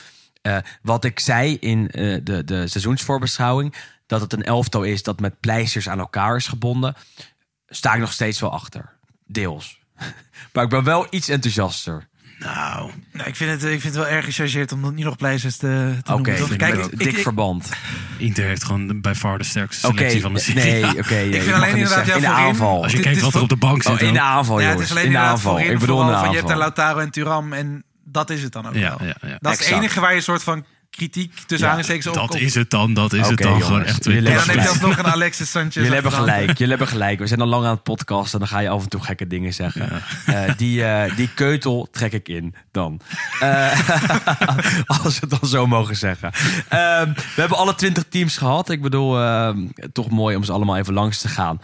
wat 0.81 1.03
ik 1.03 1.19
zei 1.19 1.57
in 1.59 1.87
de, 2.23 2.41
de 2.45 2.67
seizoensvoorbeschouwing... 2.67 3.75
dat 4.07 4.21
het 4.21 4.33
een 4.33 4.43
elftal 4.43 4.83
is 4.83 5.03
dat 5.03 5.19
met 5.19 5.39
pleisters 5.39 5.89
aan 5.89 5.99
elkaar 5.99 6.35
is 6.35 6.47
gebonden... 6.47 6.95
sta 7.67 7.93
ik 7.93 7.99
nog 7.99 8.11
steeds 8.11 8.39
wel 8.39 8.51
achter. 8.51 8.97
Deels. 9.25 9.79
maar 10.53 10.63
ik 10.63 10.69
ben 10.69 10.83
wel 10.83 11.07
iets 11.09 11.29
enthousiaster. 11.29 12.07
Nou, 12.43 12.91
nou, 13.11 13.27
ik, 13.29 13.35
vind 13.35 13.51
het, 13.51 13.63
ik 13.63 13.81
vind 13.81 13.83
het 13.83 14.03
wel 14.03 14.07
erg 14.07 14.25
gechargeerd 14.25 14.71
om 14.71 14.81
dat 14.81 14.93
niet 14.93 15.05
nog 15.05 15.15
pleisters 15.15 15.57
te, 15.57 15.95
te 16.03 16.13
Oké, 16.13 16.29
noemen. 16.31 16.47
toch? 16.47 16.55
Kijk, 16.57 16.85
ik, 16.85 16.99
dik 16.99 17.07
ik- 17.17 17.17
verband. 17.23 17.69
Inter 18.17 18.45
heeft 18.45 18.63
gewoon 18.63 19.01
bij 19.01 19.15
far 19.15 19.37
de 19.37 19.43
sterkste 19.43 19.87
Oké, 19.87 19.95
selectie 19.97 20.21
van 20.21 20.33
de 20.33 20.39
Serie 20.39 20.63
nee, 20.63 20.83
oké. 20.83 21.15
Ik 21.15 21.33
je 21.33 21.41
vind 21.41 21.45
mag 21.45 21.55
alleen 21.55 21.59
het 21.61 21.61
niet 21.61 21.65
inderdaad, 21.75 22.05
zeggen. 22.05 22.13
in 22.15 22.21
de 22.21 22.27
voorin- 22.27 22.45
aanval. 22.45 22.83
Als 22.83 22.91
je 22.91 22.97
Dit 22.97 23.01
kijkt 23.05 23.17
is 23.17 23.23
wat 23.23 23.33
er 23.33 23.39
voor- 23.39 23.49
op 23.49 23.59
de 23.59 23.65
bank 23.65 23.83
zit. 23.83 23.91
Oh, 23.91 24.01
in 24.01 24.13
de 24.13 24.21
aanval, 24.21 24.59
ja, 24.59 24.61
het 24.63 24.71
jongens. 24.73 24.89
is 24.91 24.97
alleen 24.97 25.05
in 25.05 25.11
de 25.11 25.15
inderdaad 25.17 25.37
aanval. 25.37 25.51
voorin 25.57 25.71
Ik 25.73 25.79
bedoel 25.79 26.01
in 26.01 26.07
de 26.07 26.11
van 26.13 26.21
je 26.21 26.25
hebt 26.27 26.37
aanval. 26.37 26.49
daar 26.49 26.57
Lautaro 26.77 26.99
en 26.99 27.09
Turam 27.11 27.53
en 27.53 27.83
dat 28.05 28.29
is 28.29 28.43
het 28.43 28.51
dan 28.51 28.67
ook 28.67 28.73
Ja, 28.75 28.79
wel. 28.97 29.07
ja, 29.07 29.15
ja. 29.21 29.37
Dat 29.39 29.51
is 29.53 29.57
het 29.57 29.67
Exact. 29.67 29.71
enige 29.81 29.99
waar 29.99 30.09
je 30.11 30.15
een 30.17 30.23
soort 30.23 30.43
van 30.43 30.65
kritiek 30.91 31.33
tussen 31.33 31.57
Ja, 31.57 31.63
aanhalingstekens. 31.63 32.15
Dat 32.15 32.29
op- 32.29 32.35
is 32.37 32.55
het 32.55 32.69
dan, 32.69 32.93
dat 32.93 33.13
is 33.13 33.27
het 33.27 33.37
dan. 33.37 33.47
jongens. 33.47 33.65
Gewoon 33.67 33.83
echt 33.83 34.03
Jullie 34.03 34.17
En 34.19 34.23
dan 34.25 34.33
heb 34.33 34.43
je 34.45 34.51
gelijk. 34.51 34.69
alsnog 34.69 34.97
een 34.97 35.05
Alexis 35.11 35.51
Sanchez. 35.51 35.73
Jullie 35.75 35.93
hebben 35.93 36.11
gelijk, 36.11 36.49
jullie 36.57 36.67
hebben 36.69 36.87
gelijk. 36.87 37.19
We 37.19 37.27
zijn 37.27 37.41
al 37.41 37.47
lang 37.47 37.65
aan 37.65 37.71
het 37.73 37.83
podcasten 37.83 38.33
en 38.33 38.39
dan 38.39 38.47
ga 38.47 38.59
je 38.59 38.69
af 38.69 38.83
en 38.83 38.89
toe 38.89 39.01
gekke 39.03 39.27
dingen 39.27 39.53
zeggen. 39.53 39.89
Eh, 40.25 40.41
die, 40.57 40.83
eh, 40.83 41.15
die 41.15 41.29
keutel 41.35 41.87
trek 41.91 42.13
ik 42.13 42.27
in 42.29 42.55
dan. 42.71 42.99
Eh, 43.39 43.89
als 45.03 45.19
we 45.19 45.27
het 45.27 45.39
dan 45.39 45.49
zo 45.49 45.67
mogen 45.67 45.95
zeggen. 45.95 46.31
Ehm, 46.69 47.13
we 47.13 47.41
hebben 47.41 47.57
alle 47.57 47.75
20 47.75 48.03
teams 48.09 48.37
gehad. 48.37 48.69
Ik 48.69 48.81
bedoel, 48.81 49.19
ehm, 49.19 49.57
toch 49.93 50.09
mooi 50.09 50.35
om 50.35 50.43
ze 50.43 50.51
allemaal 50.51 50.77
even 50.77 50.93
langs 50.93 51.21
te 51.21 51.27
gaan. 51.27 51.61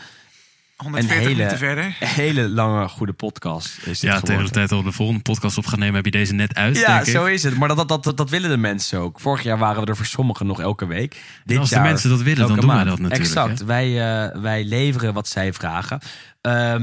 140 0.77 1.17
Een 1.17 1.23
hele- 1.23 1.35
minuten 1.35 1.57
verder. 1.57 1.95
Hele 2.23 2.49
lange, 2.49 2.87
goede 2.87 3.13
podcast 3.13 3.77
is 3.77 3.99
dit 3.99 4.11
Ja, 4.11 4.19
tegen 4.19 4.43
de 4.45 4.49
tijd 4.49 4.69
dat 4.69 4.79
we 4.79 4.85
de 4.85 4.91
volgende 4.91 5.21
podcast 5.21 5.57
op 5.57 5.65
gaan 5.65 5.79
nemen, 5.79 5.95
heb 5.95 6.05
je 6.05 6.11
deze 6.11 6.33
net 6.33 6.55
uit, 6.55 6.77
Ja, 6.77 7.03
zo 7.03 7.25
is 7.25 7.43
het. 7.43 7.57
Maar 7.57 7.67
dat, 7.67 7.87
dat, 7.87 8.03
dat, 8.03 8.17
dat 8.17 8.29
willen 8.29 8.49
de 8.49 8.57
mensen 8.57 8.99
ook. 8.99 9.19
Vorig 9.19 9.43
jaar 9.43 9.57
waren 9.57 9.81
we 9.83 9.87
er 9.89 9.95
voor 9.95 10.05
sommigen 10.05 10.45
nog 10.45 10.61
elke 10.61 10.85
week. 10.85 11.21
Dit 11.45 11.57
als 11.57 11.69
de 11.69 11.79
mensen 11.79 12.09
dat 12.09 12.21
willen, 12.21 12.47
dan 12.47 12.55
doen 12.57 12.67
wij 12.67 12.75
maand. 12.75 12.87
dat 12.89 12.99
natuurlijk, 12.99 13.29
Exact. 13.29 13.59
hè? 13.59 13.65
Wij, 13.65 13.87
eh, 13.87 14.41
wij 14.41 14.63
leveren 14.63 15.13
wat 15.13 15.27
zij 15.27 15.53
vragen. 15.53 15.99
Ehm, 16.41 16.79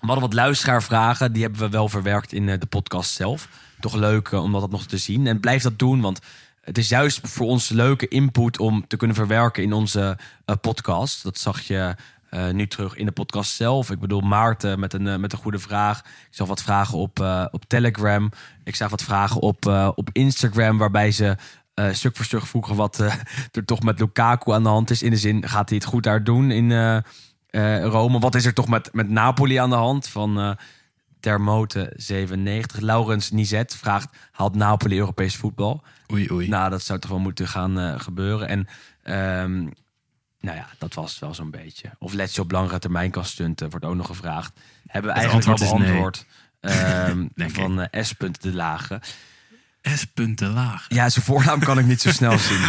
we 0.00 0.06
hadden 0.10 0.20
wat 0.20 0.32
luisteraarvragen. 0.34 1.32
Die 1.32 1.42
hebben 1.42 1.60
we 1.60 1.68
wel 1.68 1.88
verwerkt 1.88 2.32
in 2.32 2.48
eh, 2.48 2.58
de 2.60 2.66
podcast 2.66 3.10
zelf. 3.12 3.48
Toch 3.80 3.94
leuk 3.94 4.28
eh, 4.28 4.42
om 4.42 4.52
dat 4.52 4.70
nog 4.70 4.86
te 4.86 4.98
zien. 4.98 5.26
En 5.26 5.40
blijf 5.40 5.62
dat 5.62 5.78
doen, 5.78 6.00
want 6.00 6.18
het 6.60 6.78
is 6.78 6.88
juist 6.88 7.20
voor 7.22 7.46
ons 7.46 7.68
leuke 7.68 8.08
input... 8.08 8.58
om 8.58 8.84
te 8.86 8.96
kunnen 8.96 9.16
verwerken 9.16 9.62
in 9.62 9.72
onze 9.72 10.18
podcast. 10.60 11.22
Dat 11.22 11.38
zag 11.38 11.60
je 11.60 11.94
eh, 12.34 12.48
nu 12.48 12.66
terug 12.66 12.96
in 12.96 13.06
de 13.06 13.12
podcast 13.12 13.54
zelf. 13.54 13.90
Ik 13.90 13.98
bedoel, 13.98 14.20
Maarten 14.20 14.80
met 14.80 14.92
een, 14.92 15.06
eh, 15.06 15.16
met 15.16 15.32
een 15.32 15.38
goede 15.38 15.58
vraag. 15.58 15.98
Ik 15.98 16.28
zag 16.30 16.48
wat 16.48 16.62
vragen 16.62 16.98
op, 16.98 17.20
eh, 17.20 17.46
op 17.50 17.64
Telegram. 17.64 18.30
Ik 18.64 18.76
zag 18.76 18.90
wat 18.90 19.02
vragen 19.02 19.40
op, 19.40 19.66
op 19.94 20.08
Instagram... 20.12 20.78
waarbij 20.78 21.10
ze 21.10 21.36
stuk 21.92 22.16
voor 22.16 22.24
stuk 22.24 22.46
vroegen 22.46 22.76
wat 22.76 22.98
er 23.52 23.64
toch 23.64 23.82
met 23.82 24.00
Lukaku 24.00 24.52
aan 24.52 24.62
de 24.62 24.68
hand 24.68 24.90
is. 24.90 25.02
In 25.02 25.10
de 25.10 25.16
zin, 25.16 25.48
gaat 25.48 25.68
hij 25.68 25.78
het 25.78 25.86
goed 25.86 26.02
daar 26.02 26.24
doen 26.24 26.50
in 26.50 27.02
Rome? 27.82 28.18
Wat 28.18 28.34
is 28.34 28.44
er 28.46 28.54
toch 28.54 28.68
met, 28.68 28.92
met 28.92 29.08
Napoli 29.08 29.56
aan 29.56 29.70
de 29.70 29.76
hand? 29.76 30.08
Van 30.08 30.56
Termote 31.20 31.92
97. 31.96 32.80
Laurens 32.80 33.30
Nizet 33.30 33.76
vraagt, 33.76 34.08
haalt 34.30 34.54
Napoli 34.54 34.98
Europees 34.98 35.36
voetbal? 35.36 35.82
Oei, 36.12 36.30
oei. 36.32 36.48
Nou, 36.48 36.70
dat 36.70 36.82
zou 36.82 36.98
toch 36.98 37.10
wel 37.10 37.20
moeten 37.20 37.48
gaan 37.48 38.00
gebeuren. 38.00 38.48
En 38.48 38.66
ehm, 39.02 39.66
nou 40.44 40.56
ja, 40.56 40.68
dat 40.78 40.94
was 40.94 41.10
het 41.10 41.20
wel 41.20 41.34
zo'n 41.34 41.50
beetje. 41.50 41.90
Of 41.98 42.12
Letje 42.12 42.42
op 42.42 42.50
langere 42.50 42.78
termijn 42.78 43.10
kan 43.10 43.24
stunten, 43.24 43.70
wordt 43.70 43.84
ook 43.84 43.94
nog 43.94 44.06
gevraagd. 44.06 44.52
Hebben 44.86 45.12
we 45.14 45.20
Het 45.20 45.30
eigenlijk 45.30 45.62
al 45.62 45.78
nee. 45.78 45.86
beantwoord. 45.86 46.26
Ehm, 46.60 47.20
ik. 47.34 47.54
van 47.54 47.80
eh, 47.80 48.02
S. 48.02 48.14
de 48.40 48.52
Lage. 48.52 49.00
S. 49.82 50.04
punten 50.04 50.52
laag. 50.52 50.86
Ja, 50.88 51.08
zijn 51.08 51.24
voornaam 51.24 51.60
kan 51.60 51.78
ik 51.78 51.86
niet 51.86 52.00
zo 52.00 52.10
snel 52.10 52.38
zien. 52.38 52.60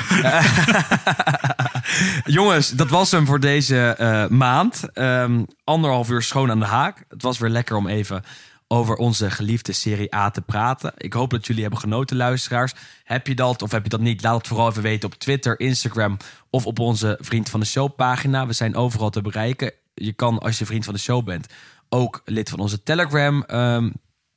Jongens, 2.37 2.69
dat 2.69 2.89
was 2.89 3.11
hem 3.11 3.25
voor 3.25 3.39
deze 3.39 3.87
eh, 3.87 4.27
maand. 4.27 4.93
Ehm, 4.93 5.43
anderhalf 5.63 6.09
uur 6.09 6.21
schoon 6.21 6.51
aan 6.51 6.59
de 6.59 6.65
haak. 6.65 7.05
Het 7.09 7.21
was 7.21 7.37
weer 7.37 7.49
lekker 7.49 7.75
om 7.75 7.87
even 7.87 8.23
over 8.67 8.95
onze 8.95 9.31
geliefde 9.31 9.71
Serie 9.71 10.15
A 10.15 10.29
te 10.29 10.41
praten. 10.41 10.93
Ik 10.97 11.13
hoop 11.13 11.29
dat 11.29 11.45
jullie 11.45 11.61
hebben 11.61 11.79
genoten, 11.79 12.17
luisteraars. 12.17 12.73
Heb 13.03 13.27
je 13.27 13.35
dat 13.35 13.61
of 13.61 13.71
heb 13.71 13.83
je 13.83 13.89
dat 13.89 13.99
niet? 13.99 14.23
Laat 14.23 14.37
het 14.37 14.47
vooral 14.47 14.69
even 14.69 14.81
weten 14.81 15.09
op 15.09 15.15
Twitter, 15.15 15.59
Instagram 15.59 16.17
of 16.49 16.65
op 16.65 16.79
onze 16.79 17.17
Vriend 17.21 17.49
van 17.49 17.59
de 17.59 17.65
Show 17.65 17.95
pagina. 17.95 18.47
We 18.47 18.53
zijn 18.53 18.75
overal 18.75 19.09
te 19.09 19.21
bereiken. 19.21 19.73
Je 19.93 20.13
kan, 20.13 20.39
als 20.39 20.59
je 20.59 20.65
vriend 20.65 20.85
van 20.85 20.93
de 20.93 20.99
show 20.99 21.25
bent, 21.25 21.47
ook 21.89 22.21
lid 22.25 22.49
van 22.49 22.59
onze 22.59 22.83
Telegram 22.83 23.43
ehm, 23.43 23.89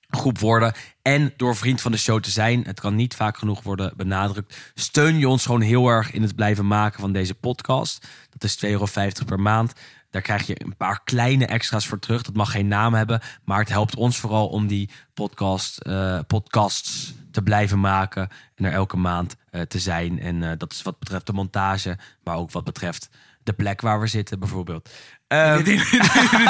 groep 0.08 0.38
worden. 0.38 0.72
En 1.02 1.32
door 1.36 1.56
vriend 1.56 1.80
van 1.80 1.92
de 1.92 1.98
show 1.98 2.20
te 2.20 2.30
zijn, 2.30 2.64
het 2.64 2.80
kan 2.80 2.94
niet 2.94 3.14
vaak 3.14 3.38
genoeg 3.38 3.62
worden 3.62 3.92
benadrukt, 3.96 4.72
steun 4.74 5.18
je 5.18 5.28
ons 5.28 5.44
gewoon 5.44 5.60
heel 5.60 5.88
erg 5.88 6.12
in 6.12 6.22
het 6.22 6.34
blijven 6.34 6.66
maken 6.66 7.00
van 7.00 7.12
deze 7.12 7.34
podcast. 7.34 8.06
Dat 8.30 8.44
is 8.44 8.64
2,50 8.64 8.70
euro 8.70 8.86
per 9.26 9.40
maand. 9.40 9.72
Daar 10.10 10.22
krijg 10.22 10.46
je 10.46 10.64
een 10.64 10.76
paar 10.76 11.00
kleine 11.04 11.46
extra's 11.46 11.86
voor 11.86 11.98
terug. 11.98 12.22
Dat 12.22 12.34
mag 12.34 12.50
geen 12.50 12.68
naam 12.68 12.94
hebben, 12.94 13.20
maar 13.44 13.58
het 13.58 13.68
helpt 13.68 13.96
ons 13.96 14.18
vooral 14.18 14.48
om 14.48 14.66
die 14.66 14.90
podcast, 15.14 15.78
eh, 15.78 16.18
podcasts 16.26 17.14
te 17.32 17.42
blijven 17.42 17.80
maken 17.80 18.28
en 18.54 18.64
er 18.64 18.72
elke 18.72 18.96
maand 18.96 19.36
eh, 19.50 19.60
te 19.60 19.78
zijn. 19.78 20.20
En 20.20 20.42
eh, 20.42 20.50
dat 20.58 20.72
is 20.72 20.82
wat 20.82 20.98
betreft 20.98 21.26
de 21.26 21.32
montage, 21.32 21.98
maar 22.24 22.36
ook 22.36 22.50
wat 22.50 22.64
betreft 22.64 23.08
de 23.42 23.52
plek 23.52 23.80
waar 23.80 24.00
we 24.00 24.06
zitten 24.06 24.38
bijvoorbeeld. 24.38 24.88
Ehm, 25.26 25.56
Dit 25.64 25.68
is 25.80 25.88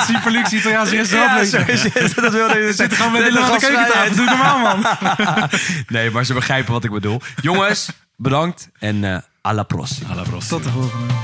Super 0.06 0.30
Luxe 0.30 0.56
Italiaanse 0.56 0.96
restaurant. 0.96 1.50
ja, 1.50 1.66
is 1.66 1.82
het. 1.82 2.14
Dat 2.14 2.32
wilde 2.32 2.58
je 2.58 2.72
Zit 2.82 2.94
gewoon 2.94 3.12
met 3.12 3.24
De 3.24 3.56
keukentafel. 3.60 4.16
Doe 4.16 4.24
normaal, 4.24 4.58
man. 4.76 4.84
Nee, 5.86 6.10
maar 6.10 6.24
ze 6.24 6.34
begrijpen 6.34 6.72
wat 6.72 6.84
ik 6.84 6.90
bedoel. 6.90 7.20
Jongens, 7.40 7.90
bedankt 8.16 8.70
en 8.78 9.04
eh 9.04 9.18
alla 9.40 9.62
prossima. 9.62 10.10
À 10.12 10.14
la 10.14 10.22
prossima. 10.22 10.60
Tot 10.60 10.64
de 10.64 10.70
volgende. 10.70 11.14